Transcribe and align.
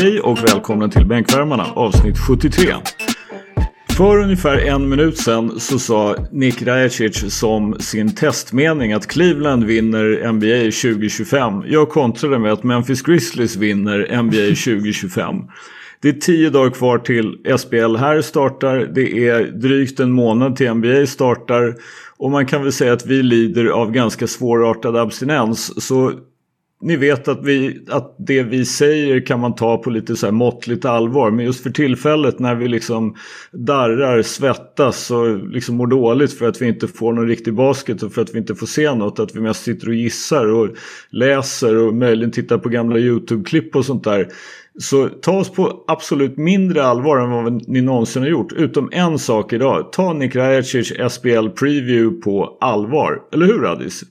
Hej 0.00 0.20
och 0.20 0.38
välkomna 0.38 0.88
till 0.88 1.06
Bänkvärmarna 1.06 1.64
avsnitt 1.64 2.18
73. 2.18 2.74
För 3.96 4.18
ungefär 4.18 4.58
en 4.58 4.88
minut 4.88 5.18
sedan 5.18 5.60
så 5.60 5.78
sa 5.78 6.16
Nick 6.32 6.62
Rajacic 6.62 7.34
som 7.34 7.80
sin 7.80 8.14
testmening 8.14 8.92
att 8.92 9.06
Cleveland 9.06 9.64
vinner 9.64 10.32
NBA 10.32 10.70
2025. 10.92 11.62
Jag 11.66 11.88
kontrade 11.88 12.38
med 12.38 12.52
att 12.52 12.62
Memphis 12.62 13.02
Grizzlies 13.02 13.56
vinner 13.56 14.22
NBA 14.22 14.46
2025. 14.46 15.34
Det 16.00 16.08
är 16.08 16.12
tio 16.12 16.50
dagar 16.50 16.70
kvar 16.70 16.98
till 16.98 17.58
SBL 17.58 17.96
här 17.96 18.20
startar. 18.20 18.90
Det 18.94 19.28
är 19.28 19.44
drygt 19.44 20.00
en 20.00 20.12
månad 20.12 20.56
till 20.56 20.74
NBA 20.74 21.06
startar. 21.06 21.74
Och 22.16 22.30
man 22.30 22.46
kan 22.46 22.62
väl 22.62 22.72
säga 22.72 22.92
att 22.92 23.06
vi 23.06 23.22
lider 23.22 23.66
av 23.66 23.92
ganska 23.92 24.26
svårartad 24.26 24.96
abstinens. 24.96 25.86
Så 25.86 26.12
ni 26.80 26.96
vet 26.96 27.28
att, 27.28 27.44
vi, 27.44 27.84
att 27.88 28.14
det 28.18 28.42
vi 28.42 28.64
säger 28.64 29.26
kan 29.26 29.40
man 29.40 29.54
ta 29.54 29.78
på 29.78 29.90
lite 29.90 30.16
så 30.16 30.26
här 30.26 30.32
måttligt 30.32 30.84
allvar. 30.84 31.30
Men 31.30 31.44
just 31.44 31.62
för 31.62 31.70
tillfället 31.70 32.38
när 32.38 32.54
vi 32.54 32.68
liksom 32.68 33.16
darrar, 33.52 34.22
svettas 34.22 35.10
och 35.10 35.48
liksom 35.48 35.76
mår 35.76 35.86
dåligt 35.86 36.32
för 36.32 36.48
att 36.48 36.62
vi 36.62 36.68
inte 36.68 36.88
får 36.88 37.12
någon 37.12 37.28
riktig 37.28 37.54
basket 37.54 38.02
och 38.02 38.12
för 38.12 38.22
att 38.22 38.34
vi 38.34 38.38
inte 38.38 38.54
får 38.54 38.66
se 38.66 38.94
något. 38.94 39.18
Att 39.18 39.36
vi 39.36 39.40
mest 39.40 39.62
sitter 39.62 39.88
och 39.88 39.94
gissar 39.94 40.46
och 40.46 40.68
läser 41.10 41.76
och 41.76 41.94
möjligen 41.94 42.32
tittar 42.32 42.58
på 42.58 42.68
gamla 42.68 42.98
YouTube-klipp 42.98 43.76
och 43.76 43.84
sånt 43.84 44.04
där. 44.04 44.28
Så 44.80 45.08
ta 45.08 45.38
oss 45.38 45.50
på 45.50 45.84
absolut 45.86 46.36
mindre 46.36 46.84
allvar 46.84 47.18
än 47.18 47.30
vad 47.30 47.68
ni 47.68 47.80
någonsin 47.80 48.22
har 48.22 48.28
gjort. 48.28 48.52
Utom 48.52 48.88
en 48.92 49.18
sak 49.18 49.52
idag. 49.52 49.92
Ta 49.92 50.12
Nick 50.12 50.36
Rajacic 50.36 50.92
SBL 51.10 51.48
Preview 51.48 52.22
på 52.22 52.58
allvar. 52.60 53.22
Eller 53.32 53.46
hur 53.46 53.72
Adis? 53.72 54.04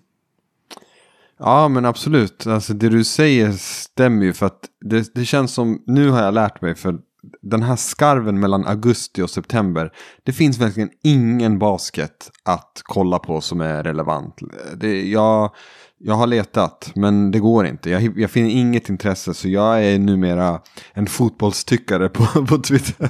Ja 1.40 1.68
men 1.68 1.86
absolut. 1.86 2.48
Alltså 2.48 2.74
det 2.74 2.90
du 2.90 3.04
säger 3.04 3.52
stämmer 3.52 4.26
ju 4.26 4.34
för 4.34 4.46
att 4.46 4.60
det, 4.82 5.16
det 5.16 5.26
känns 5.26 5.54
som, 5.54 5.84
nu 5.86 6.10
har 6.10 6.24
jag 6.24 6.34
lärt 6.34 6.62
mig 6.62 6.76
för 6.76 7.00
den 7.42 7.64
här 7.64 7.76
skarven 7.76 8.40
mellan 8.40 8.66
augusti 8.66 9.22
och 9.22 9.30
september. 9.30 9.94
Det 10.24 10.34
finns 10.34 10.58
verkligen 10.58 10.90
ingen 11.04 11.60
basket 11.60 12.32
att 12.44 12.82
kolla 12.84 13.20
på 13.20 13.42
som 13.42 13.62
är 13.62 13.84
relevant. 13.84 14.36
Det, 14.76 15.10
jag, 15.10 15.52
jag 16.00 16.14
har 16.14 16.28
letat 16.28 16.92
men 16.96 17.32
det 17.32 17.40
går 17.40 17.66
inte. 17.66 17.90
Jag, 17.90 18.20
jag 18.20 18.32
finner 18.32 18.50
inget 18.50 18.90
intresse 18.90 19.34
så 19.34 19.50
jag 19.50 19.86
är 19.86 20.00
numera 20.00 20.60
en 20.94 21.08
fotbollstyckare 21.08 22.10
på, 22.10 22.46
på 22.48 22.58
Twitter. 22.58 23.10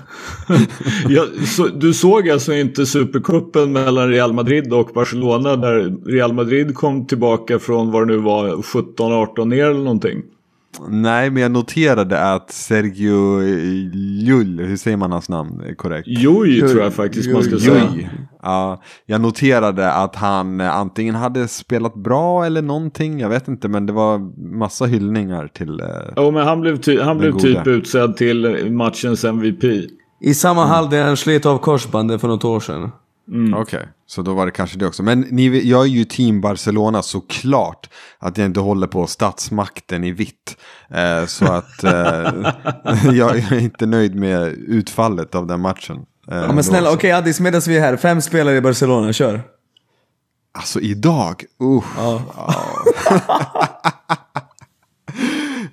ja, 1.10 1.26
så, 1.46 1.68
du 1.68 1.94
såg 1.94 2.30
alltså 2.30 2.54
inte 2.54 2.86
Supercupen 2.86 3.72
mellan 3.72 4.10
Real 4.10 4.34
Madrid 4.34 4.74
och 4.74 4.90
Barcelona 4.94 5.56
där 5.56 6.06
Real 6.12 6.34
Madrid 6.34 6.76
kom 6.76 7.08
tillbaka 7.08 7.60
från 7.60 7.92
vad 7.92 8.08
det 8.08 8.14
nu 8.14 8.20
var 8.20 8.50
17-18 8.50 9.46
ner 9.46 9.66
eller 9.66 9.84
någonting? 9.84 10.22
Nej, 10.90 11.30
men 11.30 11.42
jag 11.44 11.52
noterade 11.52 12.34
att 12.34 12.52
Sergio 12.52 13.42
Llull, 13.94 14.60
hur 14.60 14.78
säger 14.78 14.98
man 14.98 15.12
hans 15.12 15.30
namn 15.30 15.76
korrekt? 15.78 16.08
Juj 16.08 16.60
tror 16.60 16.82
jag 16.82 16.94
faktiskt 16.94 17.32
man 17.32 17.44
ska 17.44 17.60
säga. 17.60 18.10
Ja, 18.44 18.82
jag 19.06 19.22
noterade 19.22 19.92
att 19.92 20.16
han 20.16 20.62
antingen 20.62 21.16
hade 21.16 21.48
spelat 21.48 21.96
bra 21.96 22.46
eller 22.46 22.62
någonting, 22.62 23.20
jag 23.20 23.30
vet 23.30 23.48
inte, 23.48 23.68
men 23.68 23.86
det 23.86 23.94
var 23.94 24.20
massa 24.58 24.86
hyllningar 24.86 25.48
till... 25.48 25.80
Eh, 25.80 25.88
ja, 26.16 26.32
men 26.32 26.48
han 26.48 26.62
blev, 26.62 26.78
ty 26.78 27.00
han 27.00 27.18
blev 27.18 27.38
typ 27.40 27.68
utsedd 27.68 28.18
till 28.18 28.72
matchens 28.72 29.24
MVP. 29.24 29.64
I 30.22 30.34
samma 30.34 30.62
mm. 30.62 30.72
hall 30.72 30.90
där 30.90 31.04
han 31.04 31.18
slet 31.18 31.46
av 31.46 31.58
korsbandet 31.58 32.22
för 32.22 32.28
något 32.28 32.46
år 32.46 32.60
sedan. 32.60 32.92
Mm. 33.28 33.54
Okej, 33.54 33.80
okay. 33.80 33.90
så 34.08 34.22
då 34.22 34.34
var 34.34 34.46
det 34.46 34.52
kanske 34.52 34.78
det 34.78 34.88
också. 34.88 35.04
Men 35.04 35.22
ni, 35.22 35.70
jag 35.70 35.82
är 35.82 35.88
ju 35.88 36.06
team 36.06 36.42
Barcelona 36.42 37.02
såklart. 37.02 37.90
Att 38.20 38.38
jag 38.38 38.46
inte 38.46 38.60
håller 38.60 38.88
på 38.88 39.08
statsmakten 39.08 40.04
i 40.04 40.12
vitt. 40.12 40.58
Eh, 40.90 41.26
så 41.26 41.46
att 41.46 41.84
eh, 41.84 41.92
jag, 43.14 43.38
är 43.38 43.60
inte 43.60 43.86
nöjd 43.86 44.16
med 44.16 44.48
utfallet 44.48 45.36
av 45.36 45.48
den 45.48 45.62
matchen. 45.62 46.06
Eh, 46.32 46.38
ja, 46.38 46.54
men 46.54 46.64
snälla, 46.64 46.90
okej 46.90 46.98
okay, 46.98 47.12
Addis, 47.12 47.40
medan 47.40 47.62
vi 47.68 47.78
är 47.78 47.82
här. 47.82 47.98
Fem 47.98 48.22
spelare 48.22 48.56
i 48.56 48.62
Barcelona, 48.62 49.14
kör. 49.14 49.42
Alltså 50.52 50.80
idag? 50.80 51.44
Uh. 51.64 51.84
Ja. 51.98 52.22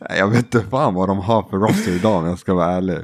jag 0.18 0.28
vet 0.28 0.38
inte 0.38 0.60
fan 0.70 0.94
vad 0.94 1.08
de 1.08 1.18
har 1.18 1.42
för 1.42 1.56
roster 1.56 1.92
idag 1.92 2.16
om 2.16 2.26
jag 2.26 2.38
ska 2.38 2.54
vara 2.54 2.72
ärlig. 2.72 2.98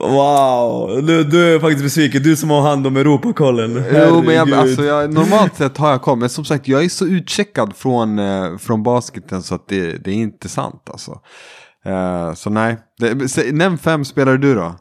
Wow, 0.00 1.02
du, 1.06 1.24
du 1.24 1.54
är 1.54 1.60
faktiskt 1.60 1.84
besviken. 1.84 2.22
Du 2.22 2.36
som 2.36 2.50
har 2.50 2.60
hand 2.62 2.86
om 2.86 2.96
Europakollen. 2.96 3.84
Jo, 3.92 4.22
men 4.22 4.34
jag, 4.34 4.52
alltså, 4.52 4.84
jag, 4.84 5.14
normalt 5.14 5.56
sett 5.56 5.76
har 5.76 5.90
jag 5.90 6.02
koll. 6.02 6.18
Men 6.18 6.28
som 6.28 6.44
sagt, 6.44 6.68
jag 6.68 6.84
är 6.84 6.88
så 6.88 7.06
utcheckad 7.06 7.76
från, 7.76 8.18
eh, 8.18 8.56
från 8.58 8.82
basketen 8.82 9.42
så 9.42 9.54
att 9.54 9.68
det, 9.68 10.04
det 10.04 10.10
är 10.10 10.14
inte 10.14 10.48
sant 10.48 10.82
alltså. 10.90 11.20
Uh, 11.86 12.34
så 12.34 12.50
nej, 12.50 12.76
det, 12.98 13.28
så, 13.28 13.40
nämn 13.52 13.78
fem 13.78 14.04
spelare 14.04 14.36
du 14.36 14.54
då. 14.54 14.76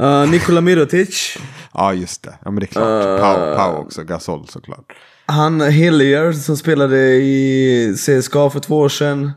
Uh, 0.00 0.30
Nikola 0.30 0.60
Mirotic. 0.60 1.36
ja, 1.74 1.94
just 1.94 2.22
det. 2.22 2.34
Ja, 2.44 2.50
men 2.50 2.60
det 2.60 2.64
är 2.64 2.66
klart. 2.66 3.04
Uh, 3.04 3.18
Pau, 3.20 3.56
Pau 3.56 3.82
också, 3.82 4.04
Gasol 4.04 4.48
såklart. 4.48 4.92
Han 5.26 5.60
Hillier 5.60 6.32
som 6.32 6.56
spelade 6.56 6.98
i 7.14 7.94
CSKA 7.96 8.50
för 8.50 8.60
två 8.60 8.78
år 8.78 8.88
sedan. 8.88 9.32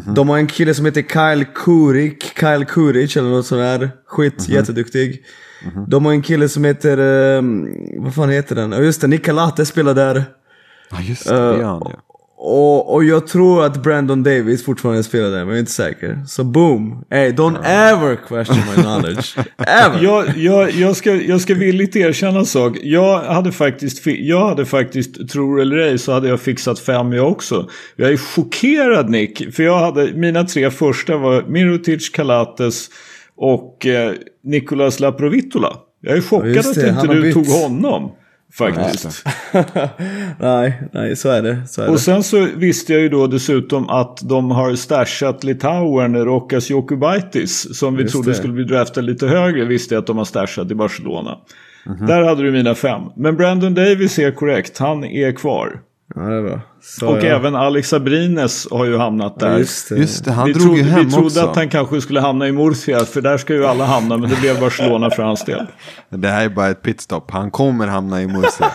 -hmm. 0.00 0.14
De 0.14 0.28
har 0.28 0.38
en 0.38 0.46
kille 0.46 0.74
som 0.74 0.84
heter 0.84 1.02
Kyle 1.02 1.44
Kurik, 1.54 2.38
Kyle 2.40 2.64
Kuric 2.64 3.16
eller 3.16 3.28
något 3.28 3.46
sånt 3.46 3.60
där. 3.60 3.90
Skit, 4.06 4.38
mm 4.38 4.44
-hmm. 4.46 4.52
jätteduktig. 4.52 5.24
Mm 5.64 5.74
-hmm. 5.74 5.88
De 5.88 6.04
har 6.04 6.12
en 6.12 6.22
kille 6.22 6.48
som 6.48 6.64
heter, 6.64 6.98
um, 7.38 7.68
vad 7.98 8.14
fan 8.14 8.30
heter 8.30 8.54
den? 8.54 8.72
Just 8.72 9.00
det, 9.00 9.06
Nicolate 9.06 9.66
spelar 9.66 9.94
där. 9.94 10.24
Ja 10.90 11.00
just 11.00 11.28
det, 11.28 11.34
uh, 11.34 11.60
ja. 11.60 11.92
Och, 12.38 12.94
och 12.94 13.04
jag 13.04 13.26
tror 13.26 13.64
att 13.64 13.82
Brandon 13.82 14.22
Davis 14.22 14.64
fortfarande 14.64 15.02
spelar 15.02 15.30
där, 15.30 15.38
men 15.38 15.48
jag 15.48 15.54
är 15.54 15.60
inte 15.60 15.72
säker. 15.72 16.18
Så 16.26 16.44
boom! 16.44 17.04
Hey, 17.10 17.32
don't 17.32 17.64
ever 17.64 18.16
question 18.16 18.56
my 18.76 18.82
knowledge. 18.82 19.36
ever! 19.58 20.02
jag, 20.02 20.36
jag, 20.36 20.70
jag, 20.70 20.96
ska, 20.96 21.14
jag 21.14 21.40
ska 21.40 21.54
villigt 21.54 21.96
erkänna 21.96 22.38
en 22.38 22.46
sak. 22.46 22.78
Jag 22.82 23.20
hade 23.20 23.52
faktiskt, 23.52 24.06
jag 24.06 24.48
hade 24.48 24.66
faktiskt, 24.66 25.28
tror 25.28 25.60
eller 25.60 25.76
ej, 25.76 25.98
så 25.98 26.12
hade 26.12 26.28
jag 26.28 26.40
fixat 26.40 26.78
fem 26.78 27.12
jag 27.12 27.32
också. 27.32 27.68
Jag 27.96 28.12
är 28.12 28.16
chockerad 28.16 29.10
Nick, 29.10 29.54
för 29.54 29.62
jag 29.62 29.78
hade, 29.78 30.12
mina 30.12 30.44
tre 30.44 30.70
första 30.70 31.16
var 31.16 31.42
Mirotic, 31.48 32.10
Kalates 32.10 32.88
och 33.36 33.86
eh, 33.86 34.12
Nicolas 34.44 35.00
Laprovitola. 35.00 35.76
Jag 36.00 36.16
är 36.16 36.20
chockad 36.20 36.56
ja, 36.56 36.60
att 36.70 36.76
inte 36.76 37.14
du 37.14 37.22
bytt. 37.22 37.34
tog 37.34 37.46
honom. 37.46 38.10
Faktiskt. 38.58 39.26
nej, 40.38 40.82
nej, 40.92 41.16
så 41.16 41.28
är 41.28 41.42
det. 41.42 41.66
Så 41.68 41.82
är 41.82 41.86
och 41.86 41.92
det. 41.92 41.98
sen 41.98 42.22
så 42.22 42.48
visste 42.56 42.92
jag 42.92 43.02
ju 43.02 43.08
då 43.08 43.26
dessutom 43.26 43.88
att 43.88 44.20
de 44.22 44.50
har 44.50 44.74
stashat 44.74 45.44
Litauen, 45.44 46.24
Rokas 46.24 46.70
Jokubaitis, 46.70 47.78
som 47.78 47.96
vi 47.96 48.02
Just 48.02 48.12
trodde 48.12 48.30
det. 48.30 48.34
skulle 48.34 48.52
bli 48.52 48.64
draftad 48.64 49.00
lite 49.00 49.26
högre, 49.26 49.64
visste 49.64 49.94
jag 49.94 50.00
att 50.00 50.06
de 50.06 50.18
har 50.18 50.24
stashat 50.24 50.70
i 50.70 50.74
Barcelona. 50.74 51.38
Mm 51.86 51.98
-hmm. 51.98 52.06
Där 52.06 52.22
hade 52.22 52.42
du 52.42 52.52
mina 52.52 52.74
fem. 52.74 53.02
Men 53.16 53.36
Brandon 53.36 53.74
Davis 53.74 54.18
är 54.18 54.30
korrekt, 54.30 54.78
han 54.78 55.04
är 55.04 55.32
kvar. 55.32 55.80
Ja, 56.14 56.20
det 56.20 56.42
var. 56.42 56.60
Så, 56.88 57.08
och 57.08 57.16
ja. 57.16 57.22
även 57.22 57.54
Alex 57.54 57.88
Sabrines 57.88 58.68
har 58.70 58.84
ju 58.84 58.96
hamnat 58.96 59.40
där. 59.40 59.50
Ja, 59.50 59.58
just, 59.58 59.88
det. 59.88 59.96
just 59.96 60.24
det, 60.24 60.32
han 60.32 60.46
vi 60.46 60.52
drog 60.52 60.64
trodde, 60.64 60.78
ju 60.78 60.84
hem 60.84 61.04
Vi 61.04 61.12
trodde 61.12 61.26
också. 61.26 61.40
att 61.40 61.56
han 61.56 61.68
kanske 61.68 62.00
skulle 62.00 62.20
hamna 62.20 62.48
i 62.48 62.52
Murcia, 62.52 63.04
för 63.04 63.20
där 63.20 63.38
ska 63.38 63.54
ju 63.54 63.66
alla 63.66 63.84
hamna, 63.84 64.16
men 64.16 64.30
det 64.30 64.40
blev 64.40 64.60
Barcelona 64.60 65.10
för 65.10 65.22
hans 65.22 65.44
del. 65.44 65.66
Det 66.10 66.28
här 66.28 66.44
är 66.44 66.48
bara 66.48 66.68
ett 66.68 66.82
pitstop, 66.82 67.30
han 67.30 67.50
kommer 67.50 67.86
hamna 67.86 68.22
i 68.22 68.26
Murcia. 68.26 68.66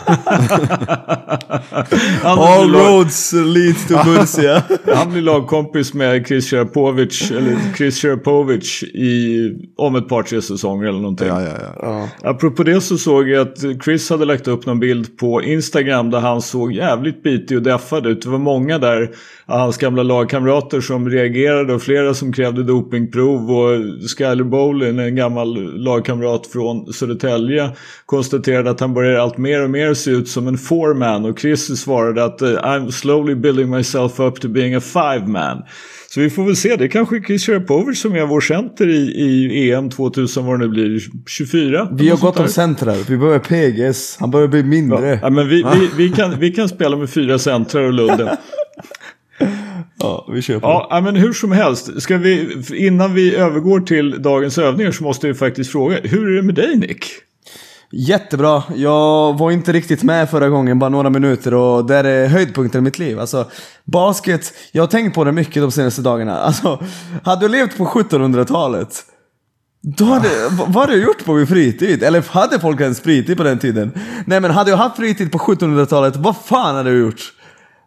All 2.24 2.74
roads 2.74 3.34
lead 3.34 3.76
to 3.88 4.10
Murcia. 4.10 4.64
han 4.96 5.12
blir 5.12 5.22
lagkompis 5.22 5.94
med 5.94 6.28
Chris 6.28 6.50
Serapovic, 6.50 7.32
eller 7.32 7.58
Chris 7.78 7.98
Serapovic 7.98 8.84
i, 8.84 9.50
om 9.78 9.96
ett 9.96 10.08
par, 10.08 10.24
tre 10.24 10.42
säsonger 10.42 10.88
eller 10.88 11.00
någonting. 11.00 11.28
Ja, 11.28 11.42
ja, 11.42 11.56
ja. 11.82 12.10
Apropå 12.30 12.64
det 12.64 12.82
så 12.82 12.98
såg 12.98 13.30
jag 13.30 13.48
att 13.48 13.84
Chris 13.84 14.10
hade 14.10 14.26
lagt 14.26 14.48
upp 14.48 14.66
någon 14.66 14.80
bild 14.80 15.18
på 15.18 15.44
Instagram 15.44 16.10
där 16.10 16.20
han 16.20 16.42
såg 16.42 16.74
jävligt 16.74 17.24
bitig 17.24 17.58
och 17.58 17.64
deffad 17.64 18.01
ut. 18.10 18.22
Det 18.22 18.30
var 18.30 18.38
många 18.38 18.78
där, 18.78 19.10
hans 19.46 19.78
gamla 19.78 20.04
lagkamrater 20.04 20.82
som 20.82 21.10
reagerade 21.10 21.74
och 21.74 21.82
flera 21.82 22.14
som 22.14 22.34
krävde 22.34 22.64
dopingprov. 22.64 23.52
Och 23.52 23.78
Skyler 24.18 24.44
Bowlin, 24.44 25.00
en 25.00 25.16
gammal 25.16 25.78
lagkamrat 25.78 26.48
från 26.48 26.94
Södertälje, 26.94 27.70
konstaterade 28.06 28.70
att 28.70 28.80
han 28.80 28.94
börjar 28.94 29.20
allt 29.20 29.38
mer 29.38 29.64
och 29.64 29.70
mer 29.70 29.94
se 29.94 30.12
ut 30.12 30.30
som 30.30 30.48
en 30.48 30.58
four-man. 30.58 31.26
Och 31.26 31.40
Chris 31.40 31.82
svarade 31.82 32.24
att 32.24 32.42
I'm 32.42 32.92
slowly 32.92 33.36
building 33.36 33.70
myself 33.70 34.20
up 34.20 34.42
to 34.42 34.48
being 34.48 34.76
a 34.76 34.82
five-man. 34.82 35.64
Så 36.14 36.20
vi 36.20 36.30
får 36.30 36.46
väl 36.46 36.56
se. 36.56 36.76
Det 36.76 36.88
kanske 36.88 37.22
Chris 37.22 37.46
Sharpovic 37.46 38.02
som 38.02 38.16
är 38.16 38.26
vår 38.26 38.42
center 38.42 38.88
i, 38.88 38.96
i 38.96 39.72
EM 39.72 39.90
2000, 39.90 40.46
vad 40.46 40.60
det 40.60 40.66
nu 40.66 40.72
blir, 40.72 41.00
24. 41.28 41.90
Vi 41.92 42.10
har 42.10 42.18
gått 42.18 42.40
om 42.40 42.48
centrar. 42.48 42.96
Vi 43.10 43.18
behöver 43.18 43.40
PGS. 43.40 44.18
Han 44.20 44.32
börjar 44.32 44.48
bli 44.48 44.64
mindre. 44.64 45.20
Ja, 45.22 45.30
men 45.30 45.50
vi, 45.50 45.64
vi, 45.74 45.90
vi, 45.98 46.10
kan, 46.10 46.40
vi 46.40 46.52
kan 46.52 46.70
spela 46.70 46.98
med 46.98 47.10
fyra 47.10 47.40
centrar 47.40 47.82
och 47.82 47.94
Ludde. 47.94 48.38
Ja, 50.00 50.30
vi 50.34 50.42
kör 50.42 50.60
på. 50.60 50.68
Ja, 50.90 51.02
men 51.04 51.16
hur 51.16 51.34
som 51.34 51.52
helst. 51.52 52.02
Ska 52.02 52.18
vi, 52.18 52.64
innan 52.74 53.14
vi 53.14 53.36
övergår 53.36 53.80
till 53.80 54.22
dagens 54.22 54.58
övningar 54.58 54.92
så 54.92 55.04
måste 55.04 55.28
jag 55.28 55.38
faktiskt 55.38 55.72
fråga. 55.72 55.98
Hur 56.04 56.32
är 56.32 56.36
det 56.36 56.42
med 56.42 56.56
dig 56.56 56.78
Nick? 56.78 57.06
Jättebra. 57.94 58.64
Jag 58.76 59.38
var 59.38 59.52
inte 59.52 59.72
riktigt 59.72 60.04
med 60.04 60.30
förra 60.30 60.50
gången, 60.50 60.80
bara 60.80 60.90
några 60.90 61.10
minuter 61.10 61.54
och 61.54 61.86
det 61.86 61.96
är 61.96 62.28
höjdpunkten 62.28 62.82
i 62.82 62.84
mitt 62.84 63.00
liv. 63.00 63.20
Alltså, 63.20 63.46
basket, 63.86 64.54
jag 64.72 64.84
har 64.84 64.88
tänkt 64.88 65.16
på 65.16 65.24
det 65.24 65.32
mycket 65.32 65.62
de 65.62 65.72
senaste 65.72 66.02
dagarna. 66.02 66.38
Alltså, 66.52 66.84
hade 67.24 67.46
jag 67.46 67.52
levt 67.52 67.78
på 67.78 67.86
1700-talet 67.86 69.04
Då 69.82 70.06
hade, 70.06 70.30
vad 70.50 70.76
hade 70.76 70.94
jag 70.94 71.02
gjort 71.04 71.26
på 71.26 71.34
min 71.34 71.48
fritid? 71.48 72.04
Eller 72.04 72.24
hade 72.30 72.60
folk 72.60 72.82
ens 72.82 73.02
fritid 73.02 73.38
på 73.38 73.44
den 73.44 73.60
tiden? 73.60 73.92
Nej 74.26 74.40
men 74.40 74.52
hade 74.52 74.70
jag 74.70 74.78
haft 74.78 74.96
fritid 74.96 75.32
på 75.32 75.38
1700-talet, 75.38 76.16
vad 76.16 76.36
fan 76.38 76.76
hade 76.76 76.90
jag 76.90 77.00
gjort? 77.00 77.34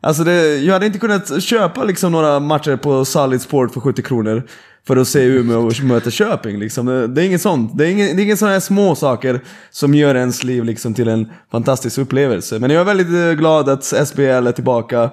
Alltså 0.03 0.25
det, 0.25 0.57
jag 0.57 0.73
hade 0.73 0.87
inte 0.87 0.99
kunnat 0.99 1.43
köpa 1.43 1.85
liksom 1.85 2.13
några 2.13 2.41
matcher 2.41 2.77
på 2.77 3.05
Solid 3.05 3.43
Sport 3.43 3.73
för 3.73 3.81
70 3.81 4.03
kronor 4.03 4.43
för 4.87 4.97
att 4.97 5.09
se 5.09 5.25
Umeå 5.25 5.71
möta 5.83 6.11
Köping. 6.11 6.59
Liksom. 6.59 6.87
Det 7.15 7.23
är 7.23 7.27
inget 7.27 7.43
sånt. 7.43 7.79
Det 7.79 7.87
är 7.87 7.91
inga, 7.91 8.15
det 8.15 8.31
är 8.31 8.37
sådana 8.37 8.53
här 8.53 8.61
små 8.61 8.95
saker 8.95 9.41
som 9.71 9.95
gör 9.95 10.15
ens 10.15 10.45
liv 10.45 10.65
liksom 10.65 10.95
till 10.95 11.09
en 11.09 11.29
fantastisk 11.51 11.99
upplevelse. 11.99 12.59
Men 12.59 12.71
jag 12.71 12.81
är 12.81 12.85
väldigt 12.85 13.09
eh, 13.09 13.33
glad 13.33 13.69
att 13.69 13.85
SBL 13.85 14.23
är 14.23 14.53
tillbaka. 14.53 15.11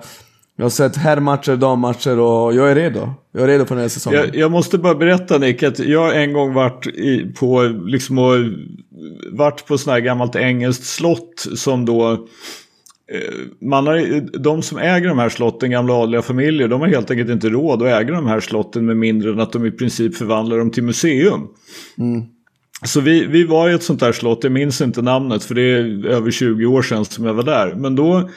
Jag 0.57 0.65
har 0.65 0.69
sett 0.69 0.95
herrmatcher, 0.95 1.55
dammatcher 1.55 2.19
och 2.19 2.53
jag 2.53 2.71
är 2.71 2.75
redo. 2.75 3.13
Jag 3.33 3.43
är 3.43 3.47
redo 3.47 3.65
för 3.65 3.75
den 3.75 3.81
här 3.81 3.89
säsongen. 3.89 4.19
Jag, 4.19 4.35
jag 4.35 4.51
måste 4.51 4.77
bara 4.77 4.95
berätta 4.95 5.37
Nick 5.37 5.63
att 5.63 5.79
jag 5.79 6.23
en 6.23 6.33
gång 6.33 6.53
varit 6.53 6.87
i, 6.87 7.33
på, 7.39 7.61
liksom, 7.85 8.17
och, 8.17 8.35
varit 9.31 9.65
på 9.67 9.77
sån 9.77 9.93
här 9.93 9.99
gammalt 9.99 10.35
engelskt 10.35 10.85
slott 10.85 11.45
som 11.55 11.85
då 11.85 12.27
man 13.61 13.87
har, 13.87 14.21
de 14.39 14.61
som 14.61 14.77
äger 14.77 15.07
de 15.07 15.19
här 15.19 15.29
slotten, 15.29 15.71
gamla 15.71 15.93
adliga 15.93 16.21
familjer, 16.21 16.67
de 16.67 16.81
har 16.81 16.87
helt 16.87 17.11
enkelt 17.11 17.29
inte 17.29 17.49
råd 17.49 17.81
att 17.81 18.01
äga 18.01 18.13
de 18.13 18.27
här 18.27 18.39
slotten 18.39 18.85
med 18.85 18.97
mindre 18.97 19.31
än 19.31 19.39
att 19.39 19.51
de 19.51 19.65
i 19.65 19.71
princip 19.71 20.15
förvandlar 20.15 20.57
dem 20.57 20.71
till 20.71 20.83
museum. 20.83 21.47
Mm. 21.97 22.23
Så 22.85 23.01
vi, 23.01 23.25
vi 23.25 23.43
var 23.43 23.69
i 23.69 23.73
ett 23.73 23.83
sånt 23.83 24.01
här 24.01 24.11
slott, 24.11 24.43
jag 24.43 24.51
minns 24.51 24.81
inte 24.81 25.01
namnet 25.01 25.43
för 25.43 25.55
det 25.55 25.61
är 25.61 26.05
över 26.05 26.31
20 26.31 26.65
år 26.65 26.81
sedan 26.81 27.05
som 27.05 27.25
jag 27.25 27.33
var 27.33 27.43
där. 27.43 27.75
Men 27.75 27.95
då 27.95 28.29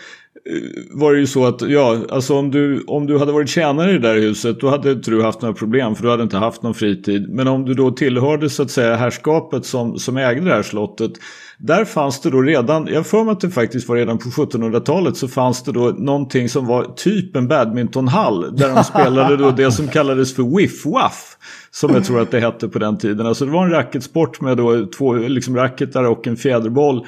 var 0.91 1.13
det 1.13 1.19
ju 1.19 1.27
så 1.27 1.47
att, 1.47 1.69
ja, 1.69 1.99
alltså 2.11 2.35
om 2.35 2.51
du, 2.51 2.85
om 2.87 3.07
du 3.07 3.19
hade 3.19 3.33
varit 3.33 3.49
tjänare 3.49 3.91
i 3.91 3.93
det 3.93 4.09
där 4.09 4.21
huset 4.21 4.61
då 4.61 4.69
hade 4.69 4.93
inte 4.93 5.11
du 5.11 5.23
haft 5.23 5.43
några 5.43 5.55
problem 5.55 5.95
för 5.95 6.03
du 6.03 6.11
hade 6.11 6.23
inte 6.23 6.37
haft 6.37 6.63
någon 6.63 6.75
fritid. 6.75 7.29
Men 7.29 7.49
om 7.49 7.65
du 7.65 7.75
då 7.75 7.91
tillhörde 7.91 8.51
så 8.51 8.63
att 8.63 8.71
säga 8.71 8.97
herrskapet 8.97 9.67
som, 9.67 9.99
som 9.99 10.17
ägde 10.17 10.45
det 10.45 10.55
här 10.55 10.63
slottet. 10.63 11.13
Där 11.59 11.85
fanns 11.85 12.21
det 12.21 12.31
då 12.31 12.43
redan, 12.43 12.89
jag 12.93 13.07
får 13.07 13.25
mig 13.25 13.33
att 13.33 13.41
det 13.41 13.51
faktiskt 13.51 13.89
var 13.89 13.97
redan 13.97 14.19
på 14.19 14.29
1700-talet 14.29 15.17
så 15.17 15.29
fanns 15.29 15.63
det 15.63 15.73
då 15.73 15.95
någonting 15.99 16.49
som 16.49 16.67
var 16.67 16.85
typ 16.85 17.37
en 17.37 17.49
badmintonhall. 17.49 18.57
Där 18.57 18.75
de 18.75 18.85
spelade 18.85 19.37
då 19.37 19.51
det 19.51 19.73
som 19.73 19.89
kallades 19.89 20.35
för 20.35 20.43
wiff-waff. 20.43 21.37
Som 21.71 21.95
jag 21.95 22.05
tror 22.05 22.21
att 22.21 22.31
det 22.31 22.41
hette 22.41 22.69
på 22.69 22.79
den 22.79 22.99
tiden. 22.99 23.27
Alltså 23.27 23.47
det 23.47 23.53
var 23.53 23.65
en 23.65 23.71
racketsport 23.71 24.41
med 24.41 24.57
då 24.57 24.87
två 24.87 25.15
liksom 25.15 25.57
racketar 25.57 26.05
och 26.05 26.27
en 26.27 26.37
fjäderboll. 26.37 27.07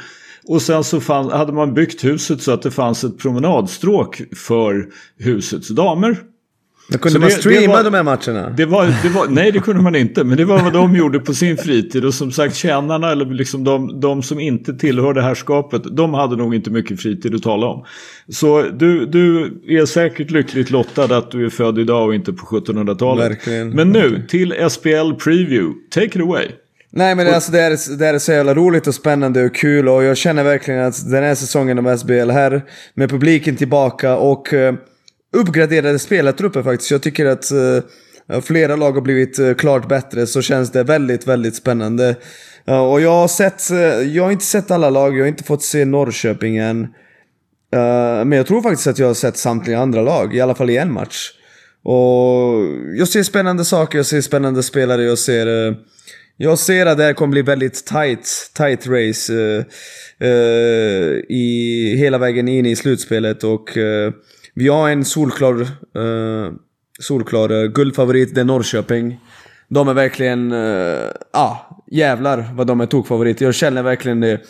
Och 0.49 0.63
sen 0.63 0.85
så 0.85 1.01
fann, 1.01 1.31
hade 1.31 1.53
man 1.53 1.75
byggt 1.75 2.05
huset 2.05 2.43
så 2.43 2.53
att 2.53 2.63
det 2.63 2.71
fanns 2.71 3.05
ett 3.05 3.19
promenadstråk 3.19 4.23
för 4.37 4.87
husets 5.19 5.69
damer. 5.69 6.17
Men 6.89 6.99
kunde 6.99 7.13
Så 7.15 7.21
man 7.21 7.29
det- 7.29 7.35
streama 7.35 7.61
det 7.61 7.83
var- 7.83 7.85
de 7.85 7.95
här 7.95 8.03
matcherna? 8.03 8.51
Det 8.57 8.65
var, 8.67 8.87
det 9.03 9.09
var, 9.09 9.27
nej 9.29 9.53
det 9.53 9.59
kunde 9.59 9.83
man 9.83 9.95
inte, 9.95 10.25
men 10.25 10.37
det 10.39 10.45
var 10.45 10.59
vad 10.63 10.73
de 10.73 10.97
gjorde 10.97 11.19
på 11.21 11.35
sin 11.35 11.57
fritid. 11.57 12.05
Och 12.05 12.15
som 12.15 12.33
sagt 12.33 12.55
tjänarna 12.57 13.13
eller 13.13 13.25
liksom 13.27 13.65
de, 13.65 14.01
de 14.01 14.23
som 14.23 14.41
inte 14.41 14.75
tillhörde 14.75 15.23
herrskapet, 15.23 15.83
de 15.97 16.15
hade 16.15 16.37
nog 16.37 16.55
inte 16.55 16.71
mycket 16.71 17.01
fritid 17.03 17.35
att 17.35 17.43
tala 17.43 17.67
om. 17.67 17.85
Så 18.29 18.63
du, 18.63 19.07
du 19.07 19.45
är 19.69 19.87
säkert 19.87 20.31
lyckligt 20.31 20.71
lottad 20.71 21.17
att 21.17 21.31
du 21.31 21.47
är 21.47 21.51
född 21.51 21.79
idag 21.79 22.07
och 22.09 22.15
inte 22.15 22.33
på 22.33 22.47
1700-talet. 22.47 23.31
Verkligen. 23.31 23.71
Men 23.71 23.91
nu 23.91 24.25
till 24.29 24.55
SPL 24.71 25.13
Preview, 25.25 25.75
take 25.91 26.07
it 26.07 26.17
away. 26.17 26.47
Nej 26.91 27.15
men 27.15 27.35
alltså 27.35 27.53
det 27.53 27.61
är, 27.61 27.99
det 27.99 28.07
är 28.07 28.19
så 28.19 28.33
jävla 28.33 28.55
roligt 28.55 28.87
och 28.87 28.95
spännande 28.95 29.45
och 29.45 29.55
kul 29.55 29.89
och 29.89 30.05
jag 30.05 30.17
känner 30.17 30.45
verkligen 30.45 30.85
att 30.85 31.11
den 31.11 31.23
här 31.25 31.35
säsongen 31.35 31.87
av 31.87 31.97
SBL 31.97 32.31
här 32.31 32.63
med 32.95 33.11
publiken 33.11 33.57
tillbaka 33.57 34.17
och 34.17 34.53
uh, 34.53 34.73
uppgraderade 35.33 35.99
spelartrupper 35.99 36.63
faktiskt. 36.63 36.91
Jag 36.91 37.03
tycker 37.03 37.27
att 37.27 37.51
eh, 37.51 38.41
flera 38.41 38.77
lag 38.77 38.93
har 38.93 39.01
blivit 39.01 39.39
eh, 39.39 39.55
klart 39.55 39.89
bättre 39.89 40.27
så 40.27 40.43
känns 40.43 40.73
det 40.73 40.83
väldigt, 40.83 41.27
väldigt 41.27 41.57
spännande. 41.57 42.17
Uh, 42.71 42.93
och 42.93 43.01
jag 43.01 43.11
har 43.11 43.29
sett, 43.29 43.71
uh, 43.71 43.79
jag 44.17 44.25
har 44.25 44.31
inte 44.31 44.45
sett 44.45 44.71
alla 44.71 44.91
lag, 44.91 45.17
jag 45.17 45.23
har 45.23 45.29
inte 45.29 45.45
fått 45.45 45.63
se 45.63 45.85
Norrköping 45.85 46.57
än. 46.57 46.81
Uh, 46.81 48.25
men 48.25 48.33
jag 48.33 48.47
tror 48.47 48.63
faktiskt 48.63 48.87
att 48.87 48.99
jag 48.99 49.07
har 49.07 49.15
sett 49.15 49.37
samtliga 49.37 49.79
andra 49.79 50.03
lag, 50.03 50.37
i 50.37 50.41
alla 50.41 50.55
fall 50.55 50.71
i 50.71 50.77
en 50.77 50.93
match. 50.93 51.31
Och 51.85 52.65
jag 52.99 53.09
ser 53.09 53.23
spännande 53.23 53.65
saker, 53.65 53.99
jag 53.99 54.07
ser 54.07 54.21
spännande 54.21 54.63
spelare, 54.63 55.03
jag 55.03 55.19
ser... 55.19 55.69
Eh, 55.69 55.75
jag 56.39 56.59
ser 56.59 56.87
att 56.87 56.99
det 56.99 57.05
här 57.05 57.13
kommer 57.13 57.31
bli 57.31 57.43
väldigt 57.43 57.87
tight, 57.87 58.51
tight 58.55 58.87
race 58.87 59.33
i 61.29 61.97
hela 61.99 62.19
vägen 62.19 62.49
in 62.49 62.67
i 62.67 62.77
slutspelet 62.77 63.45
och 63.45 63.79
vi 64.57 64.69
har 64.69 64.91
en 64.91 65.05
solklar, 65.05 65.61
eh, 65.61 66.53
solklar 67.01 67.63
eh, 67.63 67.69
guldfavorit, 67.69 68.35
det 68.35 68.41
är 68.41 68.45
Norrköping. 68.45 69.21
De 69.69 69.89
är 69.89 69.95
verkligen, 69.95 70.51
ja 70.51 71.13
ah, 71.33 71.57
jävlar 71.91 72.51
vad 72.55 72.67
de 72.67 72.81
är 72.81 72.87
tokfavoriter. 72.87 73.45
Jag 73.45 73.55
känner 73.55 73.83
verkligen 73.83 74.21
det. 74.21 74.41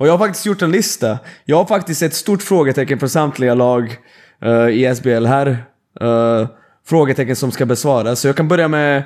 Och 0.00 0.06
jag 0.06 0.12
har 0.12 0.18
faktiskt 0.18 0.46
gjort 0.46 0.62
en 0.62 0.70
lista. 0.70 1.18
Jag 1.44 1.56
har 1.56 1.64
faktiskt 1.64 2.02
ett 2.02 2.14
stort 2.14 2.42
frågetecken 2.42 2.98
för 2.98 3.06
samtliga 3.06 3.54
lag 3.54 3.96
eh, 4.42 4.68
i 4.68 4.94
SBL 4.94 5.26
här. 5.26 5.64
Eh, 6.00 6.48
frågetecken 6.86 7.36
som 7.36 7.50
ska 7.52 7.66
besvaras. 7.66 8.20
Så 8.20 8.28
jag 8.28 8.36
kan 8.36 8.48
börja 8.48 8.68
med 8.68 9.02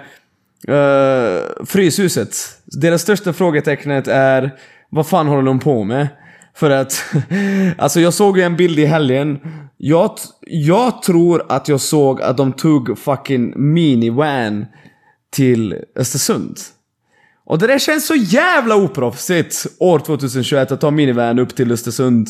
uh, 0.69 1.65
Fryshuset. 1.67 2.37
Deras 2.65 3.03
största 3.03 3.33
frågetecknet 3.33 4.09
är 4.09 4.51
vad 4.91 5.09
fan 5.09 5.27
håller 5.27 5.43
de 5.43 5.61
på 5.61 5.85
med? 5.85 6.09
För 6.56 6.71
att, 6.71 7.05
alltså 7.79 8.01
jag 8.01 8.15
såg 8.15 8.39
ju 8.39 8.45
en 8.45 8.56
bild 8.56 8.79
i 8.79 8.85
helgen. 8.85 9.39
Jag, 9.77 10.11
jag 10.41 11.03
tror 11.03 11.47
att 11.49 11.69
jag 11.69 11.81
såg 11.81 12.23
att 12.23 12.37
de 12.37 12.53
tog 12.53 12.99
fucking 12.99 13.53
minivan 13.56 14.67
till 15.33 15.77
Östersund. 15.97 16.59
Och 17.47 17.59
det 17.59 17.67
där 17.67 17.79
känns 17.79 18.06
så 18.06 18.15
jävla 18.15 18.77
oproffsigt 18.77 19.67
år 19.79 19.99
2021 19.99 20.73
att 20.73 20.81
ta 20.81 20.91
minivan 20.91 21.39
upp 21.39 21.55
till 21.56 21.73
Östersund 21.73 22.29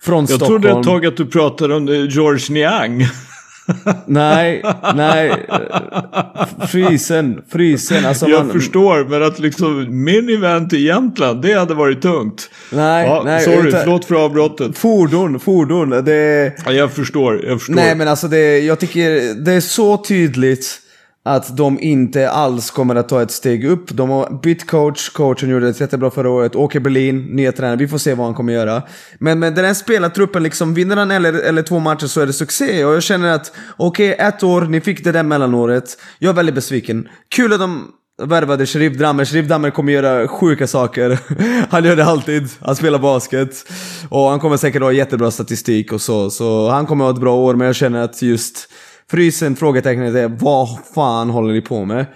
från 0.00 0.18
Jag 0.18 0.28
Stockholm. 0.28 0.62
trodde 0.62 0.78
ett 0.80 0.86
tag 0.86 1.06
att 1.06 1.16
du 1.16 1.26
pratade 1.26 1.74
om 1.74 1.86
George 1.86 2.54
Niang. 2.54 3.04
Nej, 4.06 4.62
nej. 4.94 5.46
Frysen, 6.68 7.42
frysen. 7.52 8.04
Alltså 8.06 8.28
Jag 8.28 8.46
man, 8.46 8.52
förstår, 8.52 9.04
men 9.04 9.22
att 9.22 9.38
liksom 9.38 10.04
minivan 10.04 10.68
till 10.68 10.84
Jämtland, 10.84 11.42
det 11.42 11.52
hade 11.52 11.74
varit 11.74 12.02
tungt. 12.02 12.50
Nej, 12.72 13.06
ja, 13.06 13.22
nej. 13.24 13.44
sorry, 13.44 13.68
utan- 13.68 13.80
förlåt 13.80 14.04
för 14.04 14.14
avbrottet. 14.24 14.78
Fordon, 14.78 15.40
fordon. 15.40 15.90
Det... 15.90 16.52
Ja, 16.66 16.72
jag 16.72 16.92
förstår, 16.92 17.44
jag 17.46 17.58
förstår. 17.58 17.74
Nej 17.74 17.94
men 17.94 18.08
alltså 18.08 18.28
det, 18.28 18.58
jag 18.58 18.78
tycker 18.78 19.34
det 19.44 19.52
är 19.52 19.60
så 19.60 19.96
tydligt 19.96 20.80
att 21.26 21.56
de 21.56 21.80
inte 21.80 22.30
alls 22.30 22.70
kommer 22.70 22.94
att 22.94 23.08
ta 23.08 23.22
ett 23.22 23.30
steg 23.30 23.64
upp. 23.64 23.90
De 23.90 24.10
har 24.10 24.40
bytt 24.42 24.66
coach, 24.66 25.08
coachen 25.08 25.48
gjorde 25.48 25.66
det 25.66 25.80
jättebra 25.80 26.10
förra 26.10 26.30
året. 26.30 26.56
Åker 26.56 26.80
Berlin, 26.80 27.22
nya 27.22 27.52
tränare, 27.52 27.76
vi 27.76 27.88
får 27.88 27.98
se 27.98 28.14
vad 28.14 28.26
han 28.26 28.34
kommer 28.34 28.52
göra. 28.52 28.82
Men 29.18 29.38
med 29.38 29.54
den 29.54 29.64
här 29.64 29.74
spelartruppen, 29.74 30.42
liksom, 30.42 30.74
vinner 30.74 30.96
han 30.96 31.10
eller, 31.10 31.32
eller 31.32 31.62
två 31.62 31.78
matcher 31.78 32.06
så 32.06 32.20
är 32.20 32.26
det 32.26 32.32
succé. 32.32 32.84
Och 32.84 32.94
jag 32.94 33.02
känner 33.02 33.34
att, 33.34 33.52
okej, 33.76 34.16
ett 34.18 34.42
år, 34.42 34.60
ni 34.60 34.80
fick 34.80 35.04
det 35.04 35.12
där 35.12 35.22
mellanåret. 35.22 35.98
Jag 36.18 36.30
är 36.30 36.34
väldigt 36.34 36.54
besviken. 36.54 37.08
Kul 37.28 37.52
att 37.52 37.60
de 37.60 37.88
värvade 38.22 38.66
Sherif 38.66 38.98
Drammer. 38.98 39.24
Sherif 39.24 39.48
Drammer 39.48 39.70
kommer 39.70 39.92
göra 39.92 40.28
sjuka 40.28 40.66
saker. 40.66 41.18
han 41.70 41.84
gör 41.84 41.96
det 41.96 42.04
alltid. 42.04 42.48
Han 42.60 42.76
spelar 42.76 42.98
basket. 42.98 43.64
Och 44.08 44.28
han 44.28 44.40
kommer 44.40 44.56
säkert 44.56 44.82
ha 44.82 44.92
jättebra 44.92 45.30
statistik 45.30 45.92
och 45.92 46.00
så. 46.00 46.30
Så 46.30 46.68
han 46.68 46.86
kommer 46.86 47.04
ha 47.04 47.12
ett 47.12 47.20
bra 47.20 47.36
år, 47.36 47.54
men 47.54 47.66
jag 47.66 47.76
känner 47.76 48.02
att 48.02 48.22
just 48.22 48.68
frysen, 49.10 49.56
frågetecknet 49.56 50.14
är 50.14 50.28
vad 50.28 50.68
fan 50.94 51.30
håller 51.30 51.54
ni 51.54 51.60
på 51.60 51.84
med? 51.84 52.06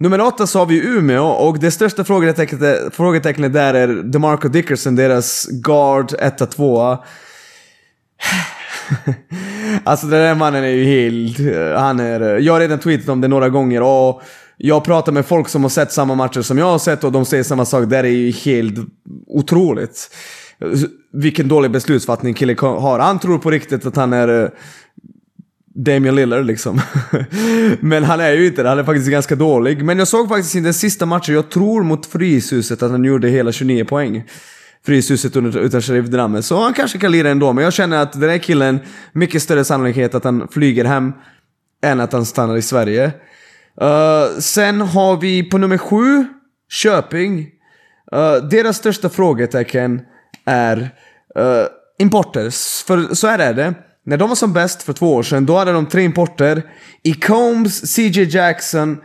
Nummer 0.00 0.20
åtta 0.20 0.46
så 0.46 0.58
har 0.58 0.66
vi 0.66 0.86
Umeå 0.86 1.24
och 1.24 1.58
det 1.58 1.70
största 1.70 2.04
frågetecknet, 2.04 2.94
frågetecknet 2.94 3.52
där 3.52 3.74
är 3.74 3.88
DeMarco 3.88 4.48
Dickerson, 4.48 4.96
deras 4.96 5.46
guard 5.46 6.12
1-2. 6.12 6.92
alltså 9.84 10.06
den 10.06 10.20
där 10.20 10.34
mannen 10.34 10.64
är 10.64 10.68
ju 10.68 10.84
helt... 10.84 11.38
Han 11.78 12.00
är... 12.00 12.38
Jag 12.38 12.52
har 12.52 12.60
redan 12.60 12.78
tweetat 12.78 13.08
om 13.08 13.20
det 13.20 13.28
några 13.28 13.48
gånger 13.48 13.82
och 13.82 14.22
jag 14.56 14.84
pratar 14.84 15.12
med 15.12 15.26
folk 15.26 15.48
som 15.48 15.62
har 15.62 15.70
sett 15.70 15.92
samma 15.92 16.14
matcher 16.14 16.42
som 16.42 16.58
jag 16.58 16.66
har 16.66 16.78
sett 16.78 17.04
och 17.04 17.12
de 17.12 17.24
säger 17.24 17.44
samma 17.44 17.64
sak. 17.64 17.88
Det 17.88 17.98
är 17.98 18.04
ju 18.04 18.30
helt 18.30 18.74
otroligt. 19.26 20.10
Vilken 21.12 21.48
dålig 21.48 21.70
beslutsfattning 21.70 22.34
killen 22.34 22.56
har. 22.58 22.98
Han 22.98 23.18
tror 23.18 23.38
på 23.38 23.50
riktigt 23.50 23.86
att 23.86 23.96
han 23.96 24.12
är 24.12 24.50
Damian 25.84 26.14
Lillard 26.14 26.46
liksom. 26.46 26.80
Men 27.80 28.04
han 28.04 28.20
är 28.20 28.32
ju 28.32 28.46
inte 28.46 28.62
det, 28.62 28.68
han 28.68 28.78
är 28.78 28.84
faktiskt 28.84 29.10
ganska 29.10 29.34
dålig. 29.34 29.84
Men 29.84 29.98
jag 29.98 30.08
såg 30.08 30.28
faktiskt 30.28 30.56
i 30.56 30.60
den 30.60 30.74
sista 30.74 31.06
matchen, 31.06 31.34
jag 31.34 31.50
tror 31.50 31.82
mot 31.82 32.06
Fryshuset, 32.06 32.82
att 32.82 32.90
han 32.90 33.04
gjorde 33.04 33.28
hela 33.28 33.52
29 33.52 33.84
poäng. 33.84 34.24
Fryshuset 34.86 35.36
under- 35.36 35.58
utan 35.60 35.82
Sheriff 35.82 36.06
Dramme. 36.06 36.42
Så 36.42 36.62
han 36.62 36.72
kanske 36.72 36.98
kan 36.98 37.12
lira 37.12 37.30
ändå, 37.30 37.52
men 37.52 37.64
jag 37.64 37.72
känner 37.72 38.02
att 38.02 38.20
den 38.20 38.30
här 38.30 38.38
killen, 38.38 38.78
mycket 39.12 39.42
större 39.42 39.64
sannolikhet 39.64 40.14
att 40.14 40.24
han 40.24 40.48
flyger 40.50 40.84
hem 40.84 41.12
än 41.84 42.00
att 42.00 42.12
han 42.12 42.24
stannar 42.26 42.56
i 42.56 42.62
Sverige. 42.62 43.12
Uh, 43.82 44.38
sen 44.40 44.80
har 44.80 45.16
vi 45.16 45.42
på 45.42 45.58
nummer 45.58 45.78
sju, 45.78 46.26
Köping. 46.70 47.38
Uh, 48.14 48.48
deras 48.48 48.76
största 48.76 49.08
frågetecken 49.08 50.00
är 50.44 50.90
eh, 51.36 51.42
uh, 51.44 51.66
importer. 51.98 52.50
För 52.86 53.14
så 53.14 53.26
här 53.26 53.38
är 53.38 53.54
det. 53.54 53.74
När 54.08 54.16
de 54.16 54.28
var 54.28 54.36
som 54.36 54.52
bäst 54.52 54.82
för 54.82 54.92
två 54.92 55.14
år 55.14 55.22
sedan, 55.22 55.46
då 55.46 55.56
hade 55.56 55.72
de 55.72 55.86
tre 55.86 56.02
importer. 56.02 56.62
I 57.02 57.14
Combs, 57.14 57.94
CJ 57.94 58.22
Jackson 58.22 58.98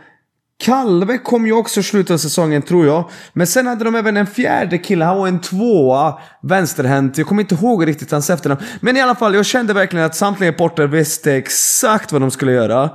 Kalve 0.64 1.18
kom 1.18 1.46
ju 1.46 1.52
också 1.52 1.80
i 1.80 1.82
slutet 1.82 2.14
av 2.14 2.18
säsongen 2.18 2.62
tror 2.62 2.86
jag. 2.86 3.10
Men 3.32 3.46
sen 3.46 3.66
hade 3.66 3.84
de 3.84 3.94
även 3.94 4.16
en 4.16 4.26
fjärde 4.26 4.78
kille, 4.78 5.04
han 5.04 5.18
var 5.18 5.28
en 5.28 5.40
tvåa, 5.40 6.18
vänsterhänt. 6.42 7.18
Jag 7.18 7.26
kommer 7.26 7.42
inte 7.42 7.54
ihåg 7.54 7.86
riktigt 7.86 8.10
hans 8.10 8.30
efternamn. 8.30 8.62
Men 8.80 8.96
i 8.96 9.00
alla 9.00 9.14
fall, 9.14 9.34
jag 9.34 9.46
kände 9.46 9.72
verkligen 9.72 10.06
att 10.06 10.16
samtliga 10.16 10.48
importer 10.48 10.86
visste 10.86 11.32
exakt 11.32 12.12
vad 12.12 12.20
de 12.20 12.30
skulle 12.30 12.52
göra. 12.52 12.90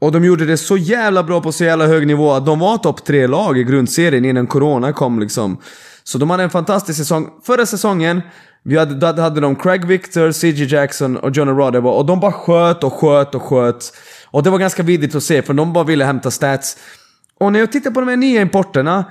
Och 0.00 0.12
de 0.12 0.24
gjorde 0.24 0.46
det 0.46 0.56
så 0.56 0.76
jävla 0.76 1.22
bra 1.22 1.40
på 1.40 1.52
så 1.52 1.64
jävla 1.64 1.86
hög 1.86 2.06
nivå 2.06 2.32
att 2.32 2.46
de 2.46 2.58
var 2.58 2.78
topp 2.78 3.04
tre 3.04 3.26
lag 3.26 3.58
i 3.58 3.64
grundserien 3.64 4.24
innan 4.24 4.46
corona 4.46 4.92
kom 4.92 5.20
liksom. 5.20 5.58
Så 6.04 6.18
de 6.18 6.30
hade 6.30 6.42
en 6.42 6.50
fantastisk 6.50 6.98
säsong. 6.98 7.28
Förra 7.46 7.66
säsongen, 7.66 8.22
vi 8.64 8.78
hade, 8.78 8.94
då 8.94 9.22
hade 9.22 9.40
de 9.40 9.56
Craig 9.56 9.84
Victor, 9.84 10.32
CJ 10.32 10.64
Jackson 10.64 11.16
och 11.16 11.36
Johnny 11.36 11.52
Rodder 11.52 11.86
och 11.86 12.06
de 12.06 12.20
bara 12.20 12.32
sköt 12.32 12.84
och 12.84 12.92
sköt 12.92 13.34
och 13.34 13.42
sköt. 13.42 13.92
Och 14.26 14.42
det 14.42 14.50
var 14.50 14.58
ganska 14.58 14.82
vidrigt 14.82 15.14
att 15.14 15.22
se 15.22 15.42
för 15.42 15.54
de 15.54 15.72
bara 15.72 15.84
ville 15.84 16.04
hämta 16.04 16.30
stats. 16.30 16.76
Och 17.40 17.52
när 17.52 17.60
jag 17.60 17.72
tittar 17.72 17.90
på 17.90 18.00
de 18.00 18.08
här 18.08 18.16
nya 18.16 18.42
importerna, 18.42 19.04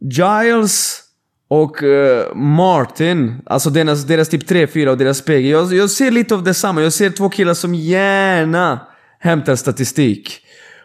Giles 0.00 1.02
och 1.48 1.82
uh, 1.82 2.34
Martin, 2.34 3.42
alltså 3.46 3.70
deras, 3.70 4.04
deras 4.04 4.28
typ 4.28 4.50
3-4 4.50 4.86
och 4.86 4.98
deras 4.98 5.24
PG. 5.24 5.50
Jag, 5.50 5.72
jag 5.72 5.90
ser 5.90 6.10
lite 6.10 6.34
av 6.34 6.42
detsamma, 6.42 6.82
jag 6.82 6.92
ser 6.92 7.10
två 7.10 7.28
killar 7.28 7.54
som 7.54 7.74
gärna 7.74 8.80
hämtar 9.18 9.56
statistik. 9.56 10.40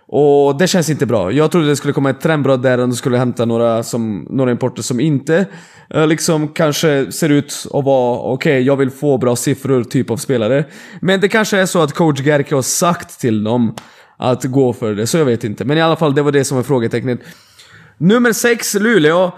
Och 0.09 0.57
det 0.57 0.67
känns 0.67 0.89
inte 0.89 1.05
bra. 1.05 1.31
Jag 1.31 1.51
trodde 1.51 1.67
det 1.67 1.75
skulle 1.75 1.93
komma 1.93 2.09
ett 2.09 2.21
trendbrott 2.21 2.63
där 2.63 2.77
och 2.77 2.87
de 2.87 2.95
skulle 2.95 3.17
hämta 3.17 3.45
några, 3.45 3.83
som, 3.83 4.27
några 4.29 4.51
importer 4.51 4.81
som 4.81 4.99
inte 4.99 5.45
eh, 5.89 6.07
liksom 6.07 6.47
kanske 6.47 7.11
ser 7.11 7.29
ut 7.29 7.67
att 7.73 7.85
vara 7.85 8.19
okej, 8.19 8.33
okay, 8.33 8.61
jag 8.61 8.77
vill 8.77 8.91
få 8.91 9.17
bra 9.17 9.35
siffror 9.35 9.83
typ 9.83 10.11
av 10.11 10.17
spelare. 10.17 10.65
Men 11.01 11.21
det 11.21 11.27
kanske 11.27 11.57
är 11.57 11.65
så 11.65 11.81
att 11.81 11.93
coach 11.93 12.21
Gerke 12.21 12.55
har 12.55 12.61
sagt 12.61 13.19
till 13.19 13.43
dem 13.43 13.75
att 14.17 14.43
gå 14.43 14.73
för 14.73 14.95
det, 14.95 15.07
så 15.07 15.17
jag 15.17 15.25
vet 15.25 15.43
inte. 15.43 15.65
Men 15.65 15.77
i 15.77 15.81
alla 15.81 15.95
fall, 15.95 16.15
det 16.15 16.21
var 16.21 16.31
det 16.31 16.43
som 16.43 16.57
var 16.57 16.63
frågetecknet. 16.63 17.19
Nummer 17.97 18.33
6, 18.33 18.73
Luleå. 18.73 19.31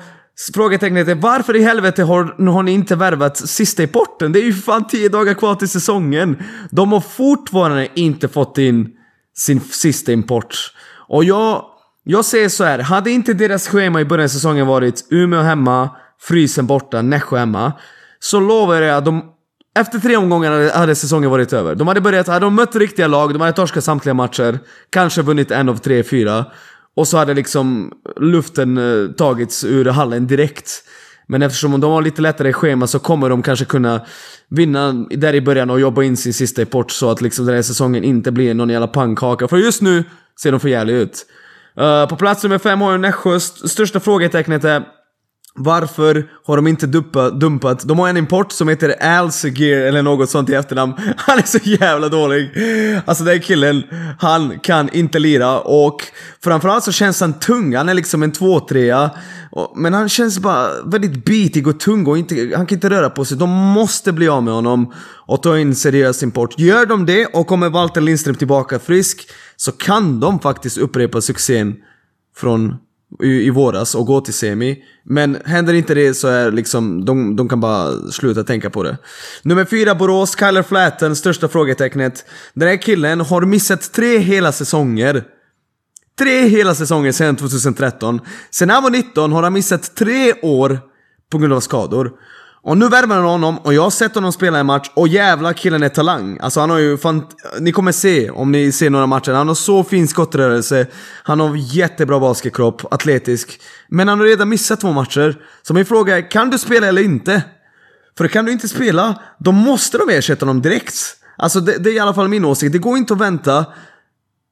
Frågetecknet 0.54 1.08
är 1.08 1.16
varför 1.16 1.56
i 1.56 1.64
helvete 1.64 2.04
har, 2.04 2.52
har 2.52 2.64
ni 2.64 2.72
inte 2.72 2.96
värvat 2.96 3.38
sista 3.38 3.84
importen? 3.84 4.32
Det 4.32 4.40
är 4.40 4.44
ju 4.44 4.54
fan 4.54 4.88
10 4.88 5.10
dagar 5.10 5.34
kvar 5.34 5.56
till 5.56 5.70
säsongen. 5.70 6.38
De 6.72 6.92
har 6.92 7.02
fortfarande 7.02 7.88
inte 7.96 8.28
fått 8.28 8.58
in 8.58 8.99
sin 9.40 9.62
sista 9.62 10.12
import. 10.12 10.74
Och 11.08 11.24
jag, 11.24 11.66
jag 12.04 12.26
säger 12.26 12.50
så 12.50 12.64
här, 12.64 12.80
hade 12.80 13.12
inte 13.12 13.34
deras 13.34 13.68
schema 13.68 14.02
i 14.02 14.06
början 14.06 14.24
av 14.24 14.30
säsongen 14.30 14.68
varit 14.68 15.08
Umeå 15.10 15.42
hemma, 15.42 15.90
Frysen 16.22 16.68
borta, 16.68 17.02
Nässjö 17.02 17.38
hemma. 17.38 17.74
Så 18.20 18.40
lovar 18.40 18.82
jag 18.82 18.98
att 18.98 19.06
de 19.06 19.24
efter 19.80 20.00
tre 20.00 20.18
omgångar 20.18 20.74
hade 20.74 20.96
säsongen 20.96 21.30
varit 21.30 21.54
över. 21.54 21.76
De 21.76 21.88
hade 21.88 22.02
börjat, 22.02 22.28
hade 22.28 22.46
de 22.46 22.56
mött 22.56 22.76
riktiga 22.76 23.08
lag, 23.08 23.34
de 23.34 23.42
hade 23.42 23.54
torskat 23.54 23.84
samtliga 23.84 24.14
matcher, 24.14 24.60
kanske 24.90 25.22
vunnit 25.22 25.52
en 25.52 25.70
av 25.70 25.78
tre, 25.78 26.04
fyra. 26.04 26.46
Och 26.96 27.08
så 27.08 27.18
hade 27.18 27.34
liksom 27.34 27.92
luften 28.20 28.78
eh, 28.78 29.12
tagits 29.12 29.64
ur 29.64 29.86
hallen 29.86 30.28
direkt. 30.28 30.84
Men 31.32 31.42
eftersom 31.42 31.82
de 31.82 31.92
har 31.92 32.02
lite 32.02 32.22
lättare 32.22 32.54
schema 32.54 32.88
så 32.88 33.00
kommer 33.00 33.30
de 33.30 33.42
kanske 33.42 33.66
kunna 33.66 34.02
vinna 34.48 34.92
där 35.10 35.36
i 35.36 35.42
början 35.42 35.70
och 35.70 35.80
jobba 35.80 36.04
in 36.04 36.18
sin 36.18 36.34
sista 36.34 36.62
import 36.62 36.92
så 36.92 37.12
att 37.12 37.22
liksom 37.22 37.46
den 37.46 37.56
här 37.56 37.62
säsongen 37.62 38.04
inte 38.04 38.32
blir 38.32 38.54
någon 38.54 38.70
jävla 38.70 38.88
pannkaka. 38.88 39.48
För 39.48 39.58
just 39.58 39.82
nu 39.82 40.04
ser 40.42 40.52
de 40.52 40.60
för 40.60 40.70
jävligt 40.70 40.94
ut. 40.94 41.26
Uh, 41.80 42.08
på 42.08 42.16
plats 42.16 42.44
nummer 42.44 42.58
fem 42.58 42.82
har 42.82 42.98
Nässjö. 42.98 43.40
Största 43.40 44.00
frågetecknet 44.00 44.64
är 44.64 44.84
varför 45.60 46.28
har 46.46 46.56
de 46.56 46.68
inte 46.68 46.88
dumpat, 46.88 47.40
dumpat? 47.40 47.88
De 47.88 48.00
har 48.00 48.10
en 48.10 48.18
import 48.18 48.52
som 48.52 48.68
heter 48.68 49.04
Alsegear 49.04 49.82
eller 49.82 50.02
något 50.02 50.30
sånt 50.30 50.50
i 50.50 50.54
efternamn. 50.54 50.94
Han 51.18 51.40
är 51.40 51.44
så 51.44 51.58
jävla 51.64 52.10
dålig. 52.10 52.52
Alltså 53.06 53.24
den 53.24 53.40
killen, 53.40 53.84
han 54.20 54.60
kan 54.60 54.90
inte 54.90 55.20
lira 55.20 55.60
och 55.60 56.04
framförallt 56.44 56.84
så 56.84 56.92
känns 56.92 57.22
han 57.22 57.34
tung. 57.34 57.76
Han 57.76 57.90
är 57.90 57.94
liksom 57.94 58.24
en 58.24 58.32
2-3 58.32 59.10
Men 59.76 59.94
han 59.94 60.10
känns 60.10 60.40
bara 60.40 60.70
väldigt 60.86 61.26
bitig 61.26 61.68
och 61.68 61.80
tung 61.80 62.08
och 62.08 62.18
inte, 62.18 62.52
han 62.56 62.66
kan 62.66 62.76
inte 62.76 62.90
röra 62.90 63.10
på 63.10 63.26
sig. 63.26 63.38
De 63.38 63.50
måste 63.50 64.12
bli 64.12 64.28
av 64.28 64.44
med 64.44 64.54
honom 64.54 64.94
och 65.28 65.44
ta 65.44 65.58
in 65.58 65.76
seriös 65.76 66.24
import. 66.24 66.60
Gör 66.60 66.86
de 66.86 67.06
det 67.06 67.26
och 67.26 67.48
kommer 67.48 67.70
Walter 67.70 68.02
Lindström 68.02 68.36
tillbaka 68.36 68.80
frisk 68.80 69.30
så 69.56 69.72
kan 69.72 70.20
de 70.20 70.40
faktiskt 70.40 70.78
upprepa 70.78 71.22
succén 71.22 71.76
från 72.36 72.76
i, 73.24 73.28
i 73.28 73.50
våras 73.50 73.96
och 73.96 74.06
gå 74.06 74.22
till 74.22 74.34
semi. 74.34 74.84
Men 75.04 75.38
händer 75.46 75.74
inte 75.74 75.94
det 75.94 76.14
så 76.14 76.28
är 76.28 76.52
liksom, 76.52 77.06
de, 77.06 77.36
de 77.36 77.50
kan 77.50 77.60
bara 77.60 78.12
sluta 78.12 78.44
tänka 78.44 78.70
på 78.70 78.84
det. 78.84 78.98
Nummer 79.44 79.66
fyra, 79.66 79.96
Borås, 79.96 80.40
Kyler 80.40 80.64
Flatten, 80.64 81.16
största 81.16 81.48
frågetecknet. 81.48 82.26
Den 82.54 82.68
här 82.68 82.78
killen 82.78 83.22
har 83.22 83.42
missat 83.42 83.94
tre 83.94 84.18
hela 84.18 84.52
säsonger. 84.52 85.24
Tre 86.20 86.48
hela 86.48 86.76
säsonger 86.76 87.12
sedan 87.12 87.36
2013. 87.36 88.22
Sen 88.52 88.70
han 88.70 88.84
var 88.84 88.90
19 88.90 89.32
har 89.32 89.44
han 89.44 89.54
missat 89.54 89.96
tre 89.96 90.34
år 90.34 90.80
på 91.32 91.38
grund 91.38 91.54
av 91.54 91.60
skador. 91.60 92.12
Och 92.62 92.78
nu 92.78 92.90
värmer 92.90 93.16
han 93.16 93.24
honom 93.24 93.58
och 93.58 93.74
jag 93.74 93.82
har 93.82 93.90
sett 93.90 94.16
honom 94.16 94.32
spela 94.32 94.60
en 94.60 94.66
match 94.66 94.92
och 94.94 95.08
jävla 95.08 95.54
killen 95.54 95.84
är 95.84 95.90
talang. 95.90 96.38
Alltså 96.42 96.60
han 96.60 96.70
har 96.70 96.78
ju 96.78 96.98
fan... 96.98 97.26
Ni 97.60 97.72
kommer 97.72 97.92
se 97.92 98.30
om 98.30 98.52
ni 98.52 98.72
ser 98.72 98.90
några 98.90 99.08
matcher. 99.08 99.32
Han 99.32 99.48
har 99.48 99.56
så 99.56 99.84
fin 99.84 100.08
skottrörelse. 100.08 100.88
Han 101.24 101.40
har 101.40 101.56
jättebra 101.56 102.20
basketkropp, 102.20 102.94
atletisk. 102.94 103.62
Men 103.88 104.08
han 104.08 104.20
har 104.20 104.26
redan 104.26 104.50
missat 104.50 104.82
två 104.82 104.92
matcher. 104.92 105.42
Så 105.62 105.74
min 105.74 105.86
fråga 105.86 106.18
är, 106.18 106.32
kan 106.32 106.50
du 106.50 106.58
spela 106.58 106.88
eller 106.88 107.02
inte? 107.02 107.44
För 108.18 108.28
kan 108.28 108.46
du 108.46 108.52
inte 108.52 108.68
spela, 108.68 109.22
då 109.38 109.52
måste 109.52 109.98
de 109.98 110.10
ersätta 110.10 110.46
honom 110.46 110.62
direkt. 110.62 110.96
Alltså 111.38 111.60
det, 111.60 111.78
det 111.78 111.90
är 111.90 111.94
i 111.94 112.00
alla 112.00 112.14
fall 112.14 112.28
min 112.28 112.46
åsikt. 112.46 112.74
Det 112.74 112.80
går 112.80 112.98
inte 112.98 113.14
att 113.14 113.22
vänta 113.22 113.66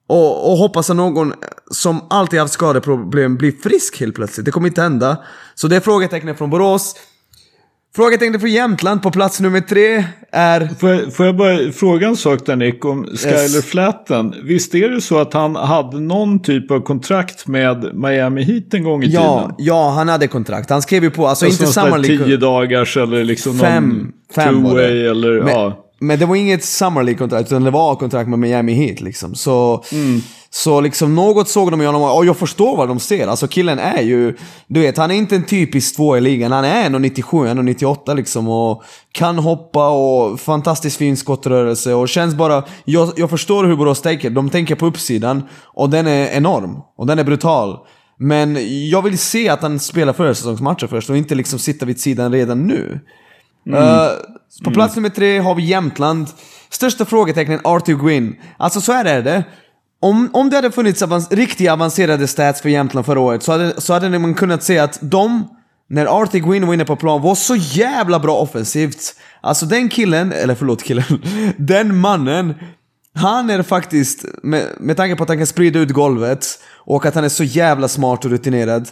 och, 0.08 0.52
och 0.52 0.58
hoppas 0.58 0.90
att 0.90 0.96
någon 0.96 1.34
som 1.72 2.08
alltid 2.10 2.40
haft 2.40 2.54
skadeproblem 2.54 3.38
blir 3.38 3.52
frisk 3.52 4.00
helt 4.00 4.16
plötsligt. 4.16 4.46
Det 4.46 4.52
kommer 4.52 4.68
inte 4.68 4.82
hända. 4.82 5.24
Så 5.56 5.68
det 5.68 5.76
är 5.76 5.80
frågetecknet 5.80 6.38
från 6.38 6.50
Borås. 6.50 6.96
Frågetecknet 7.96 8.42
för 8.42 8.48
Jämtland 8.48 9.02
på 9.04 9.12
plats 9.12 9.40
nummer 9.40 9.62
tre 9.62 10.04
är... 10.32 10.70
Får 10.80 10.90
jag, 10.90 11.16
får 11.16 11.26
jag 11.26 11.38
bara 11.38 11.72
fråga 11.72 12.08
en 12.08 12.16
sak 12.16 12.46
där 12.46 12.56
Nick 12.56 12.86
om 12.86 13.06
Skyler 13.06 13.34
yes. 13.34 13.66
Flatten. 13.66 14.34
Visst 14.44 14.76
är 14.76 14.90
det 14.90 15.02
så 15.02 15.18
att 15.18 15.34
han 15.34 15.56
hade 15.56 16.00
någon 16.00 16.42
typ 16.42 16.72
av 16.72 16.80
kontrakt 16.80 17.48
med 17.48 17.90
Miami 17.94 18.44
Heat 18.44 18.74
en 18.74 18.84
gång 18.84 19.04
i 19.04 19.08
ja, 19.08 19.40
tiden? 19.40 19.56
Ja, 19.58 19.90
han 19.90 20.08
hade 20.10 20.28
kontrakt. 20.28 20.70
Han 20.70 20.82
skrev 20.82 21.04
ju 21.04 21.10
på, 21.10 21.28
alltså, 21.28 21.46
alltså 21.46 21.64
inte 21.64 21.74
samma... 21.74 22.04
Tio 22.04 22.38
dagars 22.38 22.98
eller 22.98 23.24
liksom 23.24 23.60
fem, 23.60 23.90
någon 23.90 24.12
fem 24.36 24.66
two-way 24.66 25.10
eller 25.12 25.44
men, 25.44 25.54
ja. 25.54 25.84
Men 26.00 26.20
det 26.20 26.26
var 26.26 26.36
inget 26.36 26.64
Summer 26.64 27.04
League-kontrakt, 27.04 27.52
utan 27.52 27.64
det 27.64 27.72
var 27.72 27.96
kontrakt 27.96 28.30
med 28.30 28.40
Miami 28.40 28.74
Heat 28.74 29.02
liksom. 29.02 29.36
Så, 29.36 29.84
mm. 29.92 30.22
Så 30.50 30.82
liksom 30.82 31.16
något 31.16 31.50
såg 31.50 31.72
de 31.72 31.82
i 31.82 31.86
honom, 31.86 32.02
och 32.02 32.26
jag 32.26 32.38
förstår 32.38 32.78
vad 32.78 32.88
de 32.88 33.00
ser. 33.00 33.28
Alltså 33.28 33.48
killen 33.48 33.80
är 33.80 34.02
ju, 34.02 34.38
du 34.68 34.80
vet, 34.80 34.98
han 34.98 35.12
är 35.12 35.16
inte 35.16 35.36
en 35.36 35.46
typisk 35.46 35.96
två 35.96 36.18
i 36.18 36.22
ligan. 36.22 36.52
Han 36.52 36.66
är 36.66 36.90
1,97, 36.90 37.24
1,98 37.24 38.16
liksom 38.16 38.48
och 38.50 38.84
kan 39.12 39.38
hoppa 39.38 39.90
och 39.90 40.40
fantastiskt 40.40 40.98
fin 40.98 41.18
skottrörelse 41.18 41.94
och 41.94 42.10
känns 42.10 42.36
bara... 42.36 42.64
Jag, 42.86 43.12
jag 43.16 43.30
förstår 43.30 43.64
hur 43.64 43.76
Borås 43.76 44.02
tänker, 44.02 44.30
de 44.30 44.50
tänker 44.50 44.76
på 44.76 44.86
uppsidan 44.86 45.44
och 45.64 45.90
den 45.90 46.08
är 46.08 46.28
enorm. 46.28 46.82
Och 46.98 47.08
den 47.08 47.20
är 47.20 47.24
brutal. 47.24 47.78
Men 48.20 48.58
jag 48.90 49.02
vill 49.02 49.18
se 49.18 49.50
att 49.50 49.62
han 49.62 49.80
spelar 49.80 50.14
försäsongsmatcher 50.14 50.88
först 50.88 51.10
och 51.10 51.18
inte 51.18 51.36
liksom 51.36 51.60
sitta 51.60 51.86
vid 51.86 52.00
sidan 52.00 52.32
redan 52.32 52.68
nu. 52.68 53.00
Mm. 53.68 53.84
Uh, 53.84 54.10
på 54.64 54.72
plats 54.72 54.96
nummer 54.96 55.10
tre 55.10 55.40
har 55.40 55.56
vi 55.56 55.66
Jämtland. 55.66 56.28
Största 56.70 57.06
frågetecknen 57.06 57.60
Arthur 57.64 57.96
Gwyn. 57.96 58.36
Alltså 58.58 58.82
så 58.82 58.92
här 58.92 59.06
är 59.06 59.22
det. 59.22 59.44
Om, 60.00 60.30
om 60.34 60.50
det 60.50 60.56
hade 60.56 60.72
funnits 60.72 61.02
avans 61.02 61.32
riktigt 61.32 61.70
avancerade 61.70 62.28
stats 62.28 62.62
för 62.62 62.70
Jämtland 62.70 63.06
förra 63.06 63.20
året 63.20 63.44
så 63.44 63.52
hade, 63.52 63.82
så 63.82 63.94
hade 63.94 64.20
man 64.20 64.34
kunnat 64.34 64.64
se 64.64 64.80
att 64.80 65.00
de, 65.02 65.48
när 65.90 66.22
Arthur 66.22 66.40
Gwyn 66.40 66.68
var 66.68 66.74
inne 66.74 66.86
på 66.86 66.96
plan, 66.96 67.22
var 67.22 67.36
så 67.36 67.56
jävla 67.56 68.20
bra 68.20 68.36
offensivt. 68.38 69.16
Alltså 69.42 69.66
den 69.66 69.90
killen, 69.90 70.32
eller 70.32 70.56
förlåt 70.56 70.84
killen, 70.84 71.24
den 71.58 71.98
mannen, 71.98 72.54
han 73.14 73.50
är 73.50 73.64
faktiskt, 73.64 74.26
med, 74.44 74.66
med 74.80 74.98
tanke 74.98 75.16
på 75.16 75.24
att 75.24 75.30
han 75.30 75.38
kan 75.38 75.48
sprida 75.48 75.80
ut 75.80 75.90
golvet 75.90 76.48
och 76.76 77.06
att 77.06 77.16
han 77.16 77.24
är 77.24 77.30
så 77.30 77.44
jävla 77.44 77.88
smart 77.88 78.26
och 78.26 78.32
rutinerad. 78.32 78.90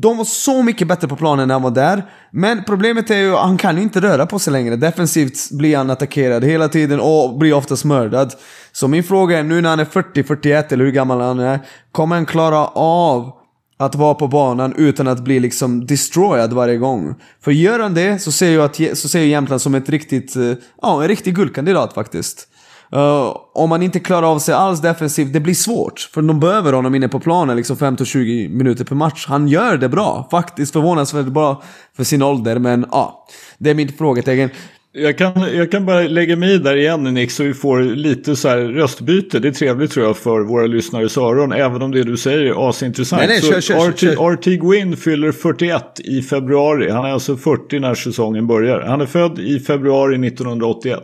De 0.00 0.16
var 0.16 0.24
så 0.24 0.62
mycket 0.62 0.88
bättre 0.88 1.08
på 1.08 1.16
planen 1.16 1.48
när 1.48 1.54
han 1.54 1.62
var 1.62 1.70
där. 1.70 2.02
Men 2.30 2.64
problemet 2.64 3.10
är 3.10 3.18
ju 3.18 3.34
att 3.34 3.40
han 3.40 3.58
kan 3.58 3.76
ju 3.76 3.82
inte 3.82 4.00
röra 4.00 4.26
på 4.26 4.38
sig 4.38 4.52
längre. 4.52 4.76
Defensivt 4.76 5.50
blir 5.50 5.76
han 5.76 5.90
attackerad 5.90 6.44
hela 6.44 6.68
tiden 6.68 7.00
och 7.00 7.38
blir 7.38 7.52
oftast 7.54 7.84
mördad. 7.84 8.34
Så 8.72 8.88
min 8.88 9.04
fråga 9.04 9.38
är 9.38 9.42
nu 9.42 9.60
när 9.60 9.70
han 9.70 9.80
är 9.80 9.84
40-41 9.84 10.72
eller 10.72 10.84
hur 10.84 10.92
gammal 10.92 11.20
han 11.20 11.38
är. 11.38 11.60
Kommer 11.92 12.16
han 12.16 12.26
klara 12.26 12.66
av 12.66 13.32
att 13.78 13.94
vara 13.94 14.14
på 14.14 14.28
banan 14.28 14.74
utan 14.76 15.08
att 15.08 15.24
bli 15.24 15.40
liksom 15.40 15.86
destroyed 15.86 16.52
varje 16.52 16.76
gång? 16.76 17.14
För 17.44 17.50
gör 17.50 17.78
han 17.78 17.94
det 17.94 18.22
så 18.22 18.32
ser 18.32 18.50
jag, 18.50 18.64
att, 18.64 18.98
så 18.98 19.08
ser 19.08 19.18
jag 19.18 19.28
Jämtland 19.28 19.62
som 19.62 19.74
ett 19.74 19.88
riktigt, 19.88 20.36
eh, 20.36 20.52
ja 20.82 21.02
en 21.02 21.08
riktig 21.08 21.34
guldkandidat 21.34 21.92
faktiskt. 21.92 22.48
Uh, 22.96 23.36
om 23.54 23.68
man 23.68 23.82
inte 23.82 24.00
klarar 24.00 24.32
av 24.32 24.38
sig 24.38 24.54
alls 24.54 24.80
defensivt, 24.80 25.32
det 25.32 25.40
blir 25.40 25.54
svårt. 25.54 26.00
För 26.14 26.22
de 26.22 26.40
behöver 26.40 26.72
honom 26.72 26.94
inne 26.94 27.08
på 27.08 27.20
planen 27.20 27.56
liksom 27.56 27.76
15-20 27.76 28.48
minuter 28.48 28.84
per 28.84 28.94
match. 28.94 29.26
Han 29.28 29.48
gör 29.48 29.76
det 29.76 29.88
bra, 29.88 30.28
faktiskt 30.30 30.72
förvånansvärt 30.72 31.26
bra 31.26 31.62
för 31.96 32.04
sin 32.04 32.22
ålder, 32.22 32.58
men 32.58 32.86
ja. 32.90 33.26
Uh, 33.28 33.34
det 33.58 33.70
är 33.70 33.74
mitt 33.74 33.98
frågetecken. 33.98 34.50
Jag 34.94 35.18
kan, 35.18 35.32
jag 35.54 35.70
kan 35.70 35.86
bara 35.86 36.00
lägga 36.00 36.36
mig 36.36 36.54
i 36.54 36.58
där 36.58 36.76
igen 36.76 37.04
Nick 37.04 37.30
så 37.30 37.42
vi 37.42 37.54
får 37.54 37.80
lite 37.80 38.36
så 38.36 38.48
här 38.48 38.58
röstbyte. 38.58 39.38
Det 39.38 39.48
är 39.48 39.52
trevligt 39.52 39.90
tror 39.90 40.06
jag 40.06 40.16
för 40.16 40.40
våra 40.40 40.66
lyssnares 40.66 41.18
öron. 41.18 41.52
Även 41.52 41.82
om 41.82 41.90
det 41.90 42.02
du 42.02 42.16
säger 42.16 42.40
är 42.40 42.68
asintressant. 42.68 43.20
Nej, 43.20 43.28
nej, 43.28 43.40
så 43.40 43.60
kör, 43.60 43.60
kör, 43.60 43.90
RT, 43.90 43.98
kör. 43.98 44.32
RT 44.32 44.44
Gwyn 44.44 44.96
fyller 44.96 45.32
41 45.32 46.00
i 46.00 46.22
februari. 46.22 46.90
Han 46.90 47.04
är 47.04 47.10
alltså 47.10 47.36
40 47.36 47.78
när 47.78 47.94
säsongen 47.94 48.46
börjar. 48.46 48.80
Han 48.80 49.00
är 49.00 49.06
född 49.06 49.38
i 49.38 49.60
februari 49.60 50.26
1981. 50.26 51.00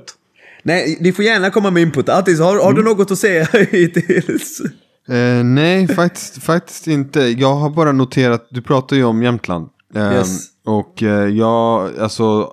Nej, 0.62 0.98
ni 1.00 1.12
får 1.12 1.24
gärna 1.24 1.50
komma 1.50 1.70
med 1.70 1.82
input. 1.82 2.08
Attis, 2.08 2.40
har, 2.40 2.58
har 2.64 2.72
du 2.72 2.82
något 2.82 3.10
att 3.10 3.18
säga 3.18 3.44
hittills? 3.70 4.60
Eh, 5.08 5.44
nej, 5.44 5.88
faktiskt, 5.88 6.42
faktiskt 6.42 6.86
inte. 6.86 7.20
Jag 7.20 7.54
har 7.54 7.70
bara 7.70 7.92
noterat, 7.92 8.48
du 8.50 8.62
pratar 8.62 8.96
ju 8.96 9.04
om 9.04 9.22
Jämtland. 9.22 9.68
Eh, 9.94 10.12
Yes. 10.12 10.42
Och 10.66 11.02
eh, 11.02 11.28
jag, 11.28 11.90
alltså, 11.98 12.50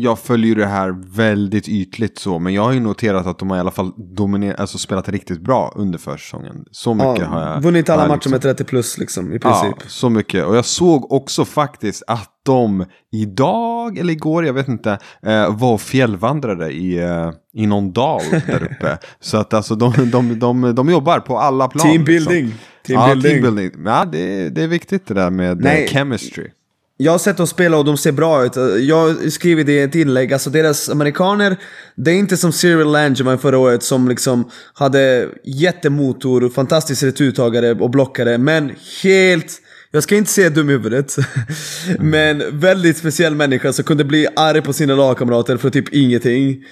jag 0.00 0.18
följer 0.18 0.54
det 0.54 0.66
här 0.66 0.96
väldigt 1.16 1.68
ytligt 1.68 2.18
så. 2.18 2.38
Men 2.38 2.54
jag 2.54 2.62
har 2.62 2.72
ju 2.72 2.80
noterat 2.80 3.26
att 3.26 3.38
de 3.38 3.50
har 3.50 3.56
i 3.56 3.60
alla 3.60 3.70
fall 3.70 3.92
dominerat, 4.16 4.60
alltså 4.60 4.78
spelat 4.78 5.08
riktigt 5.08 5.40
bra 5.40 5.72
under 5.76 5.98
försäsongen. 5.98 6.64
Så 6.70 6.94
mycket 6.94 7.26
har 7.26 7.40
jag. 7.40 7.60
vunnit 7.62 7.88
alla 7.90 8.08
matcher 8.08 8.28
med 8.30 8.42
30 8.42 8.64
plus 8.64 8.98
liksom, 8.98 9.32
i 9.32 9.38
Ja, 9.42 9.60
princip. 9.62 9.90
så 9.90 10.10
mycket. 10.10 10.44
Och 10.46 10.56
jag 10.56 10.64
såg 10.64 11.12
också 11.12 11.44
faktiskt 11.44 12.02
att 12.06 12.30
de 12.44 12.84
idag, 13.12 13.98
eller 13.98 14.12
igår, 14.12 14.46
jag 14.46 14.52
vet 14.52 14.68
inte, 14.68 14.98
eh, 15.22 15.56
var 15.58 15.78
fjällvandrare 15.78 16.72
i, 16.72 16.98
eh, 16.98 17.30
i 17.54 17.66
någon 17.66 17.92
dal 17.92 18.20
där 18.46 18.62
uppe. 18.62 18.98
så 19.20 19.36
att 19.36 19.54
alltså 19.54 19.74
de, 19.74 19.92
de, 20.10 20.38
de, 20.38 20.74
de 20.74 20.90
jobbar 20.90 21.20
på 21.20 21.38
alla 21.38 21.68
plan. 21.68 21.86
Teambuilding. 21.86 22.44
Liksom. 22.44 22.60
Teambuilding. 22.86 23.32
Ja, 23.36 23.40
teambuilding. 23.42 23.84
Ja, 23.84 24.04
det, 24.12 24.48
det 24.48 24.62
är 24.62 24.68
viktigt 24.68 25.06
det 25.06 25.14
där 25.14 25.30
med 25.30 25.60
Nej. 25.60 25.84
eh, 25.84 25.90
chemistry. 25.90 26.44
Jag 27.00 27.12
har 27.12 27.18
sett 27.18 27.36
dem 27.36 27.46
spela 27.46 27.78
och 27.78 27.84
de 27.84 27.96
ser 27.96 28.12
bra 28.12 28.44
ut. 28.44 28.56
Jag 28.80 28.96
har 28.96 29.30
skrivit 29.30 29.66
det 29.66 29.72
i 29.72 29.82
ett 29.82 29.94
inlägg, 29.94 30.32
alltså 30.32 30.50
deras 30.50 30.88
amerikaner, 30.88 31.56
det 31.94 32.10
är 32.10 32.14
inte 32.14 32.36
som 32.36 32.52
Cyril 32.52 32.86
Langevin 32.86 33.38
förra 33.38 33.58
året 33.58 33.82
som 33.82 34.08
liksom 34.08 34.50
hade 34.74 35.28
jättemotor, 35.44 36.48
fantastisk 36.48 37.02
returtagare 37.02 37.72
och 37.72 37.90
blockare, 37.90 38.38
men 38.38 38.72
helt 39.02 39.60
jag 39.90 40.02
ska 40.02 40.16
inte 40.16 40.30
säga 40.30 40.50
dum 40.50 40.70
i 40.70 40.72
huvudet, 40.72 41.16
men 41.98 42.60
väldigt 42.60 42.96
speciell 42.96 43.34
människa 43.34 43.72
som 43.72 43.84
kunde 43.84 44.04
bli 44.04 44.26
arg 44.36 44.62
på 44.62 44.72
sina 44.72 44.94
lagkamrater 44.94 45.56
för 45.56 45.70
typ 45.70 45.94
ingenting. 45.94 46.64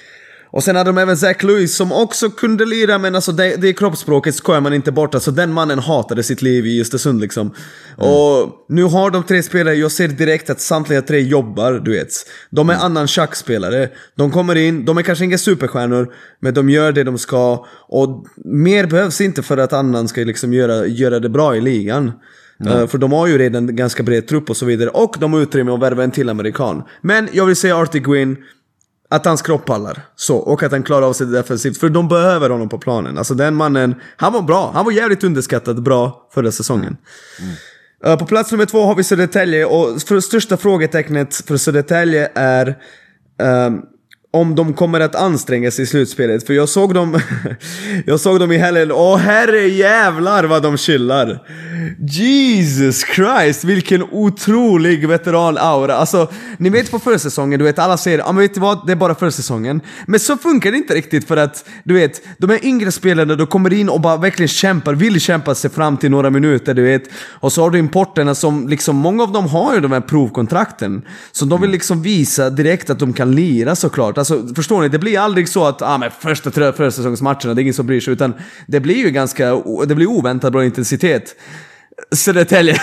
Och 0.57 0.65
sen 0.65 0.77
hade 0.77 0.89
de 0.89 0.99
även 0.99 1.17
Zach 1.17 1.43
Lewis 1.43 1.77
som 1.77 1.93
också 1.93 2.31
kunde 2.31 2.65
lira 2.65 2.99
men 2.99 3.15
alltså 3.15 3.33
det, 3.33 3.57
det 3.57 3.73
kroppsspråket 3.73 4.35
skojar 4.35 4.61
man 4.61 4.75
inte 4.75 4.93
bort. 4.93 5.15
Alltså 5.15 5.31
den 5.31 5.53
mannen 5.53 5.79
hatade 5.79 6.23
sitt 6.23 6.43
liv 6.43 6.67
i 6.67 6.81
Östersund 6.81 7.21
liksom. 7.21 7.55
Och 7.97 8.67
nu 8.69 8.83
har 8.83 9.11
de 9.11 9.23
tre 9.23 9.43
spelare, 9.43 9.75
jag 9.75 9.93
ser 9.93 10.09
direkt 10.09 10.51
att 10.51 10.61
samtliga 10.61 11.03
tre 11.03 11.21
jobbar, 11.21 11.73
du 11.73 11.91
vet. 11.91 12.09
De 12.51 12.71
är 12.71 12.75
annan 12.75 13.09
schackspelare. 13.09 13.89
De 14.15 14.31
kommer 14.31 14.55
in, 14.55 14.85
de 14.85 14.99
är 14.99 15.03
kanske 15.03 15.25
inga 15.25 15.39
superstjärnor, 15.39 16.15
men 16.41 16.55
de 16.55 16.71
gör 16.71 16.93
det 16.93 17.05
de 17.05 17.19
ska. 17.19 17.67
Och 17.89 18.27
mer 18.45 18.87
behövs 18.87 19.21
inte 19.21 19.43
för 19.43 19.57
att 19.57 19.73
annan 19.73 20.09
ska 20.09 20.21
liksom 20.21 20.53
göra, 20.53 20.87
göra 20.87 21.21
det 21.21 21.29
bra 21.29 21.57
i 21.57 21.61
ligan. 21.61 22.13
Eh, 22.67 22.87
för 22.87 22.99
de 22.99 23.13
har 23.13 23.27
ju 23.27 23.39
redan 23.39 23.77
ganska 23.77 24.03
bred 24.03 24.29
trupp 24.29 24.51
och 24.51 24.57
så 24.57 24.67
vidare. 24.67 24.89
Och 24.89 25.17
de 25.21 25.33
har 25.33 25.41
utrymme 25.41 25.73
att 25.73 25.81
värva 25.81 26.05
en 26.05 26.11
till 26.11 26.29
amerikan. 26.29 26.83
Men 27.03 27.29
jag 27.33 27.47
vill 27.47 27.57
säga 27.57 27.77
Artie 27.77 28.01
Gwyn, 28.01 28.37
att 29.09 29.25
hans 29.25 29.43
kropp 29.43 29.65
pallar. 29.65 30.03
Så, 30.17 30.37
och 30.37 30.63
att 30.63 30.73
han 30.73 30.83
klarar 30.83 31.07
av 31.07 31.13
sig 31.13 31.27
defensivt. 31.27 31.79
För 31.79 31.89
de 31.89 32.09
behöver 32.09 32.51
honom 32.51 32.69
på 32.69 32.79
planen. 32.79 33.19
Alltså 33.19 33.35
den 33.35 33.55
mannen, 33.55 33.95
han 34.17 34.33
var 34.33 34.43
bra. 34.43 34.71
Han 34.75 34.85
var 34.85 34.93
jävligt 34.93 35.25
underskattad 35.25 35.83
bra 35.83 36.29
förra 36.35 36.53
säsongen. 36.53 36.97
Eh, 38.05 38.19
på 38.19 38.27
plats 38.27 38.53
nummer 38.53 38.67
två 38.67 38.83
har 38.83 38.95
vi 38.95 39.05
Södertälje 39.05 39.65
och 39.65 40.03
för 40.03 40.21
största 40.21 40.57
frågetecknet 40.57 41.35
för 41.35 41.57
Södertälje 41.57 42.31
är 42.35 42.79
ehm, 43.41 43.81
om 44.37 44.55
de 44.55 44.73
kommer 44.73 45.01
att 45.01 45.15
anstränga 45.15 45.71
sig 45.71 45.83
i 45.83 45.87
slutspelet. 45.87 46.47
För 46.47 46.55
jag 46.55 46.69
såg 46.69 46.95
dem, 46.95 47.21
jag 48.07 48.21
såg 48.21 48.41
dem 48.41 48.53
i 48.53 48.57
helgen 48.57 48.93
åh 48.93 49.17
herre 49.17 49.69
jävlar 49.69 50.45
vad 50.45 50.63
de 50.63 50.77
chillar. 50.77 51.43
Jesus 51.99 53.05
Christ, 53.15 53.65
vilken 53.65 54.03
otrolig 54.03 55.09
veteran-aura. 55.09 55.95
Alltså, 55.95 56.31
ni 56.59 56.71
vet 56.71 56.91
på 56.91 56.99
försäsongen, 56.99 57.59
du 57.59 57.65
vet 57.65 57.79
alla 57.79 57.97
säger 57.97 58.19
ja 58.19 58.33
men 58.33 58.43
vet 58.43 58.55
du 58.55 58.61
vad, 58.61 58.87
det 58.87 58.93
är 58.93 58.97
bara 58.97 59.15
försäsongen. 59.15 59.81
Men 60.07 60.21
så 60.21 60.37
funkar 60.37 60.71
det 60.71 60.77
inte 60.77 60.95
riktigt 60.95 61.29
för 61.29 61.37
att, 61.37 61.69
du 61.85 61.95
vet, 61.95 62.23
de 62.39 62.51
här 62.51 62.65
yngre 62.65 62.93
spelarna, 62.93 63.35
de 63.35 63.47
kommer 63.47 63.73
in 63.73 63.89
och 63.89 64.01
bara 64.01 64.17
verkligen 64.17 64.49
kämpar, 64.49 64.95
vill 64.95 65.21
kämpa 65.21 65.55
sig 65.55 65.71
fram 65.71 65.97
till 65.97 66.11
några 66.11 66.31
minuter, 66.31 66.75
du 66.75 66.83
vet. 66.83 67.03
Och 67.29 67.53
så 67.53 67.63
har 67.63 67.71
du 67.71 67.79
importerna 67.79 68.35
som, 68.35 68.69
liksom, 68.69 68.97
många 68.97 69.23
av 69.23 69.33
dem 69.33 69.47
har 69.47 69.75
ju 69.75 69.81
de 69.81 69.93
här 69.93 70.01
provkontrakten. 70.01 71.03
Så 71.33 71.45
de 71.45 71.61
vill 71.61 71.71
liksom 71.71 72.03
visa 72.03 72.51
direkt 72.51 72.91
att 72.91 72.99
de 72.99 73.13
kan 73.13 73.33
lira 73.33 73.77
såklart. 73.77 74.19
Alltså, 74.31 74.55
förstår 74.55 74.81
ni? 74.81 74.89
Det 74.89 74.99
blir 74.99 75.19
aldrig 75.19 75.49
så 75.49 75.65
att, 75.65 75.83
ah 75.83 75.99
men 75.99 76.11
första 76.11 76.51
första 76.51 76.73
försäsongsmatcherna, 76.73 77.55
det 77.55 77.61
är 77.61 77.63
ingen 77.63 77.75
som 77.75 77.87
bryr 77.87 78.01
sig, 78.01 78.13
utan 78.13 78.35
det 78.67 78.81
blir 78.81 78.95
ju 78.95 79.11
ganska, 79.11 79.63
det 79.89 79.95
blir 79.95 80.07
oväntat 80.07 80.53
bra 80.53 80.65
intensitet. 80.65 81.37
Södertälje, 82.15 82.77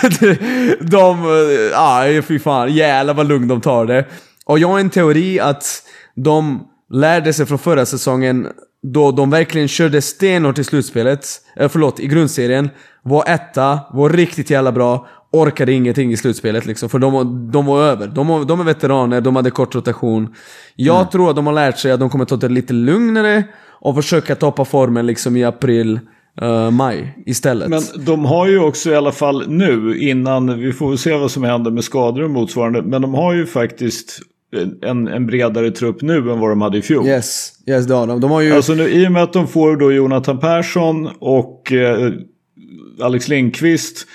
de, 0.80 1.24
eh, 1.24 1.30
ja 1.72 2.18
ah, 2.18 2.22
fy 2.22 2.38
fan, 2.38 2.74
jävlar 2.74 3.14
vad 3.14 3.28
lugnt 3.28 3.48
de 3.48 3.60
tar 3.60 3.86
det. 3.86 4.06
Och 4.46 4.58
jag 4.58 4.68
har 4.68 4.80
en 4.80 4.90
teori 4.90 5.40
att 5.40 5.82
de 6.16 6.68
lärde 6.92 7.32
sig 7.32 7.46
från 7.46 7.58
förra 7.58 7.86
säsongen 7.86 8.48
då 8.92 9.10
de 9.12 9.30
verkligen 9.30 9.68
körde 9.68 10.02
stenhårt 10.02 10.58
i 10.58 10.64
slutspelet, 10.64 11.26
eh, 11.56 11.68
förlåt, 11.68 12.00
i 12.00 12.06
grundserien, 12.06 12.70
var 13.02 13.24
etta, 13.26 13.80
var 13.92 14.10
riktigt 14.10 14.50
jävla 14.50 14.72
bra, 14.72 15.06
orkade 15.34 15.72
ingenting 15.72 16.12
i 16.12 16.16
slutspelet 16.16 16.66
liksom, 16.66 16.88
för 16.88 16.98
de, 16.98 17.12
var- 17.12 17.52
de 17.52 17.66
var 17.66 17.82
över. 17.82 18.06
De, 18.06 18.46
de 18.46 18.60
är 18.60 18.64
veteraner, 18.64 19.20
de 19.20 19.36
hade 19.36 19.50
kort 19.50 19.74
rotation. 19.74 20.34
Jag 20.76 21.10
tror 21.10 21.30
att 21.30 21.36
de 21.36 21.46
har 21.46 21.54
lärt 21.54 21.78
sig 21.78 21.92
att 21.92 22.00
de 22.00 22.10
kommer 22.10 22.24
ta 22.24 22.36
det 22.36 22.48
lite 22.48 22.72
lugnare 22.72 23.44
och 23.80 23.94
försöka 23.94 24.34
toppa 24.34 24.64
formen 24.64 25.06
liksom 25.06 25.36
i 25.36 25.44
april, 25.44 26.00
eh, 26.42 26.70
maj 26.70 27.18
istället. 27.26 27.68
Men 27.68 27.82
de 28.04 28.24
har 28.24 28.46
ju 28.46 28.58
också 28.58 28.90
i 28.90 28.96
alla 28.96 29.12
fall 29.12 29.44
nu 29.48 29.98
innan, 29.98 30.58
vi 30.60 30.72
får 30.72 30.96
se 30.96 31.12
vad 31.16 31.30
som 31.30 31.44
händer 31.44 31.70
med 31.70 31.84
skador 31.84 32.22
och 32.22 32.30
motsvarande. 32.30 32.82
Men 32.82 33.02
de 33.02 33.14
har 33.14 33.32
ju 33.34 33.46
faktiskt 33.46 34.18
en, 34.82 35.08
en 35.08 35.26
bredare 35.26 35.70
trupp 35.70 36.02
nu 36.02 36.16
än 36.16 36.40
vad 36.40 36.50
de 36.50 36.60
hade 36.60 36.78
i 36.78 36.82
fjol. 36.82 37.06
Yes, 37.06 37.52
yes 37.66 37.86
det 37.86 37.94
har 37.94 38.06
de. 38.06 38.20
De 38.20 38.30
har 38.30 38.40
ju... 38.40 38.52
Alltså 38.52 38.72
nu, 38.74 38.88
i 38.88 39.08
och 39.08 39.12
med 39.12 39.22
att 39.22 39.32
de 39.32 39.48
får 39.48 39.76
då 39.76 39.92
Jonathan 39.92 40.38
Persson 40.40 41.08
och 41.18 41.72
eh, 41.72 42.12
Alex 43.00 43.28
Lindqvist. 43.28 44.06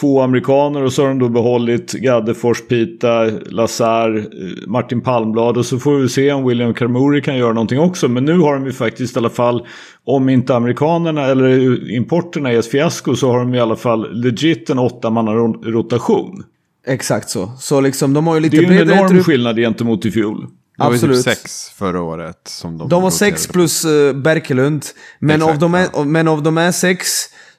Två 0.00 0.22
amerikaner 0.22 0.82
och 0.82 0.92
så 0.92 1.02
har 1.02 1.08
de 1.08 1.18
då 1.18 1.28
behållit 1.28 1.92
Gaddefors, 1.92 2.62
Pita, 2.68 3.24
Lazar, 3.46 4.16
eh, 4.18 4.24
Martin 4.66 5.00
Palmblad 5.00 5.56
och 5.56 5.66
så 5.66 5.78
får 5.78 5.96
vi 5.98 6.08
se 6.08 6.32
om 6.32 6.48
William 6.48 6.74
Carmoury 6.74 7.22
kan 7.22 7.36
göra 7.36 7.52
någonting 7.52 7.80
också. 7.80 8.08
Men 8.08 8.24
nu 8.24 8.38
har 8.38 8.54
de 8.54 8.66
ju 8.66 8.72
faktiskt 8.72 9.16
i 9.16 9.18
alla 9.18 9.30
fall, 9.30 9.66
om 10.04 10.28
inte 10.28 10.56
amerikanerna 10.56 11.24
eller 11.24 11.90
importerna 11.94 12.52
är 12.52 12.58
ett 12.58 12.66
fiasko 12.70 13.14
så 13.16 13.30
har 13.32 13.38
de 13.38 13.54
i 13.54 13.60
alla 13.60 13.76
fall 13.76 14.14
legit 14.22 14.70
en 14.70 14.78
åttamannarotation. 14.78 16.42
Exakt 16.86 17.30
så. 17.30 17.52
Så 17.58 17.80
liksom, 17.80 18.12
de 18.12 18.26
har 18.26 18.34
ju 18.34 18.40
Det 18.40 18.44
lite 18.44 18.56
är 18.56 18.60
ju 18.60 18.66
en 18.66 18.76
bredare 18.76 18.96
enorm 18.98 19.08
trupp. 19.10 19.24
skillnad 19.26 19.56
gentemot 19.56 20.06
i 20.06 20.10
fjol. 20.10 20.40
Det 20.40 20.82
var 20.84 20.90
ju 20.90 20.94
Absolut. 20.94 21.16
typ 21.16 21.24
sex 21.24 21.68
förra 21.68 22.02
året 22.02 22.40
som 22.44 22.78
de 22.78 22.88
De 22.88 23.02
var 23.02 23.10
sex 23.10 23.46
plus 23.46 23.84
uh, 23.84 24.12
Berkelund. 24.12 24.84
Men, 25.18 25.36
Exakt, 25.36 25.52
av 25.52 25.58
de 25.58 25.74
är, 25.74 26.04
men 26.04 26.28
av 26.28 26.42
de 26.42 26.58
är 26.58 26.72
sex 26.72 27.08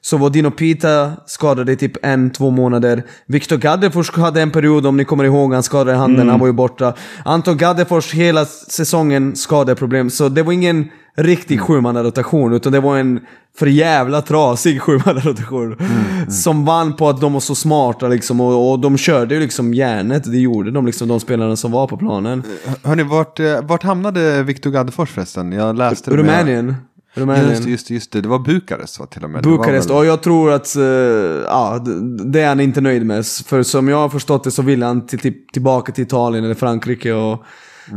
så 0.08 0.16
var 0.16 0.30
Dino 0.30 0.50
Pita 0.50 1.12
skadad 1.26 1.70
i 1.70 1.76
typ 1.76 1.92
en, 2.02 2.30
två 2.30 2.50
månader. 2.50 3.02
Viktor 3.26 3.56
Gaddefors 3.56 4.10
hade 4.16 4.42
en 4.42 4.50
period, 4.50 4.86
om 4.86 4.96
ni 4.96 5.04
kommer 5.04 5.24
ihåg, 5.24 5.54
han 5.54 5.62
skadade 5.62 5.96
handen, 5.98 6.16
Mm. 6.20 6.28
han 6.28 6.40
var 6.40 6.46
ju 6.46 6.52
borta. 6.52 6.94
Anton 7.24 7.56
Gaddefors 7.56 8.14
hela 8.14 8.44
säsongen 8.44 9.36
skadeproblem, 9.36 10.10
så 10.10 10.28
det 10.28 10.42
var 10.42 10.52
ingen 10.52 10.88
riktig 11.16 11.54
Mm. 11.54 11.66
sjumannarotation, 11.66 12.52
utan 12.52 12.72
det 12.72 12.80
var 12.80 12.98
en 12.98 13.20
för 13.58 13.66
jävla 13.66 14.22
trasig 14.22 14.82
sjumannarotation. 14.82 15.72
Mm, 15.72 16.30
Som 16.30 16.64
vann 16.64 16.96
på 16.96 17.08
att 17.08 17.20
de 17.20 17.32
var 17.32 17.40
så 17.40 17.54
smarta 17.54 18.08
liksom, 18.08 18.40
och, 18.40 18.70
och 18.72 18.78
de 18.80 18.96
körde 18.98 19.34
ju 19.34 19.40
liksom 19.40 19.74
järnet, 19.74 20.24
det 20.24 20.38
gjorde 20.38 20.70
de 20.70 20.86
liksom, 20.86 21.08
de 21.08 21.20
spelarna 21.20 21.56
som 21.56 21.72
var 21.72 21.86
på 21.86 21.96
planen. 21.96 22.42
Hörni, 22.82 23.02
vart, 23.02 23.40
eh, 23.40 23.60
vart 23.62 23.82
hamnade 23.82 24.42
Viktor 24.42 24.70
Gaddefors 24.70 25.10
förresten? 25.10 25.52
Jag 25.52 25.76
läste 25.76 26.10
det. 26.10 26.16
Rumänien. 26.16 26.74
Rumänien. 27.18 27.50
Just 27.50 27.66
just 27.66 27.90
just 27.90 28.12
det. 28.12 28.20
Det 28.20 28.28
var 28.28 28.38
Bukarest 28.38 29.00
va, 29.00 29.06
till 29.06 29.24
och 29.24 29.30
med. 29.30 29.42
Bukarest, 29.42 29.90
väl- 29.90 29.96
och 29.96 30.06
jag 30.06 30.22
tror 30.22 30.52
att 30.52 30.76
eh, 30.76 30.82
ja, 30.82 31.84
det 32.32 32.40
är 32.40 32.48
han 32.48 32.60
inte 32.60 32.80
nöjd 32.80 33.06
med. 33.06 33.26
För 33.26 33.62
som 33.62 33.88
jag 33.88 33.96
har 33.96 34.08
förstått 34.08 34.44
det 34.44 34.50
så 34.50 34.62
vill 34.62 34.82
han 34.82 35.06
till, 35.06 35.18
till, 35.18 35.34
tillbaka 35.52 35.92
till 35.92 36.04
Italien 36.04 36.44
eller 36.44 36.54
Frankrike. 36.54 37.12
Och 37.12 37.44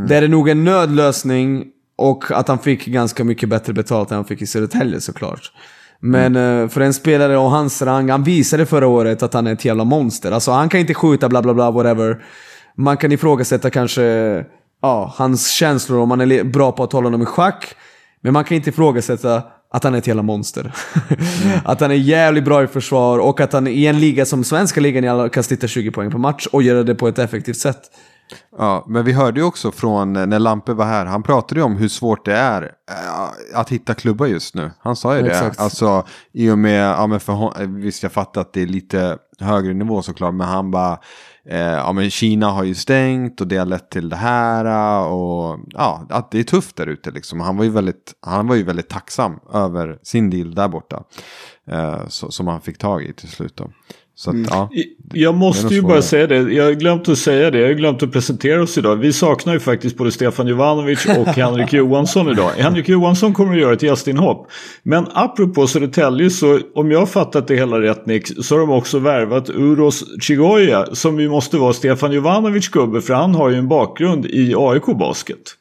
Det 0.07 0.15
är 0.15 0.27
nog 0.27 0.49
en 0.49 0.63
nödlösning 0.63 1.65
och 1.97 2.31
att 2.31 2.47
han 2.47 2.60
fick 2.60 2.86
ganska 2.86 3.23
mycket 3.23 3.49
bättre 3.49 3.73
betalt 3.73 4.12
än 4.12 4.15
han 4.15 4.25
fick 4.25 4.41
i 4.41 4.47
Södertälje 4.47 5.01
såklart. 5.01 5.51
Men 5.99 6.36
eh, 6.36 6.67
för 6.67 6.81
en 6.81 6.93
spelare 6.93 7.38
av 7.38 7.49
hans 7.49 7.81
rang, 7.81 8.10
han 8.10 8.23
visade 8.23 8.65
förra 8.65 8.88
året 8.88 9.23
att 9.23 9.34
han 9.34 9.47
är 9.47 9.53
ett 9.53 9.65
jävla 9.65 9.84
monster. 9.84 10.31
Alltså 10.31 10.51
han 10.51 10.69
kan 10.69 10.79
inte 10.79 10.93
skjuta 10.93 11.29
bla 11.29 11.41
bla 11.41 11.53
bla 11.53 11.71
whatever. 11.71 12.23
Man 12.77 12.97
kan 12.97 13.12
ifrågasätta 13.12 13.69
kanske 13.69 14.03
ja, 14.81 15.13
hans 15.17 15.51
känslor 15.51 15.99
om 15.99 16.12
han 16.12 16.21
är 16.31 16.43
bra 16.43 16.71
på 16.71 16.84
att 16.84 16.93
hålla 16.93 17.10
dem 17.10 17.21
i 17.21 17.25
schack. 17.25 17.75
Men 18.21 18.34
man 18.34 18.43
kan 18.43 18.55
inte 18.55 18.69
ifrågasätta 18.69 19.43
att 19.73 19.84
han 19.84 19.93
är 19.93 19.97
ett 19.97 20.07
jävla 20.07 20.23
monster. 20.23 20.73
att 21.65 21.81
han 21.81 21.91
är 21.91 21.95
jävligt 21.95 22.45
bra 22.45 22.63
i 22.63 22.67
försvar 22.67 23.19
och 23.19 23.39
att 23.39 23.53
han 23.53 23.67
i 23.67 23.86
en 23.86 23.99
liga 23.99 24.25
som 24.25 24.43
svenska 24.43 24.81
ligan 24.81 25.29
kan 25.29 25.43
snitta 25.43 25.67
20 25.67 25.91
poäng 25.91 26.12
per 26.12 26.17
match 26.17 26.47
och 26.51 26.63
göra 26.63 26.84
det 26.84 26.95
på 26.95 27.07
ett 27.07 27.19
effektivt 27.19 27.57
sätt. 27.57 27.81
Ja, 28.57 28.86
men 28.88 29.05
vi 29.05 29.12
hörde 29.12 29.39
ju 29.39 29.45
också 29.45 29.71
från 29.71 30.13
när 30.13 30.39
Lampe 30.39 30.73
var 30.73 30.86
här, 30.86 31.05
han 31.05 31.23
pratade 31.23 31.60
ju 31.60 31.65
om 31.65 31.75
hur 31.75 31.88
svårt 31.88 32.25
det 32.25 32.34
är 32.34 32.62
äh, 32.62 33.60
att 33.60 33.69
hitta 33.69 33.93
klubbar 33.93 34.25
just 34.25 34.55
nu. 34.55 34.71
Han 34.79 34.95
sa 34.95 35.17
ju 35.17 35.27
Exakt. 35.27 35.57
det, 35.57 35.63
alltså 35.63 36.05
i 36.34 36.49
och 36.49 36.60
med, 36.60 36.89
ja 36.89 37.07
men 37.07 37.19
för 37.19 37.34
hon, 37.34 37.81
visst 37.81 38.03
jag 38.03 38.12
fattar 38.12 38.41
att 38.41 38.53
det 38.53 38.62
är 38.62 38.67
lite 38.67 39.17
högre 39.39 39.73
nivå 39.73 40.01
såklart, 40.01 40.34
men 40.34 40.47
han 40.47 40.71
bara, 40.71 40.99
eh, 41.45 41.60
ja 41.60 41.93
men 41.93 42.10
Kina 42.10 42.49
har 42.51 42.63
ju 42.63 42.75
stängt 42.75 43.41
och 43.41 43.47
det 43.47 43.58
har 43.58 43.65
lett 43.65 43.89
till 43.89 44.10
det 44.10 44.15
här 44.15 44.65
eh, 44.65 45.08
och 45.08 45.60
ja, 45.67 46.06
att 46.10 46.32
det 46.32 46.39
är 46.39 46.43
tufft 46.43 46.75
där 46.75 46.88
ute 46.88 47.12
liksom. 47.12 47.39
Han 47.39 47.58
var 47.58 47.63
ju 47.63 47.69
väldigt, 47.69 48.13
han 48.21 48.47
var 48.47 48.56
ju 48.56 48.63
väldigt 48.63 48.89
tacksam 48.89 49.39
över 49.54 49.99
sin 50.04 50.30
deal 50.30 50.56
där 50.56 50.67
borta. 50.67 51.04
Eh, 51.67 52.08
så, 52.08 52.32
som 52.32 52.47
han 52.47 52.62
fick 52.62 52.77
tag 52.77 53.04
i 53.04 53.13
till 53.13 53.30
slut 53.30 53.58
då. 53.58 53.69
Så 54.15 54.30
att, 54.30 54.36
ja. 54.50 54.69
Jag 55.13 55.36
måste 55.36 55.74
ju 55.74 55.82
bara 55.82 56.02
säga 56.02 56.28
det. 56.28 56.36
Jag 56.36 56.65
har 56.65 56.71
glömt 56.71 57.10
att 57.10 57.17
säga 57.17 57.52
det. 57.52 57.60
Jag 57.60 57.67
har 57.67 57.74
glömt 57.74 58.04
att 58.04 58.12
presentera 58.12 58.63
oss 58.63 58.78
idag. 58.78 58.95
Vi 58.95 59.13
saknar 59.13 59.54
ju 59.54 59.60
faktiskt 59.60 59.97
både 59.97 60.12
Stefan 60.12 60.47
Jovanovic 60.47 61.06
och 61.06 61.28
Henrik 61.28 61.74
Johansson 61.74 62.30
idag. 62.30 62.52
Henrik 62.58 62.89
Johansson 62.89 63.34
kommer 63.34 63.54
att 63.54 63.62
göra 63.62 63.74
ett 63.74 63.84
gästinhopp. 63.84 64.47
Men 64.84 65.06
apropå 65.13 65.67
Södertälje 65.67 66.30
så 66.30 66.60
om 66.76 66.91
jag 66.91 67.00
har 67.00 67.06
fattat 67.06 67.47
det 67.47 67.56
hela 67.56 67.82
rätt 67.82 68.06
Nick 68.06 68.45
så 68.45 68.56
har 68.56 68.60
de 68.60 68.69
också 68.69 69.00
värvat 69.00 69.50
Uros 69.50 70.04
Chigoya 70.21 70.86
som 70.95 71.19
ju 71.19 71.30
måste 71.30 71.58
vara 71.58 71.74
Stefan 71.74 72.12
Jovanovic 72.12 72.69
gubbe 72.69 73.02
för 73.02 73.13
han 73.13 73.36
har 73.36 73.50
ju 73.50 73.56
en 73.56 73.67
bakgrund 73.67 74.26
i 74.26 74.54
AIK 74.58 74.86
Basket. 74.86 75.58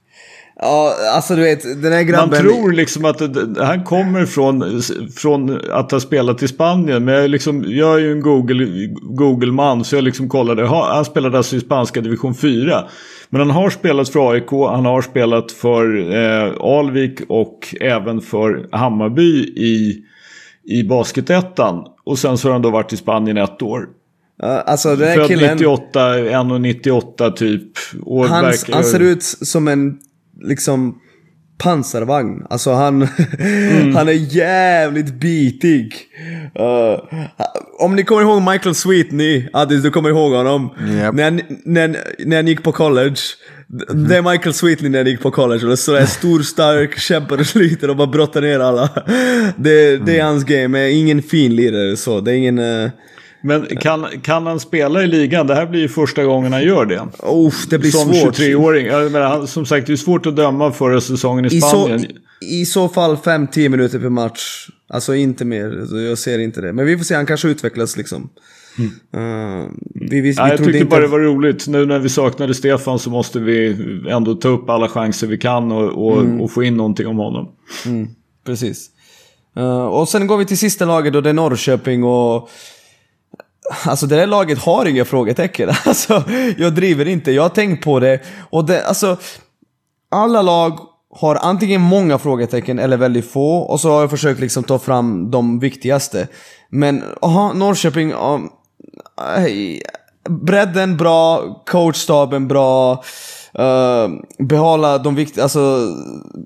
Ja, 0.62 0.94
alltså 1.14 1.36
du 1.36 1.42
vet, 1.42 1.62
den 1.82 1.92
här 1.92 1.98
Man 2.04 2.06
grabben... 2.06 2.40
tror 2.40 2.72
liksom 2.72 3.04
att 3.04 3.20
han 3.58 3.84
kommer 3.84 4.26
från, 4.26 4.82
från 5.16 5.60
att 5.70 5.90
ha 5.90 6.00
spelat 6.00 6.42
i 6.42 6.48
Spanien. 6.48 7.04
Men 7.04 7.14
jag, 7.14 7.30
liksom, 7.30 7.64
jag 7.68 7.94
är 7.94 7.98
ju 7.98 8.12
en 8.12 8.20
Google, 8.20 8.66
Google-man 9.02 9.84
så 9.84 9.96
jag 9.96 10.04
liksom 10.04 10.28
kollade. 10.28 10.66
Ha- 10.66 10.94
Han 10.94 11.04
spelade 11.04 11.36
alltså 11.36 11.56
i 11.56 11.60
spanska 11.60 12.00
division 12.00 12.34
4. 12.34 12.84
Men 13.30 13.40
han 13.40 13.50
har 13.50 13.70
spelat 13.70 14.08
för 14.08 14.32
AIK, 14.32 14.50
han 14.50 14.86
har 14.86 15.02
spelat 15.02 15.52
för 15.52 16.12
eh, 16.14 16.52
Alvik 16.60 17.20
och 17.28 17.74
även 17.80 18.20
för 18.20 18.68
Hammarby 18.72 19.38
i, 19.56 20.02
i 20.64 20.82
basketettan. 20.82 21.84
Och 22.04 22.18
sen 22.18 22.38
så 22.38 22.48
har 22.48 22.52
han 22.52 22.62
då 22.62 22.70
varit 22.70 22.92
i 22.92 22.96
Spanien 22.96 23.36
ett 23.36 23.62
år. 23.62 23.86
Alltså 24.42 24.96
den 24.96 25.14
Född 25.16 25.28
killen... 25.28 25.50
98, 25.56 26.00
1,98 26.18 27.32
typ. 27.32 27.62
Och 28.02 28.24
Han, 28.26 28.44
verkar- 28.44 28.72
han 28.74 28.84
ser 28.84 29.00
ut 29.00 29.22
som 29.22 29.68
en 29.68 29.98
liksom 30.40 30.94
pansarvagn. 31.58 32.46
Alltså 32.50 32.72
han, 32.72 33.08
Mm. 33.38 33.94
han 33.96 34.08
är 34.08 34.36
jävligt 34.36 35.14
bitig. 35.14 35.94
Uh, 36.60 37.20
om 37.80 37.96
ni 37.96 38.04
kommer 38.04 38.22
ihåg 38.22 38.42
Michael 38.42 38.74
Sweetney, 38.74 39.48
Addis 39.52 39.82
du 39.82 39.90
kommer 39.90 40.08
ihåg 40.08 40.32
honom. 40.32 40.70
Japp. 41.00 41.14
När, 41.14 41.24
han- 41.24 41.40
när, 41.64 41.96
när 42.26 42.36
han 42.36 42.46
gick 42.46 42.62
på 42.62 42.72
college. 42.72 43.16
Det 44.08 44.16
är 44.16 44.32
Michael 44.32 44.54
Sweetney 44.54 44.90
när 44.90 44.98
han 44.98 45.06
gick 45.06 45.20
på 45.20 45.30
college. 45.30 45.66
Och 45.66 45.78
så 45.78 45.94
är 45.94 46.06
stor, 46.18 46.40
stark, 46.42 46.98
kämpar 46.98 47.38
och 47.40 47.46
sliter 47.46 47.90
och 47.90 47.96
bara 47.96 48.06
brottar 48.06 48.40
ner 48.40 48.60
alla. 48.60 48.88
Det, 49.56 49.96
det 49.96 50.18
är 50.18 50.24
hans 50.24 50.44
game, 50.44 50.90
ingen 50.90 51.22
fin 51.22 51.56
lirare 51.56 51.96
så. 51.96 52.20
Det 52.20 52.30
är 52.32 52.34
ingen... 52.36 52.58
Uh, 52.58 52.90
Men 53.42 53.66
kan, 53.66 54.06
kan 54.22 54.46
han 54.46 54.60
spela 54.60 55.02
i 55.02 55.06
ligan? 55.06 55.46
Det 55.46 55.54
här 55.54 55.66
blir 55.66 55.80
ju 55.80 55.88
första 55.88 56.24
gången 56.24 56.52
han 56.52 56.62
gör 56.62 56.86
det. 56.86 57.00
oh, 57.18 57.52
det 57.70 57.78
blir 57.78 57.90
som 57.90 58.14
svårt. 58.14 58.38
23-åring. 58.38 58.86
Jag 58.86 59.12
menar, 59.12 59.26
han- 59.28 59.46
Som 59.46 59.66
sagt, 59.66 59.86
det 59.86 59.92
är 59.92 59.96
svårt 59.96 60.26
att 60.26 60.36
döma 60.36 60.72
förra 60.72 61.00
säsongen 61.00 61.44
i 61.44 61.48
I 61.48 61.60
så, 61.60 61.66
Spanien. 61.68 62.06
I 62.40 62.66
så 62.66 62.88
fall 62.88 63.16
5-10 63.16 63.68
minuter 63.68 63.98
per 63.98 64.08
match. 64.08 64.68
Alltså 64.88 65.14
inte 65.14 65.44
mer. 65.44 65.86
Så 65.88 66.00
Jag 66.00 66.18
ser 66.18 66.38
inte 66.38 66.60
det. 66.60 66.72
Men 66.72 66.86
vi 66.86 66.96
får 66.98 67.04
se, 67.04 67.14
han 67.14 67.26
kanske 67.26 67.48
utvecklas 67.48 67.96
liksom. 67.96 68.30
Uh, 68.80 69.66
vi, 69.94 70.06
vi, 70.10 70.20
vi 70.20 70.32
Ja, 70.32 70.48
jag 70.48 70.56
trodde 70.56 70.72
tyckte 70.72 70.86
bara 70.86 71.00
det 71.00 71.06
var 71.06 71.18
roligt. 71.20 71.68
Nu 71.68 71.86
när 71.86 71.98
vi 71.98 72.08
saknade 72.08 72.54
Stefan 72.54 72.98
så 72.98 73.10
måste 73.10 73.38
vi 73.38 73.76
ändå 74.10 74.34
ta 74.34 74.48
upp 74.48 74.70
alla 74.70 74.88
chanser 74.88 75.26
vi 75.26 75.38
kan 75.38 75.72
och, 75.72 76.06
och, 76.08 76.20
Mm. 76.20 76.40
och 76.40 76.50
få 76.50 76.62
in 76.62 76.76
någonting 76.76 77.06
om 77.06 77.16
honom. 77.18 77.48
Precis. 78.46 78.90
Uh, 79.58 79.80
och 79.84 80.08
sen 80.08 80.26
går 80.26 80.36
vi 80.36 80.44
till 80.46 80.58
sista 80.58 80.84
laget 80.84 81.14
och 81.14 81.22
det 81.22 81.28
är 81.30 81.34
Norrköping 81.34 82.04
och... 82.04 82.48
Alltså 83.86 84.06
det 84.06 84.16
där 84.16 84.26
laget 84.26 84.58
har 84.58 84.86
inga 84.86 85.04
frågetecken. 85.04 85.68
Alltså, 85.86 86.24
jag 86.58 86.74
driver 86.74 87.08
inte. 87.08 87.32
Jag 87.32 87.42
har 87.42 87.48
tänkt 87.48 87.84
på 87.84 88.00
det. 88.00 88.20
Och 88.50 88.64
det, 88.64 88.84
alltså... 88.84 89.16
Alla 90.12 90.42
lag 90.42 90.78
har 91.14 91.36
antingen 91.36 91.80
många 91.80 92.18
frågetecken 92.18 92.78
eller 92.78 92.96
väldigt 92.96 93.30
få. 93.30 93.56
Och 93.56 93.80
så 93.80 93.90
har 93.90 94.00
jag 94.00 94.10
försökt 94.10 94.40
liksom 94.40 94.64
ta 94.64 94.78
fram 94.78 95.30
de 95.30 95.58
viktigaste. 95.58 96.28
Men, 96.70 97.04
aha, 97.22 97.52
Norrköping... 97.52 98.12
Um, 98.12 98.50
aj, 99.16 99.82
bredden 100.28 100.96
bra, 100.96 101.54
coachstaben 101.66 102.48
bra. 102.48 103.02
Uh, 103.58 104.08
behålla 104.38 104.98
de 104.98 105.14
vikt, 105.14 105.38
alltså 105.38 105.78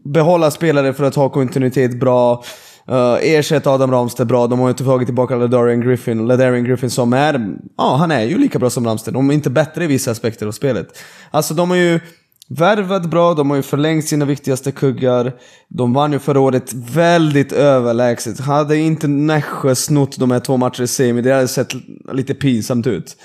behålla 0.05 0.51
spelare 0.51 0.95
för 0.95 1.05
att 1.05 1.15
ha 1.15 1.29
kontinuitet 1.29 2.01
bra. 2.01 2.45
Uh, 2.91 3.19
ersätta 3.23 3.71
Adam 3.71 3.91
Ramstedt 3.91 4.29
bra. 4.29 4.47
De 4.47 4.59
har 4.59 4.67
ju 4.67 4.71
inte 4.71 4.85
tagit 4.85 5.09
tillbaka 5.09 5.37
Ladarian 5.37 5.81
Griffin. 5.81 6.27
Ladarian 6.27 6.65
Griffin 6.65 6.91
som 6.91 7.13
är, 7.13 7.57
ja 7.77 7.97
han 7.97 8.11
är 8.11 8.23
ju 8.23 8.39
lika 8.39 8.59
bra 8.59 8.71
som 8.71 8.87
Ramstedt. 8.87 9.17
Om 9.17 9.31
inte 9.31 9.51
bättre 9.51 9.85
i 9.85 9.87
vissa 9.87 10.11
aspekter 10.11 10.47
av 10.47 10.53
spelet. 10.53 10.99
Alltså 11.31 11.55
de 11.55 11.71
har 11.71 11.77
ju 11.77 12.01
värvat 12.49 13.07
bra, 13.07 13.35
de 13.35 13.51
har 13.51 13.57
ju 13.57 13.63
förlängt 13.63 14.09
sina 14.09 14.25
viktigaste 14.25 14.73
kuggar. 14.73 15.33
De 15.69 15.93
vann 15.93 16.13
ju 16.13 16.19
förra 16.19 16.41
året 16.41 16.73
väldigt 16.73 17.53
överlägset. 17.53 18.41
Hade 18.41 18.77
inte 18.77 19.09
Nässjö 19.09 19.75
snott 19.75 20.19
de 20.19 20.31
här 20.31 20.41
två 20.41 20.57
matcherna 20.57 20.85
i 20.85 20.87
semi, 20.87 21.23
det 21.23 21.33
hade 21.33 21.49
sett 21.49 21.73
lite 22.13 22.35
pinsamt 22.35 22.87
ut. 22.87 23.17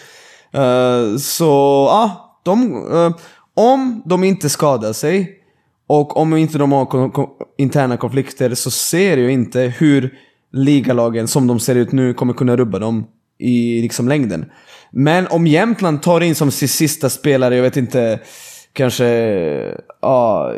Uh, 0.56 1.18
så, 1.18 1.88
ja. 1.90 2.40
de, 2.44 2.74
eh, 2.94 3.16
om 3.54 4.02
de 4.06 4.24
inte 4.24 4.50
skadar 4.50 4.94
sig 4.94 5.39
och 5.90 6.18
om 6.18 6.38
inte 6.38 6.58
de 6.58 6.72
har 6.72 6.86
kon- 6.86 7.12
kon- 7.12 7.30
interna 7.58 7.98
konflikter 7.98 8.54
så 8.56 8.72
ser 8.72 9.18
jag 9.18 9.32
inte 9.32 9.74
hur 9.78 10.14
ligalagen 10.54 11.28
som 11.28 11.48
de 11.48 11.60
ser 11.60 11.76
ut 11.76 11.92
nu 11.92 12.14
kommer 12.14 12.34
kunna 12.34 12.56
rubba 12.58 12.80
dem 12.80 13.06
i 13.40 13.82
liksom 13.82 14.08
längden. 14.08 14.46
Men 14.92 15.28
om 15.28 15.48
Jämtland 15.48 16.02
tar 16.02 16.22
in 16.22 16.36
som 16.36 16.52
sin 16.52 16.68
sista 16.70 17.10
spelare, 17.10 17.56
jag 17.56 17.64
vet 17.64 17.78
inte, 17.78 18.20
kanske 18.74 19.06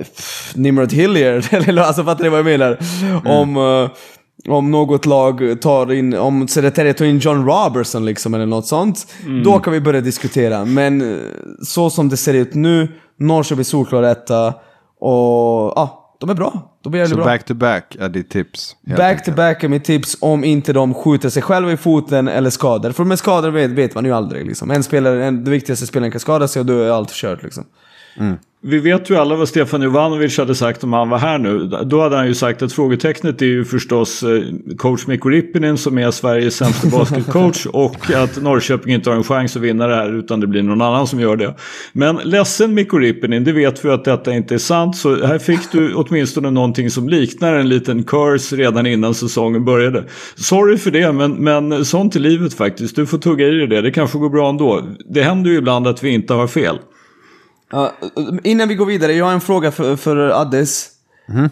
pff, 0.04 0.52
Nimrod 0.56 0.94
Hilliard, 0.94 1.44
eller 1.68 1.82
alltså 1.82 2.04
fattar 2.04 2.24
ni 2.24 2.30
vad 2.30 2.40
jag 2.40 2.46
menar? 2.46 2.78
Om, 3.26 3.58
eh, 3.58 3.90
om 4.54 4.72
något 4.72 5.06
lag 5.06 5.62
tar 5.62 5.92
in, 5.94 6.14
om 6.14 6.48
Södertälje 6.48 6.94
tar 6.94 7.06
in 7.06 7.20
John 7.20 7.46
Robertson 7.46 8.06
liksom 8.06 8.34
eller 8.34 8.46
något 8.46 8.68
sånt, 8.68 9.08
då 9.44 9.60
kan 9.60 9.74
vi 9.74 9.82
börja 9.82 10.02
diskutera. 10.02 10.66
Men 10.66 11.02
eh, 11.14 11.18
så 11.64 11.90
som 11.90 12.10
det 12.10 12.18
ser 12.18 12.34
ut 12.34 12.54
nu, 12.54 12.88
Norrköping 13.20 13.66
solklar 13.66 14.04
etta 14.04 14.54
och 15.02 15.74
ja, 15.76 16.16
de 16.20 16.30
är 16.30 16.34
bra. 16.34 16.78
De 16.84 16.94
är 16.94 16.98
jävligt 16.98 17.10
Så 17.10 17.16
bra. 17.16 17.26
back 17.26 17.46
to 17.46 17.54
back 17.54 17.96
är 18.00 18.10
ditt 18.10 18.30
tips. 18.30 18.76
Back 18.82 19.00
enkelt. 19.00 19.26
to 19.26 19.32
back 19.32 19.64
är 19.64 19.68
mitt 19.68 19.84
tips 19.84 20.18
om 20.22 20.44
inte 20.44 20.74
de 20.74 20.94
skjuter 20.94 21.30
sig 21.30 21.42
själva 21.44 21.72
i 21.72 21.78
foten 21.78 22.28
eller 22.28 22.50
skadar. 22.50 22.92
För 22.92 23.04
med 23.04 23.20
skador 23.20 23.50
vet, 23.50 23.72
vet 23.72 23.96
man 23.96 24.06
ju 24.06 24.12
aldrig 24.12 24.46
liksom. 24.46 24.72
En 24.72 24.84
spelare, 24.84 25.26
en, 25.26 25.44
den 25.44 25.52
viktigaste 25.52 25.88
spelaren 25.88 26.12
kan 26.12 26.20
skada 26.20 26.48
sig 26.48 26.60
och 26.60 26.66
då 26.66 26.80
är 26.80 26.90
allt 26.90 27.12
kört 27.12 27.44
liksom. 27.44 27.66
Vi 28.64 28.80
vet 28.80 29.10
ju 29.10 29.16
alla 29.16 29.36
vad 29.36 29.50
Stefan 29.50 29.82
Jovanovic 29.82 30.38
hade 30.38 30.56
sagt 30.56 30.84
om 30.84 30.94
han 30.94 31.10
var 31.10 31.18
här 31.18 31.38
nu. 31.38 31.70
Då 31.86 32.02
hade 32.02 32.16
han 32.16 32.28
ju 32.28 32.34
sagt 32.34 32.62
att 32.62 32.74
frågetecknet 32.74 33.42
är 33.42 33.46
ju 33.46 33.66
förstås 33.66 34.24
eh, 34.24 34.42
coach 34.78 35.08
Mikko 35.08 35.30
Rippinen 35.30 35.78
som 35.78 35.98
är 35.98 36.12
Sveriges 36.12 36.56
sämsta 36.56 36.88
basketcoach 36.98 37.66
och 37.66 38.12
att 38.12 38.42
Norrköping 38.42 38.94
inte 38.94 39.10
har 39.10 39.18
en 39.18 39.24
chans 39.24 39.56
att 39.56 39.62
vinna 39.62 39.88
det 39.88 39.96
här 39.96 40.20
utan 40.20 40.40
det 40.40 40.48
blir 40.48 40.64
någon 40.64 40.82
annan 40.82 41.08
som 41.08 41.20
gör 41.20 41.36
det. 41.36 41.56
Men 41.94 42.16
ledsen 42.16 42.74
Mikko 42.74 42.98
Rippinen, 42.98 43.44
det 43.44 43.52
vet 43.52 43.86
vi 43.86 43.90
att 43.90 44.06
detta 44.06 44.34
inte 44.34 44.54
är 44.54 44.58
sant 44.58 44.98
så 44.98 45.26
här 45.26 45.40
fick 45.40 45.72
du 45.72 45.94
åtminstone 45.96 46.52
någonting 46.52 46.90
som 46.90 47.10
liknar 47.10 47.54
en 47.54 47.70
liten 47.70 48.04
curse 48.04 48.56
redan 48.56 48.86
innan 48.86 49.14
säsongen 49.14 49.66
började. 49.66 50.04
Sorry 50.36 50.78
för 50.78 50.92
det 50.92 51.12
men, 51.12 51.32
men 51.32 51.86
sånt 51.86 52.16
är 52.16 52.20
livet 52.20 52.54
faktiskt. 52.54 52.96
Du 52.96 53.06
får 53.06 53.18
tugga 53.18 53.48
i 53.48 53.52
dig 53.52 53.68
det, 53.68 53.82
det 53.82 53.92
kanske 53.92 54.18
går 54.18 54.30
bra 54.30 54.50
ändå. 54.50 54.82
Det 55.06 55.24
händer 55.24 55.52
ju 55.52 55.58
ibland 55.58 55.88
att 55.88 56.04
vi 56.04 56.10
inte 56.10 56.34
har 56.34 56.48
fel. 56.48 56.78
Ja, 57.72 57.94
innan 58.44 58.68
vi 58.68 58.76
går 58.76 58.86
vidare, 58.86 59.14
jag 59.14 59.26
har 59.26 59.34
en 59.34 59.42
fråga 59.42 59.72
för, 59.72 59.96
för 59.96 60.42
Addis. 60.42 60.90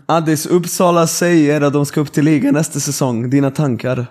Addis, 0.06 0.46
Uppsala 0.46 1.08
säger 1.08 1.62
att 1.62 1.74
de 1.74 1.86
ska 1.86 2.02
upp 2.02 2.12
till 2.12 2.26
ligan 2.26 2.54
nästa 2.54 2.80
säsong. 2.80 3.30
Dina 3.30 3.52
tankar? 3.52 4.06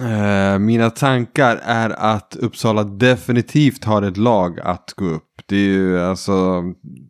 Eh, 0.00 0.58
mina 0.58 0.90
tankar 0.90 1.60
är 1.64 1.90
att 1.90 2.36
Uppsala 2.36 2.84
definitivt 2.84 3.84
har 3.84 4.02
ett 4.02 4.16
lag 4.16 4.60
att 4.60 4.92
gå 4.96 5.04
upp. 5.04 5.28
Det 5.46 5.56
är 5.56 5.60
ju 5.68 6.00
alltså 6.00 6.62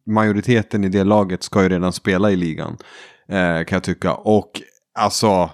majoriteten 0.07 0.85
i 0.85 0.89
det 0.89 1.05
laget 1.05 1.43
ska 1.43 1.63
ju 1.63 1.69
redan 1.69 1.93
spela 1.93 2.31
i 2.31 2.37
ligan. 2.37 2.77
Eh, 3.29 3.65
kan 3.65 3.77
jag 3.77 3.83
tycka. 3.83 4.15
Och 4.15 4.51
alltså, 4.99 5.51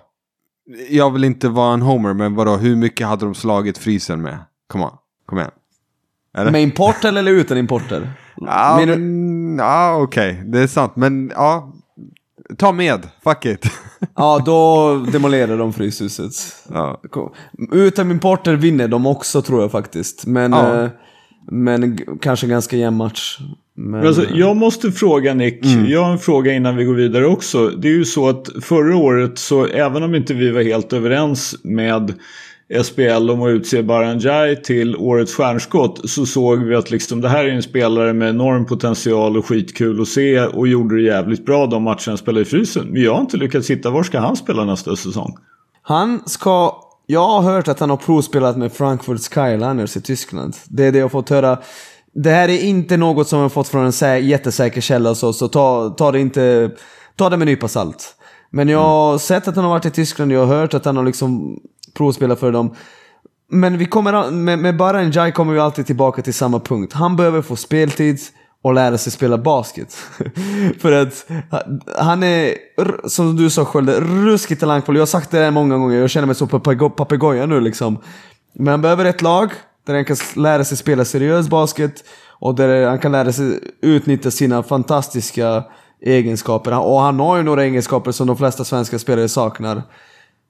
jag 0.91 1.11
vill 1.11 1.25
inte 1.25 1.49
vara 1.49 1.75
en 1.75 1.83
homer 1.83 2.15
men 2.15 2.35
vadå, 2.35 2.57
hur 2.57 2.77
mycket 2.77 3.07
hade 3.07 3.25
de 3.25 3.35
slagit 3.35 3.79
frysen 3.79 4.23
med? 4.23 4.39
Kom 4.67 4.83
on, 4.83 4.91
kom 5.27 5.39
igen. 5.39 5.51
Eller? 6.41 6.51
Med 6.51 6.63
importer 6.63 7.09
eller 7.09 7.33
utan 7.33 7.59
importer? 7.59 8.11
Ja, 8.37 8.83
men, 8.87 9.57
ja 9.59 9.97
okej, 10.03 10.43
det 10.47 10.61
är 10.61 10.67
sant. 10.67 10.93
Men 10.97 11.33
ja, 11.35 11.73
ta 12.59 12.73
med, 12.73 13.07
fuck 13.25 13.45
it. 13.45 13.67
Ja, 14.17 14.43
då 14.47 14.95
demolerar 15.13 15.59
de 15.59 15.73
Fryshuset. 15.73 16.33
ja. 16.73 17.01
Utan 17.73 18.11
importer 18.11 18.55
vinner 18.55 18.89
de 18.89 19.07
också 19.07 19.43
tror 19.43 19.61
jag 19.63 19.71
faktiskt. 19.73 20.27
Men 20.27 20.53
Ja. 20.53 20.83
eh, 20.83 20.89
Men 21.51 21.99
kanske 22.21 22.47
ganska 22.47 22.77
jämn 22.77 22.97
match. 22.97 23.39
Men, 23.77 24.07
Alltså, 24.07 24.25
jag 24.35 24.57
måste 24.57 24.93
fråga 24.93 25.35
Nick, 25.35 25.65
jag 25.89 26.05
har 26.05 26.13
en 26.13 26.19
fråga 26.19 26.53
innan 26.53 26.77
vi 26.77 26.85
går 26.85 26.95
vidare 26.95 27.27
också. 27.27 27.69
Det 27.69 27.89
är 27.89 27.93
ju 27.93 28.05
så 28.05 28.29
att 28.29 28.49
förra 28.63 28.97
året 28.97 29.39
så 29.39 29.67
även 29.67 30.03
om 30.03 30.15
inte 30.15 30.35
vi 30.35 30.51
var 30.51 30.63
helt 30.63 30.93
överens 30.93 31.55
med 31.63 32.15
SPL 32.85 33.31
om 33.31 33.43
att 33.43 33.49
utse 33.49 33.83
Baranjai 33.83 34.57
till 34.57 34.97
årets 34.97 35.35
stjärnskott 35.35 36.11
så 36.11 36.27
såg 36.27 36.59
vi 36.59 36.75
att 36.75 36.91
liksom, 36.91 37.21
det 37.21 37.29
här 37.29 37.45
är 37.45 37.49
en 37.49 37.63
spelare 37.63 38.13
med 38.13 38.29
enorm 38.29 38.67
potential 38.67 39.37
och 39.37 39.47
skitkul 39.47 40.01
att 40.03 40.09
se 40.09 40.41
och 40.41 40.69
gjorde 40.69 40.97
det 40.97 41.03
jävligt 41.03 41.47
bra 41.47 41.67
de 41.67 41.83
matcherna 41.83 42.03
han 42.07 42.19
spelade 42.19 42.43
i 42.43 42.45
frysen. 42.45 42.87
Men 42.87 43.03
jag 43.03 43.15
har 43.15 43.21
inte 43.21 43.37
lyckats 43.37 43.71
hitta 43.71 43.91
var 43.91 44.03
ska 44.03 44.19
han 44.21 44.37
spela 44.37 44.65
nästa 44.65 44.97
säsong? 44.97 45.37
Han 45.83 46.23
ska... 46.27 46.85
Jag 47.07 47.29
har 47.29 47.41
hört 47.41 47.69
att 47.69 47.81
han 47.81 47.91
har 47.91 47.97
provspelat 47.97 48.57
med 48.57 48.73
Frankfurt 48.73 49.21
Skyliners 49.21 49.97
i 49.97 50.01
Tyskland. 50.01 50.57
Det 50.69 50.85
är 50.85 50.93
det 50.93 50.99
jag 50.99 51.05
har 51.05 51.11
fått 51.11 51.29
höra. 51.29 51.59
Det 52.15 52.31
här 52.31 52.49
är 52.49 52.65
inte 52.65 52.97
något 52.97 53.29
som 53.29 53.37
jag 53.39 53.45
har 53.45 53.49
fått 53.49 53.69
från 53.69 53.85
en 53.85 53.91
sä- 53.91 54.19
jättesäker 54.19 54.81
källa 54.81 55.15
så, 55.15 55.33
så 55.33 55.49
ta, 55.49 55.91
ta 55.91 56.13
det 56.13 56.21
inte... 56.21 56.71
Ta 57.17 57.31
det 57.31 57.37
med 57.37 57.49
en 57.49 57.53
nypa 57.53 57.69
salt. 57.69 58.15
Men 58.51 58.69
jag 58.69 58.83
har 58.83 59.19
sett 59.19 59.49
att 59.49 59.57
han 59.57 59.65
har 59.65 59.71
varit 59.71 59.87
i 59.87 59.91
Tyskland, 59.91 60.33
jag 60.33 60.47
har 60.47 60.61
hört 60.61 60.75
att 60.75 60.85
han 60.85 60.97
har 60.97 61.05
liksom 61.05 61.59
Provspela 61.95 62.37
för 62.37 62.53
dem. 62.53 62.75
Men 63.51 63.79
vi 63.79 63.87
kommer, 63.87 64.31
med, 64.31 64.59
med 64.59 64.77
bara 64.77 65.01
en 65.01 65.11
Jai 65.11 65.33
kommer 65.33 65.55
vi 65.55 65.61
alltid 65.61 65.87
tillbaka 65.87 66.23
till 66.23 66.35
samma 66.35 66.61
punkt. 66.61 66.93
Han 66.93 67.17
behöver 67.17 67.43
få 67.43 67.57
speltid 67.57 68.19
och 68.63 68.75
lära 68.75 68.99
sig 68.99 69.13
spela 69.13 69.39
basket. 69.39 69.93
För 70.81 70.93
att 70.93 71.31
han 71.99 72.23
är, 72.23 72.55
som 73.09 73.37
du 73.37 73.51
sa 73.51 73.65
Skölde, 73.65 74.01
ruskigt 74.01 74.61
talangfull. 74.61 74.97
Jag 74.97 75.03
har 75.03 75.07
sagt 75.07 75.31
det 75.31 75.39
här 75.39 75.51
många 75.51 75.77
gånger, 75.77 75.99
jag 75.99 76.11
känner 76.11 76.27
mig 76.27 76.37
som 76.37 76.49
papegoja 76.91 77.47
nu 77.47 77.61
liksom. 77.61 77.99
Men 78.53 78.67
han 78.67 78.83
behöver 78.83 79.05
ett 79.05 79.23
lag 79.23 79.51
där 79.87 79.95
han 79.95 80.05
kan 80.05 80.17
lära 80.37 80.65
sig 80.65 80.77
spela 80.77 81.05
seriös 81.05 81.49
basket 81.49 82.05
och 82.29 82.55
där 82.55 82.87
han 82.87 82.99
kan 82.99 83.13
lära 83.13 83.33
sig 83.33 83.61
utnyttja 83.83 84.31
sina 84.31 84.63
fantastiska 84.63 85.65
egenskaper. 86.01 86.79
Och 86.79 87.01
han 87.01 87.21
har 87.21 87.37
ju 87.37 87.43
några 87.43 87.65
egenskaper 87.65 88.13
som 88.13 88.27
de 88.27 88.37
flesta 88.37 88.65
svenska 88.65 88.99
spelare 88.99 89.29
saknar. 89.29 89.83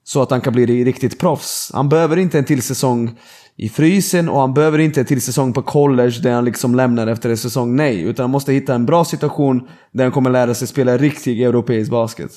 Så 0.03 0.21
att 0.21 0.31
han 0.31 0.41
kan 0.41 0.53
bli 0.53 0.85
riktigt 0.85 1.19
proffs. 1.19 1.71
Han 1.73 1.89
behöver 1.89 2.17
inte 2.17 2.37
en 2.39 2.45
till 2.45 2.61
säsong 2.61 3.11
i 3.57 3.69
frysen 3.69 4.29
och 4.29 4.39
han 4.39 4.53
behöver 4.53 4.79
inte 4.79 4.99
en 4.99 5.05
till 5.05 5.21
säsong 5.21 5.53
på 5.53 5.61
college 5.61 6.19
där 6.23 6.31
han 6.33 6.45
liksom 6.45 6.75
lämnar 6.75 7.07
efter 7.07 7.29
en 7.29 7.37
säsong, 7.37 7.75
nej. 7.75 8.01
Utan 8.01 8.23
han 8.23 8.29
måste 8.31 8.53
hitta 8.53 8.75
en 8.75 8.85
bra 8.85 9.05
situation 9.05 9.67
där 9.91 10.03
han 10.03 10.11
kommer 10.11 10.29
lära 10.29 10.53
sig 10.53 10.67
spela 10.67 10.97
riktig 10.97 11.41
europeisk 11.41 11.91
basket. 11.91 12.31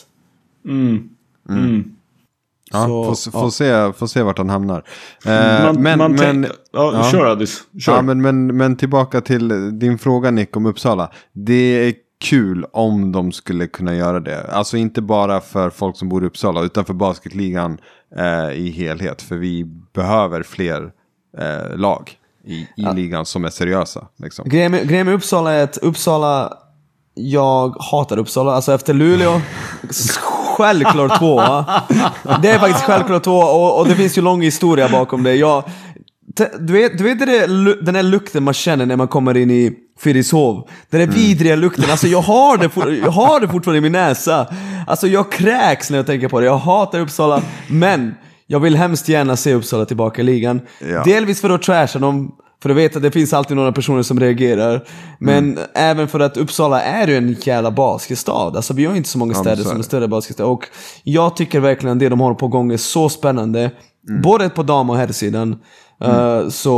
Ja, 2.73 2.87
Så, 2.87 3.05
får, 3.05 3.15
se- 3.15 3.31
ja. 3.35 3.41
får, 3.41 3.51
se, 3.51 3.99
får 3.99 4.07
se 4.07 4.23
vart 4.23 4.39
han 4.39 4.51
hamnar. 4.51 4.85
Eh, 5.27 5.33
Man, 5.65 5.83
men, 5.83 5.99
man 5.99 6.13
men, 6.13 6.19
tänk- 6.21 6.47
ja, 6.73 6.93
ja. 6.95 7.11
Kör 7.11 7.27
Addis, 7.27 7.63
kör. 7.81 7.93
Ja, 7.97 8.03
men, 8.03 8.23
men, 8.23 8.57
men 8.57 8.77
tillbaka 8.77 9.21
till 9.21 9.79
din 9.79 9.99
fråga 9.99 10.31
Nick 10.31 10.57
om 10.57 10.67
Uppsala. 10.67 11.11
Det 11.33 11.55
är 11.55 11.95
kul 12.23 12.67
om 12.73 13.13
de 13.13 13.33
skulle 13.33 13.67
kunna 13.67 13.95
göra 13.95 14.21
det. 14.21 14.47
Alltså 14.53 14.77
inte 14.77 15.03
bara 15.03 15.41
för 15.41 15.71
folk 15.71 15.97
som 15.97 16.09
bor 16.09 16.25
i 16.25 16.27
Uppsala 16.27 16.63
utan 16.63 16.85
för 16.85 16.95
basketligan 16.95 17.79
eh, 18.17 18.53
i 18.53 18.71
helhet. 18.71 19.23
För 19.23 19.37
vi 19.37 19.65
behöver 19.93 20.43
fler 20.43 20.93
eh, 21.39 21.77
lag 21.77 22.11
i, 22.45 22.67
i 22.77 22.95
ligan 22.95 23.27
som 23.27 23.45
är 23.45 23.51
seriösa. 23.51 24.07
Liksom. 24.17 24.49
Grejen 24.49 24.73
med, 24.73 24.89
grejen 24.89 25.07
med 25.07 25.15
Uppsala 25.15 25.53
är 25.53 25.65
att 25.65 25.77
Uppsala, 25.79 26.53
jag 27.15 27.77
hatar 27.81 28.19
Uppsala. 28.19 28.53
Alltså 28.53 28.73
efter 28.73 28.95
Luleå, 28.95 29.41
självklart 30.57 31.19
tvåa. 31.19 31.83
Det 32.43 32.51
är 32.51 32.59
faktiskt 32.59 32.85
självklart 32.85 33.23
tvåa 33.23 33.53
och, 33.53 33.81
och 33.81 33.89
det 33.89 33.95
finns 33.95 34.19
ju 34.19 34.23
lång 34.23 34.43
historia 34.43 34.89
bakom 34.89 35.23
det. 35.23 35.35
Jag, 35.35 35.65
du 36.61 36.73
vet, 36.73 36.99
du 36.99 37.05
vet 37.05 37.19
där, 37.19 37.85
den 37.85 37.95
här 37.95 38.03
lukten 38.03 38.43
man 38.43 38.55
känner 38.55 38.87
när 38.87 38.97
man 38.97 39.09
kommer 39.09 39.37
in 39.37 39.51
i 39.51 39.73
Fyrishov? 40.01 40.69
Den 40.91 41.01
där 41.01 41.17
vidriga 41.17 41.57
lukten, 41.57 41.85
alltså 41.91 42.07
jag 42.07 42.23
har, 42.23 42.59
det 42.59 42.69
for, 42.69 42.93
jag 42.93 43.11
har 43.11 43.41
det 43.41 43.49
fortfarande 43.49 43.79
i 43.79 43.81
min 43.81 43.93
näsa. 43.93 44.47
Alltså 44.87 45.07
jag 45.07 45.33
kräks 45.33 45.91
när 45.91 45.99
jag 45.99 46.07
tänker 46.07 46.29
på 46.29 46.41
det. 46.41 46.47
Jag 46.47 46.59
hatar 46.59 47.01
Uppsala, 47.01 47.43
men 47.69 48.15
jag 48.47 48.61
vill 48.61 48.77
hemskt 48.77 49.09
gärna 49.09 49.37
se 49.37 49.55
Uppsala 49.55 49.85
tillbaka 49.85 50.21
i 50.21 50.25
ligan. 50.25 50.61
Ja. 50.79 51.03
Delvis 51.05 51.41
för 51.41 51.51
att 51.51 51.63
trasha 51.63 51.99
dem, 51.99 52.33
för 52.63 52.69
du 52.69 52.75
vet 52.75 52.97
att 52.97 53.03
det 53.03 53.11
finns 53.11 53.33
alltid 53.33 53.57
några 53.57 53.73
personer 53.73 54.03
som 54.03 54.21
reagerar. 54.21 54.85
Men 55.19 55.59
även 55.75 56.09
för 56.09 56.21
att 56.21 56.37
Uppsala 56.37 56.83
är 56.83 57.09
ju 57.09 57.17
en 57.17 57.37
jävla 57.43 57.71
basketstad. 57.71 58.57
Alltså 58.57 58.75
vi 58.75 58.85
har 58.85 58.93
ju 58.93 58.97
inte 58.97 59.09
så 59.09 59.19
många 59.19 59.35
städer 59.35 59.57
så 59.57 59.63
är 59.63 59.65
som 59.65 59.79
är 59.79 59.83
större 59.83 60.09
basketstad. 60.09 60.45
Och 60.45 60.65
jag 61.05 61.37
tycker 61.37 61.61
verkligen 61.61 61.99
det 61.99 62.09
de 62.09 62.21
har 62.21 62.35
på 62.35 62.49
gång 62.49 62.73
är 62.73 62.77
så 62.77 63.09
spännande. 63.09 63.71
Både 64.23 64.49
på 64.49 64.63
dam 64.63 64.91
och 64.91 64.97
herrsidan. 64.97 65.59
Uh, 66.05 66.49
så 66.49 66.71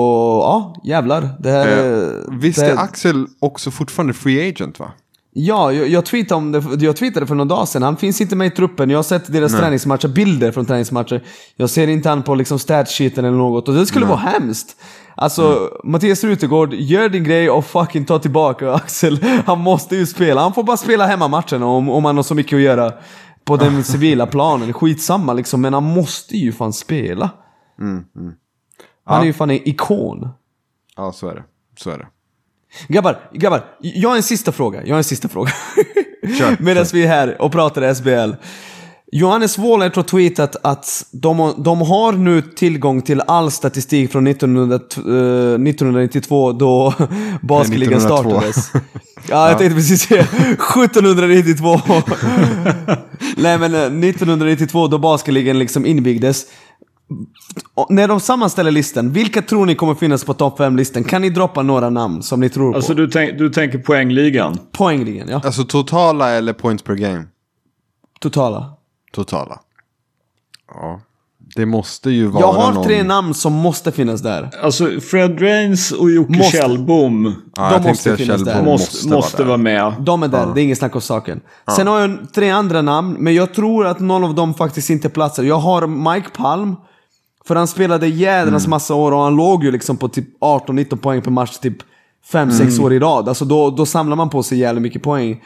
ja, 0.42 0.74
jävlar. 0.84 1.28
Det 1.38 1.50
här, 1.50 1.66
Eh, 1.66 2.08
visst 2.40 2.60
det 2.60 2.66
är 2.66 2.76
här, 2.76 2.84
Axel 2.84 3.26
också 3.40 3.70
fortfarande 3.70 4.14
free 4.14 4.48
agent 4.48 4.78
va? 4.78 4.92
Ja, 5.36 5.72
jag, 5.72 5.88
jag, 5.88 6.04
tweetade 6.06 6.34
om 6.34 6.52
det, 6.52 6.84
jag 6.84 6.96
tweetade 6.96 7.26
för 7.26 7.34
någon 7.34 7.48
dag 7.48 7.68
sedan. 7.68 7.82
Han 7.82 7.96
finns 7.96 8.20
inte 8.20 8.36
med 8.36 8.46
i 8.46 8.50
truppen. 8.50 8.90
Jag 8.90 8.98
har 8.98 9.02
sett 9.02 9.32
deras 9.32 9.52
träningsmatcher, 9.52 10.08
bilder 10.08 10.52
från 10.52 10.66
träningsmatcher. 10.66 11.22
Jag 11.56 11.70
ser 11.70 11.88
inte 11.88 12.08
han 12.08 12.22
på 12.22 12.34
liksom 12.34 12.58
statsheeten 12.58 13.24
eller 13.24 13.36
något. 13.36 13.68
Och 13.68 13.74
det 13.74 13.86
skulle 13.86 14.06
vara 14.06 14.18
hemskt. 14.18 14.76
Alltså, 15.16 15.70
Mattias 15.84 16.24
Rutegård, 16.24 16.74
gör 16.74 17.08
din 17.08 17.24
grej 17.24 17.50
och 17.50 17.64
fucking 17.64 18.04
ta 18.04 18.18
tillbaka 18.18 18.72
Axel. 18.74 19.24
Han 19.46 19.58
måste 19.60 19.96
ju 19.96 20.06
spela. 20.06 20.40
Han 20.40 20.52
får 20.52 20.62
bara 20.64 20.76
spela 20.76 21.06
hemmamatcherna 21.06 21.66
om, 21.66 21.88
om 21.88 22.04
han 22.04 22.16
har 22.16 22.22
så 22.22 22.34
mycket 22.34 22.56
att 22.56 22.62
göra 22.62 22.92
på 23.44 23.56
den 23.56 23.84
civila 23.84 24.26
planen. 24.26 24.72
Skitsamma 24.72 25.32
liksom, 25.32 25.60
men 25.60 25.74
han 25.74 25.84
måste 25.84 26.36
ju 26.36 26.52
fan 26.52 26.72
spela. 26.72 27.30
Han 29.04 29.22
är 29.22 29.26
ju 29.26 29.32
fan 29.32 29.50
en 29.50 29.68
ikon. 29.68 30.28
Ja, 30.96 31.12
så 31.12 31.28
är 31.28 31.34
det. 31.34 31.42
Så 31.78 31.90
är 31.90 31.98
det. 31.98 32.06
Grabbar, 32.88 33.30
grabbar, 33.32 33.64
jag 33.80 34.08
har 34.08 34.16
en 34.16 34.22
sista 34.22 34.52
fråga. 34.52 34.82
Jag 34.84 34.94
har 34.94 34.98
en 34.98 35.04
sista 35.04 35.28
fråga. 35.28 35.52
Kör, 36.38 36.56
Medan 36.62 36.86
vi 36.92 37.02
är 37.02 37.08
här 37.08 37.42
och 37.42 37.52
pratar 37.52 37.94
SBL. 37.94 38.32
Johannes 39.12 39.58
Wåhlert 39.58 39.96
har 39.96 40.02
tweetat 40.02 40.56
att 40.62 41.06
de, 41.12 41.54
de 41.58 41.80
har 41.80 42.12
nu 42.12 42.42
tillgång 42.42 43.02
till 43.02 43.20
all 43.20 43.50
statistik 43.50 44.12
från 44.12 44.26
1900, 44.26 44.74
eh, 44.74 44.80
1992 44.80 46.52
då 46.52 46.94
basketligan 47.42 47.98
1902. 47.98 48.30
startades. 48.30 48.72
Ja, 49.28 49.48
jag 49.48 49.58
tänkte 49.58 49.76
precis 49.76 50.02
säga 50.02 50.22
1792. 50.22 51.80
Nej 53.36 53.58
men 53.58 53.74
eh, 53.74 53.80
1992 53.80 54.88
då 54.88 54.98
basketligan 54.98 55.58
liksom 55.58 55.86
invigdes. 55.86 56.46
När 57.88 58.08
de 58.08 58.20
sammanställer 58.20 58.70
listan, 58.70 59.12
vilka 59.12 59.42
tror 59.42 59.66
ni 59.66 59.74
kommer 59.74 59.94
finnas 59.94 60.24
på 60.24 60.34
topp 60.34 60.58
5-listan? 60.58 61.04
Kan 61.04 61.22
ni 61.22 61.30
droppa 61.30 61.62
några 61.62 61.90
namn 61.90 62.22
som 62.22 62.40
ni 62.40 62.48
tror 62.48 62.70
på? 62.72 62.76
Alltså 62.76 62.94
du, 62.94 63.06
du 63.32 63.50
tänker 63.50 63.78
poängligan? 63.78 64.58
Poängligen, 64.72 65.28
ja. 65.28 65.40
Alltså 65.44 65.64
totala 65.64 66.30
eller 66.30 66.52
points 66.52 66.82
per 66.84 66.94
game? 66.94 67.24
Totala. 68.20 68.74
Totala. 69.12 69.60
Ja. 70.74 71.00
Det 71.56 71.66
måste 71.66 72.10
ju 72.10 72.26
vara 72.26 72.40
Jag 72.44 72.52
har 72.52 72.72
någon... 72.72 72.84
tre 72.84 73.02
namn 73.02 73.34
som 73.34 73.52
måste 73.52 73.92
finnas 73.92 74.20
där. 74.22 74.50
Alltså 74.62 75.00
Fred 75.00 75.42
Rains 75.42 75.92
och 75.92 76.10
Jocke 76.10 76.38
Måste. 76.38 76.56
Kjellbom 76.56 77.34
Ja, 77.56 77.78
de 77.78 77.88
måste 77.88 78.16
finnas 78.16 78.40
Kjellbom 78.40 78.54
där. 78.54 78.62
måste, 78.62 79.08
måste, 79.08 79.36
där. 79.36 79.44
vara 79.44 79.56
med. 79.56 79.94
De 80.00 80.22
är 80.22 80.28
där, 80.28 80.54
det 80.54 80.60
är 80.60 80.62
inget 80.62 80.78
snack 80.78 80.94
om 80.94 81.00
saken. 81.00 81.40
Sen 81.76 81.86
har 81.86 82.00
jag 82.00 82.18
tre 82.34 82.50
andra 82.50 82.82
namn, 82.82 83.16
men 83.18 83.34
jag 83.34 83.54
tror 83.54 83.86
att 83.86 84.00
någon 84.00 84.24
av 84.24 84.34
dem 84.34 84.54
faktiskt 84.54 84.90
inte 84.90 85.08
platsar. 85.08 85.42
Jag 85.42 85.58
har 85.58 86.14
Mike 86.14 86.28
Palm, 86.36 86.76
för 87.46 87.56
han 87.56 87.66
spelade 87.66 88.06
jädrans 88.08 88.66
massa 88.66 88.94
år 88.94 89.12
och 89.12 89.18
han 89.20 89.36
låg 89.36 89.64
ju 89.64 89.70
liksom 89.70 89.96
på 89.96 90.08
typ 90.08 90.40
18-19 90.40 90.96
poäng 90.96 91.22
per 91.22 91.30
match 91.30 91.58
typ 91.58 91.76
5-6 92.32 92.82
år 92.82 92.92
i 92.92 92.98
rad. 92.98 93.28
Alltså 93.28 93.44
då, 93.44 93.70
då 93.70 93.86
samlar 93.86 94.16
man 94.16 94.30
på 94.30 94.42
sig 94.42 94.58
jävligt 94.58 94.82
mycket 94.82 95.02
poäng. 95.02 95.42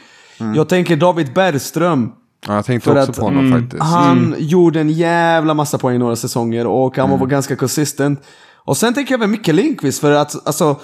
Jag 0.55 0.69
tänker 0.69 0.95
David 0.97 1.33
Bergström. 1.33 2.11
Ja, 2.47 2.55
jag 2.55 2.65
tänkte 2.65 2.89
också 2.91 3.11
att- 3.11 3.17
på 3.17 3.25
honom 3.25 3.51
faktiskt. 3.51 3.83
Han 3.83 4.35
gjorde 4.37 4.81
en 4.81 4.89
jävla 4.89 5.53
massa 5.53 5.77
poäng 5.77 5.99
några 5.99 6.15
säsonger 6.15 6.67
och 6.67 6.97
han 6.97 7.19
var 7.19 7.27
ganska 7.27 7.55
consistent. 7.55 8.23
Och 8.55 8.77
sen 8.77 8.93
tänker 8.93 9.13
jag 9.13 9.19
väl 9.19 9.29
Micke 9.29 9.47
Lindqvist 9.47 10.01
för 10.01 10.11
att 10.11 10.47
alltså, 10.47 10.75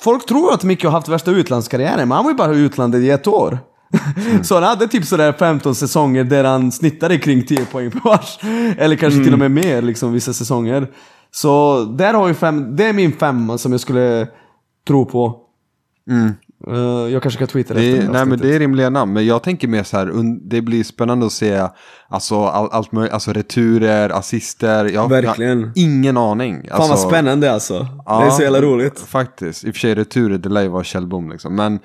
folk 0.00 0.26
tror 0.26 0.52
att 0.54 0.62
Micke 0.64 0.84
har 0.84 0.90
haft 0.90 1.08
värsta 1.08 1.30
utlandskarriären, 1.30 2.08
men 2.08 2.16
han 2.16 2.24
var 2.24 2.30
ju 2.30 2.36
bara 2.36 2.54
i 2.54 2.58
utlandet 2.58 3.00
i 3.02 3.10
ett 3.10 3.26
år. 3.26 3.58
Så 4.42 4.54
han 4.54 4.64
hade 4.64 4.88
typ 4.88 5.04
sådär 5.04 5.32
15 5.32 5.74
säsonger 5.74 6.24
där 6.24 6.44
han 6.44 6.72
snittade 6.72 7.18
kring 7.18 7.46
10 7.46 7.64
poäng 7.64 7.90
per 7.90 8.00
match. 8.04 8.38
Eller 8.78 8.96
kanske 8.96 9.24
till 9.24 9.32
och 9.32 9.38
med 9.38 9.50
mer 9.50 9.82
liksom 9.82 10.12
vissa 10.12 10.32
säsonger. 10.32 10.88
Så 11.30 11.84
där 11.84 12.14
har 12.14 12.28
vi 12.28 12.34
fem, 12.34 12.76
det 12.76 12.84
är 12.84 12.92
min 12.92 13.12
femma 13.12 13.58
som 13.58 13.72
jag 13.72 13.80
skulle 13.80 14.28
tro 14.86 15.06
på. 15.06 15.40
Eh, 16.66 17.12
jag 17.12 17.22
kanske 17.22 17.38
kan 17.38 17.48
tweeta 17.48 17.74
det, 17.74 17.80
Det 18.00 18.08
nej 18.10 18.26
men 18.26 18.38
det 18.38 18.54
är 18.54 18.58
rimliga 18.58 18.90
namn, 18.90 19.12
men 19.12 19.26
jag 19.26 19.42
tänker 19.42 19.68
mer 19.68 19.82
så 19.82 19.96
här, 19.96 20.12
det 20.48 20.60
blir 20.62 20.84
spännande 20.84 21.26
att 21.26 21.32
se 21.32 21.68
alltså, 22.08 22.44
all, 22.44 22.68
allt 22.72 22.92
möjligt, 22.92 23.12
alltså 23.12 23.32
returer, 23.32 24.10
assister, 24.10 24.84
jag, 24.84 24.92
jag 24.92 25.08
Verkligen. 25.08 25.62
har 25.62 25.72
ingen 25.74 26.16
aning. 26.16 26.54
Fan 26.68 26.78
vad 26.78 26.90
alltså, 26.90 27.08
spännande 27.08 27.52
alltså. 27.52 27.86
Ja, 28.06 28.20
det 28.20 28.26
är 28.26 28.30
så 28.30 28.42
jävla 28.42 28.60
roligt. 28.60 29.00
Faktiskt, 29.00 29.64
i 29.64 29.70
och 29.70 29.74
för 29.74 29.80
sig 29.80 29.94
returer, 29.94 30.38
det 30.38 30.48
lär 30.48 30.62
ju 30.62 30.68
vara 30.68 30.84
Kjellbom 30.84 31.30
liksom. 31.30 31.54
Men, 31.56 31.72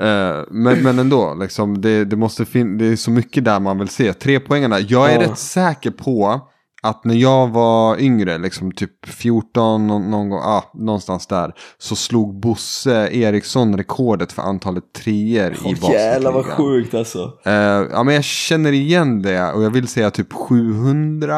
eh, 0.00 0.44
men, 0.50 0.82
men 0.82 0.98
ändå, 0.98 1.34
liksom, 1.40 1.80
det, 1.80 2.04
det, 2.04 2.16
måste 2.16 2.44
fin- 2.44 2.78
det 2.78 2.86
är 2.86 2.96
så 2.96 3.10
mycket 3.10 3.44
där 3.44 3.60
man 3.60 3.78
vill 3.78 3.88
se. 3.88 4.12
Tre 4.12 4.40
poängarna, 4.40 4.80
jag 4.80 5.10
är 5.12 5.14
Ja. 5.14 5.20
rätt 5.30 5.38
säker 5.38 5.90
på 5.90 6.40
att 6.88 7.04
när 7.04 7.14
jag 7.14 7.48
var 7.48 8.00
yngre, 8.00 8.38
liksom 8.38 8.72
typ 8.72 9.06
14, 9.06 9.86
någon, 9.86 10.30
gång, 10.30 10.40
ah, 10.42 10.70
någonstans 10.74 11.26
där, 11.26 11.52
så 11.78 11.96
slog 11.96 12.40
Bosse 12.40 13.08
Eriksson 13.12 13.76
rekordet 13.76 14.32
för 14.32 14.42
antalet 14.42 14.92
treor 14.92 15.52
i 15.52 15.56
Åh 15.64 15.92
jävlar 15.92 16.32
vad 16.32 16.44
basketligan. 16.44 16.72
sjukt 16.74 16.94
alltså. 16.94 17.32
Eh, 17.44 17.52
ja, 17.92 18.02
men 18.02 18.14
jag 18.14 18.24
känner 18.24 18.72
igen 18.72 19.22
det 19.22 19.52
och 19.52 19.62
jag 19.62 19.70
vill 19.70 19.88
säga 19.88 20.10
typ 20.10 20.32
700. 20.32 21.36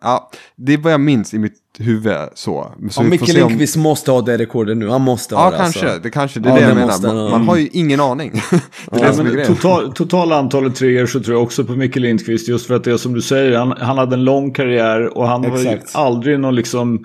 Ja, 0.00 0.30
det 0.56 0.72
är 0.72 0.78
vad 0.78 0.92
jag 0.92 1.00
minns 1.00 1.34
i 1.34 1.38
mitt 1.38 1.54
huvud. 1.78 2.16
Så, 2.34 2.72
så 2.90 3.02
Ja, 3.02 3.02
Micke 3.02 3.26
se 3.26 3.42
om- 3.42 3.48
Lindqvist 3.48 3.76
måste 3.76 4.10
ha 4.10 4.20
det 4.20 4.38
rekordet 4.38 4.76
nu. 4.76 4.88
Han 4.88 5.02
måste 5.02 5.34
ha 5.36 5.44
Ja, 5.44 5.50
det 5.50 5.56
kanske. 5.56 5.86
alltså. 5.86 6.02
Det 6.02 6.10
kanske 6.10 6.40
det 6.40 6.48
är 6.48 6.52
Ja, 6.52 6.60
det 6.60 6.66
jag 6.68 6.74
menar. 6.74 7.02
Man, 7.02 7.16
ha. 7.16 7.30
man 7.30 7.48
har 7.48 7.56
ju 7.56 7.68
ingen 7.72 8.00
aning. 8.00 8.32
Ja, 8.92 9.12
total, 9.46 9.92
total 9.92 10.32
antalet 10.32 10.74
treor 10.76 11.06
så 11.06 11.20
tror 11.20 11.36
jag 11.36 11.42
också 11.42 11.64
på 11.64 11.72
Micke 11.72 11.96
Lindqvist. 11.96 12.48
Just 12.48 12.66
för 12.66 12.74
att 12.74 12.84
det 12.84 12.92
är 12.92 12.96
som 12.96 13.12
du 13.14 13.22
säger, 13.22 13.58
han, 13.58 13.74
han 13.80 13.98
hade 13.98 14.14
en 14.16 14.24
lång 14.24 14.52
karriär 14.52 15.18
och 15.18 15.28
han 15.28 15.42
var 15.50 15.58
ju 15.58 15.68
Exakt. 15.68 15.96
aldrig 15.96 16.40
någon 16.40 16.54
liksom 16.54 17.04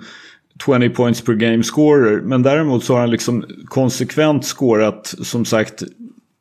20 0.66 0.88
points 0.90 1.20
per 1.20 1.32
game 1.34 1.62
scorer. 1.62 2.20
Men 2.20 2.42
däremot 2.42 2.84
så 2.84 2.92
har 2.92 3.00
han 3.00 3.10
liksom 3.10 3.44
konsekvent 3.68 4.44
scorat 4.44 5.14
som 5.22 5.44
sagt 5.44 5.82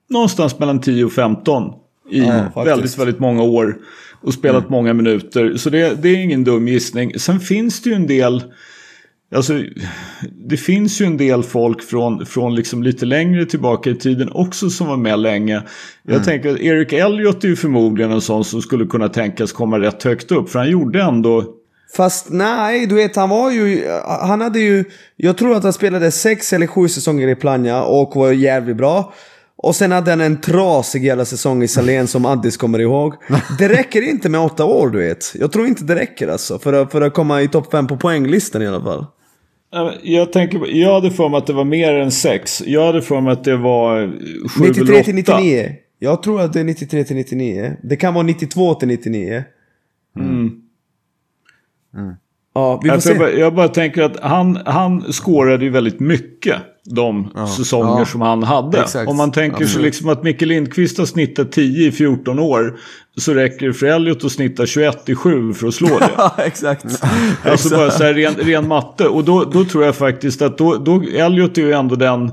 någonstans 0.10 0.60
mellan 0.60 0.82
10 0.82 1.06
och 1.06 1.12
15 1.12 1.74
i 2.12 2.20
Ja, 2.20 2.64
väldigt, 2.64 2.98
väldigt 3.00 3.20
många 3.20 3.44
år. 3.44 3.78
Och 4.26 4.34
spelat 4.34 4.64
Mm. 4.64 4.72
många 4.72 4.94
minuter. 4.94 5.58
Så 5.58 5.70
det, 5.70 6.02
det 6.02 6.10
är 6.10 6.18
ingen 6.18 6.44
dum 6.44 6.68
gissning. 6.68 7.20
Sen 7.20 7.40
finns 7.40 7.82
det 7.82 7.90
ju 7.90 7.96
en 7.96 8.08
del 8.08 8.44
Alltså, 9.36 9.54
det 10.48 10.58
finns 10.58 11.02
ju 11.02 11.06
en 11.06 11.18
del 11.18 11.44
folk 11.44 11.82
från, 11.82 12.26
från 12.26 12.56
liksom 12.56 12.84
lite 12.84 13.06
längre 13.06 13.46
tillbaka 13.46 13.90
i 13.90 13.96
tiden 13.96 14.30
också 14.32 14.70
som 14.70 14.88
var 14.88 14.98
med 14.98 15.20
länge. 15.20 15.64
Jag 16.04 16.24
tänker 16.24 16.52
att 16.52 16.60
Eric 16.60 16.94
Elliott 16.94 17.44
är 17.44 17.48
ju 17.48 17.56
förmodligen 17.56 18.12
en 18.12 18.22
sån 18.22 18.46
som 18.46 18.62
skulle 18.62 18.86
kunna 18.86 19.10
tänkas 19.10 19.52
komma 19.52 19.80
rätt 19.80 20.04
högt 20.04 20.32
upp. 20.32 20.50
För 20.50 20.60
han 20.60 20.70
gjorde 20.70 21.02
ändå... 21.02 21.44
Fast 21.98 22.30
nej, 22.30 22.88
du 22.88 22.96
vet 22.96 23.16
han 23.16 23.30
var 23.30 23.52
ju, 23.52 23.88
han 24.22 24.42
hade 24.42 24.60
ju, 24.60 24.84
jag 25.16 25.38
tror 25.38 25.56
att 25.56 25.64
han 25.64 25.74
spelade 25.74 26.12
sex 26.12 26.54
eller 26.54 26.68
sju 26.68 26.88
säsonger 26.88 27.28
i 27.28 27.36
Plannja 27.36 27.84
och 27.84 28.16
var 28.16 28.32
jävligt 28.32 28.78
bra. 28.78 29.14
Och 29.58 29.76
sen 29.76 29.91
hade 29.91 30.12
han 30.12 30.22
en 30.22 30.41
trasig 30.41 31.06
jävla 31.06 31.26
säsong 31.26 31.63
i 31.63 31.68
Salén 31.68 32.08
som 32.08 32.26
Addis 32.26 32.58
kommer 32.58 32.80
ihåg. 32.80 33.13
Det 33.58 33.70
räcker 33.70 34.02
inte 34.02 34.30
med 34.30 34.41
åtta 34.41 34.65
år 34.65 34.89
du 34.89 34.98
vet. 34.98 35.36
Jag 35.36 35.52
tror 35.52 35.68
inte 35.68 35.84
det 35.84 35.96
räcker 35.96 36.28
alltså 36.28 36.60
för 36.60 36.74
att, 36.74 36.91
för 36.91 37.02
att 37.02 37.13
komma 37.13 37.41
i 37.41 37.48
topp 37.48 37.72
fem 37.72 37.88
på 37.88 37.98
poänglistan 37.98 38.62
i 38.62 38.68
alla 38.68 38.84
fall. 38.84 39.06
Ja, 39.72 39.94
Jag, 40.04 40.34
tänker, 40.34 40.76
jag 40.76 40.94
hade 40.94 41.12
för 41.12 41.30
mig 41.30 41.38
att 41.38 41.48
det 41.48 41.54
var 41.54 41.63
mer 41.63 41.94
än 41.94 42.12
sex. 42.12 42.63
Jag 42.65 42.86
hade 42.86 43.02
för 43.02 43.22
mig 43.22 43.34
att 43.34 43.44
det 43.44 43.58
var 43.58 44.08
sju 44.50 44.63
eller 44.63 44.70
93 44.70 45.04
till 45.04 45.20
åtta. 45.20 45.38
99. 45.38 45.76
Jag 46.00 46.24
tror 46.24 46.41
att 46.41 46.54
det 46.54 46.60
är 46.60 46.63
93 46.63 47.04
till 47.04 47.15
99. 47.15 47.78
Det 47.84 47.96
kan 47.96 48.13
vara 48.13 48.24
92 48.24 48.74
till 48.74 48.88
99. 48.88 49.44
Ja, 52.56 52.80
vi 52.84 52.89
får 52.89 52.94
Alltså 52.96 53.10
jag, 53.10 53.18
se. 53.18 53.20
bara, 53.20 53.32
jag 53.32 53.56
bara 53.56 53.68
tänker 53.68 54.02
att 54.04 54.20
han, 54.22 54.60
han 54.65 55.13
skårade 55.13 55.63
ju 55.65 55.70
väldigt 55.72 56.00
mycket 56.00 56.56
de 56.89 57.30
säsonger 57.58 58.00
Ja. 58.00 58.06
som 58.06 58.22
han 58.22 58.44
hade. 58.44 58.80
Exakt. 58.80 59.10
Om 59.10 59.18
man 59.18 59.32
tänker 59.32 59.65
sig 59.65 59.82
liksom 59.82 60.10
att 60.10 60.24
Micke 60.24 60.41
Lindqvist 60.41 60.98
har 60.98 61.06
snittat 61.06 61.52
10 61.52 61.88
i 61.88 61.91
14 61.91 62.39
år 62.39 62.80
så 63.18 63.34
räcker 63.34 63.68
det 63.68 63.74
för 63.74 63.86
Elliot 63.86 64.24
att 64.26 64.32
snitta 64.32 64.65
21 64.65 65.10
i 65.10 65.15
7 65.15 65.54
för 65.54 65.68
att 65.68 65.74
slå 65.74 65.88
det. 66.00 66.10
Ja, 66.18 66.36
exakt. 66.38 66.86
Alltså 67.44 67.78
bara 67.78 67.91
så 67.91 68.04
här 68.04 68.13
ren, 68.13 68.34
ren 68.34 68.68
matte. 68.68 69.08
Och 69.08 69.24
då, 69.24 69.44
då 69.44 69.65
tror 69.65 69.84
jag 69.84 69.96
faktiskt 69.96 70.41
att 70.41 70.58
då, 70.58 70.76
då 70.78 71.04
Elliot 71.15 71.58
är 71.58 71.62
ju 71.62 71.72
ändå 71.74 71.96
den, 71.96 72.32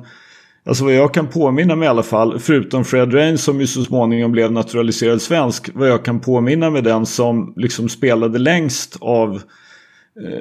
alltså 0.67 0.85
vad 0.85 0.95
jag 0.95 1.15
kan 1.15 1.27
påminna 1.27 1.77
mig 1.77 1.87
i 1.87 1.89
alla 1.89 2.03
fall, 2.03 2.39
förutom 2.39 2.85
Fred 2.85 3.15
Rain 3.15 3.39
som 3.39 3.61
ju 3.61 3.67
så 3.67 3.85
småningom 3.85 4.33
blev 4.33 4.53
naturaliserad 4.53 5.23
svensk, 5.23 5.71
vad 5.75 5.89
jag 5.89 6.05
kan 6.05 6.21
påminna 6.21 6.71
mig 6.71 6.83
den 6.83 7.07
som 7.07 7.53
liksom 7.57 7.89
spelade 7.89 8.39
längst 8.39 8.97
av 9.01 9.43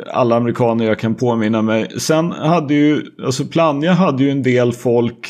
alla 0.08 0.36
amerikaner 0.36 0.86
jag 0.86 1.00
kan 1.00 1.16
påminna 1.16 1.62
mig. 1.62 2.00
Sen 2.00 2.32
hade 2.32 2.74
ju, 2.74 3.02
alltså 3.24 3.46
Plannja 3.46 3.94
hade 3.94 4.24
ju 4.24 4.30
en 4.32 4.44
del 4.44 4.74
folk 4.74 5.28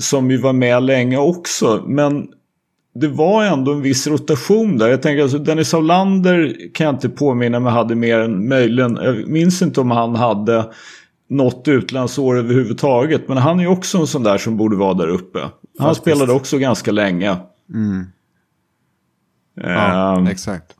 som 0.00 0.30
ju 0.30 0.36
var 0.36 0.52
med 0.52 0.82
länge 0.82 1.18
också, 1.18 1.84
men 1.86 2.28
det 2.94 3.08
var 3.08 3.44
ändå 3.44 3.72
en 3.72 3.82
viss 3.82 4.06
rotation 4.06 4.78
där. 4.78 4.88
Jag 4.88 5.02
tänker 5.02 5.22
alltså 5.22 5.38
Dennis 5.38 5.74
Aulander 5.74 6.56
kan 6.74 6.84
jag 6.86 6.94
inte 6.94 7.08
påminna 7.08 7.60
mig 7.60 7.72
hade 7.72 7.94
mer 7.94 8.18
än 8.18 8.48
möjligen. 8.48 8.98
Jag 9.02 9.28
minns 9.28 9.62
inte 9.62 9.80
om 9.80 9.90
han 9.90 10.14
hade 10.16 10.64
något 11.28 11.68
utlandsår 11.68 12.38
överhuvudtaget. 12.38 13.28
Men 13.28 13.36
han 13.36 13.58
är 13.60 13.64
ju 13.64 13.68
också 13.70 13.98
en 13.98 14.06
sån 14.06 14.22
där 14.22 14.38
som 14.38 14.56
borde 14.56 14.76
vara 14.76 14.94
där 14.94 15.08
uppe. 15.08 15.38
Han 15.40 15.50
Faktiskt. 15.88 16.00
spelade 16.00 16.32
också 16.32 16.58
ganska 16.58 16.92
länge. 16.92 17.36
Ja, 19.54 20.16
Ehm, 20.16 20.26
exakt. 20.26 20.72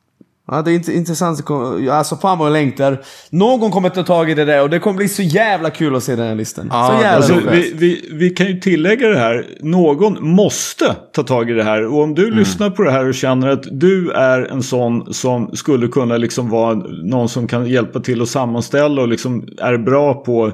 Ja, 0.51 0.63
det 0.63 0.71
är 0.71 0.75
inte 0.75 0.93
intressant. 0.93 1.51
Alltså 1.91 2.17
fan 2.17 2.39
vad 2.39 2.47
jag 2.47 2.53
längtar. 2.53 2.99
Någon 3.31 3.71
kommer 3.71 3.89
ta 3.89 4.03
tag 4.03 4.31
i 4.31 4.35
det 4.35 4.45
där 4.45 4.63
och 4.63 4.71
det 4.71 4.79
kommer 4.79 4.97
bli 4.97 5.09
så 5.09 5.23
jävla 5.23 5.71
kul 5.71 5.97
att 5.97 6.03
se 6.03 6.17
den 6.17 6.27
här 6.27 6.35
listan. 6.35 6.69
Ja, 6.71 6.87
så 6.87 7.05
jävla 7.05 7.17
Alltså, 7.17 7.51
vi, 7.51 7.73
vi, 7.75 8.09
vi 8.13 8.31
kan 8.31 8.47
ju 8.47 8.61
tillägga 8.61 9.09
det 9.09 9.19
här. 9.19 9.47
Någon 9.61 10.29
måste 10.29 10.97
ta 11.13 11.23
tag 11.23 11.51
i 11.51 11.53
det 11.53 11.65
här. 11.65 11.87
Och 11.87 12.03
om 12.03 12.15
du 12.15 12.31
lyssnar 12.31 12.71
på 12.71 12.83
det 12.83 12.91
här 12.91 13.09
och 13.09 13.15
känner 13.15 13.49
att 13.49 13.65
du 13.71 14.11
är 14.11 14.53
en 14.53 14.63
sån 14.63 15.15
som 15.15 15.57
skulle 15.57 15.89
kunna 15.89 16.17
liksom 16.17 16.51
vara 16.51 16.75
någon 17.03 17.29
som 17.29 17.47
kan 17.47 17.67
hjälpa 17.67 18.01
till 18.01 18.23
att 18.23 18.29
sammanställa 18.29 19.03
och 19.03 19.09
liksom 19.09 19.49
är 19.59 19.79
bra 19.79 20.15
på 20.15 20.53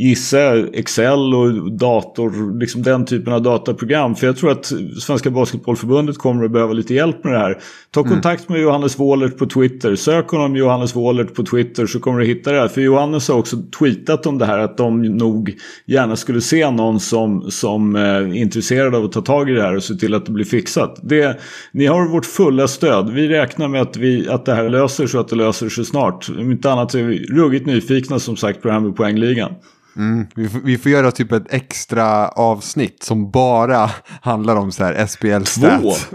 gissa 0.00 0.68
Excel 0.72 1.34
och 1.34 1.72
dator, 1.72 2.58
liksom 2.58 2.82
den 2.82 3.04
typen 3.04 3.32
av 3.32 3.42
dataprogram. 3.42 4.14
För 4.14 4.26
jag 4.26 4.36
tror 4.36 4.50
att 4.50 4.72
Svenska 5.02 5.30
Basketbollförbundet 5.30 6.18
kommer 6.18 6.44
att 6.44 6.50
behöva 6.50 6.72
lite 6.72 6.94
hjälp 6.94 7.24
med 7.24 7.32
det 7.32 7.38
här. 7.38 7.58
Ta 7.90 8.04
kontakt 8.04 8.48
med 8.48 8.60
Johannes 8.60 8.98
Wåhlert 8.98 9.38
på 9.38 9.46
Twitter. 9.46 9.96
Sök 9.96 10.28
honom 10.28 10.56
Johannes 10.56 10.96
Wåhlert 10.96 11.34
på 11.34 11.44
Twitter 11.44 11.86
så 11.86 12.00
kommer 12.00 12.20
du 12.20 12.26
hitta 12.26 12.52
det 12.52 12.60
här. 12.60 12.68
För 12.68 12.80
Johannes 12.80 13.28
har 13.28 13.38
också 13.38 13.56
tweetat 13.78 14.26
om 14.26 14.38
det 14.38 14.44
här 14.44 14.58
att 14.58 14.76
de 14.76 15.02
nog 15.02 15.54
gärna 15.86 16.16
skulle 16.16 16.40
se 16.40 16.70
någon 16.70 17.00
som, 17.00 17.50
som 17.50 17.96
eh, 17.96 18.02
är 18.02 18.34
intresserad 18.34 18.94
av 18.94 19.04
att 19.04 19.12
ta 19.12 19.20
tag 19.20 19.50
i 19.50 19.52
det 19.52 19.62
här 19.62 19.76
och 19.76 19.82
se 19.82 19.94
till 19.94 20.14
att 20.14 20.26
det 20.26 20.32
blir 20.32 20.44
fixat. 20.44 21.00
Det, 21.02 21.40
ni 21.72 21.86
har 21.86 22.08
vårt 22.08 22.26
fulla 22.26 22.68
stöd. 22.68 23.10
Vi 23.10 23.28
räknar 23.28 23.68
med 23.68 23.82
att, 23.82 23.96
vi, 23.96 24.28
att 24.28 24.44
det 24.44 24.54
här 24.54 24.68
löser 24.68 25.06
sig 25.06 25.18
och 25.18 25.24
att 25.24 25.30
det 25.30 25.36
löser 25.36 25.68
sig 25.68 25.84
snart. 25.84 26.28
Om 26.38 26.50
inte 26.50 26.72
annat 26.72 26.90
så 26.90 26.98
är 26.98 27.02
vi 27.02 27.26
ruggigt 27.26 27.66
nyfikna 27.66 28.18
som 28.18 28.36
sagt 28.36 28.62
på 28.62 28.68
det 28.68 28.74
här 28.74 28.80
med 28.80 28.96
poängligan. 28.96 29.50
Mm, 29.96 30.26
vi, 30.34 30.48
får, 30.48 30.60
vi 30.64 30.78
får 30.78 30.92
göra 30.92 31.10
typ 31.10 31.32
ett 31.32 31.52
extra 31.54 32.28
avsnitt 32.28 33.02
som 33.02 33.30
bara 33.30 33.90
handlar 34.22 34.56
om 34.56 34.72
så 34.72 34.84
här 34.84 35.06
SPL 35.06 35.26
Två! 35.26 35.44
stats. 35.90 36.06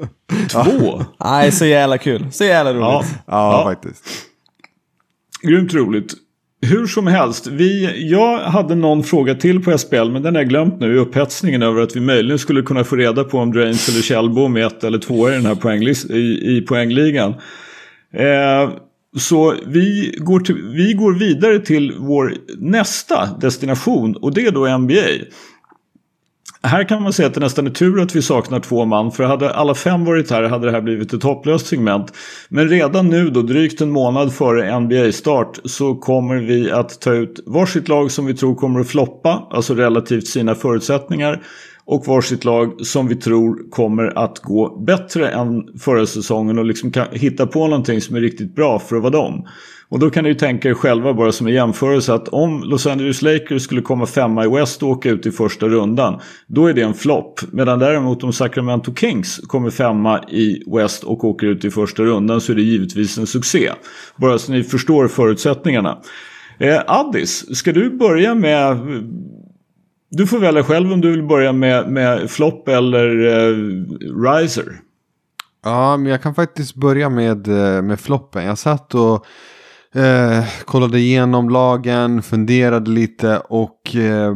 Två! 0.52 1.04
Nej, 1.24 1.52
så 1.52 1.66
jävla 1.66 1.98
kul. 1.98 2.26
Så 2.32 2.44
jävla 2.44 2.74
roligt. 2.74 2.82
Ja, 2.84 3.04
Ja, 3.28 3.52
Ja. 3.52 3.64
faktiskt. 3.64 4.06
grymt 5.42 5.74
roligt. 5.74 6.14
Hur 6.62 6.88
som 6.88 7.08
helst, 7.08 7.48
vi, 7.48 7.92
jag 8.10 8.40
hade 8.40 8.76
någon 8.76 9.04
fråga 9.04 9.36
till 9.36 9.64
på 9.64 9.78
SPL 9.78 10.10
men 10.12 10.22
den 10.22 10.36
har 10.36 10.42
jag 10.42 10.50
glömt 10.50 10.80
nu 10.80 10.96
i 10.96 10.98
upphetsningen 10.98 11.64
över 11.64 11.82
att 11.82 11.96
vi 11.96 12.00
möjligen 12.00 12.40
skulle 12.40 12.62
kunna 12.62 12.84
få 12.84 12.96
reda 12.96 13.24
på 13.24 13.40
om 13.40 13.52
Drains 13.54 13.90
eller 13.90 14.02
Kjellbom 14.02 14.58
är 14.58 14.68
ett 14.68 14.84
eller 14.84 14.98
två 15.00 15.30
i 15.30 15.34
den 15.34 15.46
här 15.46 15.56
poänglis- 15.56 16.12
i, 16.12 16.58
i 16.58 16.62
poängligan. 16.62 17.30
Eh, 18.14 18.70
så 19.15 19.56
vi 19.65 20.15
går, 20.17 20.39
till, 20.39 20.56
vi 20.56 20.93
går 20.93 21.13
vidare 21.13 21.60
till 21.60 21.95
vår 21.97 22.34
nästa 22.58 23.30
destination 23.41 24.15
och 24.15 24.34
det 24.34 24.41
är 24.41 24.51
då 24.51 24.78
NBA. 24.78 25.25
Här 26.65 26.84
kan 26.84 27.04
man 27.04 27.13
säga 27.13 27.28
att 27.28 27.34
det 27.34 27.39
nästan 27.39 27.67
är 27.67 27.71
tur 27.71 28.01
att 28.01 28.15
vi 28.15 28.21
saknar 28.21 28.60
två 28.60 28.86
man 28.86 29.12
för 29.12 29.23
hade 29.23 29.54
alla 29.54 29.75
fem 29.75 30.06
varit 30.06 30.32
här 30.32 30.43
hade 30.43 30.65
det 30.65 30.71
här 30.71 30.82
blivit 30.82 31.13
ett 31.13 31.23
hopplöst 31.23 31.67
segment. 31.67 32.13
Men 32.49 32.69
redan 32.69 33.10
nu 33.10 33.30
då 33.30 33.41
drygt 33.41 33.82
en 33.82 33.91
månad 33.91 34.34
före 34.34 34.80
NBA-start 34.80 35.60
så 35.63 35.95
kommer 35.95 36.36
vi 36.36 36.71
att 36.71 37.01
ta 37.01 37.13
ut 37.13 37.39
varsitt 37.45 37.88
lag 37.88 38.12
som 38.12 38.25
vi 38.25 38.34
tror 38.34 38.56
kommer 38.56 38.80
att 38.80 38.88
floppa, 38.88 39.47
alltså 39.51 39.73
relativt 39.73 40.28
sina 40.28 40.56
förutsättningar. 40.56 41.43
Och 41.88 42.08
varsitt 42.08 42.45
lag 42.45 42.86
som 42.86 43.08
vi 43.08 43.15
tror 43.15 43.69
kommer 43.69 44.17
att 44.17 44.39
gå 44.39 44.80
bättre 44.80 45.30
än 45.30 45.78
förra 45.80 46.05
säsongen 46.05 46.60
och 46.60 46.66
liksom 46.66 46.91
kan 46.91 47.07
hitta 47.12 47.47
på 47.47 47.68
någonting 47.68 48.01
som 48.01 48.16
är 48.16 48.22
riktigt 48.22 48.55
bra 48.55 48.80
för 48.80 48.95
att 48.95 49.01
vara 49.01 49.14
dem. 49.14 49.47
Och 49.89 49.99
då 49.99 50.10
kan 50.10 50.24
ni 50.24 50.30
ju 50.30 50.36
tänka 50.36 50.70
er 50.70 50.74
själva 50.74 51.14
bara 51.14 51.32
som 51.32 51.47
en 51.47 51.53
jämförelse 51.53 52.14
att 52.14 52.28
om 52.28 52.64
Los 52.64 52.88
Angeles 52.88 53.22
Lakers 53.22 53.62
skulle 53.62 53.82
komma 53.82 54.05
femma 54.05 54.45
i 54.45 54.47
West 54.47 54.84
och 54.84 54.89
åka 54.89 55.10
ut 55.10 55.26
i 55.26 55.32
första 55.32 55.68
rundan. 55.68 56.20
Då 56.47 56.68
är 56.68 56.74
det 56.74 56.82
en 56.82 56.93
flopp. 56.93 57.39
Medan 57.51 57.80
däremot 57.80 58.24
om 58.24 58.34
Sacramento 58.34 58.93
Kings 58.95 59.38
kommer 59.47 59.70
femma 59.70 60.24
i 60.30 60.64
West 60.68 61.03
och 61.03 61.24
åker 61.24 61.47
ut 61.47 61.66
i 61.66 61.72
första 61.72 62.03
rundan 62.03 62.41
så 62.41 62.51
är 62.51 62.55
det 62.55 62.62
givetvis 62.62 63.18
en 63.18 63.28
succé. 63.28 63.72
Bara 64.16 64.38
så 64.38 64.51
ni 64.51 64.64
förstår 64.64 65.07
förutsättningarna. 65.07 65.97
Eh, 66.60 66.82
Addis, 66.88 67.57
ska 67.57 67.72
du 67.72 67.89
börja 67.89 68.36
med... 68.36 68.78
Du 70.18 70.28
får 70.28 70.39
välja 70.39 70.63
själv 70.63 70.91
om 70.91 71.01
du 71.01 71.11
vill 71.11 71.24
börja 71.24 71.53
med, 71.53 71.89
med 71.89 72.32
flopp 72.32 72.68
eller 72.68 73.07
eh, 73.26 73.55
riser. 74.22 74.80
Ja, 75.63 75.97
men 75.97 76.11
jag 76.11 76.22
kan 76.22 76.36
faktiskt 76.36 76.76
börja 76.76 77.09
med, 77.09 77.47
eh, 77.47 77.82
med 77.82 77.99
floppen. 77.99 78.45
Jag 78.45 78.57
satt 78.57 78.95
och 78.95 79.26
eh, 79.99 80.45
kollade 80.66 80.99
igenom 80.99 81.49
lagen, 81.49 82.22
funderade 82.22 82.91
lite 82.91 83.38
och 83.38 83.95
eh, 83.95 84.36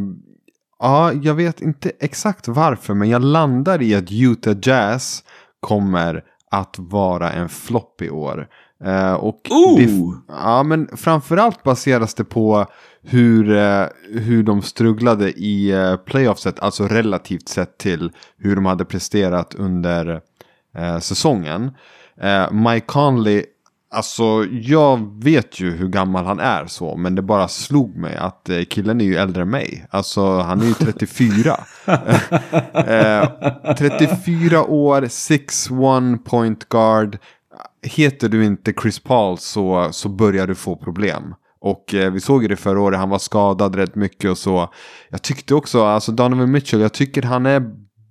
ja, 0.80 1.14
jag 1.14 1.34
vet 1.34 1.62
inte 1.62 1.92
exakt 2.00 2.48
varför, 2.48 2.94
men 2.94 3.10
jag 3.10 3.24
landar 3.24 3.82
i 3.82 3.96
att 3.96 4.12
Utah 4.12 4.56
Jazz 4.62 5.24
kommer 5.60 6.24
att 6.52 6.76
vara 6.80 7.32
en 7.32 7.50
flopp 7.50 8.02
i 8.02 8.10
år. 8.10 8.48
Eh, 8.86 9.14
och 9.14 9.42
det, 9.78 9.90
ja, 10.28 10.64
men 10.64 10.98
framförallt 10.98 11.64
baseras 11.64 12.14
det 12.14 12.24
på 12.24 12.66
hur, 13.04 13.52
eh, 13.52 13.86
hur 14.14 14.44
de 14.44 14.62
strugglade 14.62 15.32
i 15.32 15.72
eh, 15.72 15.96
playoffset, 15.96 16.60
alltså 16.60 16.88
relativt 16.88 17.50
sett 17.50 17.78
till 17.78 18.12
hur 18.38 18.56
de 18.56 18.66
hade 18.66 18.86
presterat 18.86 19.56
under 19.56 20.22
eh, 20.78 21.00
säsongen. 21.00 21.72
Eh, 22.22 22.52
Mike 22.52 22.86
Conley, 22.86 23.44
alltså 23.92 24.46
jag 24.52 25.24
vet 25.24 25.60
ju 25.60 25.72
hur 25.72 25.88
gammal 25.88 26.26
han 26.26 26.40
är 26.40 26.66
så, 26.66 26.98
men 26.98 27.16
det 27.16 27.22
bara 27.22 27.48
slog 27.48 27.96
mig 27.96 28.16
att 28.16 28.50
eh, 28.50 28.64
killen 28.64 29.02
är 29.02 29.06
ju 29.06 29.16
äldre 29.16 29.42
än 29.42 29.50
mig. 29.50 29.86
Alltså 29.90 30.40
han 30.40 30.62
är 30.62 30.66
ju 30.66 30.74
34. 30.74 31.58
eh, 32.74 33.76
34 33.78 34.64
år, 34.64 35.02
6-1 35.02 36.18
point 36.18 36.70
guard. 36.70 37.18
Heter 37.82 38.30
du 38.30 38.46
inte 38.46 38.74
Chris 38.82 39.00
Paul 39.00 39.38
så, 39.38 39.90
så 39.92 40.10
börjar 40.10 40.48
du 40.48 40.56
få 40.56 40.76
problem. 40.76 41.36
Och 41.62 41.94
eh, 41.94 42.12
vi 42.12 42.20
såg 42.20 42.42
ju 42.42 42.48
det 42.48 42.56
förra 42.56 42.82
året, 42.82 43.00
han 43.00 43.10
var 43.10 43.20
skadad 43.20 43.76
rätt 43.76 43.96
mycket 43.96 44.32
och 44.32 44.38
så. 44.38 44.74
Jag 45.10 45.22
tyckte 45.22 45.56
också, 45.56 45.84
alltså 45.84 46.12
Donovan 46.12 46.52
Mitchell, 46.52 46.82
jag 46.82 46.94
tycker 46.94 47.22
han 47.22 47.46
är 47.46 47.64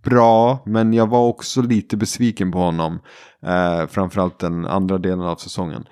bra, 0.05 0.63
men 0.67 0.93
jag 0.93 1.07
var 1.09 1.27
också 1.27 1.63
lite 1.63 1.97
besviken 1.97 2.53
på 2.53 2.59
honom. 2.59 2.99
Eh, 3.47 3.87
framförallt 3.87 4.39
den 4.39 4.67
andra 4.67 4.99
delen 4.99 5.21
av 5.21 5.37
säsongen. 5.37 5.85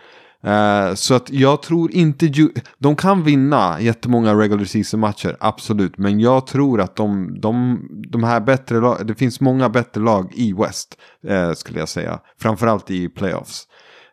Eh, 0.44 0.94
så 0.94 1.14
att 1.14 1.30
jag 1.30 1.62
tror 1.62 1.92
inte, 1.92 2.26
Ju- 2.26 2.52
de 2.78 2.96
kan 2.96 3.22
vinna 3.22 3.80
jättemånga 3.80 4.34
regular 4.34 4.64
season 4.64 5.00
matcher, 5.00 5.36
absolut. 5.40 5.98
Men 5.98 6.20
jag 6.20 6.46
tror 6.46 6.80
att 6.80 6.96
de, 6.96 7.40
de, 7.40 7.80
de 8.12 8.24
här 8.24 8.40
bättre 8.40 8.80
lag, 8.80 9.06
det 9.06 9.14
finns 9.14 9.40
många 9.40 9.68
bättre 9.68 10.00
lag 10.00 10.32
i 10.34 10.52
West, 10.52 10.96
eh, 11.28 11.52
skulle 11.52 11.78
jag 11.78 11.88
säga. 11.88 12.20
Framförallt 12.40 12.90
i 12.90 13.08
playoffs. 13.08 13.62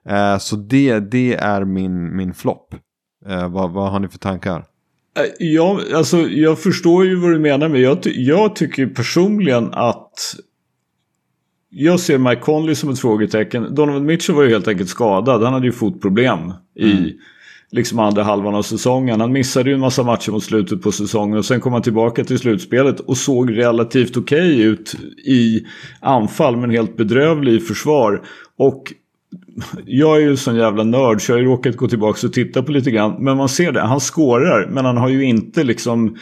Eh, 0.10 0.38
så 0.38 0.56
det, 0.56 1.00
det 1.00 1.36
är 1.36 1.66
min, 1.66 2.16
min 2.16 2.34
flopp. 2.34 2.76
Eh, 3.30 3.50
vad, 3.50 3.72
vad 3.72 3.92
har 3.92 4.00
ni 4.00 4.08
för 4.08 4.18
tankar? 4.18 4.58
Eh, 5.20 5.46
Jag, 5.48 5.80
alltså, 5.94 6.18
jag 6.18 6.60
förstår 6.60 7.06
ju 7.06 7.16
vad 7.16 7.32
du 7.32 7.40
menar 7.40 7.70
men 7.70 7.82
jag, 7.82 8.04
ty- 8.04 8.24
jag 8.24 8.56
tycker 8.56 8.88
personligen 8.88 9.70
att 9.74 10.36
jag 11.70 12.00
ser 12.00 12.18
Mike 12.18 12.42
Conley 12.42 12.76
som 12.76 12.90
ett 12.90 13.00
frågetecken. 13.00 13.76
Donovan 13.76 14.06
Mitchell 14.06 14.36
var 14.36 14.44
ju 14.44 14.50
helt 14.50 14.68
enkelt 14.68 14.90
skadad. 14.90 15.44
Han 15.44 15.54
hade 15.54 15.66
ju 15.66 15.72
fotproblem 15.72 16.40
i 16.80 17.14
liksom 17.72 18.00
andra 18.00 18.24
halvan 18.24 18.56
av 18.56 18.62
säsongen. 18.62 19.22
Han 19.22 19.32
missade 19.32 19.70
ju 19.70 19.74
en 19.74 19.80
massa 19.80 20.04
matcher 20.04 20.32
mot 20.32 20.44
slutet 20.44 20.82
på 20.82 20.92
säsongen 20.92 21.38
och 21.38 21.46
sen 21.46 21.60
kom 21.60 21.74
han 21.74 21.82
tillbaka 21.82 22.24
till 22.24 22.40
slutspelet 22.40 23.00
och 23.00 23.18
såg 23.18 23.58
relativt 23.58 24.18
okej 24.18 24.62
ut 24.62 24.94
i 25.26 25.66
anfall 26.00 26.58
men 26.58 26.70
helt 26.70 26.98
bedrövlig 26.98 27.54
i 27.54 27.60
försvar. 27.60 28.22
Och 28.58 28.94
jag 29.86 30.18
är 30.18 30.22
ju 30.22 30.38
sån 30.38 30.56
jävla 30.56 30.84
nörd 30.84 31.22
så 31.22 31.32
jag 31.32 31.38
har 31.38 31.42
ju 31.42 31.48
råkat 31.48 31.76
gå 31.76 31.88
tillbaka 31.88 32.28
och 32.28 32.34
titta 32.34 32.64
på 32.64 32.72
lite 32.72 32.92
grann. 32.92 33.24
Men 33.24 33.38
man 33.38 33.50
ser 33.50 33.72
det, 33.72 33.82
han 33.82 34.00
skårar 34.00 34.68
men 34.72 34.86
han 34.86 34.98
har 34.98 35.10
ju 35.10 35.24
inte 35.24 35.64
liksom 35.64 36.18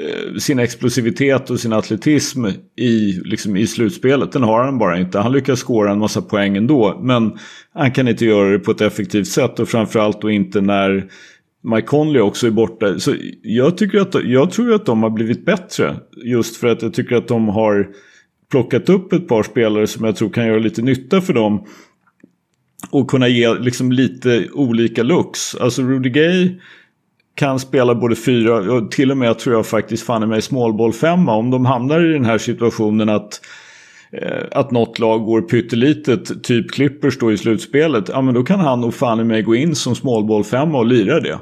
eh, 0.00 0.38
sin 0.38 0.58
explosivitet 0.58 1.50
och 1.50 1.60
sin 1.60 1.72
atletism 1.72 2.46
i, 2.76 3.20
liksom, 3.24 3.56
i 3.56 3.66
slutspelet. 3.66 4.32
Den 4.32 4.42
har 4.42 4.64
han 4.64 4.78
bara 4.78 4.98
inte. 4.98 5.18
Han 5.18 5.32
lyckas 5.32 5.62
skåra 5.62 5.90
en 5.90 5.98
massa 5.98 6.22
poäng 6.22 6.56
ändå. 6.56 7.00
Men 7.02 7.38
han 7.74 7.92
kan 7.92 8.08
inte 8.08 8.24
göra 8.24 8.50
det 8.50 8.58
på 8.58 8.70
ett 8.70 8.80
effektivt 8.80 9.28
sätt 9.28 9.60
och 9.60 9.68
framförallt 9.68 10.20
då 10.20 10.30
inte 10.30 10.60
när 10.60 11.10
Mike 11.62 11.86
Conley 11.86 12.22
också 12.22 12.46
är 12.46 12.50
borta. 12.50 12.98
Så 12.98 13.14
jag, 13.42 13.76
tycker 13.76 14.00
att, 14.00 14.24
jag 14.24 14.50
tror 14.50 14.74
att 14.74 14.86
de 14.86 15.02
har 15.02 15.10
blivit 15.10 15.44
bättre. 15.44 15.96
Just 16.24 16.56
för 16.56 16.68
att 16.68 16.82
jag 16.82 16.94
tycker 16.94 17.16
att 17.16 17.28
de 17.28 17.48
har 17.48 17.88
plockat 18.50 18.88
upp 18.88 19.12
ett 19.12 19.28
par 19.28 19.42
spelare 19.42 19.86
som 19.86 20.04
jag 20.04 20.16
tror 20.16 20.30
kan 20.30 20.46
göra 20.46 20.58
lite 20.58 20.82
nytta 20.82 21.20
för 21.20 21.32
dem. 21.32 21.66
Och 22.90 23.10
kunna 23.10 23.28
ge 23.28 23.54
liksom 23.54 23.92
lite 23.92 24.48
olika 24.52 25.02
looks. 25.02 25.54
Alltså 25.54 25.82
Rudy 25.82 26.10
Gay 26.10 26.60
kan 27.34 27.58
spela 27.58 27.94
både 27.94 28.16
fyra 28.16 28.72
och 28.72 28.90
till 28.90 29.10
och 29.10 29.16
med 29.16 29.38
tror 29.38 29.54
jag 29.54 29.66
faktiskt 29.66 30.06
fan 30.06 30.22
i 30.22 30.26
mig 30.26 30.42
smålboll 30.42 30.92
femma. 30.92 31.34
Om 31.34 31.50
de 31.50 31.66
hamnar 31.66 32.10
i 32.10 32.12
den 32.12 32.24
här 32.24 32.38
situationen 32.38 33.08
att 33.08 33.40
eh, 34.12 34.44
att 34.52 34.70
något 34.70 34.98
lag 34.98 35.24
går 35.24 35.40
pyttelitet, 35.40 36.44
typ 36.44 36.70
Clippers 36.70 37.18
då 37.18 37.32
i 37.32 37.38
slutspelet. 37.38 38.08
Ja 38.08 38.20
men 38.20 38.34
då 38.34 38.42
kan 38.42 38.60
han 38.60 38.84
och 38.84 38.94
fan 38.94 39.20
i 39.20 39.24
mig 39.24 39.42
gå 39.42 39.54
in 39.54 39.74
som 39.74 39.94
smålboll 39.94 40.44
femma 40.44 40.78
och 40.78 40.86
lira 40.86 41.20
det. 41.20 41.38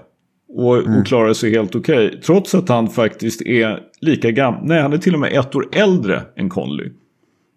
Och, 0.48 0.76
och 0.76 1.06
klara 1.06 1.34
sig 1.34 1.50
helt 1.50 1.74
okej. 1.74 2.20
Trots 2.26 2.54
att 2.54 2.68
han 2.68 2.88
faktiskt 2.88 3.42
är 3.42 3.78
lika 4.00 4.30
gammal. 4.30 4.60
Nej 4.64 4.82
han 4.82 4.92
är 4.92 4.98
till 4.98 5.14
och 5.14 5.20
med 5.20 5.32
ett 5.32 5.54
år 5.54 5.68
äldre 5.72 6.22
än 6.36 6.48
Conley. 6.48 6.90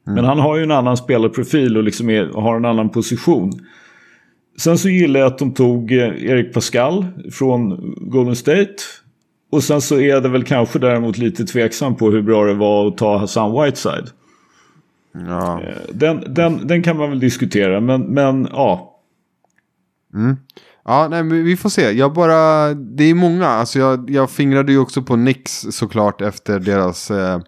Men 0.05 0.25
han 0.25 0.39
har 0.39 0.57
ju 0.57 0.63
en 0.63 0.71
annan 0.71 0.97
spelarprofil 0.97 1.77
och 1.77 1.83
liksom 1.83 2.09
är, 2.09 2.25
har 2.25 2.55
en 2.55 2.65
annan 2.65 2.89
position. 2.89 3.51
Sen 4.57 4.77
så 4.77 4.89
gillar 4.89 5.19
jag 5.19 5.27
att 5.27 5.37
de 5.37 5.53
tog 5.53 5.91
eh, 5.91 6.23
Erik 6.25 6.53
Pascal 6.53 7.05
från 7.31 7.93
Golden 7.97 8.35
State. 8.35 8.75
Och 9.51 9.63
sen 9.63 9.81
så 9.81 9.99
är 9.99 10.21
det 10.21 10.29
väl 10.29 10.43
kanske 10.43 10.79
däremot 10.79 11.17
lite 11.17 11.45
tveksam 11.45 11.95
på 11.95 12.11
hur 12.11 12.21
bra 12.21 12.45
det 12.45 12.53
var 12.53 12.87
att 12.87 12.97
ta 12.97 13.17
Hassan 13.17 13.63
Whiteside. 13.63 14.09
Ja. 15.27 15.61
Eh, 15.61 15.75
Den, 15.93 16.23
den, 16.27 16.67
den 16.67 16.83
kan 16.83 16.97
man 16.97 17.09
väl 17.09 17.19
diskutera 17.19 17.81
men, 17.81 18.01
men 18.01 18.47
ja. 18.51 18.99
Ja, 20.85 21.07
nej, 21.09 21.23
men 21.23 21.43
vi 21.43 21.57
får 21.57 21.69
se. 21.69 21.91
Jag 21.91 22.13
bara, 22.13 22.73
det 22.73 23.03
är 23.03 23.13
många. 23.13 23.47
Alltså 23.47 23.79
jag, 23.79 24.09
jag 24.09 24.29
fingrade 24.29 24.71
ju 24.71 24.79
också 24.79 25.01
på 25.01 25.15
Nix 25.15 25.65
såklart 25.71 26.21
efter 26.21 26.59
deras 26.59 27.11
eh, 27.11 27.39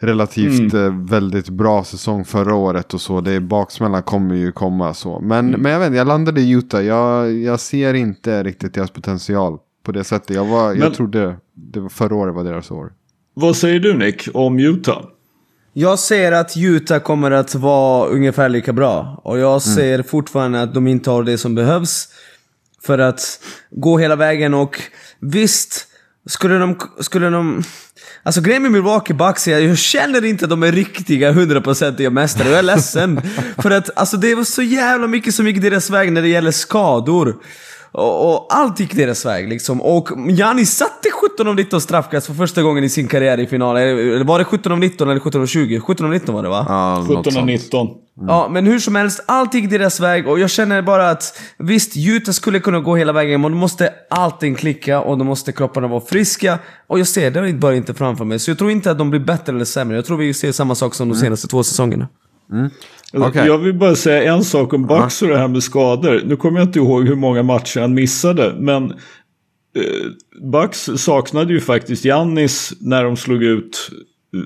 relativt 0.00 0.74
eh, 0.74 1.04
väldigt 1.04 1.48
bra 1.48 1.84
säsong 1.84 2.24
förra 2.24 2.54
året 2.54 2.94
och 2.94 3.00
så. 3.00 3.20
Det 3.20 3.32
är 3.32 3.40
baksmällan 3.40 4.02
kommer 4.02 4.34
ju 4.34 4.52
komma 4.52 4.94
så. 4.94 5.20
Men, 5.20 5.50
men 5.50 5.72
jag 5.72 5.80
vet 5.80 5.94
jag 5.94 6.06
landade 6.06 6.40
i 6.40 6.50
Utah. 6.50 6.84
Jag, 6.84 7.32
jag 7.32 7.60
ser 7.60 7.94
inte 7.94 8.42
riktigt 8.42 8.74
deras 8.74 8.90
potential 8.90 9.58
på 9.82 9.92
det 9.92 10.04
sättet. 10.04 10.36
Jag, 10.36 10.44
var, 10.44 10.68
jag 10.68 10.78
Men- 10.78 10.92
trodde 10.92 11.36
det 11.54 11.80
var 11.80 11.88
förra 11.88 12.14
året 12.14 12.34
var 12.34 12.44
deras 12.44 12.70
år. 12.70 12.92
Vad 13.34 13.56
säger 13.56 13.80
du 13.80 13.98
Nick 13.98 14.28
om 14.34 14.58
Utah? 14.58 15.02
Jag 15.72 15.98
ser 15.98 16.32
att 16.32 16.56
Utah 16.56 16.98
kommer 16.98 17.30
att 17.30 17.54
vara 17.54 18.08
ungefär 18.08 18.48
lika 18.48 18.72
bra. 18.72 19.20
Och 19.24 19.38
jag 19.38 19.62
ser 19.62 20.02
fortfarande 20.02 20.62
att 20.62 20.74
de 20.74 20.86
inte 20.86 21.10
har 21.10 21.22
det 21.22 21.38
som 21.38 21.54
behövs. 21.54 22.08
För 22.82 22.98
att 22.98 23.40
gå 23.70 23.98
hela 23.98 24.16
vägen 24.16 24.54
och 24.54 24.80
visst, 25.20 25.86
skulle 26.26 26.58
de... 26.58 26.76
Skulle 27.00 27.30
de 27.30 27.62
alltså 28.26 28.40
grejen 28.40 28.62
med 28.62 28.72
Milwaukee 28.72 29.14
Bucks 29.14 29.48
är 29.48 29.58
jag 29.58 29.78
känner 29.78 30.24
inte 30.24 30.44
att 30.44 30.50
de 30.50 30.62
är 30.62 30.72
riktiga 30.72 31.32
hundraprocentiga 31.32 32.10
mästare. 32.10 32.48
Jag 32.48 32.58
är 32.58 32.62
ledsen. 32.62 33.20
för 33.58 33.70
att 33.70 33.98
alltså, 33.98 34.16
det 34.16 34.34
var 34.34 34.44
så 34.44 34.62
jävla 34.62 35.06
mycket 35.06 35.34
som 35.34 35.46
gick 35.46 35.62
deras 35.62 35.90
väg 35.90 36.12
när 36.12 36.22
det 36.22 36.28
gäller 36.28 36.50
skador. 36.50 37.36
Och, 37.92 38.34
och 38.34 38.46
allt 38.50 38.80
gick 38.80 38.94
deras 38.94 39.26
väg 39.26 39.48
liksom. 39.48 39.82
Och 39.82 40.08
Giannis 40.28 40.76
satte 40.76 41.10
17 41.36 41.48
av 41.48 41.54
19 41.54 41.80
straffkast 41.80 42.26
för 42.26 42.34
första 42.34 42.62
gången 42.62 42.84
i 42.84 42.88
sin 42.88 43.08
karriär 43.08 43.40
i 43.40 43.46
final. 43.46 43.76
Eller 43.76 44.24
var 44.24 44.38
det 44.38 44.44
17 44.44 44.72
av 44.72 44.78
19 44.78 45.10
eller 45.10 45.20
17 45.20 45.42
av 45.42 45.46
20? 45.46 45.80
17 45.80 46.06
av 46.06 46.12
19 46.12 46.34
var 46.34 46.42
det 46.42 46.48
va? 46.48 46.66
Ja, 46.68 46.94
något 46.98 47.06
17 47.06 47.18
och 47.18 47.32
sånt. 47.32 47.46
19. 47.46 47.88
Ja, 48.28 48.48
men 48.50 48.66
hur 48.66 48.78
som 48.78 48.94
helst, 48.94 49.24
allt 49.26 49.54
gick 49.54 49.70
deras 49.70 50.00
väg 50.00 50.28
och 50.28 50.38
jag 50.38 50.50
känner 50.50 50.82
bara 50.82 51.10
att 51.10 51.40
visst, 51.58 51.92
Utah 51.96 52.32
skulle 52.32 52.60
kunna 52.60 52.80
gå 52.80 52.96
hela 52.96 53.12
vägen, 53.12 53.40
men 53.40 53.52
då 53.52 53.58
måste 53.58 53.92
allting 54.10 54.54
klicka 54.54 55.00
och 55.00 55.18
då 55.18 55.24
måste 55.24 55.52
kropparna 55.52 55.88
vara 55.88 56.00
friska. 56.00 56.58
Och 56.86 56.98
jag 56.98 57.06
ser 57.06 57.30
det 57.30 57.52
bara 57.52 57.74
inte 57.74 57.94
framför 57.94 58.24
mig, 58.24 58.38
så 58.38 58.50
jag 58.50 58.58
tror 58.58 58.70
inte 58.70 58.90
att 58.90 58.98
de 58.98 59.10
blir 59.10 59.20
bättre 59.20 59.52
eller 59.52 59.64
sämre. 59.64 59.96
Jag 59.96 60.04
tror 60.04 60.16
vi 60.16 60.34
ser 60.34 60.52
samma 60.52 60.74
sak 60.74 60.94
som 60.94 61.08
de 61.08 61.14
senaste 61.14 61.48
två 61.48 61.62
säsongerna. 61.62 62.08
Alltså, 62.52 63.28
Okej. 63.28 63.46
Jag 63.46 63.58
vill 63.58 63.74
bara 63.74 63.94
säga 63.94 64.34
en 64.34 64.44
sak 64.44 64.72
om 64.72 64.86
Bucks 64.86 65.22
och 65.22 65.28
det 65.28 65.38
här 65.38 65.48
med 65.48 65.62
skador. 65.62 66.22
Nu 66.26 66.36
kommer 66.36 66.58
jag 66.58 66.68
inte 66.68 66.78
ihåg 66.78 67.06
hur 67.08 67.16
många 67.16 67.42
matcher 67.42 67.80
han 67.80 67.94
missade. 67.94 68.54
Men 68.58 68.92
Bucks 70.52 70.90
saknade 70.96 71.52
ju 71.52 71.60
faktiskt 71.60 72.04
Giannis 72.04 72.72
när 72.80 73.04
de 73.04 73.16
slog 73.16 73.42
ut 73.42 73.90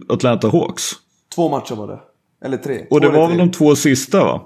Atlanta 0.08 0.48
Hawks. 0.48 0.92
Två 1.34 1.48
matcher 1.48 1.74
var 1.74 1.86
det. 1.86 2.00
Eller 2.44 2.56
tre. 2.56 2.86
Och 2.90 3.00
det 3.00 3.08
var 3.08 3.28
väl 3.28 3.38
de 3.38 3.50
två 3.50 3.76
sista 3.76 4.24
va? 4.24 4.42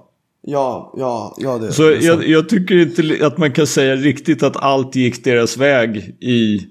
Ja, 0.46 0.94
ja, 0.96 1.34
ja 1.38 1.58
det. 1.58 1.72
Så 1.72 1.82
jag, 1.82 2.28
jag 2.28 2.48
tycker 2.48 2.78
inte 2.78 3.26
att 3.26 3.38
man 3.38 3.52
kan 3.52 3.66
säga 3.66 3.96
riktigt 3.96 4.42
att 4.42 4.56
allt 4.56 4.96
gick 4.96 5.24
deras 5.24 5.56
väg 5.56 6.16
i, 6.20 6.54
eh, 6.54 6.62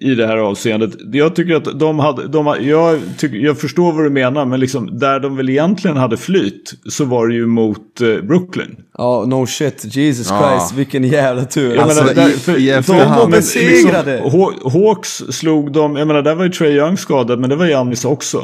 i 0.00 0.14
det 0.14 0.26
här 0.26 0.36
avseendet. 0.36 0.90
Jag 1.12 1.36
tycker 1.36 1.54
att 1.54 1.78
de 1.80 1.98
hade, 1.98 2.28
de, 2.28 2.56
jag, 2.60 2.98
tycker, 3.18 3.36
jag 3.36 3.58
förstår 3.60 3.92
vad 3.92 4.04
du 4.04 4.10
menar 4.10 4.44
men 4.46 4.60
liksom 4.60 4.98
där 4.98 5.20
de 5.20 5.36
väl 5.36 5.48
egentligen 5.50 5.96
hade 5.96 6.16
flyt 6.16 6.74
så 6.88 7.04
var 7.04 7.28
det 7.28 7.34
ju 7.34 7.46
mot 7.46 8.00
eh, 8.00 8.22
Brooklyn. 8.26 8.76
Ja, 8.98 9.24
no 9.28 9.46
shit. 9.46 9.96
Jesus 9.96 10.30
Ja. 10.30 10.50
Christ, 10.58 10.72
vilken 10.74 11.04
jävla 11.04 11.44
tur. 11.44 11.74
Jag 11.74 11.78
Alltså, 11.82 12.04
menar, 12.04 12.14
där, 12.14 12.28
för, 12.30 12.58
i 12.58 12.66
de 12.66 12.80
var 12.92 13.04
De 13.04 13.08
var 13.18 13.28
besegrade. 13.28 14.20
Haw- 14.20 14.70
Hawks 14.70 15.16
slog 15.30 15.72
dem, 15.72 15.96
jag 15.96 16.08
menar 16.08 16.22
där 16.22 16.34
var 16.34 16.44
ju 16.44 16.50
Trae 16.50 16.70
Young 16.70 16.96
skadad 16.96 17.40
men 17.40 17.50
det 17.50 17.56
var 17.56 17.66
Giannis 17.66 18.04
också. 18.04 18.42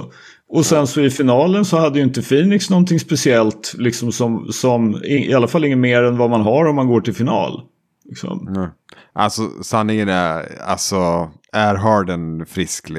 Och 0.48 0.66
sen 0.66 0.86
så 0.86 1.00
i 1.00 1.10
finalen 1.10 1.64
så 1.64 1.76
hade 1.78 1.98
ju 1.98 2.04
inte 2.04 2.22
Phoenix 2.22 2.70
någonting 2.70 3.00
speciellt 3.00 3.74
liksom 3.78 4.12
som, 4.12 4.46
som 4.52 4.96
i, 5.04 5.30
i 5.30 5.34
alla 5.34 5.46
fall 5.48 5.64
inget 5.64 5.78
mer 5.78 6.02
än 6.02 6.16
vad 6.16 6.30
man 6.30 6.40
har 6.40 6.64
om 6.66 6.76
man 6.76 6.86
går 6.88 7.00
till 7.00 7.14
final. 7.14 7.60
Liksom. 8.08 8.48
Nej. 8.50 8.68
Alltså 9.14 9.62
sanningen 9.62 10.08
är, 10.08 10.62
alltså 10.62 11.30
är 11.52 11.74
Harden 11.74 12.46
frisk, 12.46 12.90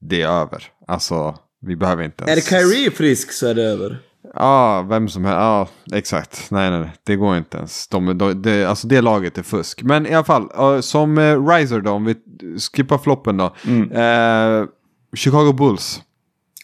det 0.00 0.22
är 0.22 0.28
över. 0.28 0.64
Alltså 0.86 1.34
vi 1.66 1.76
behöver 1.76 2.04
inte 2.04 2.24
Är 2.24 2.28
ens... 2.28 2.48
Kyrie 2.48 2.90
frisk 2.90 3.32
så 3.32 3.46
är 3.46 3.54
det 3.54 3.62
över. 3.62 4.02
Ja, 4.34 4.82
vem 4.82 5.08
som 5.08 5.24
helst. 5.24 5.36
Ja, 5.36 5.68
exakt. 5.92 6.50
Nej, 6.50 6.70
nej, 6.70 6.80
nej. 6.80 6.92
Det 7.04 7.16
går 7.16 7.36
inte 7.36 7.58
ens. 7.58 7.88
De, 7.88 8.18
de, 8.18 8.42
de, 8.42 8.64
alltså 8.64 8.86
det 8.88 9.00
laget 9.00 9.38
är 9.38 9.42
fusk. 9.42 9.82
Men 9.82 10.06
i 10.06 10.14
alla 10.14 10.24
fall, 10.24 10.82
som 10.82 11.18
uh, 11.18 11.48
Riser 11.48 11.80
då, 11.80 11.90
om 11.90 12.04
vi 12.04 12.14
skippar 12.72 12.98
floppen 12.98 13.36
då. 13.36 13.54
Mm. 13.66 13.92
Uh, 13.92 14.68
Chicago 15.14 15.52
Bulls. 15.52 16.02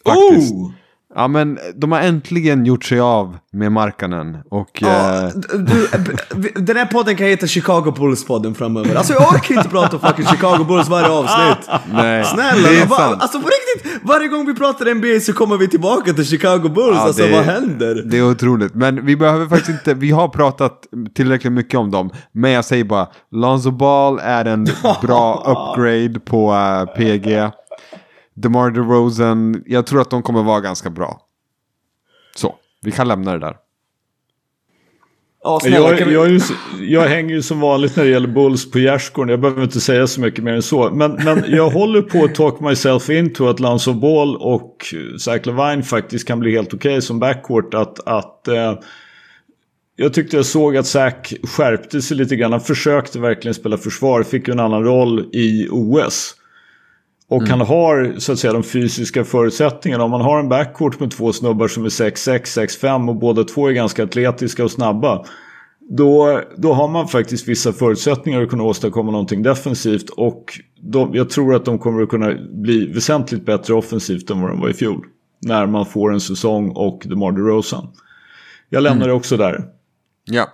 Faktiskt. 0.05 0.53
Oh! 0.53 0.71
Ja, 1.15 1.27
men 1.27 1.59
de 1.75 1.91
har 1.91 1.99
äntligen 1.99 2.65
gjort 2.65 2.83
sig 2.85 2.99
av 2.99 3.37
med 3.53 3.71
Markkanen. 3.71 4.37
Och... 4.51 4.69
Ja, 4.81 5.21
eh, 5.23 5.29
du, 5.59 5.87
den 6.55 6.77
här 6.77 6.85
podden 6.85 7.15
kan 7.15 7.27
heta 7.27 7.47
Chicago 7.47 7.91
Bulls-podden 7.97 8.53
framöver. 8.53 8.95
Alltså 8.95 9.13
jag 9.13 9.33
orkar 9.33 9.55
inte 9.55 9.69
prata 9.69 9.95
om 9.97 10.01
fucking 10.01 10.25
Chicago 10.25 10.63
Bulls 10.67 10.89
varje 10.89 11.09
avsnitt. 11.09 11.69
nej, 11.93 12.25
Snälla, 12.25 12.69
det 12.69 12.81
är 12.81 12.85
va, 12.85 12.95
sant. 12.97 13.21
alltså 13.21 13.39
på 13.41 13.47
riktigt, 13.47 14.01
varje 14.03 14.27
gång 14.27 14.45
vi 14.45 14.53
pratar 14.55 14.93
NBA 14.95 15.19
så 15.21 15.33
kommer 15.33 15.57
vi 15.57 15.67
tillbaka 15.67 16.13
till 16.13 16.25
Chicago 16.25 16.69
Bulls. 16.69 16.97
Ja, 16.97 17.01
alltså 17.01 17.23
det- 17.23 17.31
vad 17.31 17.43
händer? 17.45 18.03
Det 18.05 18.17
är 18.17 18.31
otroligt. 18.31 18.75
Men 18.75 19.05
vi 19.05 19.15
behöver 19.15 19.45
faktiskt 19.45 19.69
inte, 19.69 19.93
vi 19.93 20.11
har 20.11 20.27
pratat 20.27 20.81
tillräckligt 21.15 21.53
mycket 21.53 21.79
om 21.79 21.91
dem. 21.91 22.09
Men 22.31 22.51
jag 22.51 22.65
säger 22.65 22.83
bara, 22.83 23.07
Lonzo 23.31 23.71
Ball 23.71 24.19
är 24.23 24.45
en 24.45 24.67
bra 25.01 25.43
upgrade 25.47 26.19
på 26.19 26.53
eh, 26.53 26.85
PG. 26.97 27.51
DeMar 28.35 28.71
DeRozan, 28.71 29.63
jag 29.65 29.85
tror 29.85 30.01
att 30.01 30.09
de 30.09 30.23
kommer 30.23 30.43
vara 30.43 30.61
ganska 30.61 30.89
bra. 30.89 31.21
Så, 32.35 32.55
vi 32.81 32.91
kan 32.91 33.07
lämna 33.07 33.31
det 33.31 33.39
där. 33.39 33.57
Ja, 35.43 35.59
Jag, 35.63 36.11
jag, 36.11 36.31
ju, 36.31 36.39
jag 36.79 37.01
hänger 37.01 37.35
ju 37.35 37.41
som 37.41 37.59
vanligt 37.59 37.95
när 37.95 38.03
det 38.03 38.09
gäller 38.09 38.27
Bulls 38.27 38.71
på 38.71 38.79
gärdsgården. 38.79 39.29
Jag 39.29 39.39
behöver 39.39 39.63
inte 39.63 39.81
säga 39.81 40.07
så 40.07 40.21
mycket 40.21 40.43
mer 40.43 40.53
än 40.53 40.61
så. 40.61 40.89
Men, 40.89 41.11
men 41.11 41.43
jag 41.47 41.69
håller 41.69 42.01
på 42.01 42.23
att 42.23 42.35
talk 42.35 42.59
myself 42.59 43.09
into 43.09 43.47
att 43.47 43.59
Lonzo 43.59 43.93
Ball 43.93 44.35
och 44.35 44.85
Zach 45.19 45.45
Levine 45.45 45.83
faktiskt 45.83 46.27
kan 46.27 46.39
bli 46.39 46.51
helt 46.51 46.73
okej 46.73 47.01
som 47.01 47.19
backcourt. 47.19 47.73
Att, 47.73 48.07
att, 48.07 48.47
eh, 48.47 48.79
jag 49.95 50.13
tyckte 50.13 50.35
jag 50.35 50.45
såg 50.45 50.77
att 50.77 50.87
Zach 50.87 51.33
skärpte 51.43 52.01
sig 52.01 52.17
lite 52.17 52.35
grann. 52.35 52.51
Han 52.51 52.61
försökte 52.61 53.19
verkligen 53.19 53.55
spela 53.55 53.77
försvar. 53.77 54.23
Fick 54.23 54.47
ju 54.47 54.51
en 54.51 54.59
annan 54.59 54.83
roll 54.83 55.29
i 55.33 55.67
OS. 55.71 56.35
Och 57.27 57.43
han 57.43 57.61
har 57.61 58.19
så 58.19 58.31
att 58.31 58.39
säga 58.39 58.53
de 58.53 58.63
fysiska 58.63 59.23
förutsättningarna. 59.23 60.03
Om 60.03 60.11
man 60.11 60.21
har 60.21 60.39
en 60.39 60.49
backcourt 60.49 60.99
med 60.99 61.11
två 61.11 61.33
snubbar 61.33 61.67
som 61.67 61.85
är 61.85 61.89
6'6, 61.89 62.41
6'5 62.81 63.09
och 63.09 63.15
båda 63.15 63.43
två 63.43 63.67
är 63.67 63.71
ganska 63.71 64.03
atletiska 64.03 64.63
och 64.63 64.71
snabba. 64.71 65.25
Då, 65.89 66.41
då 66.57 66.73
har 66.73 66.87
man 66.87 67.07
faktiskt 67.07 67.47
vissa 67.47 67.73
förutsättningar 67.73 68.41
att 68.41 68.49
kunna 68.49 68.63
åstadkomma 68.63 69.11
någonting 69.11 69.43
defensivt. 69.43 70.09
Och 70.09 70.59
de, 70.81 71.15
jag 71.15 71.29
tror 71.29 71.55
att 71.55 71.65
de 71.65 71.79
kommer 71.79 72.03
att 72.03 72.09
kunna 72.09 72.33
bli 72.53 72.85
väsentligt 72.85 73.45
bättre 73.45 73.73
offensivt 73.73 74.29
än 74.29 74.41
vad 74.41 74.49
de 74.49 74.59
var 74.59 74.69
i 74.69 74.73
fjol. 74.73 75.05
När 75.41 75.65
man 75.65 75.85
får 75.85 76.13
en 76.13 76.21
säsong 76.21 76.71
och 76.71 77.01
DeMar 77.05 77.31
DeRozan. 77.31 77.87
Jag 78.69 78.83
lämnar 78.83 79.07
det 79.07 79.13
också 79.13 79.37
där. 79.37 79.65
Ja. 80.25 80.47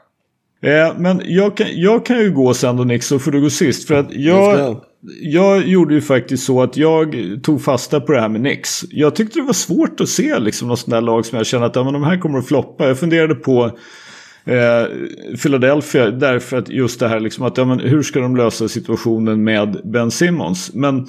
Eh, 0.62 0.98
men 0.98 1.22
jag 1.26 1.58
kan, 1.58 1.68
jag 1.72 2.06
kan 2.06 2.20
ju 2.20 2.32
gå 2.32 2.54
sen 2.54 2.78
då 2.78 2.84
Nick, 2.84 3.04
så 3.04 3.20
får 3.20 3.32
du 3.32 3.42
gå 3.42 3.50
sist. 3.50 3.88
För 3.88 3.96
att 3.96 4.14
jag 4.14 4.82
jag 5.22 5.68
gjorde 5.68 5.94
ju 5.94 6.02
faktiskt 6.02 6.44
så 6.44 6.62
att 6.62 6.78
jag 6.78 7.16
tog 7.44 7.62
fasta 7.62 8.00
på 8.00 8.12
det 8.12 8.22
här 8.22 8.30
med 8.30 8.42
Nix. 8.42 8.86
Jag 8.90 9.16
tyckte 9.16 9.40
det 9.40 9.46
var 9.46 9.54
svårt 9.54 10.02
att 10.02 10.10
se 10.10 10.40
liksom 10.40 10.68
något 10.68 10.80
sånt 10.80 10.92
där 10.92 11.02
lag 11.02 11.26
som 11.26 11.38
jag 11.38 11.48
kände 11.48 11.68
att 11.68 11.76
ja, 11.76 11.84
men 11.84 11.94
de 11.94 12.04
här 12.04 12.18
kommer 12.18 12.40
att 12.40 12.48
floppa. 12.48 12.88
Jag 12.88 13.00
funderade 13.00 13.36
på 13.36 13.66
eh, 14.46 14.86
Philadelphia 15.44 16.12
därför 16.12 16.58
att 16.58 16.70
just 16.70 17.00
det 17.00 17.08
här 17.08 17.20
liksom 17.20 17.46
att 17.46 17.58
ja, 17.58 17.66
men 17.66 17.80
hur 17.80 18.04
ska 18.04 18.20
de 18.20 18.36
lösa 18.36 18.68
situationen 18.68 19.44
med 19.44 19.82
Ben 19.84 20.12
Simmons. 20.12 20.74
Men 20.74 21.08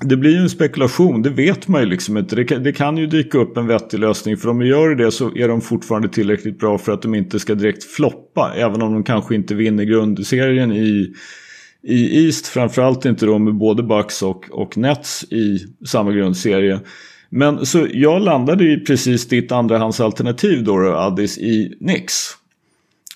det 0.00 0.16
blir 0.16 0.30
ju 0.30 0.36
en 0.36 0.50
spekulation, 0.50 1.22
det 1.22 1.30
vet 1.30 1.68
man 1.68 1.80
ju 1.80 1.86
liksom 1.86 2.16
inte. 2.16 2.36
Det 2.36 2.44
kan, 2.44 2.62
det 2.62 2.72
kan 2.72 2.96
ju 2.96 3.06
dyka 3.06 3.38
upp 3.38 3.56
en 3.56 3.66
vettig 3.66 3.98
lösning 3.98 4.36
för 4.36 4.48
om 4.48 4.58
de 4.58 4.66
gör 4.66 4.94
det 4.94 5.10
så 5.10 5.36
är 5.36 5.48
de 5.48 5.60
fortfarande 5.60 6.08
tillräckligt 6.08 6.58
bra 6.58 6.78
för 6.78 6.92
att 6.92 7.02
de 7.02 7.14
inte 7.14 7.38
ska 7.38 7.54
direkt 7.54 7.84
floppa. 7.84 8.52
Även 8.56 8.82
om 8.82 8.92
de 8.92 9.04
kanske 9.04 9.34
inte 9.34 9.54
vinner 9.54 9.84
grundserien 9.84 10.72
i, 10.72 11.14
i 11.82 12.26
East. 12.26 12.46
Framförallt 12.46 13.04
inte 13.04 13.26
då 13.26 13.38
med 13.38 13.54
både 13.54 13.82
Bucks 13.82 14.22
och, 14.22 14.44
och 14.50 14.76
Nets 14.76 15.24
i 15.32 15.58
samma 15.86 16.12
grundserie. 16.12 16.80
Men 17.30 17.66
så 17.66 17.86
jag 17.92 18.22
landade 18.22 18.64
i 18.64 18.76
precis 18.80 19.28
ditt 19.28 19.52
andrahandsalternativ 19.52 20.64
då, 20.64 20.78
då 20.78 20.96
Addis 20.96 21.38
i 21.38 21.76
Knicks. 21.78 22.14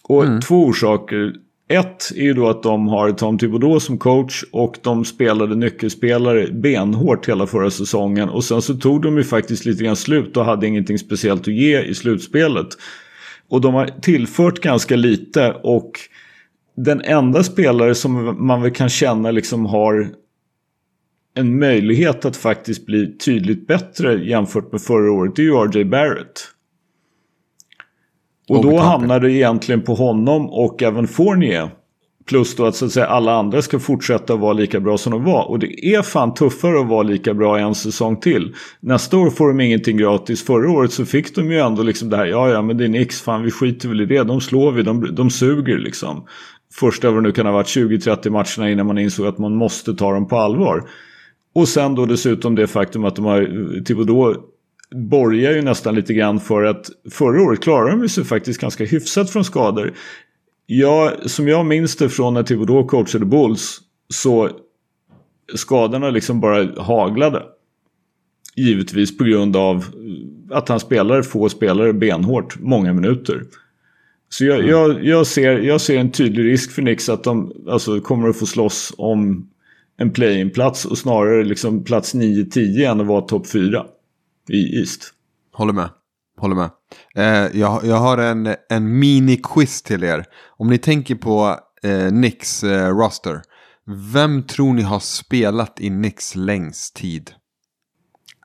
Och 0.03 0.25
två 0.49 0.65
orsaker. 0.65 1.33
Ett 1.69 2.13
är 2.17 2.23
ju 2.23 2.35
då 2.35 2.49
att 2.49 2.63
de 2.63 2.89
har 2.89 3.13
Tom 3.13 3.39
Thibodeau 3.39 3.81
som 3.81 3.99
coach 3.99 4.45
och 4.53 4.77
de 4.83 5.05
spelade 5.05 5.55
nyckelspelare 5.55 6.47
benhårt 6.53 7.29
hela 7.29 7.47
förra 7.47 7.71
säsongen. 7.71 8.29
Och 8.29 8.45
sen 8.45 8.63
så 8.63 8.75
tog 8.75 9.03
de 9.03 9.17
ju 9.17 9.25
faktiskt 9.25 9.65
lite 9.65 9.85
grann 9.85 9.97
slut 9.97 10.37
och 10.37 10.45
hade 10.45 10.67
ingenting 10.67 10.99
speciellt 10.99 11.41
att 11.41 11.55
ge 11.55 11.81
i 11.81 11.95
slutspelet. 11.95 12.67
Och 13.49 13.61
de 13.61 13.75
har 13.75 13.87
tillfört 13.87 14.61
ganska 14.61 14.97
lite 14.97 15.53
och 15.53 15.93
den 16.77 17.01
enda 17.01 17.43
spelare 17.43 17.95
som 17.95 18.47
man 18.47 18.63
väl 18.63 18.71
kan 18.71 18.89
känna 18.89 19.31
liksom 19.31 19.67
har 19.67 20.15
en 21.35 21.59
möjlighet 21.59 22.25
att 22.25 22.37
faktiskt 22.37 22.87
bli 22.87 23.19
tydligt 23.19 23.67
bättre 23.67 24.15
jämfört 24.15 24.73
med 24.73 24.83
förra 24.83 25.13
året 25.13 25.37
det 25.37 25.43
är 25.43 25.47
ju 25.47 25.53
RJ 25.53 25.85
Barrett. 25.85 26.49
Och 28.49 28.63
då 28.63 28.79
hamnar 28.79 29.21
det 29.21 29.33
egentligen 29.33 29.83
på 29.83 29.95
honom 29.95 30.51
och 30.51 30.83
även 30.83 31.09
Fournier. 31.09 31.71
Plus 32.27 32.57
då 32.57 32.67
att, 32.67 32.77
så 32.77 32.85
att 32.85 32.93
säga, 32.93 33.07
alla 33.07 33.35
andra 33.35 33.63
ska 33.63 33.79
fortsätta 33.79 34.37
vara 34.37 34.53
lika 34.53 34.81
bra 34.81 34.99
som 34.99 35.13
de 35.13 35.25
var. 35.25 35.51
Och 35.51 35.59
det 35.59 35.87
är 35.87 36.03
fan 36.03 36.35
tuffare 36.35 36.81
att 36.81 36.89
vara 36.89 37.03
lika 37.03 37.35
bra 37.35 37.59
en 37.59 37.75
säsong 37.75 38.17
till. 38.21 38.55
Nästa 38.81 39.19
år 39.19 39.31
får 39.31 39.49
de 39.49 39.61
ingenting 39.61 39.97
gratis. 39.97 40.45
Förra 40.45 40.71
året 40.71 40.93
så 40.93 41.05
fick 41.05 41.35
de 41.35 41.51
ju 41.51 41.59
ändå 41.59 41.83
liksom 41.83 42.11
det 42.11 42.17
här. 42.17 42.27
Ja, 42.27 42.49
ja, 42.49 42.63
men 42.63 42.77
det 42.79 42.85
är 42.85 42.89
Nix. 42.89 43.21
Fan, 43.21 43.43
vi 43.43 43.51
skiter 43.51 43.89
väl 43.89 44.01
i 44.01 44.07
det. 44.07 44.25
De 44.25 44.41
slår 44.41 44.73
vi. 44.73 44.83
De, 44.83 45.15
de 45.15 45.31
suger 45.31 45.79
liksom. 45.79 46.25
Första 46.73 47.11
vad 47.11 47.23
det 47.23 47.29
nu 47.29 47.33
kan 47.33 47.47
ha 47.47 47.53
varit 47.53 47.67
20-30 47.67 48.31
matcherna 48.31 48.73
innan 48.73 48.87
man 48.87 48.99
insåg 48.99 49.27
att 49.27 49.39
man 49.39 49.55
måste 49.55 49.95
ta 49.95 50.13
dem 50.13 50.29
på 50.29 50.37
allvar. 50.37 50.89
Och 51.55 51.69
sen 51.69 51.95
då 51.95 52.07
dessutom 52.07 52.55
det 52.55 52.67
faktum 52.67 53.05
att 53.05 53.17
de 53.17 53.25
har 53.25 53.45
typ, 53.45 53.87
Thibodeau 53.87 54.35
borgar 54.95 55.53
ju 55.53 55.63
nästan 55.63 55.95
lite 55.95 56.15
grann 56.15 56.41
för 56.41 56.63
att 56.63 56.91
förra 57.11 57.43
året 57.43 57.61
klarade 57.61 58.01
de 58.01 58.09
sig 58.09 58.25
faktiskt 58.25 58.61
ganska 58.61 58.85
hyfsat 58.85 59.31
från 59.31 59.45
skador. 59.45 59.93
Jag, 60.67 61.31
som 61.31 61.49
jag 61.49 61.67
minns 61.67 61.97
det 61.97 62.09
från 62.09 62.35
när 62.35 62.43
Thibodeau 62.43 62.87
coachade 62.87 63.25
Bulls 63.25 63.81
så 64.09 64.51
skadorna 65.55 66.11
liksom 66.11 66.41
bara 66.41 66.83
haglade. 66.83 67.43
Givetvis 68.57 69.19
på 69.19 69.25
grund 69.25 69.57
av 69.57 69.85
att 70.51 70.69
han 70.69 70.81
spelar 70.81 71.23
få 71.23 71.49
spelare 71.49 71.93
benhårt 71.93 72.61
många 72.61 72.93
minuter. 72.93 73.43
Så 74.33 74.45
jag, 74.45 74.69
jag, 74.69 75.05
jag, 75.05 75.27
ser, 75.27 75.59
jag 75.59 75.81
ser 75.81 75.99
en 75.99 76.11
tydlig 76.11 76.45
risk 76.45 76.71
för 76.73 76.83
Knicks 76.83 77.09
att 77.09 77.25
de 77.25 77.53
alltså, 77.69 78.01
kommer 78.01 78.29
att 78.29 78.39
få 78.39 78.47
slåss 78.47 78.93
om 78.99 79.49
en 79.99 80.11
play-in-plats 80.11 80.85
och 80.85 80.99
snarare 80.99 81.45
liksom 81.45 81.85
plats 81.85 82.15
9-10 82.15 82.91
än 82.91 83.01
att 83.01 83.07
vara 83.07 83.21
topp 83.21 83.47
4 83.47 83.85
i 84.49 84.79
East. 84.79 85.13
Håller 85.53 85.73
med. 85.73 85.89
Håller 86.39 86.55
med. 86.55 86.71
Eh, 87.17 87.61
jag, 87.61 87.85
jag 87.85 87.97
har 87.97 88.19
en, 88.19 88.55
en 88.69 89.03
mini-quiz 89.03 89.83
till 89.83 90.05
er. 90.05 90.25
Om 90.57 90.71
ni 90.71 90.79
tänker 90.79 91.15
på 91.15 91.57
eh, 91.83 92.09
Knicks 92.09 92.65
eh, 92.65 92.97
roster. 92.97 93.43
Vem 94.13 94.43
tror 94.43 94.73
ni 94.75 94.83
har 94.83 95.01
spelat 95.01 95.81
i 95.81 95.89
Knicks 95.89 96.35
längst 96.37 96.97
tid? 96.97 97.31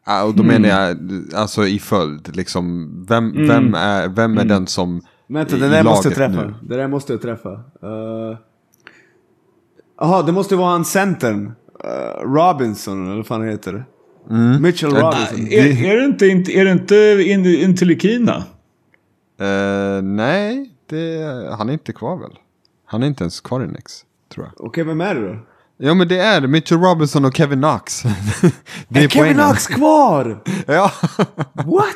Ah, 0.06 0.24
och 0.24 0.36
då 0.36 0.44
Hmm. 0.44 0.48
menar 0.62 0.70
jag 0.70 0.98
alltså 1.36 1.68
i 1.68 1.80
följd. 1.80 2.36
Liksom, 2.36 2.90
vem, 3.10 3.48
vem 3.48 3.74
är, 3.74 4.08
vem 4.08 4.38
är 4.38 4.46
den 4.46 4.68
som 4.68 5.02
Vänta, 5.28 5.56
i- 5.56 5.60
det 5.60 5.66
i 5.66 5.70
där 5.70 5.84
måste 5.84 6.08
jag 6.10 6.16
träffa. 6.16 6.42
nu? 6.46 6.54
Det 6.62 6.76
där 6.78 6.88
måste 6.88 7.14
jag 7.14 7.22
träffa. 7.22 7.52
Eh, 7.84 8.38
Jaha, 10.00 10.22
det 10.24 10.32
måste 10.32 10.56
vara 10.56 10.70
han 10.72 10.86
centern. 10.86 11.52
Eh, 11.84 12.22
Robinson, 12.24 13.06
eller 13.08 13.16
vad 13.18 13.28
fan 13.28 13.42
han 13.42 13.50
heter. 13.50 13.86
Mm. 14.30 14.62
Mitchell 14.62 14.90
Robinson. 14.92 15.48
Är, 15.52 15.86
är 15.86 15.98
det 15.98 16.06
inte, 16.06 16.26
är 16.52 16.66
det 16.66 16.72
inte 16.72 17.24
in, 17.28 17.46
Intilikina? 17.46 18.36
Eh, 19.40 20.02
nej, 20.04 20.72
det, 20.90 21.24
han 21.58 21.70
är 21.70 21.74
inte 21.74 21.94
kvar 21.94 22.18
väl? 22.18 22.32
Han 22.86 23.04
är 23.04 23.08
inte 23.08 23.24
ens 23.24 23.42
kvar 23.42 23.64
i 23.64 23.68
Knicks, 23.68 23.94
tror 24.34 24.46
jag. 24.46 24.66
Okej, 24.68 24.84
vem 24.84 25.02
är 25.02 25.16
det 25.16 25.28
då? 25.28 25.38
Ja 25.78 25.94
men 25.94 26.08
det 26.08 26.20
är 26.20 26.48
Mitchell 26.48 26.78
Robinson 26.80 27.26
och 27.26 27.36
Kevin 27.36 27.60
Knox. 27.62 28.04
det 28.88 29.00
är 29.04 29.08
Kevin 29.10 29.10
poängen. 29.36 29.36
Knox 29.38 29.68
kvar! 29.68 30.44
Ja. 30.68 30.92
What? 31.54 31.96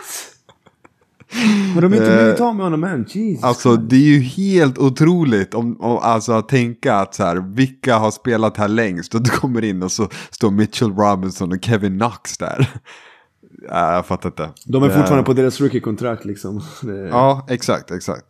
Har 1.74 1.82
de 1.82 1.94
inte 1.94 2.16
blivit 2.18 2.40
av 2.40 2.56
med 2.56 2.64
honom 2.66 2.84
än? 2.84 3.06
Jesus. 3.10 3.44
Alltså 3.44 3.76
det 3.76 3.96
är 3.96 4.00
ju 4.00 4.20
helt 4.20 4.78
otroligt 4.78 5.54
om, 5.54 5.82
om 5.82 5.98
alltså, 5.98 6.32
att 6.32 6.50
tänka 6.50 6.96
att 6.96 7.16
så 7.16 7.24
här, 7.24 7.56
vilka 7.56 7.96
har 7.98 8.12
spelat 8.12 8.58
här 8.58 8.68
längst 8.68 9.16
och 9.16 9.22
du 9.24 9.30
kommer 9.30 9.64
in 9.64 9.84
och 9.84 9.92
så 9.92 10.10
står 10.32 10.52
Mitchell 10.52 10.92
Robinson 10.94 11.52
och 11.52 11.64
Kevin 11.66 11.98
Knox 12.00 12.38
där. 12.38 12.68
Ja, 13.70 13.94
jag 13.94 14.06
fattar 14.06 14.30
inte. 14.30 14.50
de 14.66 14.84
är 14.84 14.88
Det- 14.88 14.94
fortfarande 14.94 15.24
på 15.24 15.34
deras 15.34 15.62
rookie-kontrakt 15.62 16.26
liksom. 16.26 16.62
Det... 16.82 17.08
Ja, 17.08 17.46
exakt, 17.50 17.92
exakt. 17.92 18.26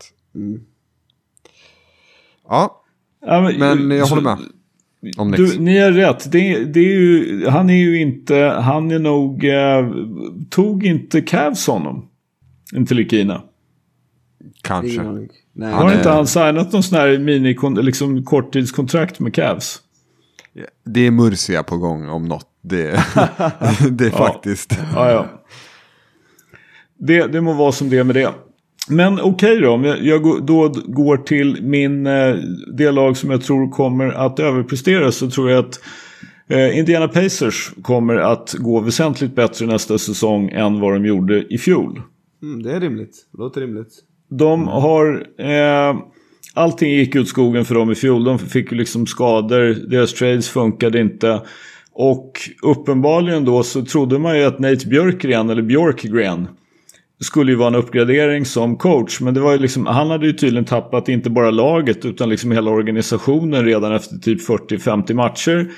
Ja, 2.50 2.82
Ja, 3.26 3.52
men 3.60 3.92
jag 3.92 4.08
så- 4.08 4.16
håller 4.16 4.36
med. 4.36 5.38
Du, 5.38 5.60
ni 5.60 5.78
är 5.78 5.92
rätt. 5.92 6.32
Det, 6.32 6.64
det 6.64 6.80
är 6.80 6.84
ju, 7.00 7.46
han 7.48 7.70
är 7.70 7.74
ju 7.78 8.02
inte, 8.02 8.36
han 8.62 8.92
är 8.92 9.00
nog, 9.00 9.46
eh, 9.46 9.92
tog 10.50 10.86
inte 10.86 11.22
Cavs 11.22 11.68
honom? 11.68 12.08
Inte 12.76 12.94
Likina. 12.94 13.42
Kanske. 14.62 15.02
Nej, 15.54 15.74
Har 15.74 15.94
inte 15.94 16.10
han 16.10 16.28
signat 16.28 16.74
någon 16.74 16.84
sån 16.84 17.00
här 17.00 17.18
mini, 17.18 17.58
liksom 17.84 18.24
korttidskontrakt 18.26 19.20
med 19.20 19.34
Cavs? 19.36 19.80
Det 20.86 21.08
är 21.08 21.12
Murcia 21.12 21.64
på 21.64 21.78
gång 21.78 22.10
om 22.10 22.26
något. 22.26 22.48
Det, 22.64 22.92
det 23.92 24.06
är 24.06 24.10
faktiskt. 24.10 24.78
Ja, 24.96 25.12
ja. 25.12 25.26
Det, 27.00 27.28
det 27.28 27.42
må 27.42 27.54
vara 27.54 27.72
som 27.72 27.90
det 27.90 27.98
är 27.98 28.04
med 28.04 28.16
det. 28.16 28.32
Men 28.90 29.20
okej 29.22 29.60
då, 29.62 29.72
om 29.72 29.84
jag, 29.84 30.04
jag 30.06 30.22
går- 30.22 30.40
då 30.42 30.70
går 30.86 31.18
till 31.18 31.58
min, 31.64 32.08
eh, 32.08 32.36
det 32.78 32.92
lag 32.92 33.18
som 33.18 33.30
jag 33.32 33.44
tror 33.44 33.72
kommer 33.72 34.08
att 34.10 34.40
överprestera 34.40 35.12
så 35.12 35.30
tror 35.30 35.50
jag 35.52 35.66
att 35.66 35.80
eh, 36.48 36.78
Indiana 36.78 37.08
Pacers 37.08 37.72
kommer 37.82 38.16
att 38.16 38.54
gå 38.60 38.80
väsentligt 38.80 39.36
bättre 39.36 39.66
nästa 39.66 39.98
säsong 39.98 40.50
än 40.50 40.80
vad 40.80 40.94
de 40.94 41.06
gjorde 41.06 41.54
i 41.54 41.58
fjol. 41.58 42.02
Mm, 42.42 42.64
det 42.64 42.72
är 42.72 42.80
rimligt. 42.80 43.16
Låter 43.38 43.62
rimligt. 43.62 44.04
De 44.30 44.68
har... 44.68 45.28
Eh, 45.38 45.96
allting 46.54 46.92
gick 46.92 47.16
ut 47.16 47.28
skogen 47.28 47.66
för 47.66 47.76
dem 47.76 47.92
i 47.92 47.96
fjol. 47.96 48.24
De 48.24 48.40
fick 48.40 48.72
ju 48.72 48.78
liksom 48.78 49.08
skador. 49.08 49.90
Deras 49.90 50.14
trades 50.14 50.50
funkade 50.50 51.00
inte. 51.02 51.42
Och 51.94 52.32
uppenbarligen 52.64 53.46
då 53.46 53.64
så 53.64 53.86
trodde 53.86 54.20
man 54.20 54.38
ju 54.38 54.44
att 54.44 54.60
Nate 54.60 54.88
Björkgren, 54.88 55.50
eller 55.50 55.62
Björkgren, 55.62 56.48
skulle 57.20 57.52
ju 57.52 57.58
vara 57.58 57.68
en 57.68 57.76
uppgradering 57.76 58.46
som 58.46 58.78
coach. 58.78 59.22
Men 59.22 59.34
det 59.34 59.40
var 59.40 59.52
ju 59.52 59.58
liksom, 59.58 59.86
han 59.86 60.10
hade 60.10 60.26
ju 60.26 60.34
tydligen 60.34 60.66
tappat 60.66 61.10
inte 61.10 61.30
bara 61.30 61.52
laget 61.52 62.06
utan 62.06 62.30
liksom 62.30 62.52
hela 62.52 62.72
organisationen 62.72 63.66
redan 63.66 63.96
efter 63.96 64.16
typ 64.16 64.50
40-50 64.50 65.14
matcher. 65.14 65.72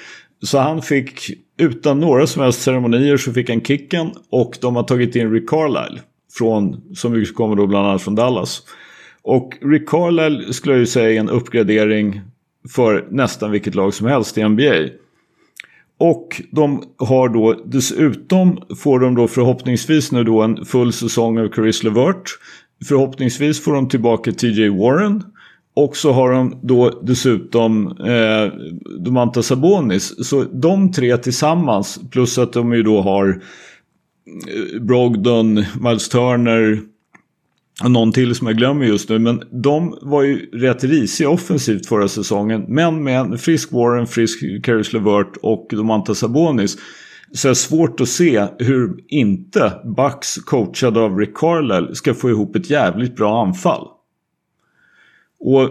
Så 0.44 0.58
han 0.58 0.82
fick, 0.82 1.20
utan 1.60 2.00
några 2.00 2.28
som 2.28 2.42
helst 2.42 2.62
ceremonier 2.62 3.18
så 3.18 3.34
fick 3.34 3.50
han 3.50 3.62
kicken 3.62 4.12
och 4.30 4.58
de 4.62 4.76
har 4.76 4.84
tagit 4.84 5.16
in 5.16 5.32
Rick 5.32 5.50
Carlisle. 5.50 6.00
Från, 6.38 6.82
som 6.96 7.16
ju 7.16 7.26
kommer 7.26 7.56
då 7.56 7.68
bland 7.68 7.88
annat 7.88 8.02
från 8.02 8.16
Dallas. 8.16 8.62
Och 9.22 9.58
Rick 9.62 9.90
Carlisle 9.90 10.54
skulle 10.54 10.74
jag 10.74 10.80
ju 10.80 10.86
säga 10.86 11.10
är 11.10 11.20
en 11.20 11.30
uppgradering 11.30 12.22
för 12.76 13.08
nästan 13.12 13.52
vilket 13.52 13.76
lag 13.76 13.94
som 13.94 14.08
helst 14.08 14.38
i 14.38 14.44
NBA. 14.44 14.88
Och 15.98 16.42
de 16.52 16.84
har 16.98 17.30
då 17.30 17.64
dessutom 17.66 18.60
får 18.78 19.00
de 19.00 19.16
då 19.16 19.28
förhoppningsvis 19.28 20.12
nu 20.12 20.24
då 20.24 20.42
en 20.42 20.66
full 20.66 20.94
säsong 20.94 21.40
av 21.40 21.52
Chris 21.56 21.84
LeVert. 21.84 22.30
Förhoppningsvis 22.88 23.64
får 23.64 23.74
de 23.74 23.90
tillbaka 23.90 24.32
TJ 24.32 24.70
Warren. 24.70 25.24
Och 25.76 25.98
så 25.98 26.12
har 26.12 26.32
de 26.32 26.60
då 26.64 27.02
dessutom 27.04 27.88
eh, 27.88 28.60
Domantas 29.00 29.48
Sabonis. 29.48 30.28
Så 30.28 30.44
de 30.44 30.92
tre 30.92 31.18
tillsammans 31.18 32.00
plus 32.12 32.38
att 32.38 32.54
de 32.54 32.74
ju 32.74 32.84
då 32.84 33.02
har 33.02 33.28
eh, 33.28 33.36
Eh, 34.28 34.82
Brogdon, 34.82 35.64
Miles 35.82 36.10
Turner 36.10 36.82
och 37.84 37.92
någon 37.92 38.12
till 38.12 38.36
som 38.36 38.48
jag 38.48 38.58
glömmer 38.58 38.86
just 38.86 39.10
nu. 39.10 39.20
Men 39.20 39.44
de 39.52 39.98
var 40.02 40.24
ju 40.24 40.50
rätt 40.54 40.84
risiga 40.84 41.30
offensivt 41.30 41.86
förra 41.86 42.08
säsongen. 42.08 42.66
Men 42.68 43.04
med 43.04 43.20
en 43.20 43.38
frisk 43.38 43.72
Warren, 43.72 44.08
frisk 44.08 44.64
Caris 44.64 44.94
LeVert 44.94 45.38
och 45.42 45.68
Domantas 45.70 46.20
Sabonis. 46.20 46.78
Så 47.32 47.48
är 47.48 47.50
det 47.50 47.56
svårt 47.56 48.02
att 48.02 48.10
se 48.10 48.48
hur 48.60 48.96
inte 49.08 49.74
Bucks 49.98 50.36
coachad 50.36 50.98
av 50.98 51.18
Rick 51.18 51.38
Carlisle 51.38 51.96
ska 51.96 52.14
få 52.14 52.30
ihop 52.30 52.56
ett 52.56 52.70
jävligt 52.70 53.16
bra 53.16 53.44
anfall. 53.46 53.88
Och 55.40 55.70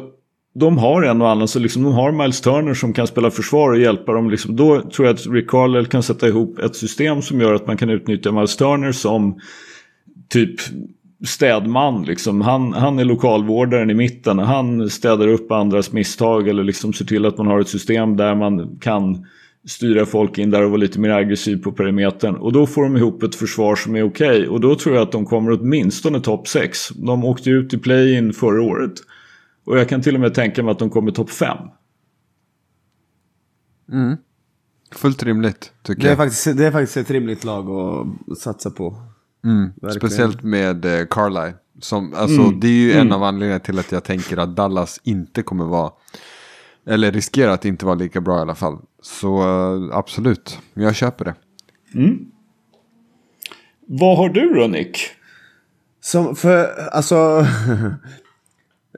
de 0.54 0.78
har 0.78 1.02
en 1.02 1.22
och 1.22 1.30
annan, 1.30 1.48
så 1.48 1.58
liksom 1.58 1.82
de 1.82 1.92
har 1.92 2.12
Miles 2.12 2.40
Turner 2.40 2.74
som 2.74 2.92
kan 2.92 3.06
spela 3.06 3.30
försvar 3.30 3.70
och 3.70 3.78
hjälpa 3.78 4.12
dem. 4.12 4.30
Liksom, 4.30 4.56
då 4.56 4.80
tror 4.80 5.06
jag 5.06 5.14
att 5.14 5.26
Rick 5.26 5.50
Carlisle 5.50 5.88
kan 5.88 6.02
sätta 6.02 6.28
ihop 6.28 6.58
ett 6.58 6.76
system 6.76 7.22
som 7.22 7.40
gör 7.40 7.54
att 7.54 7.66
man 7.66 7.76
kan 7.76 7.90
utnyttja 7.90 8.32
Miles 8.32 8.56
Turner 8.56 8.92
som 8.92 9.40
typ 10.28 10.60
städman. 11.24 12.02
Liksom. 12.02 12.40
Han, 12.40 12.72
han 12.72 12.98
är 12.98 13.04
lokalvårdaren 13.04 13.90
i 13.90 13.94
mitten. 13.94 14.38
Han 14.38 14.90
städar 14.90 15.28
upp 15.28 15.52
andras 15.52 15.92
misstag 15.92 16.48
eller 16.48 16.64
liksom 16.64 16.92
ser 16.92 17.04
till 17.04 17.26
att 17.26 17.38
man 17.38 17.46
har 17.46 17.60
ett 17.60 17.68
system 17.68 18.16
där 18.16 18.34
man 18.34 18.78
kan 18.80 19.26
styra 19.66 20.06
folk 20.06 20.38
in 20.38 20.50
där 20.50 20.62
och 20.62 20.70
vara 20.70 20.80
lite 20.80 21.00
mer 21.00 21.10
aggressiv 21.10 21.56
på 21.56 21.72
perimetern. 21.72 22.34
Och 22.34 22.52
då 22.52 22.66
får 22.66 22.82
de 22.82 22.96
ihop 22.96 23.22
ett 23.22 23.34
försvar 23.34 23.76
som 23.76 23.96
är 23.96 24.02
okej. 24.02 24.48
Och 24.48 24.60
då 24.60 24.74
tror 24.74 24.94
jag 24.94 25.02
att 25.02 25.12
de 25.12 25.26
kommer 25.26 25.52
åtminstone 25.60 26.20
topp 26.20 26.48
6. 26.48 26.88
De 26.88 27.24
åkte 27.24 27.50
ut 27.50 27.74
i 27.74 27.78
play-in 27.78 28.32
förra 28.32 28.62
året. 28.62 28.92
Och 29.64 29.78
jag 29.78 29.88
kan 29.88 30.02
till 30.02 30.14
och 30.14 30.20
med 30.20 30.34
tänka 30.34 30.62
mig 30.62 30.72
att 30.72 30.78
de 30.78 30.90
kommer 30.90 31.12
topp 31.12 31.30
5. 31.30 31.56
Fullt 34.94 35.22
rimligt 35.22 35.72
tycker 35.82 36.02
Det 36.02 36.08
är, 36.08 36.10
jag. 36.10 36.18
faktiskt, 36.18 36.56
det 36.56 36.66
är 36.66 36.70
faktiskt 36.72 36.96
ett 36.96 37.10
rimligt 37.10 37.44
lag 37.44 37.70
att 37.70 38.38
satsa 38.38 38.70
på. 38.70 38.96
Mm. 39.44 39.72
Speciellt 39.96 40.42
med 40.42 40.84
eh, 40.84 41.06
Carlisle. 41.10 41.54
Som, 41.80 42.14
alltså, 42.14 42.50
Det 42.50 42.66
är 42.66 42.70
ju 42.70 42.92
en 42.92 43.12
av 43.12 43.22
anledningarna 43.22 43.60
till 43.60 43.78
att 43.78 43.92
jag 43.92 44.04
tänker 44.04 44.36
att 44.36 44.56
Dallas 44.56 45.00
inte 45.04 45.42
kommer 45.42 45.64
vara, 45.64 45.92
eller 46.86 47.12
riskerar 47.12 47.52
att 47.52 47.64
inte 47.64 47.86
vara 47.86 47.94
lika 47.94 48.20
bra 48.20 48.38
i 48.38 48.40
alla 48.40 48.54
fall. 48.54 48.78
Så 49.02 49.40
eh, 49.42 49.96
absolut, 49.96 50.58
jag 50.74 50.94
köper 50.94 51.24
det. 51.24 51.34
Vad 53.86 54.16
har 54.16 54.28
du 54.28 54.54
då 54.54 54.66
Nick? 54.66 54.98
Som, 56.00 56.36
för, 56.36 56.66
alltså... 56.92 57.46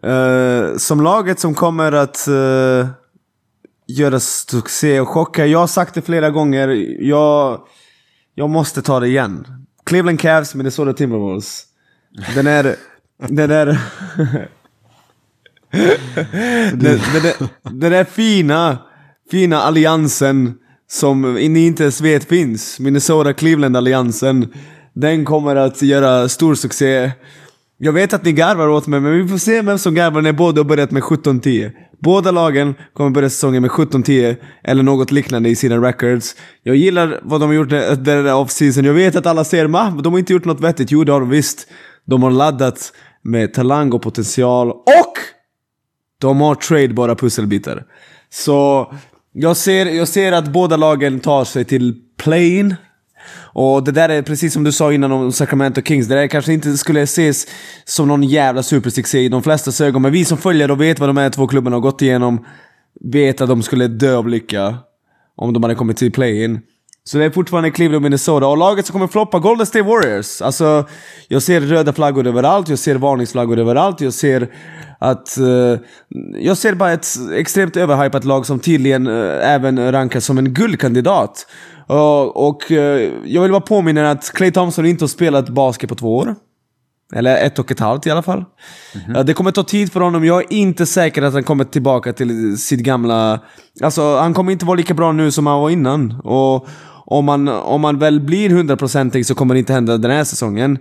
Eh, 0.05 0.77
som 0.77 1.01
laget 1.01 1.41
som 1.41 1.55
kommer 1.55 1.93
att 1.93 2.27
uh, 2.29 2.87
göra 3.87 4.21
succé 4.21 5.01
och 5.01 5.09
chocka. 5.09 5.47
Jag 5.47 5.59
har 5.59 5.67
sagt 5.67 5.95
det 5.95 6.03
flera 6.03 6.31
gånger. 6.31 6.69
Jag, 7.01 7.61
jag 8.35 8.51
måste 8.51 8.83
ta 8.83 9.01
det 9.01 9.09
igen. 9.09 9.47
Cleveland 9.87 10.21
Cavs, 10.21 10.55
Minnesota 10.55 10.93
Timberwolves. 10.93 11.63
Den 12.35 12.47
är... 12.47 12.77
den 13.29 13.51
är... 13.51 13.67
den, 16.73 17.01
den, 17.13 17.25
är, 17.25 17.49
den 17.63 17.93
är 17.93 18.05
fina, 18.05 18.79
fina 19.31 19.63
alliansen 19.63 20.55
som 20.91 21.35
ni 21.35 21.67
inte 21.67 21.83
ens 21.83 22.01
vet 22.01 22.25
finns. 22.25 22.81
Minnesota-Cleveland-alliansen. 22.81 24.53
Den 24.93 25.25
kommer 25.25 25.57
att 25.57 25.83
göra 25.83 26.29
stor 26.29 26.55
succé. 26.55 27.13
Jag 27.85 27.93
vet 27.93 28.13
att 28.13 28.25
ni 28.25 28.33
garvar 28.33 28.69
åt 28.69 28.87
mig, 28.87 29.01
men 29.01 29.23
vi 29.23 29.29
får 29.29 29.39
se 29.39 29.63
vem 29.63 29.79
som 29.79 29.95
garvar 29.95 30.23
när 30.23 30.33
båda 30.33 30.61
har 30.61 30.65
börjat 30.65 30.91
med 30.91 31.03
17-10. 31.03 31.73
Båda 31.99 32.31
lagen 32.31 32.75
kommer 32.93 33.11
börja 33.11 33.31
säsongen 33.31 33.63
med 33.63 33.71
17-10, 33.71 34.37
eller 34.63 34.83
något 34.83 35.11
liknande 35.11 35.49
i 35.49 35.57
sina 35.57 35.77
records. 35.77 36.37
Jag 36.63 36.77
gillar 36.77 37.21
vad 37.23 37.41
de 37.41 37.47
har 37.47 37.55
gjort 37.55 37.69
den 37.69 38.05
där 38.05 38.35
off-season. 38.35 38.85
Jag 38.85 38.95
vet 38.95 39.17
att 39.17 39.27
alla 39.27 39.45
säger 39.45 39.67
ma, 39.67 39.91
de 39.91 40.13
har 40.13 40.19
inte 40.19 40.33
gjort 40.33 40.45
något 40.45 40.61
vettigt. 40.61 40.91
Jo, 40.91 41.05
det 41.05 41.13
har 41.13 41.21
de 41.21 41.31
visst. 41.31 41.67
De 42.05 42.23
har 42.23 42.31
laddat 42.31 42.93
med 43.23 43.55
talang 43.55 43.93
och 43.93 44.03
potential, 44.03 44.71
och 44.71 45.15
de 46.21 46.41
har 46.41 46.55
tradebara 46.55 47.15
pusselbitar. 47.15 47.85
Så 48.31 48.93
jag 49.33 49.57
ser, 49.57 49.87
jag 49.87 50.09
ser 50.09 50.33
att 50.33 50.49
båda 50.49 50.77
lagen 50.77 51.21
tar 51.21 51.45
sig 51.45 51.65
till 51.65 51.95
playin'. 52.23 52.75
Och 53.37 53.85
det 53.85 53.93
där 53.93 54.09
är 54.09 54.23
precis 54.23 54.53
som 54.53 54.65
du 54.65 54.73
sa 54.73 54.93
innan 54.93 55.13
om 55.13 55.33
Sacramento 55.33 55.83
Kings, 55.83 56.09
det 56.09 56.15
där 56.15 56.27
kanske 56.27 56.53
inte 56.53 56.77
skulle 56.77 57.03
ses 57.03 57.47
som 57.85 58.09
någon 58.09 58.23
jävla 58.23 58.63
supersuccé 58.63 59.19
i 59.19 59.29
de 59.29 59.43
flesta 59.43 59.85
ögon, 59.85 60.03
men 60.03 60.13
vi 60.13 60.25
som 60.25 60.39
följer 60.39 60.71
och 60.71 60.81
vet 60.81 60.99
vad 60.99 61.09
de 61.09 61.17
här 61.17 61.31
två 61.31 61.47
klubbarna 61.47 61.77
har 61.77 61.81
gått 61.81 62.03
igenom, 62.03 62.45
vet 63.01 63.41
att 63.41 63.49
de 63.49 63.63
skulle 63.63 63.89
dö 63.89 64.17
av 64.17 64.29
lycka 64.29 64.79
om 65.37 65.53
de 65.53 65.63
hade 65.63 65.75
kommit 65.75 65.97
till 65.97 66.13
play-in. 66.13 66.61
Så 67.07 67.19
det 67.19 67.25
är 67.25 67.31
fortfarande 67.31 67.71
Cleveland 67.71 67.97
och 67.97 68.03
Minnesota, 68.03 68.47
och 68.47 68.57
laget 68.57 68.87
som 68.87 68.93
kommer 68.93 69.07
floppa, 69.07 69.39
Golden 69.39 69.67
State 69.67 69.85
Warriors. 69.85 70.43
Alltså, 70.43 70.85
jag 71.29 71.43
ser 71.43 71.61
röda 71.61 71.93
flaggor 71.93 72.27
överallt, 72.27 72.69
jag 72.69 72.79
ser 72.79 72.95
varningsflaggor 72.95 73.59
överallt, 73.59 74.01
jag 74.01 74.13
ser 74.13 74.49
att... 74.99 75.37
Uh, 75.41 75.79
jag 76.41 76.57
ser 76.57 76.75
bara 76.75 76.93
ett 76.93 77.07
extremt 77.35 77.77
överhypat 77.77 78.25
lag 78.25 78.47
som 78.47 78.59
tydligen 78.59 79.07
uh, 79.07 79.49
även 79.49 79.93
rankas 79.93 80.25
som 80.25 80.39
en 80.39 80.55
guldkandidat. 80.55 81.47
Och, 81.87 82.49
och 82.49 82.73
eh, 82.73 83.13
jag 83.25 83.43
vill 83.43 83.51
bara 83.51 83.61
påminna 83.61 84.11
att 84.11 84.33
Clay 84.35 84.51
Thompson 84.51 84.87
inte 84.87 85.03
har 85.03 85.09
spelat 85.09 85.49
basket 85.49 85.89
på 85.89 85.95
två 85.95 86.17
år. 86.17 86.35
Eller 87.15 87.47
ett 87.47 87.59
och 87.59 87.71
ett 87.71 87.81
halvt 87.81 88.07
i 88.07 88.11
alla 88.11 88.23
fall. 88.23 88.45
Ja, 89.15 89.23
Det 89.23 89.35
kommer 89.35 89.51
ta 89.51 89.63
tid 89.63 89.93
för 89.93 90.01
honom. 90.01 90.25
Jag 90.25 90.41
är 90.41 90.53
inte 90.53 90.87
säker 90.87 91.23
att 91.23 91.33
han 91.33 91.45
kommer 91.45 91.65
tillbaka 91.65 92.13
till 92.13 92.59
sitt 92.59 92.81
gamla... 92.81 93.41
Alltså, 93.83 94.17
han 94.17 94.35
kommer 94.35 94.53
inte 94.53 94.65
vara 94.65 94.77
lika 94.77 94.95
bra 94.95 95.13
nu 95.13 95.31
som 95.31 95.47
han 95.47 95.61
var 95.61 95.71
innan. 95.71 96.21
Och 96.25 96.69
om 97.07 97.25
man, 97.25 97.49
om 97.49 97.81
man 97.81 97.99
väl 97.99 98.21
blir 98.21 98.51
hundraprocentig 98.51 99.27
så 99.27 99.35
kommer 99.35 99.55
det 99.55 99.59
inte 99.59 99.73
hända 99.73 99.99
den 99.99 100.11
här 100.11 100.25
säsongen. 100.25 100.79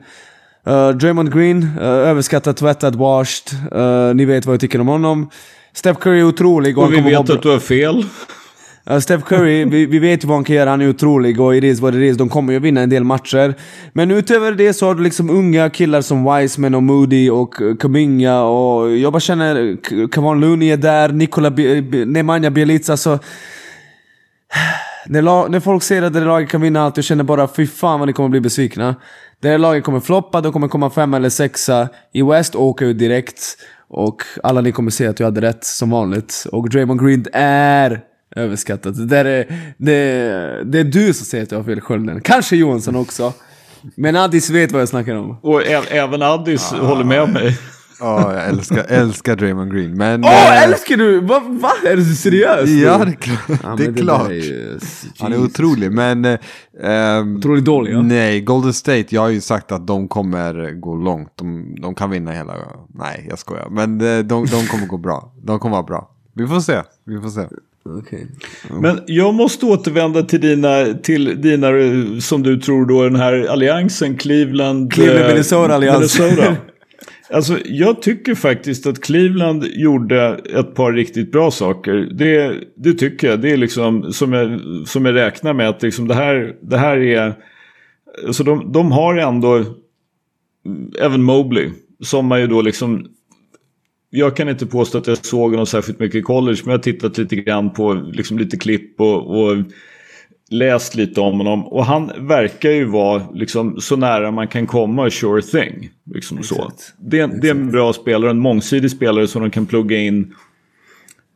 Uh, 0.68 0.90
Draymond 0.90 1.34
Green, 1.34 1.64
uh, 1.64 1.84
överskattad, 1.84 2.56
tvättad, 2.56 2.96
washed. 2.96 3.76
Uh, 3.76 4.16
ni 4.16 4.26
vet 4.26 4.46
vad 4.46 4.54
jag 4.54 4.62
tycker 4.62 4.82
om 4.82 4.88
honom. 4.88 5.30
Steph 5.74 6.00
Curry 6.00 6.20
är 6.20 6.24
otrolig. 6.24 6.78
Och 6.78 6.84
han 6.84 6.92
vi 6.94 7.02
vet 7.02 7.30
att 7.30 7.42
du 7.42 7.50
har 7.50 7.60
fel. 7.60 8.06
Uh, 8.92 9.00
Steph 9.00 9.24
Curry, 9.26 9.66
vi, 9.70 9.86
vi 9.86 10.00
vet 10.00 10.24
ju 10.24 10.28
vad 10.28 10.38
han 10.38 10.44
kan 10.44 10.56
göra, 10.56 10.70
han 10.70 10.82
är 10.82 10.90
otrolig 10.90 11.40
och 11.42 11.56
it 11.56 11.64
is 11.64 11.80
what 11.80 11.94
it 11.96 12.02
is. 12.02 12.18
De 12.18 12.30
kommer 12.30 12.54
ju 12.54 12.60
vinna 12.60 12.82
en 12.82 12.90
del 12.90 13.04
matcher. 13.04 13.56
Men 13.94 14.12
utöver 14.12 14.52
det 14.52 14.74
så 14.74 14.86
har 14.88 14.96
du 14.96 15.04
liksom 15.04 15.30
unga 15.30 15.70
killar 15.70 16.02
som 16.02 16.36
Wiseman 16.36 16.76
och 16.76 16.84
Moody 16.84 17.30
och 17.30 17.54
Kuminga 17.80 18.42
och 18.42 18.98
jag 18.98 19.14
bara 19.14 19.20
känner, 19.20 19.78
Kevon 20.16 20.40
Looney 20.40 20.70
är 20.72 20.78
där, 20.78 21.10
Nikola 21.10 21.50
Bi- 21.50 21.82
Bi- 21.82 22.06
Nemanja 22.06 22.50
Bjelica, 22.52 22.92
alltså... 22.92 23.20
när, 25.08 25.22
lag, 25.22 25.52
när 25.52 25.60
folk 25.60 25.84
säger 25.84 26.02
att 26.02 26.14
det 26.14 26.20
laget 26.20 26.50
kan 26.50 26.62
vinna 26.62 26.82
allt, 26.82 26.98
jag 26.98 27.04
känner 27.04 27.24
bara 27.24 27.48
fy 27.48 27.68
fan 27.68 28.00
vad 28.00 28.10
ni 28.10 28.14
kommer 28.14 28.30
bli 28.30 28.42
besvikna. 28.42 28.96
Det 29.42 29.50
där 29.50 29.58
laget 29.58 29.84
kommer 29.84 30.00
floppa, 30.00 30.42
de 30.42 30.52
kommer 30.54 30.68
komma 30.68 30.90
femma 30.90 31.18
eller 31.18 31.30
sexa 31.30 31.90
i 32.14 32.22
West 32.22 32.56
och 32.56 32.64
åka 32.66 32.86
ut 32.86 32.98
direkt. 33.00 33.58
Och 33.88 34.22
alla 34.44 34.62
ni 34.62 34.72
kommer 34.72 34.92
se 34.92 35.08
att 35.08 35.20
jag 35.20 35.28
hade 35.28 35.42
rätt 35.42 35.64
som 35.66 35.90
vanligt. 35.90 36.46
Och 36.52 36.70
Draymond 36.70 37.02
Green 37.06 37.26
är 37.34 38.02
överskattat. 38.36 38.96
Det, 38.98 39.06
där 39.06 39.26
är, 39.26 39.74
det, 39.78 40.64
det 40.66 40.80
är 40.80 40.84
du 40.84 41.14
som 41.14 41.26
säger 41.26 41.44
att 41.44 41.52
jag 41.52 41.60
har 41.60 41.64
fel 41.64 41.82
skölden. 41.82 42.22
Kanske 42.22 42.56
Johansson 42.56 42.96
också. 42.96 43.34
Men 43.96 44.16
Addis 44.16 44.50
vet 44.50 44.72
vad 44.72 44.82
jag 44.82 44.90
snackar 44.90 45.16
om. 45.16 45.38
Och 45.42 45.64
även 45.92 46.22
Addis 46.22 46.72
håller 46.72 47.04
med 47.04 47.30
mig. 47.34 47.60
Ja, 48.00 48.34
jag 48.34 48.48
älskar, 48.48 48.86
älskar 48.90 49.36
Draymond 49.36 49.74
Green. 49.74 49.98
Men... 49.98 50.24
Åh, 50.24 50.56
eh, 50.58 50.64
älskar 50.64 50.98
du? 50.98 51.20
Va? 51.20 51.42
va? 51.48 51.72
Är 51.88 51.96
du 51.96 52.04
seriös? 52.16 52.70
Ja, 52.70 52.98
det 53.06 53.12
är 53.12 53.16
klart. 53.16 53.60
Ja, 53.64 53.76
det 53.78 53.84
är 53.86 53.92
där 53.92 54.02
klart. 54.02 54.32
ju- 54.32 54.80
Han 55.20 55.34
är 55.34 55.38
otrolig, 55.44 55.92
men... 55.92 56.26
eh, 56.26 56.40
ehm, 56.84 57.38
Otroligt 57.38 57.66
dålig, 57.66 57.94
ja. 57.94 58.02
Nej, 58.02 58.42
Golden 58.42 58.74
State, 58.74 59.06
jag 59.10 59.22
har 59.22 59.30
ju 59.30 59.42
sagt 59.42 59.72
att 59.72 59.88
de 59.88 60.08
kommer 60.08 60.72
gå 60.80 60.96
långt. 60.96 61.30
De, 61.36 61.76
de 61.82 61.96
kan 61.96 62.10
vinna 62.10 62.32
hela... 62.32 62.54
Nej, 62.96 63.26
jag 63.30 63.40
skojar. 63.40 63.68
Men 63.70 64.02
eh, 64.02 64.20
de, 64.20 64.46
de 64.46 64.68
kommer 64.68 64.86
gå 64.88 64.98
bra. 64.98 65.34
De 65.44 65.60
kommer 65.60 65.76
vara 65.76 65.84
bra. 65.84 66.10
Vi 66.36 66.48
får 66.48 66.60
se. 66.60 66.82
Vi 67.06 67.22
får 67.22 67.30
se. 67.30 67.42
Okej. 67.86 68.28
Men 68.82 69.00
jag 69.06 69.34
måste 69.34 69.66
återvända 69.66 70.24
till 70.24 70.42
dina, 70.42 70.86
till 70.86 71.42
dina, 71.42 71.68
eh, 71.68 72.18
som 72.20 72.44
du 72.44 72.58
tror 72.58 72.86
då, 72.86 73.04
den 73.04 73.16
här 73.16 73.48
alliansen 73.48 74.18
Cleveland... 74.18 74.94
Cleveland, 74.94 75.26
eh, 75.26 75.28
Minnesota-alliansen. 75.28 76.26
Minnesota. 76.26 76.56
Alltså 77.30 77.58
jag 77.66 78.02
tycker 78.02 78.36
faktiskt 78.36 78.88
att 78.88 79.02
Cleveland 79.02 79.66
gjorde 79.66 80.40
ett 80.58 80.76
par 80.76 80.94
riktigt 80.94 81.32
bra 81.32 81.52
saker. 81.52 81.94
Det, 81.94 82.56
det 82.76 82.94
tycker 82.94 83.28
jag. 83.28 83.42
Det 83.42 83.52
är 83.52 83.58
liksom 83.58 84.14
som 84.14 84.34
jag, 84.34 84.60
som 84.88 85.06
jag 85.06 85.16
räknar 85.16 85.54
med 85.54 85.70
att 85.70 85.82
liksom 85.82 86.08
det, 86.08 86.14
här, 86.14 86.56
det 86.62 86.78
här 86.78 86.98
är... 86.98 87.34
Så 88.32 88.44
de, 88.44 88.72
de 88.72 88.92
har 88.92 89.18
ändå 89.18 89.56
mm, 89.56 90.92
även 91.00 91.24
Mobley. 91.24 91.70
Som 92.00 92.26
man 92.26 92.42
ju 92.42 92.48
då 92.48 92.62
liksom... 92.62 93.08
Jag 94.16 94.36
kan 94.36 94.50
inte 94.50 94.66
påstå 94.66 94.98
att 94.98 95.08
jag 95.08 95.18
såg 95.26 95.52
honom 95.52 95.66
särskilt 95.66 96.00
mycket 96.00 96.16
i 96.16 96.22
college. 96.22 96.58
Men 96.64 96.72
jag 96.72 96.78
har 96.78 96.84
tittat 96.84 97.18
lite 97.18 97.36
grann 97.36 97.74
på 97.74 97.94
liksom 97.94 98.40
lite 98.40 98.58
klipp 98.58 99.02
och, 99.02 99.40
och 99.42 99.58
läst 100.50 100.96
lite 100.96 101.22
om 101.22 101.38
honom. 101.38 101.66
Och 101.68 101.86
han 101.86 102.12
verkar 102.28 102.70
ju 102.72 102.86
vara 102.86 103.24
liksom 103.34 103.82
så 103.82 103.96
nära 103.96 104.32
man 104.32 104.48
kan 104.48 104.68
komma 104.68 105.10
sure 105.10 105.42
thing. 105.42 105.90
Liksom 106.14 106.44
så. 106.44 106.56
Det, 106.98 107.20
är- 107.20 107.28
det 107.42 107.48
är 107.48 107.52
en 107.52 107.72
bra 107.72 107.94
spelare, 107.94 108.32
en 108.32 108.40
mångsidig 108.40 108.92
spelare 108.92 109.28
som 109.28 109.42
de 109.42 109.52
kan 109.52 109.66
plugga 109.66 109.98
in 109.98 110.34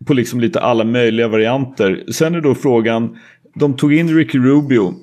på 0.05 0.13
liksom 0.13 0.39
lite 0.39 0.59
alla 0.59 0.83
möjliga 0.83 1.27
varianter. 1.27 2.03
Sen 2.11 2.35
är 2.35 2.41
då 2.41 2.55
frågan, 2.55 3.17
de 3.55 3.73
tog 3.77 3.93
in 3.93 4.15
Ricky 4.15 4.37
Rubio. 4.39 4.93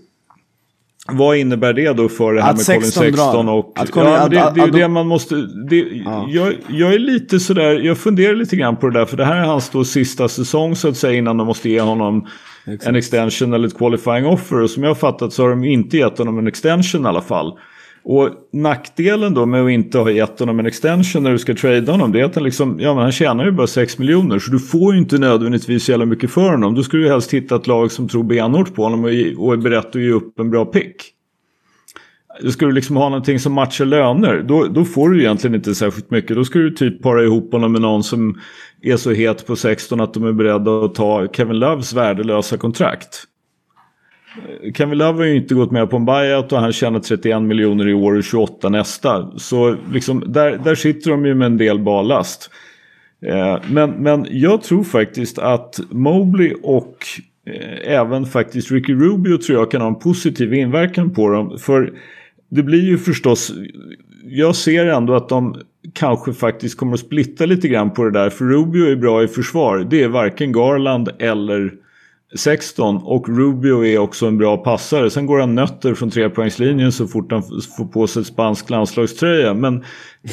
Vad 1.12 1.36
innebär 1.36 1.72
det 1.72 1.92
då 1.92 2.08
för 2.08 2.32
det 2.34 2.42
här 2.42 2.50
Att 2.50 2.56
med 2.56 2.66
Colin 2.66 2.82
16 2.82 3.02
drar. 3.02 3.10
16 3.10 3.48
och... 3.48 3.72
Att 3.76 3.90
Colin- 3.90 4.10
ja, 4.10 4.28
det, 4.28 4.52
det 4.54 4.60
är 4.60 4.66
ju 4.66 4.70
det 4.72 4.88
man 4.88 5.06
måste... 5.06 5.34
Det, 5.70 5.76
Ja. 6.04 6.26
jag, 6.28 6.54
jag 6.68 6.94
är 6.94 6.98
lite 6.98 7.40
sådär, 7.40 7.80
jag 7.80 7.98
funderar 7.98 8.34
lite 8.34 8.56
grann 8.56 8.76
på 8.76 8.88
det 8.88 8.98
där. 8.98 9.06
För 9.06 9.16
det 9.16 9.24
här 9.24 9.36
är 9.36 9.44
hans 9.46 9.70
då 9.70 9.84
sista 9.84 10.28
säsong 10.28 10.76
så 10.76 10.88
att 10.88 10.96
säga 10.96 11.18
innan 11.18 11.36
de 11.36 11.46
måste 11.46 11.68
ge 11.70 11.80
honom 11.80 12.26
en 12.86 12.96
extension 12.96 13.52
eller 13.52 13.68
ett 13.68 13.78
qualifying 13.78 14.26
offer. 14.26 14.60
Och 14.60 14.70
som 14.70 14.82
jag 14.82 14.90
har 14.90 14.94
fattat 14.94 15.32
så 15.32 15.42
har 15.42 15.50
de 15.50 15.64
inte 15.64 15.96
gett 15.96 16.18
honom 16.18 16.38
en 16.38 16.46
extension 16.46 17.04
i 17.04 17.08
alla 17.08 17.22
fall. 17.22 17.58
Och 18.06 18.30
nackdelen 18.52 19.34
då 19.34 19.46
med 19.46 19.64
att 19.64 19.70
inte 19.70 19.98
ha 19.98 20.10
gett 20.10 20.40
honom 20.40 20.58
en 20.58 20.66
extension 20.66 21.22
när 21.22 21.32
du 21.32 21.38
ska 21.38 21.54
trada 21.54 21.92
honom 21.92 22.12
det 22.12 22.20
är 22.20 22.24
att 22.24 22.34
han, 22.34 22.44
liksom, 22.44 22.80
ja, 22.80 22.94
men 22.94 23.02
han 23.02 23.12
tjänar 23.12 23.44
ju 23.44 23.50
bara 23.50 23.66
6 23.66 23.98
miljoner. 23.98 24.38
Så 24.38 24.50
du 24.50 24.58
får 24.58 24.94
ju 24.94 25.00
inte 25.00 25.18
nödvändigtvis 25.18 25.84
så 25.84 25.90
jävla 25.90 26.06
mycket 26.06 26.30
för 26.30 26.50
honom. 26.50 26.74
Då 26.74 26.82
skulle 26.82 27.02
du 27.02 27.08
helst 27.08 27.34
hitta 27.34 27.56
ett 27.56 27.66
lag 27.66 27.92
som 27.92 28.08
tror 28.08 28.24
benhårt 28.24 28.74
på 28.74 28.82
honom 28.82 29.04
och, 29.04 29.10
och 29.44 29.52
är 29.52 29.56
berett 29.56 29.86
att 29.86 30.02
ge 30.02 30.10
upp 30.10 30.38
en 30.38 30.50
bra 30.50 30.64
pick. 30.64 30.96
Ska 32.50 32.66
du 32.66 32.72
liksom 32.72 32.96
ha 32.96 33.08
någonting 33.08 33.38
som 33.38 33.52
matchar 33.52 33.84
löner. 33.84 34.42
Då, 34.42 34.64
då 34.64 34.84
får 34.84 35.08
du 35.08 35.20
egentligen 35.20 35.54
inte 35.54 35.74
särskilt 35.74 36.10
mycket. 36.10 36.36
Då 36.36 36.44
ska 36.44 36.58
du 36.58 36.70
typ 36.70 37.02
para 37.02 37.24
ihop 37.24 37.52
honom 37.52 37.72
med 37.72 37.80
någon 37.80 38.02
som 38.02 38.40
är 38.82 38.96
så 38.96 39.12
het 39.12 39.46
på 39.46 39.56
16 39.56 40.00
att 40.00 40.14
de 40.14 40.24
är 40.24 40.32
beredda 40.32 40.84
att 40.84 40.94
ta 40.94 41.28
Kevin 41.32 41.58
Loves 41.58 41.92
värdelösa 41.92 42.56
kontrakt. 42.56 43.26
Kevin 44.74 44.98
Love 44.98 45.18
har 45.18 45.24
ju 45.24 45.36
inte 45.36 45.54
gått 45.54 45.70
med 45.70 45.90
på 45.90 45.96
en 45.96 46.04
buyout 46.04 46.52
och 46.52 46.58
han 46.58 46.72
tjänar 46.72 47.00
31 47.00 47.42
miljoner 47.42 47.88
i 47.88 47.94
år 47.94 48.14
och 48.14 48.24
28 48.24 48.68
nästa. 48.68 49.38
Så 49.38 49.76
liksom, 49.92 50.24
där, 50.26 50.58
där 50.64 50.74
sitter 50.74 51.10
de 51.10 51.26
ju 51.26 51.34
med 51.34 51.46
en 51.46 51.56
del 51.56 51.78
ballast. 51.78 52.50
Eh, 53.26 53.58
men, 53.70 53.90
men 53.90 54.26
jag 54.30 54.62
tror 54.62 54.84
faktiskt 54.84 55.38
att 55.38 55.80
Mobley 55.90 56.54
och 56.62 56.96
eh, 57.46 57.94
även 57.94 58.26
faktiskt 58.26 58.70
Ricky 58.70 58.94
Rubio 58.94 59.38
tror 59.38 59.58
jag 59.58 59.70
kan 59.70 59.80
ha 59.80 59.88
en 59.88 59.98
positiv 59.98 60.54
inverkan 60.54 61.10
på 61.10 61.28
dem. 61.28 61.58
För 61.58 61.92
det 62.48 62.62
blir 62.62 62.82
ju 62.82 62.98
förstås, 62.98 63.52
jag 64.24 64.56
ser 64.56 64.86
ändå 64.86 65.14
att 65.14 65.28
de 65.28 65.56
kanske 65.92 66.32
faktiskt 66.32 66.78
kommer 66.78 66.94
att 66.94 67.00
splitta 67.00 67.46
lite 67.46 67.68
grann 67.68 67.90
på 67.90 68.04
det 68.04 68.10
där. 68.10 68.30
För 68.30 68.44
Rubio 68.44 68.86
är 68.86 68.96
bra 68.96 69.22
i 69.22 69.28
försvar. 69.28 69.86
Det 69.90 70.02
är 70.02 70.08
varken 70.08 70.52
Garland 70.52 71.08
eller 71.18 71.83
16 72.34 72.96
och 72.96 73.28
Rubio 73.28 73.84
är 73.84 73.98
också 73.98 74.26
en 74.26 74.38
bra 74.38 74.56
passare. 74.56 75.10
Sen 75.10 75.26
går 75.26 75.38
han 75.38 75.54
nötter 75.54 75.94
från 75.94 76.10
trepoängslinjen 76.10 76.92
så 76.92 77.06
fort 77.06 77.32
han 77.32 77.42
får 77.76 77.84
på 77.84 78.06
sig 78.06 78.24
spansk 78.24 78.70
landslagströja. 78.70 79.54
Men 79.54 79.84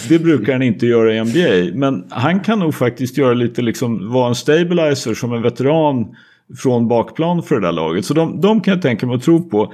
det 0.09 0.19
brukar 0.19 0.53
han 0.53 0.61
inte 0.61 0.87
göra 0.87 1.13
i 1.13 1.23
NBA. 1.23 1.79
Men 1.79 2.05
han 2.09 2.39
kan 2.39 2.59
nog 2.59 2.75
faktiskt 2.75 3.17
göra 3.17 3.33
lite 3.33 3.61
liksom, 3.61 4.11
vara 4.11 4.27
en 4.29 4.35
stabilizer 4.35 5.13
som 5.13 5.33
en 5.33 5.41
veteran 5.41 6.15
från 6.57 6.87
bakplan 6.87 7.43
för 7.43 7.55
det 7.55 7.67
där 7.67 7.71
laget. 7.71 8.05
Så 8.05 8.13
de, 8.13 8.41
de 8.41 8.61
kan 8.61 8.73
jag 8.73 8.81
tänka 8.81 9.07
mig 9.07 9.15
att 9.15 9.23
tro 9.23 9.49
på. 9.49 9.73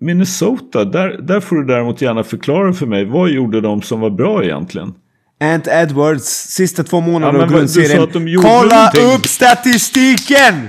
Minnesota, 0.00 0.84
där, 0.84 1.18
där 1.22 1.40
får 1.40 1.56
du 1.56 1.64
däremot 1.64 2.02
gärna 2.02 2.24
förklara 2.24 2.72
för 2.72 2.86
mig. 2.86 3.04
Vad 3.04 3.30
gjorde 3.30 3.60
de 3.60 3.82
som 3.82 4.00
var 4.00 4.10
bra 4.10 4.44
egentligen? 4.44 4.94
Ant 5.40 5.66
Edwards, 5.66 6.24
sista 6.48 6.84
två 6.84 6.96
Ja, 6.96 7.00
månaderna 7.00 7.38
men 7.38 7.54
av 7.54 7.58
grundserien. 7.58 8.42
Kolla 8.42 8.90
upp 9.16 9.26
statistiken! 9.26 10.68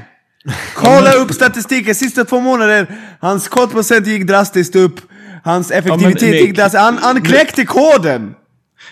Kolla 0.75 1.11
upp 1.13 1.33
statistiken, 1.33 1.95
sista 1.95 2.25
två 2.25 2.39
månader. 2.41 2.87
Hans 3.19 3.43
skottprocent 3.43 4.07
gick 4.07 4.27
drastiskt 4.27 4.75
upp. 4.75 4.95
Hans 5.43 5.71
effektivitet 5.71 6.21
Nick, 6.31 6.41
gick 6.41 6.55
drastiskt 6.55 6.81
Han, 6.83 6.97
han 7.01 7.21
knäckte 7.21 7.65
koden! 7.65 8.33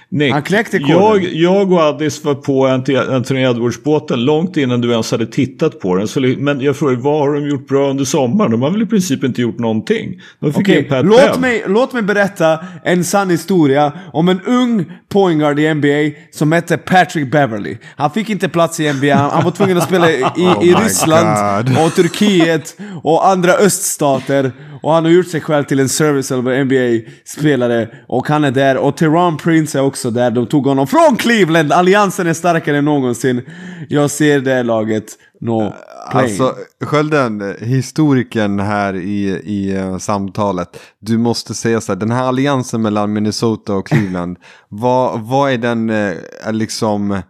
Nick, 0.10 0.34
Han 0.34 0.42
kläckte 0.44 0.80
koden. 0.80 0.94
jag, 0.98 1.24
jag 1.24 1.72
och 1.72 1.82
Addis 1.82 2.24
var 2.24 2.36
på 2.36 2.68
Ant- 2.68 3.16
Anthony 3.16 3.42
Edwards-båten 3.42 4.26
långt 4.26 4.58
innan 4.58 4.82
du 4.82 4.92
ens 4.92 5.12
hade 5.12 5.26
tittat 5.26 5.80
på 5.80 5.96
den. 5.96 6.08
Så, 6.08 6.20
men 6.20 6.62
jag 6.62 6.78
frågade, 6.78 7.02
vad 7.02 7.20
har 7.20 7.34
de 7.34 7.48
gjort 7.50 7.68
bra 7.68 7.90
under 7.90 8.06
sommaren? 8.06 8.52
De 8.52 8.62
har 8.62 8.72
väl 8.72 8.82
i 8.82 8.86
princip 8.86 9.24
inte 9.24 9.42
gjort 9.42 9.60
någonting. 9.60 10.22
De 10.40 10.54
fick 10.54 10.62
Okej, 10.62 10.80
in 10.80 10.90
Pat 10.90 11.06
låt 11.06 11.22
Bev. 11.32 11.40
mig, 11.42 11.64
låt 11.68 11.94
mig 11.94 12.02
berätta 12.02 12.60
en 12.84 13.04
sann 13.04 13.30
historia 13.30 13.94
om 14.14 14.30
en 14.30 14.42
ung 14.42 14.92
pointguard 15.12 15.60
i 15.60 15.74
NBA 15.74 16.20
som 16.32 16.52
hette 16.52 16.78
Patrick 16.78 17.32
Beverly. 17.32 17.78
Han 17.96 18.12
fick 18.12 18.30
inte 18.30 18.50
plats 18.50 18.80
i 18.80 18.94
NBA, 18.94 19.16
han, 19.16 19.44
var 19.44 19.52
tvungen 19.52 19.78
att 19.78 19.84
spela 19.84 20.12
i, 20.12 20.24
Oh 20.24 20.64
i 20.64 20.74
Ryssland 20.74 21.68
God. 21.68 21.86
och 21.86 21.96
Turkiet 21.96 22.78
och 23.04 23.28
andra 23.28 23.54
öststater. 23.54 24.52
Och 24.82 24.94
han 24.94 25.06
har 25.06 25.12
gjort 25.12 25.28
sig 25.28 25.42
själv 25.42 25.64
till 25.64 25.80
en 25.80 25.90
serviceable 25.90 26.64
NBA-spelare. 26.64 27.88
Och 28.08 28.28
han 28.28 28.44
är 28.44 28.52
där, 28.52 28.78
och 28.78 28.98
Teron 28.98 29.38
Prince 29.38 29.78
är 29.78 29.84
också 29.84 30.12
där. 30.12 30.32
De 30.32 30.48
tog 30.48 30.66
honom 30.66 30.88
från 30.88 31.18
Cleveland! 31.18 31.72
Alliansen 31.72 32.28
är 32.28 32.34
starkare 32.34 32.78
än 32.78 32.86
någonsin. 32.86 33.42
Jag 33.90 34.12
ser 34.12 34.40
det 34.40 34.64
laget 34.64 35.06
nå 35.42 35.74
playing. 36.12 36.42
Alltså, 36.42 36.56
Skölden, 36.82 37.56
historikern 37.60 38.60
här 38.60 38.96
i, 38.96 39.30
i 39.30 39.76
eh, 39.76 39.98
samtalet. 39.98 40.80
Du 41.00 41.18
måste 41.18 41.54
säga 41.54 41.82
så 41.82 41.92
här, 41.92 42.00
den 42.00 42.12
här 42.12 42.24
alliansen 42.24 42.82
mellan 42.82 43.14
Minnesota 43.14 43.74
och 43.74 43.88
Cleveland. 43.88 44.38
vad, 44.70 45.22
vad 45.22 45.52
är 45.52 45.58
den, 45.58 45.90
eh, 45.90 46.16
är 46.44 46.54
liksom, 46.54 47.22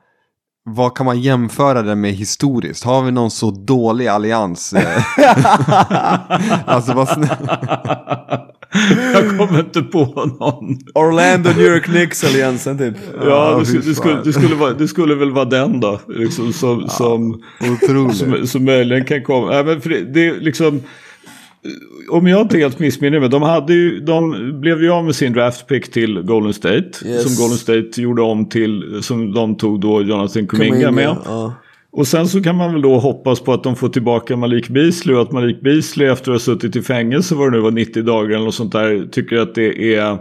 vad 0.63 0.97
kan 0.97 1.05
man 1.05 1.19
jämföra 1.21 1.81
den 1.81 2.01
med 2.01 2.11
historiskt? 2.13 2.83
Har 2.83 3.01
vi 3.03 3.11
någon 3.11 3.31
så 3.31 3.51
dålig 3.51 4.07
allians? 4.07 4.73
eh? 4.73 5.03
alltså 6.65 6.93
vad 6.93 7.07
snä- 7.07 7.37
jag 9.13 9.37
kommer 9.37 9.59
inte 9.59 9.81
på 9.81 10.05
någon. 10.39 10.77
Orlando, 10.95 11.49
New 11.49 11.65
York 11.65 11.83
Knicks-alliansen 11.85 12.77
typ. 12.77 12.95
Ja, 13.25 13.57
det, 13.59 13.65
skulle, 13.65 13.81
det, 13.81 13.95
skulle, 13.95 14.21
det, 14.23 14.33
skulle 14.33 14.55
vara, 14.55 14.73
det 14.73 14.87
skulle 14.87 15.15
väl 15.15 15.31
vara 15.31 15.45
den 15.45 15.79
då. 15.79 15.99
Liksom, 16.07 16.53
som, 16.53 16.89
som, 16.89 17.41
otroligt. 17.71 18.17
som, 18.17 18.47
som 18.47 18.65
möjligen 18.65 19.05
kan 19.05 19.23
komma. 19.23 19.55
Ja, 19.55 19.63
men 19.63 19.81
för 19.81 19.89
det, 19.89 20.13
det 20.13 20.27
är 20.27 20.39
liksom... 20.41 20.81
Om 22.09 22.27
jag 22.27 22.41
inte 22.41 22.57
helt 22.57 22.79
missminner 22.79 23.19
mig, 23.19 23.29
de, 23.29 23.41
hade 23.41 23.73
ju, 23.73 23.99
de 23.99 24.51
blev 24.61 24.83
ju 24.83 24.89
av 24.91 25.05
med 25.05 25.15
sin 25.15 25.33
draftpick 25.33 25.91
till 25.91 26.21
Golden 26.21 26.53
State. 26.53 26.91
Yes. 27.05 27.23
Som 27.23 27.43
Golden 27.43 27.57
State 27.57 28.01
gjorde 28.01 28.21
om 28.21 28.49
till, 28.49 28.99
som 29.01 29.33
de 29.33 29.55
tog 29.55 29.79
då 29.79 30.01
Jonathan 30.01 30.47
Kuminga 30.47 30.91
med. 30.91 31.15
Ja. 31.25 31.53
Och 31.91 32.07
sen 32.07 32.27
så 32.27 32.43
kan 32.43 32.55
man 32.55 32.73
väl 32.73 32.81
då 32.81 32.99
hoppas 32.99 33.39
på 33.39 33.53
att 33.53 33.63
de 33.63 33.75
får 33.75 33.89
tillbaka 33.89 34.35
Malik 34.35 34.69
Beasley 34.69 35.15
och 35.15 35.21
att 35.21 35.31
Malik 35.31 35.61
Beasley 35.61 36.07
efter 36.07 36.31
att 36.31 36.35
ha 36.35 36.39
suttit 36.39 36.75
i 36.75 36.81
fängelse 36.81 37.35
vad 37.35 37.47
det 37.47 37.57
nu 37.57 37.63
var 37.63 37.71
90 37.71 38.03
dagar 38.03 38.29
eller 38.29 38.45
något 38.45 38.55
sånt 38.55 38.71
där 38.71 39.07
tycker 39.11 39.37
att 39.37 39.55
det 39.55 39.95
är 39.95 40.11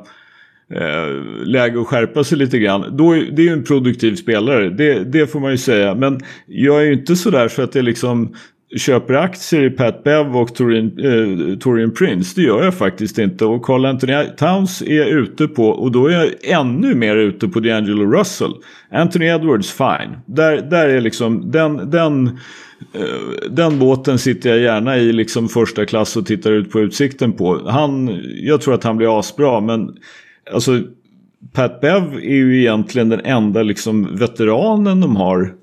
eh, 0.75 1.23
läge 1.45 1.81
att 1.81 1.87
skärpa 1.87 2.25
sig 2.25 2.39
lite 2.39 2.59
grann. 2.59 2.97
Då, 2.97 3.13
det 3.13 3.43
är 3.43 3.47
ju 3.47 3.53
en 3.53 3.65
produktiv 3.65 4.15
spelare, 4.15 4.69
det, 4.69 5.05
det 5.05 5.27
får 5.27 5.41
man 5.41 5.51
ju 5.51 5.59
säga. 5.59 5.95
Men 5.95 6.21
jag 6.47 6.81
är 6.81 6.87
ju 6.87 6.93
inte 6.93 7.17
sådär 7.17 7.49
så 7.49 7.63
att 7.63 7.73
det 7.73 7.83
liksom 7.83 8.35
köper 8.77 9.15
aktier 9.15 9.65
i 9.65 9.71
Pat 9.71 10.05
Bev 10.05 10.37
och 10.37 10.55
Torin, 10.55 10.99
eh, 10.99 11.59
Torin 11.59 11.95
Prince. 11.95 12.41
Det 12.41 12.47
gör 12.47 12.65
jag 12.65 12.75
faktiskt 12.75 13.19
inte. 13.19 13.45
Och 13.45 13.63
Carl 13.63 13.85
Anthony 13.85 14.25
Towns 14.37 14.83
är 14.83 15.07
ute 15.07 15.49
på, 15.49 15.65
och 15.65 15.93
då 15.93 16.07
är 16.07 16.13
jag 16.13 16.29
ännu 16.43 16.95
mer 16.95 17.17
ute 17.17 17.49
på 17.49 17.61
D'Angelo 17.61 18.19
Russell. 18.19 18.53
Anthony 18.91 19.27
Edwards, 19.27 19.73
fine. 19.73 20.17
Där, 20.27 20.57
där 20.71 20.89
är 20.89 21.01
liksom 21.01 21.51
den, 21.51 21.91
den, 21.91 22.27
eh, 22.95 23.51
den 23.51 23.79
båten 23.79 24.19
sitter 24.19 24.51
jag 24.51 24.59
gärna 24.59 24.97
i 24.97 25.13
liksom 25.13 25.49
första 25.49 25.87
klass 25.87 26.17
och 26.17 26.27
tittar 26.27 26.53
ut 26.53 26.71
på 26.71 26.81
utsikten 26.81 27.33
på. 27.33 27.69
Han, 27.69 28.21
jag 28.43 28.61
tror 28.61 28.75
att 28.75 28.85
han 28.85 28.97
blir 28.97 29.19
asbra, 29.19 29.61
men 29.61 29.97
alltså 30.53 30.81
Pat 31.53 31.81
Bev 31.81 32.15
är 32.15 32.35
ju 32.35 32.61
egentligen 32.61 33.09
den 33.09 33.21
enda 33.25 33.63
liksom 33.63 34.17
veteranen 34.17 35.01
de 35.01 35.17
har 35.17 35.60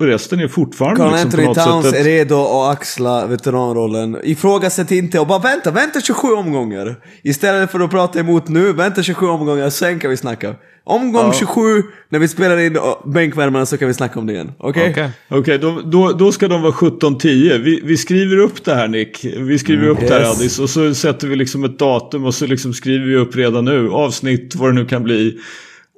och 0.00 0.06
resten 0.06 0.40
är 0.40 0.48
fortfarande 0.48 0.96
Carl 0.96 1.10
liksom 1.10 1.26
Anthony 1.26 1.42
på 1.42 1.48
något 1.48 1.64
Towns 1.64 1.86
sätt 1.86 1.94
är 1.94 2.04
redo 2.04 2.44
att 2.44 2.72
axla 2.72 3.26
veteranrollen. 3.26 4.16
Ifrågasätt 4.22 4.90
inte 4.90 5.20
och 5.20 5.26
bara 5.26 5.38
vänta, 5.38 5.70
vänta 5.70 6.00
27 6.00 6.28
omgångar. 6.28 6.96
Istället 7.22 7.70
för 7.70 7.80
att 7.80 7.90
prata 7.90 8.20
emot 8.20 8.48
nu, 8.48 8.72
vänta 8.72 9.02
27 9.02 9.26
omgångar, 9.26 9.70
sen 9.70 9.98
kan 9.98 10.10
vi 10.10 10.16
snacka. 10.16 10.54
Omgång 10.84 11.26
Ja. 11.26 11.32
27, 11.32 11.82
när 12.08 12.18
vi 12.18 12.28
spelar 12.28 12.58
in 12.58 12.76
uh, 12.76 12.82
bänkvärmarna 13.06 13.66
så 13.66 13.76
kan 13.76 13.88
vi 13.88 13.94
snacka 13.94 14.18
om 14.18 14.26
det 14.26 14.32
igen. 14.32 14.52
Okej? 14.58 14.90
Okej. 14.90 15.10
Okej, 15.28 15.58
då, 15.58 15.80
då, 15.84 16.12
då 16.12 16.32
ska 16.32 16.48
de 16.48 16.62
vara 16.62 16.72
17-10. 16.72 17.58
Vi, 17.58 17.80
vi 17.84 17.96
skriver 17.96 18.36
upp 18.36 18.64
det 18.64 18.74
här 18.74 18.88
Nick. 18.88 19.24
Vi 19.24 19.58
skriver 19.58 19.88
upp 19.88 20.00
det 20.00 20.14
här 20.14 20.20
Yes. 20.20 20.38
Addis. 20.38 20.58
Och 20.58 20.70
så 20.70 20.94
sätter 20.94 21.28
vi 21.28 21.36
liksom 21.36 21.64
ett 21.64 21.78
datum 21.78 22.24
och 22.24 22.34
så 22.34 22.46
liksom 22.46 22.74
skriver 22.74 23.06
vi 23.06 23.16
upp 23.16 23.36
redan 23.36 23.64
nu. 23.64 23.90
Avsnitt, 23.90 24.54
vad 24.54 24.68
det 24.68 24.74
nu 24.74 24.86
kan 24.86 25.02
bli. 25.02 25.38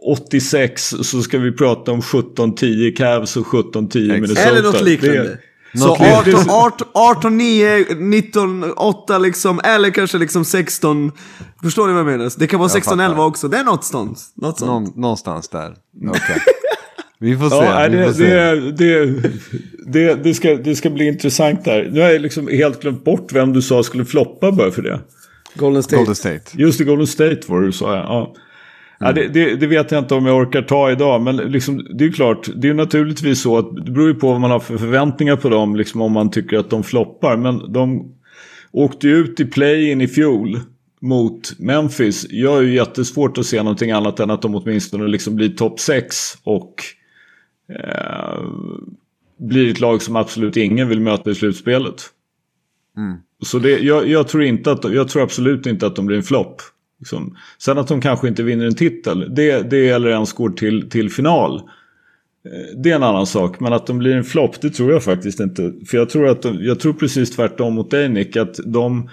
86 0.04 0.94
så 1.02 1.22
ska 1.22 1.38
vi 1.38 1.52
prata 1.52 1.92
om 1.92 2.00
17-10 2.00 2.96
Cavs 2.96 3.36
och 3.36 3.46
17-10 3.46 4.12
Minnesota. 4.12 4.40
Eller 4.40 4.62
något 4.62 4.82
liknande. 4.82 5.38
Det, 5.72 5.78
Så 5.78 5.86
Något 5.86 6.00
18, 6.00 6.24
liknande. 6.24 6.52
18, 6.52 6.88
18, 6.92 7.38
9, 7.38 7.86
19, 7.96 8.72
8 8.72 9.18
liksom, 9.18 9.60
eller 9.64 9.90
kanske 9.90 10.18
liksom 10.18 10.44
16. 10.44 11.12
Förstår 11.62 11.86
ni 11.86 11.92
vad 11.92 12.00
jag 12.00 12.06
menar? 12.06 12.32
Det 12.38 12.46
kan 12.46 12.58
vara 12.58 12.68
16, 12.68 12.98
fattar. 12.98 13.10
11 13.10 13.24
också. 13.24 13.48
Det 13.48 13.58
är 13.58 13.64
något 13.64 13.84
sånt. 13.84 14.18
Något 14.34 14.58
sånt. 14.58 14.96
Någonstans 14.96 15.48
där. 15.48 15.74
Okej. 16.08 16.42
Vi 17.18 17.36
får 17.36 17.50
se. 17.50 17.56
Ja, 17.56 17.88
vi 17.90 17.96
får 17.96 18.06
det, 18.06 18.14
se. 18.14 18.24
det, 18.24 19.06
det, 19.06 19.32
det, 19.86 20.14
det, 20.14 20.34
ska, 20.34 20.56
det 20.56 20.76
ska 20.76 20.90
bli 20.90 21.06
intressant 21.06 21.64
där. 21.64 21.90
Nu 21.92 22.00
har 22.00 22.08
jag 22.10 22.22
liksom 22.22 22.48
helt 22.48 22.82
glömt 22.82 23.04
bort 23.04 23.32
vem 23.32 23.52
du 23.52 23.62
sa 23.62 23.82
skulle 23.82 24.04
floppa 24.04 24.52
bara 24.52 24.70
för 24.70 24.82
det. 24.82 25.00
Golden 25.54 25.82
State. 25.82 25.96
Golden 25.96 26.14
State. 26.14 26.42
Just 26.52 26.78
det, 26.78 26.84
Golden 26.84 27.06
State 27.06 27.40
var 27.46 27.60
det 27.60 27.66
du 27.66 27.72
sa. 27.72 27.94
Ja. 27.96 28.34
Ja. 29.02 29.12
Det, 29.12 29.28
det, 29.28 29.54
det 29.54 29.66
vet 29.66 29.90
jag 29.90 29.98
inte 29.98 30.14
om 30.14 30.26
jag 30.26 30.36
orkar 30.36 30.62
ta 30.62 30.90
idag. 30.90 31.22
Men 31.22 31.36
liksom, 31.36 31.86
det 31.98 32.04
är 32.04 32.12
klart, 32.12 32.48
det 32.56 32.68
är 32.68 32.74
naturligtvis 32.74 33.42
så 33.42 33.58
att 33.58 33.76
det 33.84 33.90
beror 33.90 34.08
ju 34.08 34.14
på 34.14 34.28
vad 34.28 34.40
man 34.40 34.50
har 34.50 34.60
för 34.60 34.78
förväntningar 34.78 35.36
på 35.36 35.48
dem. 35.48 35.76
Liksom, 35.76 36.00
om 36.00 36.12
man 36.12 36.30
tycker 36.30 36.58
att 36.58 36.70
de 36.70 36.82
floppar. 36.82 37.36
Men 37.36 37.72
de 37.72 38.14
åkte 38.72 39.08
ju 39.08 39.14
ut 39.14 39.40
i 39.40 39.44
play-in 39.44 40.00
i 40.00 40.08
fjol 40.08 40.60
mot 41.00 41.58
Memphis. 41.58 42.26
Jag 42.30 42.58
är 42.58 42.62
ju 42.62 42.74
jättesvårt 42.74 43.38
att 43.38 43.46
se 43.46 43.62
någonting 43.62 43.90
annat 43.90 44.20
än 44.20 44.30
att 44.30 44.42
de 44.42 44.54
åtminstone 44.54 45.08
liksom 45.08 45.36
blir 45.36 45.48
topp 45.48 45.80
6. 45.80 46.16
Och 46.42 46.74
eh, 47.68 48.42
blir 49.36 49.70
ett 49.70 49.80
lag 49.80 50.02
som 50.02 50.16
absolut 50.16 50.56
ingen 50.56 50.88
vill 50.88 51.00
möta 51.00 51.30
i 51.30 51.34
slutspelet. 51.34 52.02
Så 53.44 53.58
det, 53.58 53.78
jag, 53.78 54.08
jag, 54.08 54.28
tror 54.28 54.42
inte 54.42 54.72
att, 54.72 54.92
jag 54.92 55.08
tror 55.08 55.22
absolut 55.22 55.66
inte 55.66 55.86
att 55.86 55.96
de 55.96 56.06
blir 56.06 56.16
en 56.16 56.22
flopp. 56.22 56.62
Liksom. 57.02 57.36
Sen 57.58 57.78
att 57.78 57.88
de 57.88 58.00
kanske 58.00 58.28
inte 58.28 58.42
vinner 58.42 58.66
en 58.66 58.74
titel, 58.74 59.34
det, 59.34 59.70
det 59.70 59.88
eller 59.88 60.08
ens 60.08 60.32
går 60.32 60.50
till, 60.50 60.90
till 60.90 61.10
final. 61.10 61.56
Eh, 61.56 62.76
det 62.76 62.90
är 62.90 62.96
en 62.96 63.02
annan 63.02 63.26
sak, 63.26 63.60
men 63.60 63.72
att 63.72 63.86
de 63.86 63.98
blir 63.98 64.16
en 64.16 64.24
flopp, 64.24 64.60
det 64.60 64.70
tror 64.70 64.92
jag 64.92 65.04
faktiskt 65.04 65.40
inte. 65.40 65.72
För 65.86 65.98
jag 65.98 66.10
tror, 66.10 66.28
att 66.28 66.42
de, 66.42 66.58
jag 66.60 66.80
tror 66.80 66.92
precis 66.92 67.30
tvärtom 67.30 67.74
mot 67.74 67.90
dig 67.90 68.08
Nick, 68.08 68.36
att 68.36 68.60
de 68.64 69.08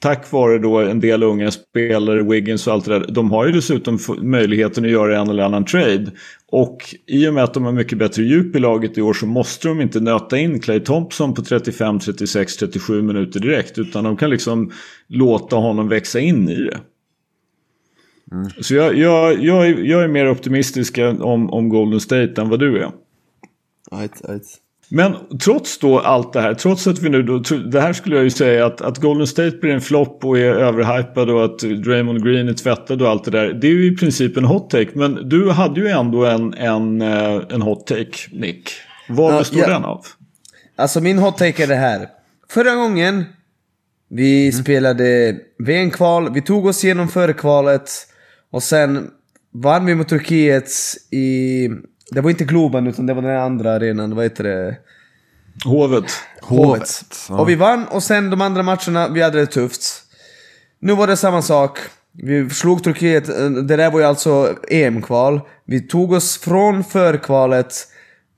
tack 0.00 0.32
vare 0.32 0.58
då 0.58 0.78
en 0.78 1.00
del 1.00 1.22
unga 1.22 1.50
spelare, 1.50 2.22
Wiggins 2.22 2.66
och 2.66 2.72
allt 2.72 2.84
det 2.84 2.98
där, 2.98 3.06
de 3.08 3.30
har 3.30 3.46
ju 3.46 3.52
dessutom 3.52 3.98
möjligheten 4.22 4.84
att 4.84 4.90
göra 4.90 5.20
en 5.20 5.28
eller 5.28 5.42
annan 5.42 5.64
trade. 5.64 6.10
Och 6.50 6.78
i 7.06 7.28
och 7.28 7.34
med 7.34 7.44
att 7.44 7.54
de 7.54 7.64
har 7.64 7.72
mycket 7.72 7.98
bättre 7.98 8.22
djup 8.22 8.56
i 8.56 8.58
laget 8.58 8.98
i 8.98 9.02
år 9.02 9.12
så 9.12 9.26
måste 9.26 9.68
de 9.68 9.80
inte 9.80 10.00
nöta 10.00 10.38
in 10.38 10.60
Clay 10.60 10.80
Thompson 10.80 11.34
på 11.34 11.42
35, 11.42 11.98
36, 12.00 12.56
37 12.56 13.02
minuter 13.02 13.40
direkt. 13.40 13.78
Utan 13.78 14.04
de 14.04 14.16
kan 14.16 14.30
liksom 14.30 14.72
låta 15.06 15.56
honom 15.56 15.88
växa 15.88 16.20
in 16.20 16.48
i 16.48 16.56
det. 16.56 16.78
Så 18.60 18.74
jag, 18.74 18.96
jag, 18.96 19.44
jag, 19.44 19.68
är, 19.68 19.78
jag 19.78 20.02
är 20.04 20.08
mer 20.08 20.30
optimistisk 20.30 20.98
om, 20.98 21.50
om 21.50 21.68
Golden 21.68 22.00
State 22.00 22.40
än 22.40 22.48
vad 22.48 22.60
du 22.60 22.78
är. 22.78 22.90
Right, 23.92 24.22
right. 24.28 24.44
Men 24.90 25.14
trots 25.40 25.78
då 25.78 25.98
allt 25.98 26.32
det 26.32 26.40
här, 26.40 26.54
trots 26.54 26.86
att 26.86 26.98
vi 26.98 27.08
nu 27.08 27.22
då, 27.22 27.38
det 27.72 27.80
här 27.80 27.92
skulle 27.92 28.16
jag 28.16 28.24
ju 28.24 28.30
säga 28.30 28.66
att, 28.66 28.80
att 28.80 28.98
Golden 28.98 29.26
State 29.26 29.56
blir 29.56 29.70
en 29.70 29.80
flopp 29.80 30.24
och 30.24 30.38
är 30.38 30.54
överhypad 30.54 31.30
och 31.30 31.44
att 31.44 31.58
Draymond 31.58 32.24
Green 32.24 32.48
är 32.48 32.52
tvättad 32.52 33.02
och 33.02 33.08
allt 33.08 33.24
det 33.24 33.30
där. 33.30 33.52
Det 33.52 33.66
är 33.66 33.72
ju 33.72 33.92
i 33.92 33.96
princip 33.96 34.36
en 34.36 34.44
hot 34.44 34.70
take. 34.70 34.90
Men 34.94 35.28
du 35.28 35.50
hade 35.50 35.80
ju 35.80 35.88
ändå 35.88 36.24
en, 36.24 36.54
en, 36.54 37.02
eh, 37.02 37.40
en 37.48 37.62
hot 37.62 37.86
take, 37.86 38.18
Nick. 38.32 38.70
Vad 39.08 39.38
består 39.38 39.60
ja. 39.60 39.68
den 39.68 39.84
av? 39.84 40.04
Alltså 40.76 41.00
min 41.00 41.18
hot 41.18 41.38
take 41.38 41.62
är 41.62 41.66
det 41.66 41.74
här. 41.74 42.08
Förra 42.50 42.74
gången 42.74 43.24
vi 44.10 44.52
spelade 44.52 45.36
VM-kval, 45.58 46.32
vi 46.34 46.42
tog 46.42 46.66
oss 46.66 46.84
igenom 46.84 47.08
förkvalet 47.08 47.90
och 48.50 48.62
sen 48.62 49.10
vann 49.52 49.86
vi 49.86 49.94
mot 49.94 50.08
Turkiet 50.08 50.70
i... 51.10 51.68
Det 52.10 52.20
var 52.20 52.30
inte 52.30 52.44
Globen 52.44 52.86
utan 52.86 53.06
det 53.06 53.14
var 53.14 53.22
den 53.22 53.40
andra 53.40 53.72
arenan, 53.72 54.14
vad 54.14 54.24
heter 54.24 54.44
det? 54.44 54.76
Hovet. 55.64 56.04
Hovet. 56.40 57.04
ja. 57.28 57.40
Och 57.40 57.48
vi 57.48 57.54
vann 57.54 57.86
och 57.86 58.02
sen 58.02 58.30
de 58.30 58.40
andra 58.40 58.62
matcherna, 58.62 59.08
vi 59.08 59.22
hade 59.22 59.38
det 59.38 59.46
tufft. 59.46 60.02
Nu 60.80 60.94
var 60.94 61.06
det 61.06 61.16
samma 61.16 61.42
sak. 61.42 61.78
Vi 62.12 62.50
slog 62.50 62.84
Turkiet, 62.84 63.26
det 63.68 63.76
där 63.76 63.90
var 63.90 64.00
ju 64.00 64.06
alltså 64.06 64.54
EM-kval. 64.68 65.40
Vi 65.64 65.80
tog 65.80 66.12
oss 66.12 66.38
från 66.38 66.84
förkvalet, 66.84 67.74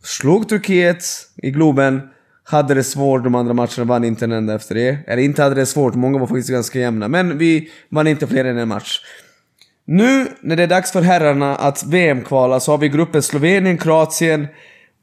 slog 0.03 0.49
Turkiet 0.49 1.05
i 1.37 1.51
Globen, 1.51 2.01
hade 2.45 2.75
det 2.75 2.85
svårt 2.85 3.25
de 3.25 3.35
andra 3.35 3.55
matcherna, 3.55 3.85
vann 3.85 4.05
inte 4.05 4.25
en 4.25 4.33
enda 4.33 4.55
efter 4.55 4.75
det. 4.75 4.99
Eller 5.07 5.23
inte 5.23 5.43
hade 5.43 5.55
det 5.55 5.67
svårt, 5.67 5.95
många 5.95 6.19
var 6.19 6.27
faktiskt 6.27 6.51
ganska 6.51 6.79
jämna. 6.79 7.09
Men 7.09 7.39
vi 7.39 7.71
vann 7.89 8.07
inte 8.07 8.27
fler 8.27 8.45
än 8.45 8.59
en 8.59 8.69
match. 8.69 9.01
Nu 9.93 10.27
när 10.41 10.57
det 10.57 10.63
är 10.63 10.67
dags 10.67 10.93
för 10.93 11.03
herrarna 11.03 11.57
att 11.57 11.85
VM-kvala 11.85 12.61
så 12.61 12.73
har 12.73 12.79
vi 12.79 12.89
gruppen 12.89 13.23
Slovenien, 13.23 13.79
Kroatien 13.79 14.47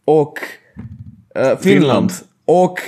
och 0.06 0.40
eh, 1.36 1.42
Finland. 1.44 1.62
Finland. 1.62 2.12
Och 2.46 2.80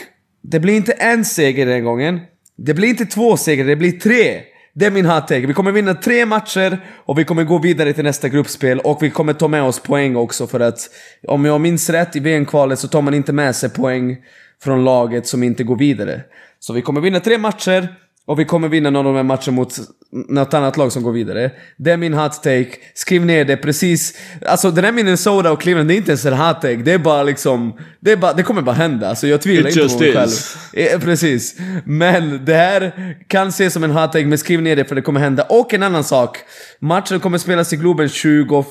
det 0.41 0.59
blir 0.59 0.75
inte 0.75 0.91
en 0.91 1.25
seger 1.25 1.65
den 1.65 1.83
gången. 1.83 2.19
Det 2.57 2.73
blir 2.73 2.89
inte 2.89 3.05
två 3.05 3.37
segrar, 3.37 3.67
det 3.67 3.75
blir 3.75 3.91
tre. 3.91 4.41
Det 4.73 4.85
är 4.85 4.91
min 4.91 5.05
hot. 5.05 5.31
Vi 5.31 5.53
kommer 5.53 5.71
vinna 5.71 5.93
tre 5.93 6.25
matcher 6.25 6.77
och 7.05 7.19
vi 7.19 7.23
kommer 7.23 7.43
gå 7.43 7.57
vidare 7.57 7.93
till 7.93 8.03
nästa 8.03 8.29
gruppspel 8.29 8.79
och 8.79 9.03
vi 9.03 9.09
kommer 9.09 9.33
ta 9.33 9.47
med 9.47 9.63
oss 9.63 9.79
poäng 9.79 10.15
också 10.15 10.47
för 10.47 10.59
att 10.59 10.79
om 11.27 11.45
jag 11.45 11.61
minns 11.61 11.89
rätt 11.89 12.15
i 12.15 12.19
VM-kvalet 12.19 12.79
så 12.79 12.87
tar 12.87 13.01
man 13.01 13.13
inte 13.13 13.33
med 13.33 13.55
sig 13.55 13.69
poäng 13.69 14.17
från 14.63 14.83
laget 14.83 15.27
som 15.27 15.43
inte 15.43 15.63
går 15.63 15.75
vidare. 15.75 16.21
Så 16.59 16.73
vi 16.73 16.81
kommer 16.81 17.01
vinna 17.01 17.19
tre 17.19 17.37
matcher 17.37 17.95
och 18.25 18.39
vi 18.39 18.45
kommer 18.45 18.67
vinna 18.67 18.89
någon 18.89 19.07
av 19.07 19.13
de 19.13 19.17
här 19.17 19.23
matcherna 19.23 19.51
mot 19.51 19.77
något 20.11 20.53
annat 20.53 20.77
lag 20.77 20.91
som 20.91 21.03
går 21.03 21.11
vidare. 21.11 21.51
Det 21.77 21.91
är 21.91 21.97
min 21.97 22.13
hot 22.13 22.43
take. 22.43 22.69
Skriv 22.93 23.25
ner 23.25 23.45
det 23.45 23.57
precis. 23.57 24.17
Alltså 24.45 24.71
den 24.71 24.83
där 24.83 24.91
Minnesota 24.91 25.51
och 25.51 25.61
Cleveland, 25.61 25.89
det 25.89 25.95
är 25.95 25.97
inte 25.97 26.11
ens 26.11 26.25
en 26.25 26.33
hot 26.33 26.61
take. 26.61 26.75
Det 26.75 26.91
är 26.93 26.97
bara 26.97 27.23
liksom... 27.23 27.79
Det, 28.01 28.17
bara, 28.17 28.33
det 28.33 28.43
kommer 28.43 28.61
bara 28.61 28.75
hända. 28.75 29.09
Alltså 29.09 29.27
jag 29.27 29.41
tvivlar 29.41 29.69
It 29.69 29.77
inte 29.77 29.93
på 29.93 29.99
mig 29.99 30.13
själv. 30.13 30.29
is. 30.29 30.57
Eh, 30.73 30.99
precis. 30.99 31.55
Men 31.85 32.45
det 32.45 32.53
här 32.53 32.93
kan 33.27 33.47
ses 33.47 33.73
som 33.73 33.83
en 33.83 33.91
hot 33.91 34.13
men 34.13 34.37
skriv 34.37 34.61
ner 34.61 34.75
det 34.75 34.85
för 34.85 34.95
det 34.95 35.01
kommer 35.01 35.19
hända. 35.19 35.43
Och 35.43 35.73
en 35.73 35.83
annan 35.83 36.03
sak. 36.03 36.37
Matchen 36.79 37.19
kommer 37.19 37.37
spelas 37.37 37.73
i 37.73 37.75
Globen 37.75 38.09
24... 38.09 38.63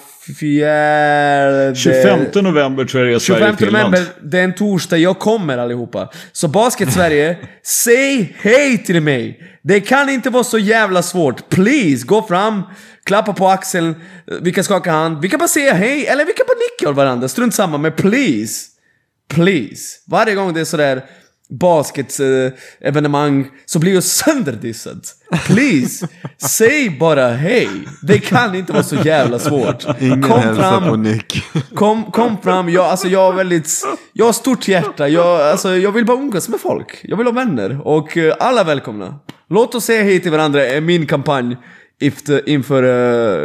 25 1.74 2.44
november 2.44 2.84
tror 2.84 3.02
jag 3.04 3.12
det 3.12 3.16
är 3.16 3.18
25 3.18 3.40
Sverige-Finland. 3.40 3.90
november, 3.90 4.12
det 4.22 4.38
är 4.38 4.44
en 4.44 4.54
torsdag, 4.54 4.96
jag 4.96 5.18
kommer 5.18 5.58
allihopa. 5.58 6.10
Så 6.32 6.48
Basket-Sverige, 6.48 7.36
säg 7.64 8.36
hej 8.40 8.84
till 8.84 9.00
mig! 9.00 9.40
Det 9.62 9.80
kan 9.80 10.08
inte 10.08 10.30
vara 10.30 10.44
så 10.44 10.58
jävla 10.58 11.02
svårt. 11.02 11.48
Please, 11.48 12.06
gå 12.06 12.22
fram, 12.22 12.62
klappa 13.04 13.32
på 13.32 13.48
axeln, 13.48 13.94
vi 14.42 14.52
kan 14.52 14.64
skaka 14.64 14.90
hand, 14.90 15.22
vi 15.22 15.28
kan 15.28 15.38
bara 15.38 15.48
säga 15.48 15.74
hej, 15.74 16.06
eller 16.06 16.24
vi 16.24 16.32
kan 16.32 16.46
bara 16.46 16.58
nicka 16.58 16.90
åt 16.90 16.96
varandra, 16.96 17.28
strunt 17.28 17.54
samma, 17.54 17.78
men 17.78 17.92
please! 17.92 18.77
Please! 19.28 19.98
Varje 20.06 20.34
gång 20.34 20.54
det 20.54 20.60
är 20.60 20.64
sådär 20.64 21.04
basket-evenemang 21.50 23.50
så 23.66 23.78
blir 23.78 23.94
jag 23.94 24.02
sönderdissad. 24.02 25.00
Please! 25.46 26.08
Säg 26.38 26.90
bara 26.90 27.28
hej! 27.28 27.68
Det 28.02 28.18
kan 28.18 28.54
inte 28.54 28.72
vara 28.72 28.82
så 28.82 28.96
jävla 28.96 29.38
svårt. 29.38 29.84
Ingen 30.00 30.22
Kom 30.22 30.56
fram, 30.56 30.84
på 30.84 30.96
Nick. 30.96 31.42
Kom, 31.74 32.10
kom 32.10 32.42
fram, 32.42 32.68
jag, 32.68 32.84
alltså 32.84 33.08
jag 33.08 33.20
har 33.20 33.32
väldigt... 33.32 33.82
Jag 34.12 34.26
har 34.26 34.32
stort 34.32 34.68
hjärta, 34.68 35.08
jag, 35.08 35.40
alltså, 35.40 35.76
jag 35.76 35.92
vill 35.92 36.06
bara 36.06 36.18
umgås 36.18 36.48
med 36.48 36.60
folk. 36.60 37.00
Jag 37.02 37.16
vill 37.16 37.26
ha 37.26 37.32
vänner 37.32 37.86
och 37.86 38.16
eh, 38.16 38.34
alla 38.40 38.64
välkomna. 38.64 39.18
Låt 39.50 39.74
oss 39.74 39.84
säga 39.84 40.02
hej 40.02 40.20
till 40.20 40.30
varandra 40.30 40.66
är 40.66 40.80
min 40.80 41.06
kampanj 41.06 41.56
efter, 42.00 42.48
inför, 42.48 42.82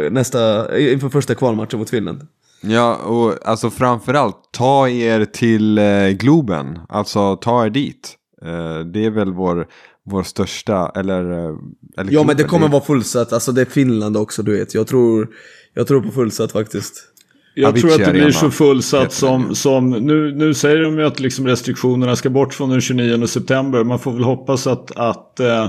eh, 0.04 0.10
nästa, 0.10 0.78
inför 0.78 1.08
första 1.08 1.34
kvalmatchen 1.34 1.78
mot 1.78 1.90
Finland. 1.90 2.26
Ja, 2.66 2.96
och 2.96 3.48
alltså 3.48 3.70
framförallt 3.70 4.36
ta 4.52 4.88
er 4.88 5.24
till 5.24 5.78
eh, 5.78 6.08
Globen. 6.08 6.78
Alltså 6.88 7.36
ta 7.36 7.66
er 7.66 7.70
dit. 7.70 8.16
Eh, 8.42 8.78
det 8.78 9.04
är 9.04 9.10
väl 9.10 9.32
vår, 9.32 9.66
vår 10.10 10.22
största, 10.22 10.92
eller... 10.96 11.30
eh, 11.30 11.54
eller 11.98 12.12
Ja 12.12 12.24
men 12.24 12.36
det 12.36 12.44
kommer 12.44 12.68
vara 12.68 12.82
fullsatt, 12.82 13.32
alltså 13.32 13.52
det 13.52 13.60
är 13.60 13.64
Finland 13.64 14.16
också 14.16 14.42
du 14.42 14.58
vet. 14.58 14.74
Jag 14.74 14.86
tror, 14.86 15.28
jag 15.74 15.86
tror 15.86 16.00
på 16.00 16.10
fullsatt 16.10 16.52
faktiskt. 16.52 17.10
Jag 17.54 17.68
Avicii 17.68 17.80
tror 17.80 17.92
att 17.92 18.06
det 18.06 18.12
blir 18.12 18.22
Arena. 18.22 18.32
så 18.32 18.50
fullsatt 18.50 19.12
som, 19.12 19.54
som 19.54 19.90
nu, 19.90 20.34
nu 20.34 20.54
säger 20.54 20.80
de 20.82 20.98
ju 20.98 21.04
att 21.06 21.20
liksom 21.20 21.46
restriktionerna 21.46 22.16
ska 22.16 22.30
bort 22.30 22.54
från 22.54 22.70
den 22.70 22.80
29 22.80 23.26
september. 23.26 23.84
Man 23.84 23.98
får 23.98 24.12
väl 24.12 24.24
hoppas 24.24 24.66
att, 24.66 24.96
att, 24.96 25.40
eh, 25.40 25.66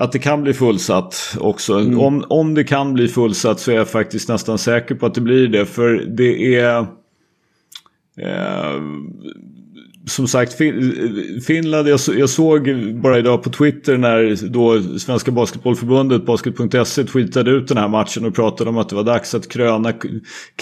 att 0.00 0.12
det 0.12 0.18
kan 0.18 0.42
bli 0.42 0.54
fullsatt 0.54 1.36
också. 1.40 1.76
Om, 1.76 2.24
om 2.28 2.54
det 2.54 2.64
kan 2.64 2.94
bli 2.94 3.08
fullsatt 3.08 3.60
så 3.60 3.70
är 3.70 3.74
jag 3.74 3.88
faktiskt 3.88 4.28
nästan 4.28 4.58
säker 4.58 4.94
på 4.94 5.06
att 5.06 5.14
det 5.14 5.20
blir 5.20 5.48
det. 5.48 5.66
För 5.66 5.92
det 6.16 6.56
är... 6.56 6.78
Eh, 8.20 8.80
som 10.06 10.28
sagt, 10.28 10.52
Fin- 10.52 11.40
Finland, 11.46 11.88
jag, 11.88 12.00
så, 12.00 12.14
jag 12.14 12.30
såg 12.30 12.70
bara 13.02 13.18
idag 13.18 13.42
på 13.42 13.50
Twitter 13.50 13.96
när 13.96 14.48
då 14.48 14.82
Svenska 14.98 15.30
Basketbollförbundet, 15.30 16.26
basket.se, 16.26 17.04
tweetade 17.04 17.50
ut 17.50 17.68
den 17.68 17.78
här 17.78 17.88
matchen 17.88 18.24
och 18.24 18.34
pratade 18.34 18.70
om 18.70 18.78
att 18.78 18.88
det 18.88 18.96
var 18.96 19.04
dags 19.04 19.34
att 19.34 19.48
kröna 19.48 19.92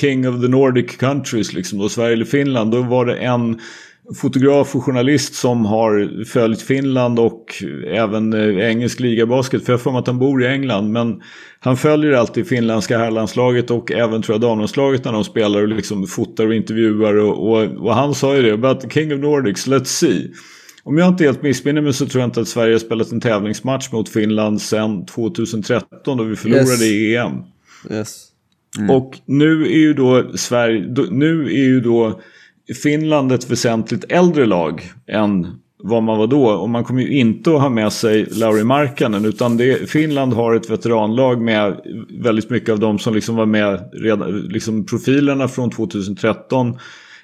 King 0.01 0.29
of 0.29 0.41
the 0.41 0.49
Nordic 0.49 0.97
Countries, 0.97 1.53
liksom 1.53 1.79
då 1.79 1.89
Sverige 1.89 2.13
eller 2.13 2.25
Finland. 2.25 2.71
Då 2.71 2.83
var 2.83 3.07
det 3.07 3.17
en 3.17 3.61
fotograf 4.17 4.77
och 4.77 4.85
journalist 4.85 5.35
som 5.35 5.65
har 5.65 6.25
följt 6.25 6.63
Finland 6.63 7.19
och 7.19 7.45
även 7.87 8.33
eh, 8.33 8.69
engelsk 8.69 9.01
ligabasket. 9.01 9.65
För 9.65 9.73
jag 9.73 9.81
för 9.81 9.91
mig 9.91 9.99
att 9.99 10.07
han 10.07 10.19
bor 10.19 10.43
i 10.43 10.47
England. 10.47 10.93
Men 10.93 11.21
han 11.61 11.77
följer 11.77 12.13
alltid 12.13 12.49
finländska 12.49 12.99
herrlandslaget 12.99 13.71
och 13.71 13.93
även 13.93 14.23
tror 14.23 14.35
jag 14.35 14.41
damlandslaget 14.41 15.05
när 15.05 15.13
de 15.13 15.25
spelar 15.25 15.63
och 15.63 15.69
liksom 15.69 16.07
fotar 16.07 16.47
och 16.47 16.55
intervjuar. 16.55 17.15
Och, 17.15 17.51
och, 17.51 17.87
och 17.87 17.95
han 17.95 18.15
sa 18.15 18.37
ju 18.37 18.43
det, 18.43 18.57
but 18.57 18.93
King 18.93 19.15
of 19.15 19.21
Nordics, 19.21 19.67
let's 19.67 19.85
see. 19.85 20.31
Om 20.83 20.99
jag 20.99 21.09
inte 21.09 21.25
helt 21.25 21.43
missminner 21.43 21.81
mig 21.81 21.93
så 21.93 22.07
tror 22.07 22.21
jag 22.21 22.29
inte 22.29 22.41
att 22.41 22.49
Sverige 22.49 22.75
har 22.75 22.79
spelat 22.79 23.13
en 23.13 23.21
tävlingsmatch 23.21 23.93
mot 23.93 24.09
Finland 24.09 24.63
sedan 24.63 25.07
2013 25.07 26.17
då 26.19 26.25
vi 26.25 26.37
förlorade 26.37 26.69
Yes. 26.71 26.83
i 26.83 27.17
EM. 27.17 27.33
Yes. 27.91 28.25
Och 28.91 29.19
nu 29.27 29.63
är 29.63 29.79
ju 29.79 29.95
då 29.95 30.33
Sverige, 30.35 30.87
då, 30.89 31.03
nu 31.03 31.45
är 31.45 31.65
ju 31.65 31.81
då 31.81 32.21
Finland 32.83 33.33
ett 33.33 33.51
väsentligt 33.51 34.05
äldre 34.09 34.47
lag 34.47 34.83
än 35.07 35.47
vad 35.83 36.03
man 36.03 36.19
var 36.19 36.27
då. 36.27 36.49
Och 36.49 36.71
man 36.71 36.85
kommer 36.85 37.03
ju 37.03 37.19
inte 37.19 37.51
att 37.51 37.61
ha 37.61 37.69
med 37.69 37.93
sig 37.93 38.27
Lauri 38.31 38.65
Markkanen 38.65 39.25
utan 39.25 39.57
det, 39.57 39.91
Finland 39.91 40.33
har 40.33 40.55
ett 40.55 40.71
veteranlag 40.71 41.43
med 41.43 41.81
väldigt 42.23 42.51
mycket 42.51 42.69
av 42.69 42.79
de 42.79 42.99
som 42.99 43.15
liksom 43.15 43.37
var 43.37 43.47
med 43.47 43.91
redan, 43.93 44.41
liksom 44.41 44.87
profilerna 44.87 45.49
från 45.49 45.71
2013 45.71 46.79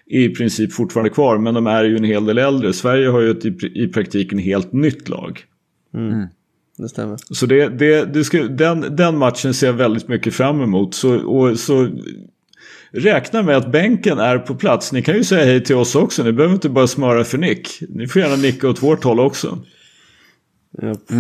är 0.07 0.21
i 0.21 0.35
princip 0.35 0.73
fortfarande 0.73 1.11
kvar 1.11 1.39
men 1.39 1.55
de 1.55 1.67
är 1.67 1.85
ju 1.85 1.97
en 1.97 2.05
hel 2.05 2.25
del 2.25 2.39
äldre. 2.39 2.73
Sverige 2.73 3.09
har 3.09 3.21
ju 3.21 3.31
ett 3.31 3.45
i, 3.45 3.83
i 3.85 3.89
praktiken 3.89 4.39
helt 4.39 4.73
nytt 4.73 5.09
lag. 5.09 5.45
Det 6.77 6.89
stämmer. 6.89 7.17
Så 7.31 7.47
det, 7.47 7.69
det, 7.69 8.15
det 8.15 8.25
ska, 8.25 8.43
den, 8.43 8.97
den 8.97 9.19
matchen 9.19 9.55
ser 9.55 9.67
jag 9.67 9.75
väldigt 9.75 10.09
mycket 10.09 10.35
fram 10.35 10.61
emot. 10.61 10.95
Så, 10.95 11.17
och, 11.17 11.59
så 11.59 11.89
räkna 12.95 13.43
med 13.43 13.57
att 13.57 13.73
bänken 13.73 14.19
är 14.19 14.39
på 14.39 14.55
plats. 14.55 14.93
Ni 14.93 15.03
kan 15.03 15.15
ju 15.15 15.25
säga 15.25 15.45
hej 15.45 15.65
till 15.65 15.77
oss 15.77 15.95
också. 15.95 16.23
Ni 16.23 16.33
behöver 16.33 16.55
inte 16.55 16.69
bara 16.69 16.87
smöra 16.87 17.25
för 17.25 17.39
Nick. 17.39 17.79
Ni 17.89 18.07
får 18.07 18.23
gärna 18.23 18.37
nicka 18.37 18.69
åt 18.69 18.83
vårt 18.83 19.05
håll 19.05 19.21
också. 19.21 19.59
Japp. 20.83 21.11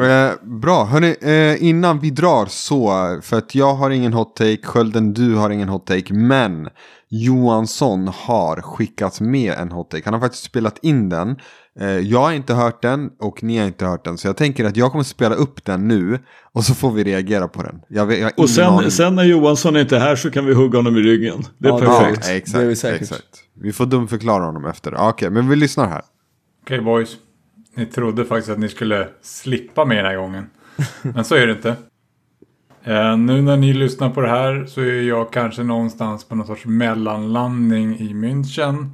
Eh, 0.00 0.30
bra, 0.42 0.84
hörni, 0.84 1.16
eh, 1.20 1.68
innan 1.68 2.00
vi 2.00 2.10
drar 2.10 2.46
så, 2.46 2.90
för 3.22 3.36
att 3.36 3.54
jag 3.54 3.74
har 3.74 3.90
ingen 3.90 4.12
hot 4.12 4.36
take, 4.36 4.62
Skölden 4.62 5.14
du 5.14 5.34
har 5.34 5.50
ingen 5.50 5.68
hot 5.68 5.86
take, 5.86 6.14
men 6.14 6.68
Johansson 7.08 8.08
har 8.08 8.60
skickat 8.60 9.20
med 9.20 9.52
en 9.52 9.72
hot 9.72 9.90
take. 9.90 10.02
Han 10.04 10.14
har 10.14 10.20
faktiskt 10.20 10.44
spelat 10.44 10.78
in 10.82 11.08
den. 11.08 11.36
Eh, 11.80 11.86
jag 11.88 12.18
har 12.20 12.32
inte 12.32 12.54
hört 12.54 12.82
den 12.82 13.10
och 13.20 13.42
ni 13.42 13.58
har 13.58 13.66
inte 13.66 13.86
hört 13.86 14.04
den, 14.04 14.18
så 14.18 14.28
jag 14.28 14.36
tänker 14.36 14.64
att 14.64 14.76
jag 14.76 14.90
kommer 14.92 15.04
spela 15.04 15.34
upp 15.34 15.64
den 15.64 15.88
nu 15.88 16.18
och 16.52 16.64
så 16.64 16.74
får 16.74 16.92
vi 16.92 17.04
reagera 17.04 17.48
på 17.48 17.62
den. 17.62 17.80
Jag, 17.88 18.06
vet- 18.06 18.18
jag 18.20 18.32
Och 18.36 18.50
sen, 18.50 18.64
aning. 18.66 18.90
sen 18.90 19.14
när 19.14 19.24
Johansson 19.24 19.76
inte 19.76 19.96
är 19.96 20.00
här 20.00 20.16
så 20.16 20.30
kan 20.30 20.46
vi 20.46 20.54
hugga 20.54 20.78
honom 20.78 20.96
i 20.96 21.00
ryggen. 21.00 21.42
Det 21.58 21.68
är 21.68 21.72
Ja, 21.72 21.78
perfekt. 21.80 22.20
Ja, 22.26 22.32
Det 22.32 22.36
exakt, 22.38 22.62
är 22.64 22.66
vi 22.66 22.76
säkert. 22.76 23.02
exakt. 23.02 23.24
Vi 23.60 23.72
får 23.72 23.86
dumförklara 23.86 24.44
honom 24.44 24.64
efter. 24.64 24.92
Ja, 24.92 25.08
Okej, 25.08 25.30
men 25.30 25.48
vi 25.48 25.56
lyssnar 25.56 25.88
här. 25.88 26.02
Okej 26.62 26.80
boys. 26.80 27.16
Ni 27.76 27.86
trodde 27.86 28.24
faktiskt 28.24 28.50
att 28.50 28.58
ni 28.58 28.68
skulle 28.68 29.08
slippa 29.22 29.84
mig 29.84 29.96
den 29.96 30.06
här 30.06 30.16
gången. 30.16 30.46
Men 31.02 31.24
så 31.24 31.34
är 31.34 31.46
det 31.46 31.52
inte. 31.52 31.68
Eh, 32.84 33.16
nu 33.16 33.42
när 33.42 33.56
ni 33.56 33.72
lyssnar 33.72 34.10
på 34.10 34.20
det 34.20 34.28
här 34.28 34.64
så 34.66 34.80
är 34.80 35.02
jag 35.02 35.32
kanske 35.32 35.62
någonstans 35.62 36.24
på 36.24 36.34
någon 36.34 36.46
sorts 36.46 36.64
mellanlandning 36.66 37.98
i 37.98 38.14
München. 38.14 38.86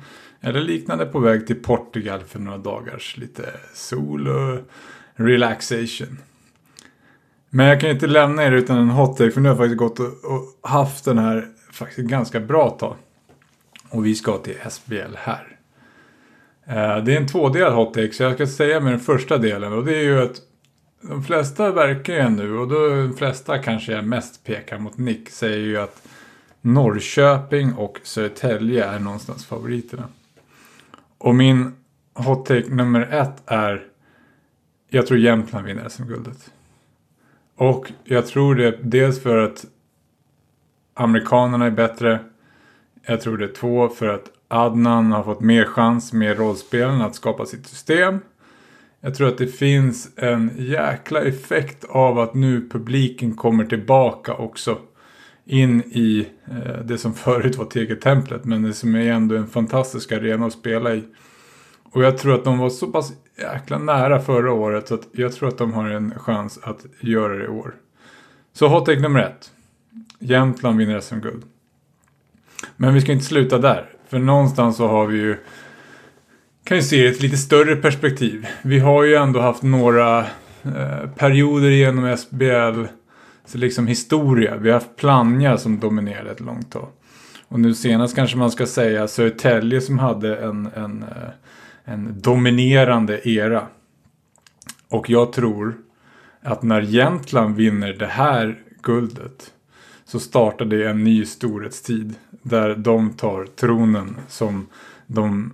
Eller 0.44 0.60
liknande 0.60 1.06
på 1.06 1.18
väg 1.18 1.46
till 1.46 1.62
Portugal 1.62 2.20
för 2.20 2.38
några 2.38 2.58
dagars 2.58 3.16
lite 3.16 3.52
sol 3.74 4.28
och 4.28 4.58
relaxation. 5.14 6.18
Men 7.50 7.66
jag 7.66 7.80
kan 7.80 7.88
ju 7.88 7.94
inte 7.94 8.06
lämna 8.06 8.44
er 8.44 8.52
utan 8.52 8.78
en 8.78 8.90
hot 8.90 9.16
take 9.16 9.30
för 9.30 9.40
nu 9.40 9.48
har 9.48 9.56
jag 9.56 9.58
faktiskt 9.58 9.78
gått 9.78 10.00
och, 10.00 10.32
och 10.34 10.70
haft 10.70 11.04
den 11.04 11.18
här 11.18 11.48
faktiskt 11.72 12.08
ganska 12.08 12.40
bra 12.40 12.70
tag. 12.70 12.96
Och 13.90 14.06
vi 14.06 14.14
ska 14.14 14.38
till 14.38 14.56
SBL 14.70 15.14
här. 15.16 15.56
Eh, 16.66 17.04
Det 17.04 17.12
är 17.12 17.16
en 17.16 17.28
tvådelad 17.28 17.72
hot 17.72 17.94
take, 17.94 18.12
så 18.12 18.22
jag 18.22 18.34
ska 18.34 18.46
säga 18.46 18.80
med 18.80 18.92
den 18.92 19.00
första 19.00 19.38
delen. 19.38 19.72
Och 19.72 19.84
det 19.84 19.96
är 19.96 20.02
ju 20.02 20.22
att 20.22 20.36
de 21.02 21.24
flesta 21.24 21.72
verkar 21.72 22.14
ju 22.14 22.28
nu, 22.28 22.58
och 22.58 22.68
då 22.68 22.88
de 22.88 23.14
flesta 23.16 23.58
kanske 23.58 23.92
jag 23.92 24.04
mest 24.04 24.44
pekar 24.44 24.78
mot 24.78 24.98
Nick, 24.98 25.30
säger 25.30 25.58
ju 25.58 25.76
att 25.76 26.02
Norrköping 26.60 27.74
och 27.74 28.00
Södertälje 28.02 28.84
är 28.84 28.98
någonstans 28.98 29.46
favoriterna. 29.46 30.08
Och 31.22 31.34
min 31.34 31.72
hot 32.14 32.46
take 32.46 32.74
nummer 32.74 33.00
ett 33.00 33.42
är 33.46 33.86
jag 34.88 35.06
tror 35.06 35.18
Jämtland 35.18 35.66
vinner 35.66 35.88
SM-guldet. 35.88 36.52
Och 37.56 37.92
jag 38.04 38.26
tror 38.26 38.54
det 38.54 38.78
dels 38.82 39.22
för 39.22 39.38
att 39.38 39.64
amerikanerna 40.94 41.66
är 41.66 41.70
bättre. 41.70 42.20
Jag 43.06 43.20
tror 43.20 43.38
det 43.38 43.44
är 43.44 43.52
två 43.52 43.88
för 43.88 44.08
att 44.08 44.30
Adnan 44.48 45.12
har 45.12 45.22
fått 45.22 45.40
mer 45.40 45.64
chans 45.64 46.12
med 46.12 46.38
rollspelen 46.38 47.00
att 47.00 47.14
skapa 47.14 47.46
sitt 47.46 47.66
system. 47.66 48.18
Jag 49.00 49.14
tror 49.14 49.28
att 49.28 49.38
det 49.38 49.46
finns 49.46 50.08
en 50.16 50.50
jäkla 50.56 51.20
effekt 51.20 51.84
av 51.84 52.18
att 52.18 52.34
nu 52.34 52.68
publiken 52.68 53.34
kommer 53.34 53.64
tillbaka 53.64 54.34
också. 54.34 54.78
In 55.44 55.82
i 55.82 56.28
eh, 56.50 56.84
det 56.84 56.98
som 56.98 57.14
förut 57.24 57.56
var 57.56 57.64
Tegeltemplet 57.64 58.44
men 58.44 58.62
det 58.62 58.72
som 58.72 58.94
är 58.94 59.12
ändå 59.12 59.36
en 59.36 59.46
fantastisk 59.46 60.12
arena 60.12 60.46
att 60.46 60.52
spela 60.52 60.94
i. 60.94 61.04
Och 61.82 62.02
jag 62.02 62.18
tror 62.18 62.34
att 62.34 62.44
de 62.44 62.58
var 62.58 62.70
så 62.70 62.86
pass 62.86 63.12
jäkla 63.38 63.78
nära 63.78 64.20
förra 64.20 64.52
året 64.52 64.88
så 64.88 64.94
att 64.94 65.08
jag 65.12 65.32
tror 65.32 65.48
att 65.48 65.58
de 65.58 65.72
har 65.72 65.90
en 65.90 66.18
chans 66.18 66.58
att 66.62 66.86
göra 67.00 67.36
det 67.36 67.44
i 67.44 67.48
år. 67.48 67.74
Så 68.52 68.68
hot 68.68 68.86
take 68.86 69.00
nummer 69.00 69.20
ett. 69.20 69.50
Jämtland 70.18 70.78
vinner 70.78 71.00
SM-guld. 71.00 71.42
Men 72.76 72.94
vi 72.94 73.00
ska 73.00 73.12
inte 73.12 73.24
sluta 73.24 73.58
där. 73.58 73.86
För 74.08 74.18
någonstans 74.18 74.76
så 74.76 74.88
har 74.88 75.06
vi 75.06 75.18
ju 75.18 75.36
kan 76.64 76.76
ju 76.76 76.82
se 76.82 77.06
ett 77.06 77.22
lite 77.22 77.36
större 77.36 77.76
perspektiv. 77.76 78.46
Vi 78.62 78.78
har 78.78 79.04
ju 79.04 79.14
ändå 79.14 79.40
haft 79.40 79.62
några 79.62 80.18
eh, 80.62 81.10
perioder 81.16 81.70
genom 81.70 82.16
SBL. 82.16 82.84
Så 83.44 83.58
liksom 83.58 83.86
historia. 83.86 84.56
Vi 84.56 84.70
har 84.70 84.74
haft 84.74 84.96
Plannja 84.96 85.58
som 85.58 85.80
dominerade 85.80 86.30
ett 86.30 86.40
långt 86.40 86.72
tag. 86.72 86.88
Och 87.48 87.60
nu 87.60 87.74
senast 87.74 88.16
kanske 88.16 88.36
man 88.36 88.50
ska 88.50 88.66
säga 88.66 89.08
Södertälje 89.08 89.80
som 89.80 89.98
hade 89.98 90.36
en, 90.36 90.68
en, 90.74 91.02
eh, 91.02 91.28
en 91.84 92.20
dominerande 92.20 93.28
era. 93.28 93.66
Och 94.88 95.10
jag 95.10 95.32
tror 95.32 95.78
att 96.42 96.62
när 96.62 96.80
Jämtland 96.80 97.56
vinner 97.56 97.92
det 97.92 98.06
här 98.06 98.58
guldet 98.82 99.52
så 100.04 100.20
startar 100.20 100.64
det 100.64 100.90
en 100.90 101.04
ny 101.04 101.24
storhetstid 101.24 102.14
där 102.42 102.76
de 102.76 103.10
tar 103.10 103.44
tronen 103.44 104.16
som 104.28 104.66
de 105.06 105.52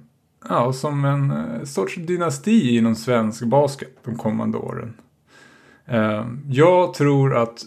ja, 0.49 0.73
som 0.73 1.05
en 1.05 1.31
eh, 1.31 1.65
sorts 1.65 1.95
dynasti 1.97 2.77
inom 2.77 2.95
svensk 2.95 3.43
basket 3.43 3.99
de 4.05 4.17
kommande 4.17 4.59
åren. 4.59 4.95
Eh, 5.87 6.27
jag 6.49 6.95
tror 6.95 7.37
att 7.37 7.65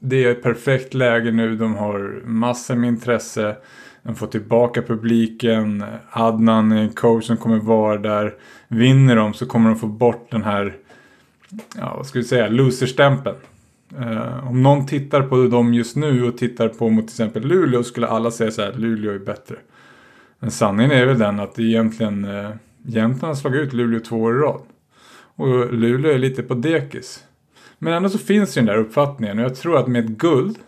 det 0.00 0.24
är 0.24 0.30
ett 0.30 0.42
perfekt 0.42 0.94
läge 0.94 1.30
nu. 1.30 1.56
De 1.56 1.74
har 1.74 2.22
massor 2.24 2.74
med 2.74 2.88
intresse. 2.88 3.56
De 4.02 4.14
får 4.14 4.26
tillbaka 4.26 4.82
publiken. 4.82 5.84
Adnan 6.10 6.72
är 6.72 6.82
en 6.82 6.92
coach 6.92 7.24
som 7.24 7.36
kommer 7.36 7.58
vara 7.58 7.98
där. 7.98 8.34
Vinner 8.68 9.16
de 9.16 9.34
så 9.34 9.46
kommer 9.46 9.70
de 9.70 9.78
få 9.78 9.86
bort 9.86 10.30
den 10.30 10.42
här, 10.42 10.76
ja 11.76 11.94
vad 11.96 12.06
ska 12.06 12.18
vi 12.18 12.24
säga, 12.24 12.48
loserstämpeln. 12.48 13.36
Uh, 13.98 14.48
om 14.48 14.62
någon 14.62 14.86
tittar 14.86 15.22
på 15.22 15.46
dem 15.46 15.74
just 15.74 15.96
nu 15.96 16.24
och 16.24 16.38
tittar 16.38 16.68
på 16.68 16.90
mot 16.90 17.06
till 17.06 17.12
exempel 17.12 17.42
Luleå 17.42 17.82
skulle 17.82 18.06
alla 18.06 18.30
säga 18.30 18.50
så 18.50 18.62
här, 18.62 18.72
Luleå 18.72 19.12
är 19.12 19.18
bättre. 19.18 19.56
Men 20.38 20.50
sanningen 20.50 20.92
är 20.92 21.06
väl 21.06 21.18
den 21.18 21.40
att 21.40 21.54
det 21.54 21.62
egentligen 21.62 22.24
uh, 22.24 22.50
Jämtland 22.82 23.30
har 23.30 23.34
slagit 23.34 23.60
ut 23.60 23.72
Luleå 23.72 24.00
två 24.00 24.16
år 24.16 24.34
i 24.34 24.38
rad. 24.38 24.60
Och 25.36 25.74
Luleå 25.74 26.12
är 26.12 26.18
lite 26.18 26.42
på 26.42 26.54
dekis. 26.54 27.24
Men 27.86 27.94
ändå 27.94 28.08
så 28.08 28.18
finns 28.18 28.56
ju 28.56 28.60
den 28.60 28.66
där 28.66 28.76
uppfattningen 28.76 29.38
och 29.38 29.44
jag 29.44 29.54
tror 29.54 29.78
att 29.78 29.86
med 29.86 30.04
ett 30.04 30.10
guld 30.10 30.58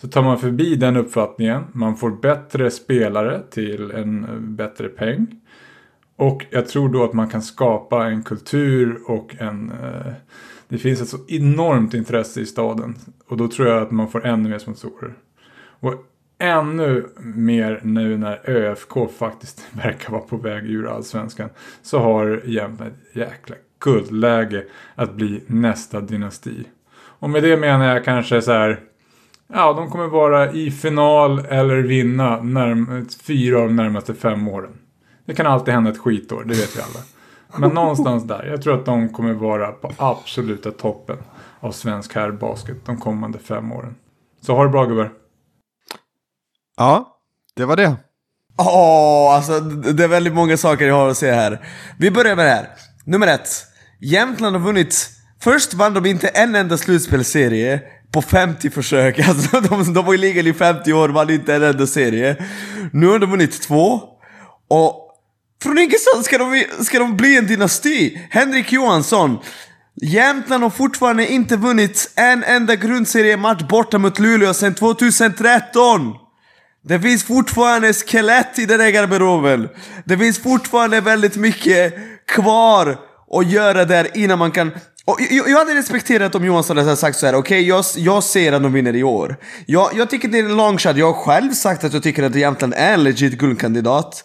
Så 0.00 0.08
tar 0.08 0.22
man 0.22 0.38
förbi 0.38 0.76
den 0.76 0.96
uppfattningen, 0.96 1.64
man 1.72 1.96
får 1.96 2.10
bättre 2.10 2.70
spelare 2.70 3.42
till 3.50 3.90
en 3.90 4.24
eh, 4.24 4.34
bättre 4.36 4.88
peng. 4.88 5.40
Och 6.16 6.46
jag 6.50 6.68
tror 6.68 6.88
då 6.88 7.04
att 7.04 7.12
man 7.12 7.28
kan 7.28 7.42
skapa 7.42 8.06
en 8.06 8.22
kultur 8.22 8.98
och 9.06 9.36
en... 9.38 9.70
Eh, 9.70 10.12
det 10.68 10.78
finns 10.78 11.00
ett 11.00 11.08
så 11.08 11.18
enormt 11.28 11.94
intresse 11.94 12.40
i 12.40 12.46
staden. 12.46 12.94
Och 13.28 13.36
då 13.36 13.48
tror 13.48 13.68
jag 13.68 13.82
att 13.82 13.90
man 13.90 14.08
får 14.08 14.26
ännu 14.26 14.48
mer 14.48 14.58
sponsorer. 14.58 15.14
Och 15.80 15.94
ännu 16.38 17.06
mer 17.20 17.80
nu 17.82 18.18
när 18.18 18.50
ÖFK 18.50 19.10
faktiskt 19.18 19.66
verkar 19.72 20.12
vara 20.12 20.22
på 20.22 20.36
väg 20.36 20.64
ur 20.64 20.86
allsvenskan. 20.86 21.48
Så 21.82 21.98
har 21.98 22.42
Jämtland 22.44 22.90
ett 22.90 23.16
jäkla 23.16 23.56
guldläge 23.82 24.64
att 24.94 25.14
bli 25.14 25.44
nästa 25.46 26.00
dynasti. 26.00 26.64
Och 26.94 27.30
med 27.30 27.42
det 27.42 27.56
menar 27.56 27.86
jag 27.94 28.04
kanske 28.04 28.42
så 28.42 28.52
här. 28.52 28.80
Ja, 29.52 29.72
de 29.72 29.90
kommer 29.90 30.06
vara 30.06 30.52
i 30.52 30.70
final 30.70 31.38
eller 31.38 31.76
vinna 31.76 32.42
närm 32.42 33.08
fyra 33.22 33.58
av 33.58 33.66
de 33.66 33.76
närmaste 33.76 34.14
fem 34.14 34.48
åren. 34.48 34.72
Det 35.24 35.34
kan 35.34 35.46
alltid 35.46 35.74
hända 35.74 35.90
ett 35.90 35.98
skitår, 35.98 36.44
det 36.44 36.54
vet 36.54 36.76
vi 36.76 36.80
alla. 36.80 37.04
Men 37.56 37.70
någonstans 37.70 38.24
där. 38.24 38.46
Jag 38.46 38.62
tror 38.62 38.78
att 38.78 38.84
de 38.84 39.08
kommer 39.08 39.32
vara 39.32 39.72
på 39.72 39.92
absoluta 39.96 40.70
toppen 40.70 41.16
av 41.60 41.72
svensk 41.72 42.14
herrbasket 42.14 42.76
de 42.84 43.00
kommande 43.00 43.38
fem 43.38 43.72
åren. 43.72 43.94
Så 44.40 44.54
ha 44.54 44.62
det 44.62 44.68
bra 44.68 44.84
gubbar. 44.84 45.12
Ja, 46.76 47.18
det 47.56 47.64
var 47.64 47.76
det. 47.76 47.96
Åh, 48.58 49.34
alltså 49.34 49.60
det 49.60 50.04
är 50.04 50.08
väldigt 50.08 50.34
många 50.34 50.56
saker 50.56 50.86
jag 50.86 50.94
har 50.94 51.08
att 51.08 51.16
säga 51.16 51.34
här. 51.34 51.66
Vi 51.98 52.10
börjar 52.10 52.36
med 52.36 52.46
det 52.46 52.50
här. 52.50 52.68
Nummer 53.04 53.26
ett. 53.26 53.48
Jämtland 54.02 54.56
har 54.56 54.62
vunnit... 54.62 55.10
Först 55.40 55.74
vann 55.74 55.94
de 55.94 56.06
inte 56.06 56.28
en 56.28 56.54
enda 56.54 56.78
slutspelserie 56.78 57.80
på 58.12 58.22
50 58.22 58.70
försök. 58.70 59.18
Alltså, 59.28 59.60
de, 59.60 59.94
de 59.94 60.06
var 60.06 60.14
i 60.14 60.18
ligan 60.18 60.46
i 60.46 60.52
50 60.52 60.92
år, 60.92 61.08
vann 61.08 61.30
inte 61.30 61.54
en 61.54 61.62
enda 61.62 61.86
serie. 61.86 62.36
Nu 62.92 63.06
har 63.06 63.18
de 63.18 63.30
vunnit 63.30 63.62
två. 63.62 64.00
Och 64.68 65.08
från 65.62 65.78
ingenstans 65.78 66.26
ska 66.26 66.38
de, 66.38 66.64
ska 66.84 66.98
de 66.98 67.16
bli 67.16 67.36
en 67.36 67.46
dynasti. 67.46 68.20
Henrik 68.30 68.72
Johansson. 68.72 69.38
Jämtland 70.02 70.62
har 70.62 70.70
fortfarande 70.70 71.32
inte 71.32 71.56
vunnit 71.56 72.12
en 72.16 72.44
enda 72.44 72.76
grundseriematch 72.76 73.62
borta 73.62 73.98
mot 73.98 74.18
Luleå 74.18 74.54
sedan 74.54 74.74
2013. 74.74 76.14
Det 76.84 77.00
finns 77.00 77.24
fortfarande 77.24 77.92
skelett 77.92 78.58
i 78.58 78.66
den 78.66 78.80
här 78.80 78.90
garderoben. 78.90 79.68
Det 80.04 80.18
finns 80.18 80.38
fortfarande 80.38 81.00
väldigt 81.00 81.36
mycket 81.36 81.94
kvar 82.26 83.11
och 83.32 83.44
göra 83.44 83.84
där 83.84 84.08
innan 84.14 84.38
man 84.38 84.50
kan... 84.50 84.70
Och 85.04 85.18
jag, 85.30 85.48
jag 85.48 85.58
hade 85.58 85.74
respekterat 85.74 86.34
om 86.34 86.44
Johansson 86.44 86.76
hade 86.76 86.96
sagt 86.96 87.18
så 87.18 87.26
här: 87.26 87.34
okej 87.34 87.60
okay, 87.60 87.68
jag, 87.68 87.84
jag 87.96 88.22
ser 88.22 88.52
att 88.52 88.62
de 88.62 88.72
vinner 88.72 88.96
i 88.96 89.02
år. 89.02 89.36
Jag, 89.66 89.90
jag 89.94 90.10
tycker 90.10 90.28
det 90.28 90.38
är 90.38 90.44
en 90.44 90.56
long 90.56 90.78
shot, 90.78 90.96
jag 90.96 91.12
har 91.12 91.24
själv 91.24 91.52
sagt 91.52 91.84
att 91.84 91.92
jag 91.92 92.02
tycker 92.02 92.22
att 92.22 92.34
Jämtland 92.34 92.74
är 92.76 92.94
en 92.94 93.04
legit 93.04 93.38
guldkandidat. 93.38 94.24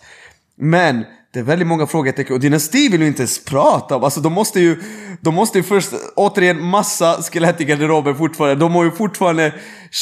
Men 0.58 1.04
det 1.34 1.40
är 1.40 1.44
väldigt 1.44 1.68
många 1.68 1.88
frågetecken 1.88 2.34
och 2.34 2.40
Dynasti 2.40 2.90
vill 2.90 3.02
ju 3.02 3.08
inte 3.08 3.22
ens 3.22 3.46
prata 3.46 3.96
om. 3.96 4.04
Alltså 4.04 4.20
de 4.20 4.34
måste 4.34 4.60
ju, 4.60 4.82
de 5.22 5.36
måste 5.36 5.58
ju 5.58 5.64
först, 5.64 5.94
återigen 6.16 6.64
massa 6.64 7.22
skelett 7.22 7.62
i 7.62 7.66
garderoben 7.66 8.16
fortfarande. 8.16 8.56
De 8.56 8.76
har 8.76 8.84
ju 8.84 8.92
fortfarande 8.92 9.54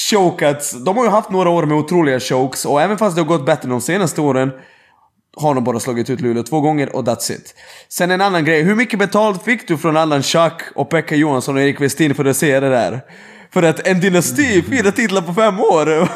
chokats. 0.09 0.71
De 0.71 0.97
har 0.97 1.03
ju 1.03 1.09
haft 1.09 1.31
några 1.31 1.49
år 1.49 1.65
med 1.65 1.77
otroliga 1.77 2.19
chokes 2.19 2.65
och 2.65 2.81
även 2.81 2.97
fast 2.97 3.15
det 3.15 3.21
har 3.21 3.27
gått 3.27 3.45
bättre 3.45 3.69
de 3.69 3.81
senaste 3.81 4.21
åren 4.21 4.51
har 5.35 5.55
de 5.55 5.63
bara 5.63 5.79
slagit 5.79 6.09
ut 6.09 6.21
Luleå 6.21 6.43
två 6.43 6.61
gånger 6.61 6.95
och 6.95 7.03
that's 7.03 7.31
it. 7.31 7.55
Sen 7.89 8.11
en 8.11 8.21
annan 8.21 8.45
grej, 8.45 8.63
hur 8.63 8.75
mycket 8.75 8.99
betalt 8.99 9.43
fick 9.43 9.67
du 9.67 9.77
från 9.77 9.97
Allan 9.97 10.23
Schack 10.23 10.61
och 10.75 10.89
Pekka 10.89 11.15
Johansson 11.15 11.55
och 11.55 11.61
Erik 11.61 11.81
Westin 11.81 12.15
för 12.15 12.25
att 12.25 12.37
se 12.37 12.59
det 12.59 12.69
där? 12.69 13.01
För 13.53 13.63
att 13.63 13.87
en 13.87 13.99
dynasti, 13.99 14.63
fyra 14.69 14.91
titlar 14.91 15.21
på 15.21 15.33
fem 15.33 15.59
år. 15.59 16.09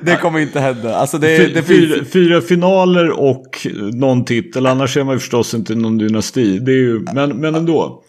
det 0.04 0.16
kommer 0.16 0.38
inte 0.38 0.60
hända. 0.60 0.96
Alltså 0.96 1.18
det, 1.18 1.54
det 1.54 1.62
fyra, 1.62 1.94
finns... 1.94 2.12
fyra, 2.12 2.40
finaler 2.40 3.10
och 3.10 3.66
någon 3.92 4.24
titel, 4.24 4.66
annars 4.66 4.96
är 4.96 5.04
man 5.04 5.14
ju 5.14 5.18
förstås 5.18 5.54
inte 5.54 5.74
någon 5.74 5.98
dynasti. 5.98 6.58
Det 6.58 6.72
är 6.72 6.76
ju, 6.76 7.06
men, 7.14 7.30
men 7.30 7.54
ändå. 7.54 8.02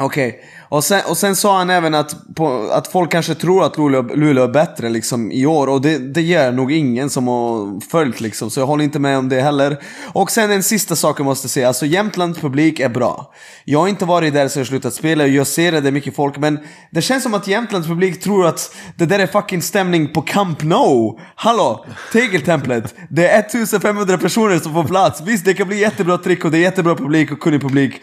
Okej. 0.00 0.28
Okay. 0.28 0.40
Och 0.74 0.84
sen, 0.84 1.00
och 1.08 1.16
sen 1.16 1.36
sa 1.36 1.58
han 1.58 1.70
även 1.70 1.94
att, 1.94 2.34
på, 2.34 2.68
att 2.72 2.88
folk 2.88 3.10
kanske 3.10 3.34
tror 3.34 3.64
att 3.64 3.78
Luleå, 3.78 4.02
Luleå 4.02 4.44
är 4.44 4.48
bättre 4.48 4.88
liksom, 4.88 5.32
i 5.32 5.46
år. 5.46 5.66
Och 5.66 5.80
det, 5.80 5.98
det 5.98 6.22
gör 6.22 6.52
nog 6.52 6.72
ingen 6.72 7.10
som 7.10 7.28
har 7.28 7.80
följt 7.90 8.20
liksom. 8.20 8.50
Så 8.50 8.60
jag 8.60 8.66
håller 8.66 8.84
inte 8.84 8.98
med 8.98 9.18
om 9.18 9.28
det 9.28 9.40
heller. 9.40 9.78
Och 10.12 10.30
sen 10.30 10.50
en 10.50 10.62
sista 10.62 10.96
sak 10.96 11.20
jag 11.20 11.24
måste 11.24 11.48
säga. 11.48 11.68
Alltså 11.68 11.86
Jämtlands 11.86 12.38
publik 12.38 12.80
är 12.80 12.88
bra. 12.88 13.32
Jag 13.64 13.78
har 13.78 13.88
inte 13.88 14.04
varit 14.04 14.34
där 14.34 14.48
sedan 14.48 14.60
jag 14.60 14.66
slutat 14.66 14.94
spela. 14.94 15.26
Jag 15.26 15.46
ser 15.46 15.72
det, 15.72 15.80
det 15.80 15.88
är 15.88 15.92
mycket 15.92 16.16
folk. 16.16 16.36
Men 16.38 16.58
det 16.90 17.02
känns 17.02 17.22
som 17.22 17.34
att 17.34 17.46
Jämtlands 17.46 17.88
publik 17.88 18.22
tror 18.22 18.46
att 18.46 18.74
det 18.96 19.06
där 19.06 19.18
är 19.18 19.26
fucking 19.26 19.62
stämning 19.62 20.12
på 20.12 20.22
Camp 20.22 20.62
Nou. 20.62 21.18
Hallå! 21.34 21.86
Tegeltemplet. 22.12 22.94
Det 23.10 23.28
är 23.28 23.40
1500 23.40 24.18
personer 24.18 24.58
som 24.58 24.72
får 24.72 24.84
plats. 24.84 25.20
Visst, 25.20 25.44
det 25.44 25.54
kan 25.54 25.68
bli 25.68 25.80
jättebra 25.80 26.18
trick 26.18 26.44
och 26.44 26.50
det 26.50 26.58
är 26.58 26.62
jättebra 26.62 26.94
publik 26.94 27.32
och 27.32 27.40
kunnig 27.40 27.62
publik. 27.62 28.00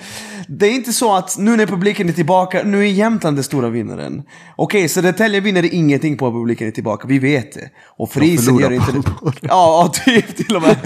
Det 0.54 0.68
är 0.68 0.72
inte 0.72 0.94
så 0.94 1.16
att 1.16 1.38
nu 1.38 1.58
när 1.58 1.66
publiken 1.66 2.10
är 2.10 2.14
tillbaka, 2.14 2.64
nu 2.64 2.80
är 2.80 2.86
Jämtland 2.86 3.38
den 3.38 3.44
stora 3.44 3.70
vinnaren. 3.70 4.24
Okej, 4.56 4.80
okay, 4.80 4.88
Södertälje 4.88 5.40
vinner 5.40 5.74
ingenting 5.74 6.18
på 6.18 6.28
att 6.28 6.34
publiken 6.34 6.68
är 6.68 6.72
tillbaka, 6.72 7.08
vi 7.08 7.20
vet 7.20 7.54
det. 7.54 7.70
Och 7.86 8.12
Frisen 8.12 8.58
gör 8.58 8.72
inte 8.72 8.92
det. 8.92 9.02
Ja, 9.24 9.34
ja, 9.42 9.92
typ 10.06 10.36
till 10.36 10.56
och 10.56 10.62
med. 10.62 10.78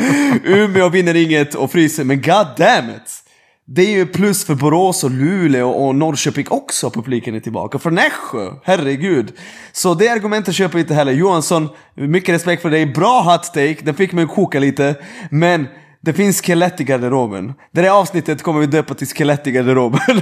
Umeå 0.44 0.90
vinner 0.90 1.16
inget 1.16 1.56
och 1.56 1.72
Frisen, 1.72 2.08
men 2.08 2.22
god 2.22 2.48
damn 2.58 2.90
it! 2.90 3.22
Det 3.68 3.82
är 3.82 3.90
ju 3.90 4.06
plus 4.06 4.46
för 4.46 4.56
Borås 4.56 5.04
och 5.04 5.12
Luleå 5.12 5.70
och 5.70 5.96
Norrköping 5.96 6.46
också, 6.50 6.90
publiken 6.90 7.36
är 7.36 7.40
tillbaka. 7.40 7.80
För 7.80 7.92
Nässjö, 7.92 8.52
herregud. 8.64 9.34
Så 9.72 9.94
det 9.94 10.10
argumentet 10.10 10.56
köper 10.56 10.78
jag 10.78 10.84
inte 10.84 10.94
heller. 10.94 11.12
Johansson, 11.12 11.70
mycket 11.96 12.36
respekt 12.36 12.62
för 12.62 12.70
dig. 12.70 12.86
Bra 12.86 13.22
hot 13.22 13.44
take, 13.44 13.78
den 13.84 13.96
fick 13.96 14.12
mig 14.12 14.24
att 14.24 14.36
koka 14.36 14.60
lite. 14.60 14.96
Men 15.30 15.68
det 16.06 16.14
finns 16.14 16.42
skelett 16.42 16.82
i 16.82 16.84
garderoben. 16.84 17.54
Det 17.72 17.82
här 17.82 17.90
avsnittet 17.90 18.44
kommer 18.44 18.60
vi 18.60 18.66
döpa 18.66 18.94
till 18.94 19.08
skelett 19.08 19.48
i 19.48 19.52
garderoben. 19.52 20.22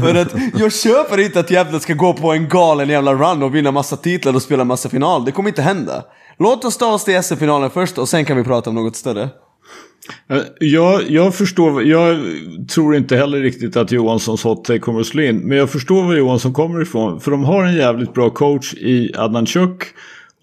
För 0.00 0.14
att 0.14 0.34
jag 0.58 0.72
köper 0.72 1.20
inte 1.20 1.40
att 1.40 1.50
Gävle 1.50 1.80
ska 1.80 1.94
gå 1.94 2.12
på 2.12 2.32
en 2.32 2.48
galen 2.48 2.88
jävla 2.88 3.14
run 3.14 3.42
och 3.42 3.54
vinna 3.54 3.70
massa 3.70 3.96
titlar 3.96 4.34
och 4.34 4.42
spela 4.42 4.64
massa 4.64 4.88
final. 4.88 5.24
Det 5.24 5.32
kommer 5.32 5.48
inte 5.48 5.62
hända. 5.62 6.04
Låt 6.38 6.64
oss 6.64 6.76
ta 6.76 6.92
oss 6.92 7.04
till 7.04 7.22
SM-finalen 7.22 7.70
först 7.70 7.98
och 7.98 8.08
sen 8.08 8.24
kan 8.24 8.36
vi 8.36 8.44
prata 8.44 8.70
om 8.70 8.76
något 8.76 8.96
större. 8.96 9.28
Eh, 10.30 10.42
jag, 10.60 11.10
jag 11.10 11.34
förstår, 11.34 11.82
jag 11.84 12.18
tror 12.74 12.96
inte 12.96 13.16
heller 13.16 13.40
riktigt 13.40 13.76
att 13.76 13.92
Johanssons 13.92 14.44
hot 14.44 14.64
take 14.64 14.78
kommer 14.78 15.00
att 15.00 15.06
slå 15.06 15.22
in. 15.22 15.38
Men 15.38 15.58
jag 15.58 15.70
förstår 15.70 16.02
var 16.02 16.14
Johansson 16.14 16.52
kommer 16.52 16.82
ifrån. 16.82 17.20
För 17.20 17.30
de 17.30 17.44
har 17.44 17.64
en 17.64 17.74
jävligt 17.74 18.14
bra 18.14 18.30
coach 18.30 18.74
i 18.74 19.12
Adnan 19.16 19.46
Chuk. 19.46 19.82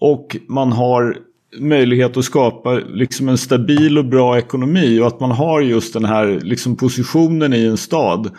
Och 0.00 0.36
man 0.48 0.72
har 0.72 1.16
möjlighet 1.56 2.16
att 2.16 2.24
skapa 2.24 2.74
liksom 2.74 3.28
en 3.28 3.38
stabil 3.38 3.98
och 3.98 4.04
bra 4.04 4.38
ekonomi 4.38 5.00
och 5.00 5.06
att 5.06 5.20
man 5.20 5.30
har 5.30 5.60
just 5.60 5.92
den 5.92 6.04
här 6.04 6.40
liksom 6.42 6.76
positionen 6.76 7.52
i 7.52 7.64
en 7.64 7.76
stad. 7.76 8.30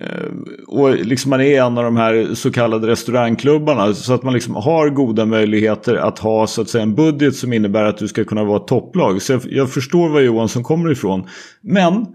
Eh, 0.00 0.30
och 0.66 0.94
liksom 0.94 1.30
man 1.30 1.40
är 1.40 1.62
en 1.62 1.78
av 1.78 1.84
de 1.84 1.96
här 1.96 2.34
så 2.34 2.52
kallade 2.52 2.86
restaurangklubbarna 2.86 3.94
så 3.94 4.12
att 4.12 4.22
man 4.22 4.34
liksom 4.34 4.54
har 4.54 4.88
goda 4.88 5.26
möjligheter 5.26 5.94
att 5.94 6.18
ha 6.18 6.46
så 6.46 6.62
att 6.62 6.68
säga 6.68 6.82
en 6.82 6.94
budget 6.94 7.36
som 7.36 7.52
innebär 7.52 7.84
att 7.84 7.98
du 7.98 8.08
ska 8.08 8.24
kunna 8.24 8.44
vara 8.44 8.56
ett 8.56 8.68
topplag. 8.68 9.22
Så 9.22 9.32
jag, 9.32 9.42
jag 9.50 9.72
förstår 9.72 10.08
var 10.08 10.20
Johansson 10.20 10.62
kommer 10.62 10.92
ifrån. 10.92 11.26
Men 11.60 12.06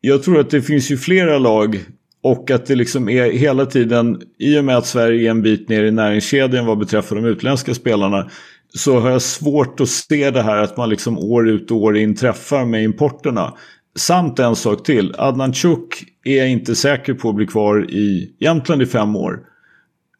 jag 0.00 0.22
tror 0.22 0.40
att 0.40 0.50
det 0.50 0.62
finns 0.62 0.90
ju 0.90 0.96
flera 0.96 1.38
lag 1.38 1.84
och 2.22 2.50
att 2.50 2.66
det 2.66 2.74
liksom 2.74 3.08
är 3.08 3.32
hela 3.32 3.66
tiden, 3.66 4.22
i 4.38 4.58
och 4.58 4.64
med 4.64 4.76
att 4.76 4.86
Sverige 4.86 5.28
är 5.28 5.30
en 5.30 5.42
bit 5.42 5.68
ner 5.68 5.84
i 5.84 5.90
näringskedjan 5.90 6.66
vad 6.66 6.78
beträffar 6.78 7.16
de 7.16 7.24
utländska 7.24 7.74
spelarna, 7.74 8.30
så 8.76 9.00
har 9.00 9.10
jag 9.10 9.22
svårt 9.22 9.80
att 9.80 9.88
se 9.88 10.30
det 10.30 10.42
här 10.42 10.56
att 10.56 10.76
man 10.76 10.88
liksom 10.88 11.18
år 11.18 11.48
ut 11.48 11.70
och 11.70 11.76
år 11.76 11.96
in 11.96 12.16
träffar 12.16 12.64
med 12.64 12.84
importerna. 12.84 13.54
Samt 13.96 14.38
en 14.38 14.56
sak 14.56 14.84
till, 14.84 15.14
Adnan 15.18 15.54
Chuk 15.54 16.04
är 16.24 16.36
jag 16.36 16.48
inte 16.48 16.74
säker 16.74 17.14
på 17.14 17.28
att 17.28 17.34
bli 17.34 17.46
kvar 17.46 17.90
i 17.90 18.34
Jämtland 18.40 18.82
i 18.82 18.86
fem 18.86 19.16
år. 19.16 19.40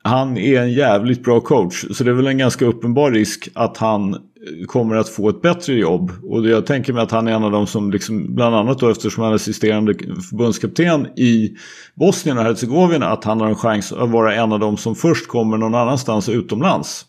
Han 0.03 0.37
är 0.39 0.61
en 0.61 0.73
jävligt 0.73 1.25
bra 1.25 1.41
coach 1.41 1.85
så 1.91 2.05
det 2.05 2.11
är 2.11 2.15
väl 2.15 2.27
en 2.27 2.39
ganska 2.39 2.67
uppenbar 2.67 3.11
risk 3.11 3.49
att 3.55 3.77
han 3.77 4.15
eh, 4.15 4.19
kommer 4.67 4.97
att 4.97 5.09
få 5.09 5.29
ett 5.29 5.43
bättre 5.43 5.75
jobb. 5.75 6.13
Och 6.23 6.49
jag 6.49 6.67
tänker 6.67 6.93
mig 6.93 7.03
att 7.03 7.11
han 7.11 7.29
är 7.29 7.33
en 7.33 7.45
av 7.45 7.53
de 7.53 7.67
som, 7.67 7.91
liksom, 7.91 8.35
bland 8.35 8.55
annat 8.55 8.79
då 8.79 8.89
eftersom 8.89 9.23
han 9.23 9.33
är 9.33 9.37
assisterande 9.37 9.95
förbundskapten 10.31 11.07
i 11.07 11.57
Bosnien 11.95 12.39
och 12.39 12.45
Hercegovina, 12.45 13.07
att 13.07 13.25
han 13.25 13.41
har 13.41 13.49
en 13.49 13.55
chans 13.55 13.93
att 13.93 14.11
vara 14.11 14.35
en 14.35 14.53
av 14.53 14.61
de 14.61 14.77
som 14.77 14.95
först 14.95 15.29
kommer 15.29 15.57
någon 15.57 15.75
annanstans 15.75 16.29
utomlands. 16.29 17.07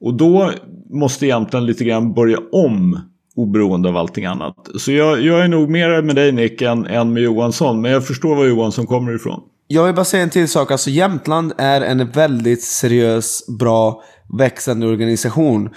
Och 0.00 0.14
då 0.14 0.52
måste 0.90 1.26
egentligen 1.26 1.66
lite 1.66 1.84
grann 1.84 2.14
börja 2.14 2.38
om 2.52 3.00
oberoende 3.36 3.88
av 3.88 3.96
allting 3.96 4.24
annat. 4.24 4.56
Så 4.78 4.92
jag, 4.92 5.20
jag 5.20 5.44
är 5.44 5.48
nog 5.48 5.70
mer 5.70 6.02
med 6.02 6.16
dig 6.16 6.32
Nick 6.32 6.62
än, 6.62 6.86
än 6.86 7.12
med 7.12 7.22
Johansson. 7.22 7.80
Men 7.80 7.92
jag 7.92 8.06
förstår 8.06 8.36
var 8.36 8.44
Johansson 8.44 8.86
kommer 8.86 9.14
ifrån. 9.14 9.42
Jag 9.66 9.84
vill 9.84 9.94
bara 9.94 10.04
säga 10.04 10.22
en 10.22 10.30
till 10.30 10.48
sak. 10.48 10.70
Alltså 10.70 10.90
Jämtland 10.90 11.52
är 11.58 11.80
en 11.80 12.10
väldigt 12.10 12.62
seriös, 12.62 13.42
bra, 13.58 14.02
växande 14.38 14.86
organisation. 14.86 15.70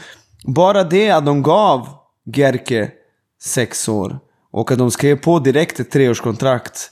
Bara 0.45 0.83
det 0.83 1.09
att 1.09 1.25
de 1.25 1.43
gav 1.43 1.87
Gerke 2.35 2.91
sex 3.41 3.89
år 3.89 4.19
och 4.51 4.71
att 4.71 4.77
de 4.77 4.91
skrev 4.91 5.15
på 5.15 5.39
direkt 5.39 5.79
ett 5.79 5.91
treårskontrakt 5.91 6.91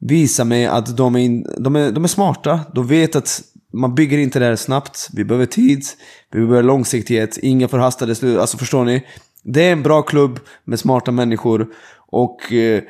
visar 0.00 0.44
mig 0.44 0.66
att 0.66 0.96
de 0.96 1.16
är, 1.16 1.60
de 1.60 1.76
är, 1.76 1.92
de 1.92 2.04
är 2.04 2.08
smarta. 2.08 2.60
De 2.74 2.86
vet 2.86 3.16
att 3.16 3.42
man 3.72 3.94
bygger 3.94 4.18
inte 4.18 4.38
det 4.38 4.44
här 4.44 4.56
snabbt. 4.56 5.08
Vi 5.12 5.24
behöver 5.24 5.46
tid, 5.46 5.84
vi 6.32 6.40
behöver 6.40 6.62
långsiktighet, 6.62 7.38
inga 7.42 7.68
förhastade 7.68 8.14
slut. 8.14 8.38
Alltså 8.38 8.58
förstår 8.58 8.84
ni? 8.84 9.06
Det 9.42 9.68
är 9.68 9.72
en 9.72 9.82
bra 9.82 10.02
klubb 10.02 10.40
med 10.64 10.80
smarta 10.80 11.10
människor. 11.10 11.68
Och 12.10 12.52
eh, 12.52 12.82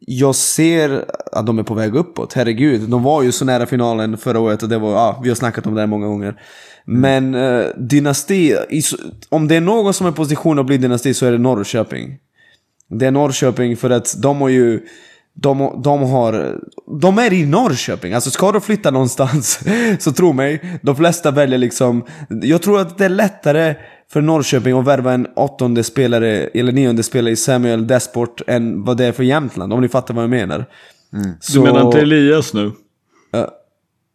jag 0.00 0.34
ser 0.34 1.04
att 1.32 1.46
de 1.46 1.58
är 1.58 1.62
på 1.62 1.74
väg 1.74 1.94
uppåt. 1.94 2.32
Herregud, 2.32 2.80
de 2.80 3.02
var 3.02 3.22
ju 3.22 3.32
så 3.32 3.44
nära 3.44 3.66
finalen 3.66 4.16
förra 4.16 4.40
året 4.40 4.62
och 4.62 4.68
det 4.68 4.78
var, 4.78 4.92
ja, 4.92 5.20
vi 5.22 5.28
har 5.28 5.36
snackat 5.36 5.66
om 5.66 5.74
det 5.74 5.80
här 5.80 5.86
många 5.86 6.06
gånger. 6.06 6.40
Men 6.84 7.34
eh, 7.34 7.66
dynasti, 7.76 8.56
om 9.28 9.48
det 9.48 9.56
är 9.56 9.60
någon 9.60 9.94
som 9.94 10.06
är 10.06 10.10
i 10.10 10.14
position 10.14 10.58
att 10.58 10.66
bli 10.66 10.78
dynasti 10.78 11.14
så 11.14 11.26
är 11.26 11.32
det 11.32 11.38
Norrköping. 11.38 12.18
Det 12.88 13.06
är 13.06 13.10
Norrköping 13.10 13.76
för 13.76 13.90
att 13.90 14.14
de 14.22 14.40
har 14.40 14.48
ju... 14.48 14.80
De, 15.34 15.82
de 15.82 16.02
har... 16.02 16.60
De 17.00 17.18
är 17.18 17.32
i 17.32 17.46
Norrköping. 17.46 18.12
Alltså 18.12 18.30
ska 18.30 18.52
du 18.52 18.60
flytta 18.60 18.90
någonstans 18.90 19.60
så 19.98 20.12
tro 20.12 20.32
mig, 20.32 20.78
de 20.82 20.96
flesta 20.96 21.30
väljer 21.30 21.58
liksom... 21.58 22.04
Jag 22.28 22.62
tror 22.62 22.80
att 22.80 22.98
det 22.98 23.04
är 23.04 23.08
lättare 23.08 23.74
för 24.12 24.20
Norrköping 24.20 24.78
att 24.78 24.86
värva 24.86 25.12
en 25.12 25.26
åttonde 25.36 25.84
spelare 25.84 26.28
eller 26.28 26.72
nionde 26.72 27.02
spelare 27.02 27.32
i 27.32 27.36
Samuel 27.36 27.86
Desport 27.86 28.42
än 28.46 28.84
vad 28.84 28.96
det 28.96 29.04
är 29.04 29.12
för 29.12 29.22
Jämtland. 29.22 29.72
Om 29.72 29.80
ni 29.80 29.88
fattar 29.88 30.14
vad 30.14 30.22
jag 30.22 30.30
menar. 30.30 30.64
Du 31.52 31.60
menar 31.60 31.86
inte 31.86 32.00
Elias 32.00 32.54
nu? 32.54 32.72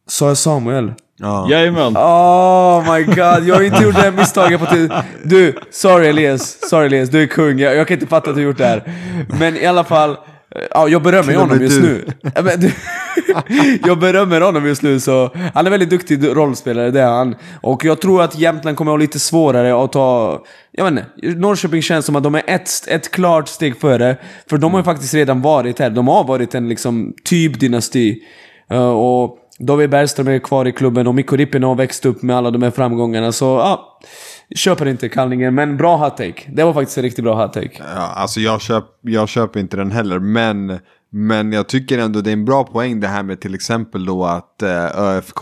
Sa 0.07 0.27
jag 0.27 0.37
Samuel? 0.37 0.93
Ja. 1.17 1.47
Jajamän. 1.49 1.97
Oh 1.97 2.93
my 2.93 3.03
god, 3.03 3.47
jag 3.47 3.55
har 3.55 3.63
inte 3.63 3.83
gjort 3.83 3.95
det 3.95 4.01
här 4.01 4.11
misstaget 4.11 4.59
på 4.59 4.65
tid. 4.65 4.91
Du, 5.23 5.55
sorry 5.71 6.07
Elias, 6.07 6.69
sorry 6.69 6.85
Elias, 6.85 7.09
du 7.09 7.23
är 7.23 7.27
kung. 7.27 7.59
Jag, 7.59 7.75
jag 7.75 7.87
kan 7.87 7.95
inte 7.95 8.07
fatta 8.07 8.29
att 8.29 8.35
du 8.35 8.41
har 8.41 8.47
gjort 8.47 8.57
det 8.57 8.65
här. 8.65 8.93
Men 9.39 9.57
i 9.57 9.65
alla 9.65 9.83
fall, 9.83 10.17
ja, 10.71 10.87
jag 10.87 11.01
berömmer 11.01 11.35
och 11.35 11.41
honom 11.41 11.61
just 11.61 11.81
nu. 11.81 12.05
Ja, 12.35 12.41
men 12.41 12.59
du, 12.59 12.71
jag 13.87 13.99
berömmer 13.99 14.41
honom 14.41 14.65
just 14.65 14.81
nu 14.81 14.99
så, 14.99 15.35
han 15.53 15.67
är 15.67 15.71
väldigt 15.71 15.89
duktig 15.89 16.27
rollspelare, 16.27 16.91
det 16.91 17.01
är 17.01 17.09
han. 17.09 17.35
Och 17.61 17.85
jag 17.85 18.01
tror 18.01 18.21
att 18.21 18.39
Jämtland 18.39 18.77
kommer 18.77 18.91
att 18.91 18.93
ha 18.93 19.01
lite 19.01 19.19
svårare 19.19 19.83
att 19.83 19.91
ta, 19.91 20.43
jag 20.71 20.91
vet 20.91 20.91
inte, 20.91 21.39
Norrköping 21.39 21.81
känns 21.81 22.05
som 22.05 22.15
att 22.15 22.23
de 22.23 22.35
är 22.35 22.43
ett, 22.47 22.69
ett 22.87 23.11
klart 23.11 23.47
steg 23.47 23.77
före. 23.77 24.17
För 24.49 24.57
de 24.57 24.71
har 24.71 24.79
ju 24.79 24.83
faktiskt 24.83 25.13
redan 25.13 25.41
varit 25.41 25.79
här, 25.79 25.89
de 25.89 26.07
har 26.07 26.23
varit 26.23 26.55
en 26.55 26.69
liksom 26.69 27.13
typ 27.23 27.59
dynasti. 27.59 28.19
Och 28.95 29.37
David 29.59 29.89
Bergström 29.89 30.27
är 30.27 30.39
kvar 30.39 30.67
i 30.67 30.71
klubben 30.71 31.07
och 31.07 31.15
Mikko 31.15 31.35
Rippinen 31.35 31.69
har 31.69 31.75
växt 31.75 32.05
upp 32.05 32.21
med 32.21 32.35
alla 32.37 32.51
de 32.51 32.63
här 32.63 32.71
framgångarna. 32.71 33.31
Så 33.31 33.45
ja, 33.45 33.99
köper 34.55 34.85
inte 34.85 35.09
kallningen. 35.09 35.55
Men 35.55 35.77
bra 35.77 35.97
hot 35.97 36.17
take. 36.17 36.43
Det 36.47 36.63
var 36.63 36.73
faktiskt 36.73 36.97
en 36.97 37.03
riktigt 37.03 37.23
bra 37.23 37.43
hot 37.43 37.53
take. 37.53 37.83
Ja, 37.95 38.13
alltså 38.15 38.39
jag, 38.39 38.61
köp, 38.61 38.85
jag 39.01 39.29
köper 39.29 39.59
inte 39.59 39.77
den 39.77 39.91
heller, 39.91 40.19
men, 40.19 40.79
men 41.09 41.51
jag 41.51 41.67
tycker 41.67 41.97
ändå 41.97 42.21
det 42.21 42.29
är 42.29 42.33
en 42.33 42.45
bra 42.45 42.63
poäng 42.63 42.99
det 42.99 43.07
här 43.07 43.23
med 43.23 43.41
till 43.41 43.55
exempel 43.55 44.05
då 44.05 44.25
att 44.25 44.61
eh, 44.61 44.99
ÖFK 44.99 45.41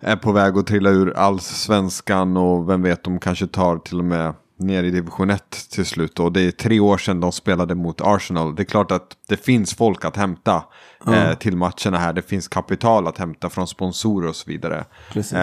är 0.00 0.16
på 0.16 0.32
väg 0.32 0.58
att 0.58 0.66
trilla 0.66 0.90
ur 0.90 1.16
allsvenskan 1.16 2.36
och 2.36 2.70
vem 2.70 2.82
vet, 2.82 3.04
de 3.04 3.18
kanske 3.18 3.46
tar 3.46 3.78
till 3.78 3.98
och 3.98 4.04
med 4.04 4.34
ner 4.60 4.84
i 4.84 4.90
division 4.90 5.30
1 5.30 5.68
till 5.70 5.86
slut. 5.86 6.20
Och 6.20 6.32
det 6.32 6.40
är 6.40 6.50
tre 6.50 6.80
år 6.80 6.98
sedan 6.98 7.20
de 7.20 7.32
spelade 7.32 7.74
mot 7.74 8.00
Arsenal. 8.00 8.54
Det 8.54 8.62
är 8.62 8.64
klart 8.64 8.90
att 8.90 9.16
det 9.28 9.36
finns 9.36 9.74
folk 9.74 10.04
att 10.04 10.16
hämta 10.16 10.64
eh, 11.06 11.34
till 11.34 11.56
matcherna 11.56 11.98
här. 11.98 12.12
Det 12.12 12.22
finns 12.22 12.48
kapital 12.48 13.06
att 13.06 13.18
hämta 13.18 13.50
från 13.50 13.66
sponsorer 13.66 14.28
och 14.28 14.36
så 14.36 14.50
vidare. 14.50 14.84
Precis. 15.12 15.38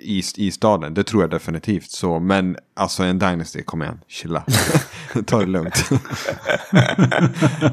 I, 0.00 0.22
i 0.36 0.50
staden, 0.50 0.94
det 0.94 1.04
tror 1.04 1.22
jag 1.22 1.30
definitivt. 1.30 1.90
Så, 1.90 2.18
men 2.18 2.56
alltså 2.76 3.02
en 3.02 3.18
Dynasty, 3.18 3.62
kom 3.62 3.82
igen, 3.82 3.98
chilla. 4.08 4.44
ta 5.26 5.38
det 5.40 5.46
lugnt. 5.46 5.84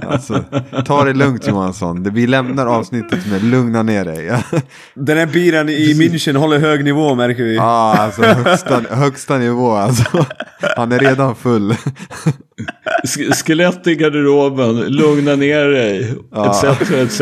alltså, 0.10 0.43
ta 0.85 1.03
det 1.03 1.14
lugnt 1.14 1.47
Johansson. 1.47 2.03
Det, 2.03 2.10
vi 2.10 2.27
lämnar 2.27 2.65
avsnittet 2.68 3.27
med 3.27 3.43
lugna 3.43 3.84
ner 3.84 4.06
dig. 4.06 4.27
Den 4.93 5.18
här 5.18 5.26
biran 5.26 5.69
i 5.69 5.93
München 5.93 6.38
håller 6.38 6.60
hög 6.60 6.84
nivå 6.84 7.15
märker 7.15 7.43
vi. 7.43 7.56
Ja, 7.56 7.95
alltså 7.97 8.22
högsta, 8.23 8.81
högsta 8.89 9.38
nivå 9.38 9.72
alltså. 9.72 10.26
Han 10.77 10.91
är 10.91 10.99
redan 10.99 11.35
full. 11.35 11.76
Sk- 13.03 13.34
Skelett 13.45 13.88
i 13.88 13.95
garderoben, 13.95 14.80
lugna 14.80 15.35
ner 15.35 15.65
dig, 15.65 16.15
etc. 16.47 16.91
etc. 16.91 17.22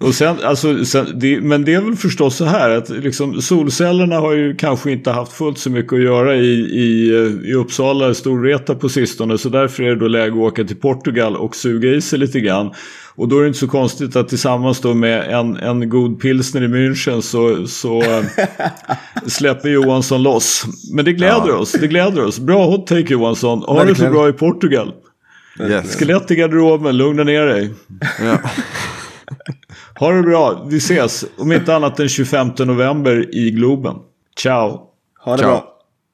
Och 0.00 0.14
sen, 0.14 0.36
alltså, 0.44 0.84
sen, 0.84 1.06
det, 1.14 1.40
men 1.40 1.64
det 1.64 1.74
är 1.74 1.80
väl 1.80 1.96
förstås 1.96 2.36
så 2.36 2.44
här 2.44 2.70
att 2.70 2.88
liksom, 2.88 3.42
solcellerna 3.42 4.16
har 4.16 4.32
ju 4.32 4.56
kanske 4.56 4.92
inte 4.92 5.10
haft 5.10 5.32
fullt 5.32 5.58
så 5.58 5.70
mycket 5.70 5.92
att 5.92 6.02
göra 6.02 6.36
i, 6.36 6.54
i, 6.60 7.10
i 7.44 7.54
Uppsala, 7.54 8.14
Storvreta 8.14 8.74
på 8.74 8.88
sistone. 8.88 9.38
Så 9.38 9.48
därför 9.48 9.82
är 9.82 9.88
det 9.88 9.96
då 9.96 10.08
läge 10.08 10.32
att 10.32 10.38
åka 10.38 10.64
till 10.64 10.76
Portugal 10.76 11.36
och 11.36 11.56
suga 11.56 11.88
i 11.88 12.00
sig 12.00 12.18
lite 12.18 12.40
grann. 12.40 12.70
Och 13.14 13.28
då 13.28 13.38
är 13.38 13.42
det 13.42 13.46
inte 13.46 13.58
så 13.58 13.68
konstigt 13.68 14.16
att 14.16 14.28
tillsammans 14.28 14.80
då 14.80 14.94
med 14.94 15.34
en, 15.34 15.56
en 15.56 15.88
god 15.88 16.20
pilsner 16.20 16.62
i 16.62 16.68
München 16.68 17.20
så, 17.20 17.66
så 17.66 18.02
eh, 18.02 18.24
släpper 19.26 19.68
Johansson 19.68 20.22
loss. 20.22 20.64
Men 20.92 21.04
det 21.04 21.12
gläder 21.12 21.54
oss, 21.54 21.72
det 21.72 21.86
gläder 21.86 22.24
oss. 22.24 22.38
Bra 22.38 22.66
hot 22.66 22.86
take 22.86 23.12
Johansson. 23.12 23.58
Ha 23.58 23.84
det 23.84 23.94
så 23.94 24.10
bra 24.10 24.28
i 24.28 24.32
Portugal. 24.32 24.92
Yes. 25.60 25.96
Skelett 25.96 26.30
i 26.30 26.34
garderoben, 26.34 26.96
lugna 26.96 27.24
ner 27.24 27.46
dig. 27.46 27.70
Ja. 28.24 28.38
Ha 30.00 30.12
det 30.12 30.22
bra, 30.22 30.66
vi 30.70 30.76
ses. 30.76 31.24
Om 31.38 31.52
inte 31.52 31.74
annat 31.74 31.96
den 31.96 32.08
25 32.08 32.50
november 32.58 33.34
i 33.34 33.50
Globen. 33.50 33.96
Ciao. 34.38 34.80
Ha 35.24 35.32
det 35.32 35.42
Ciao. 35.42 35.50
bra. 35.50 35.79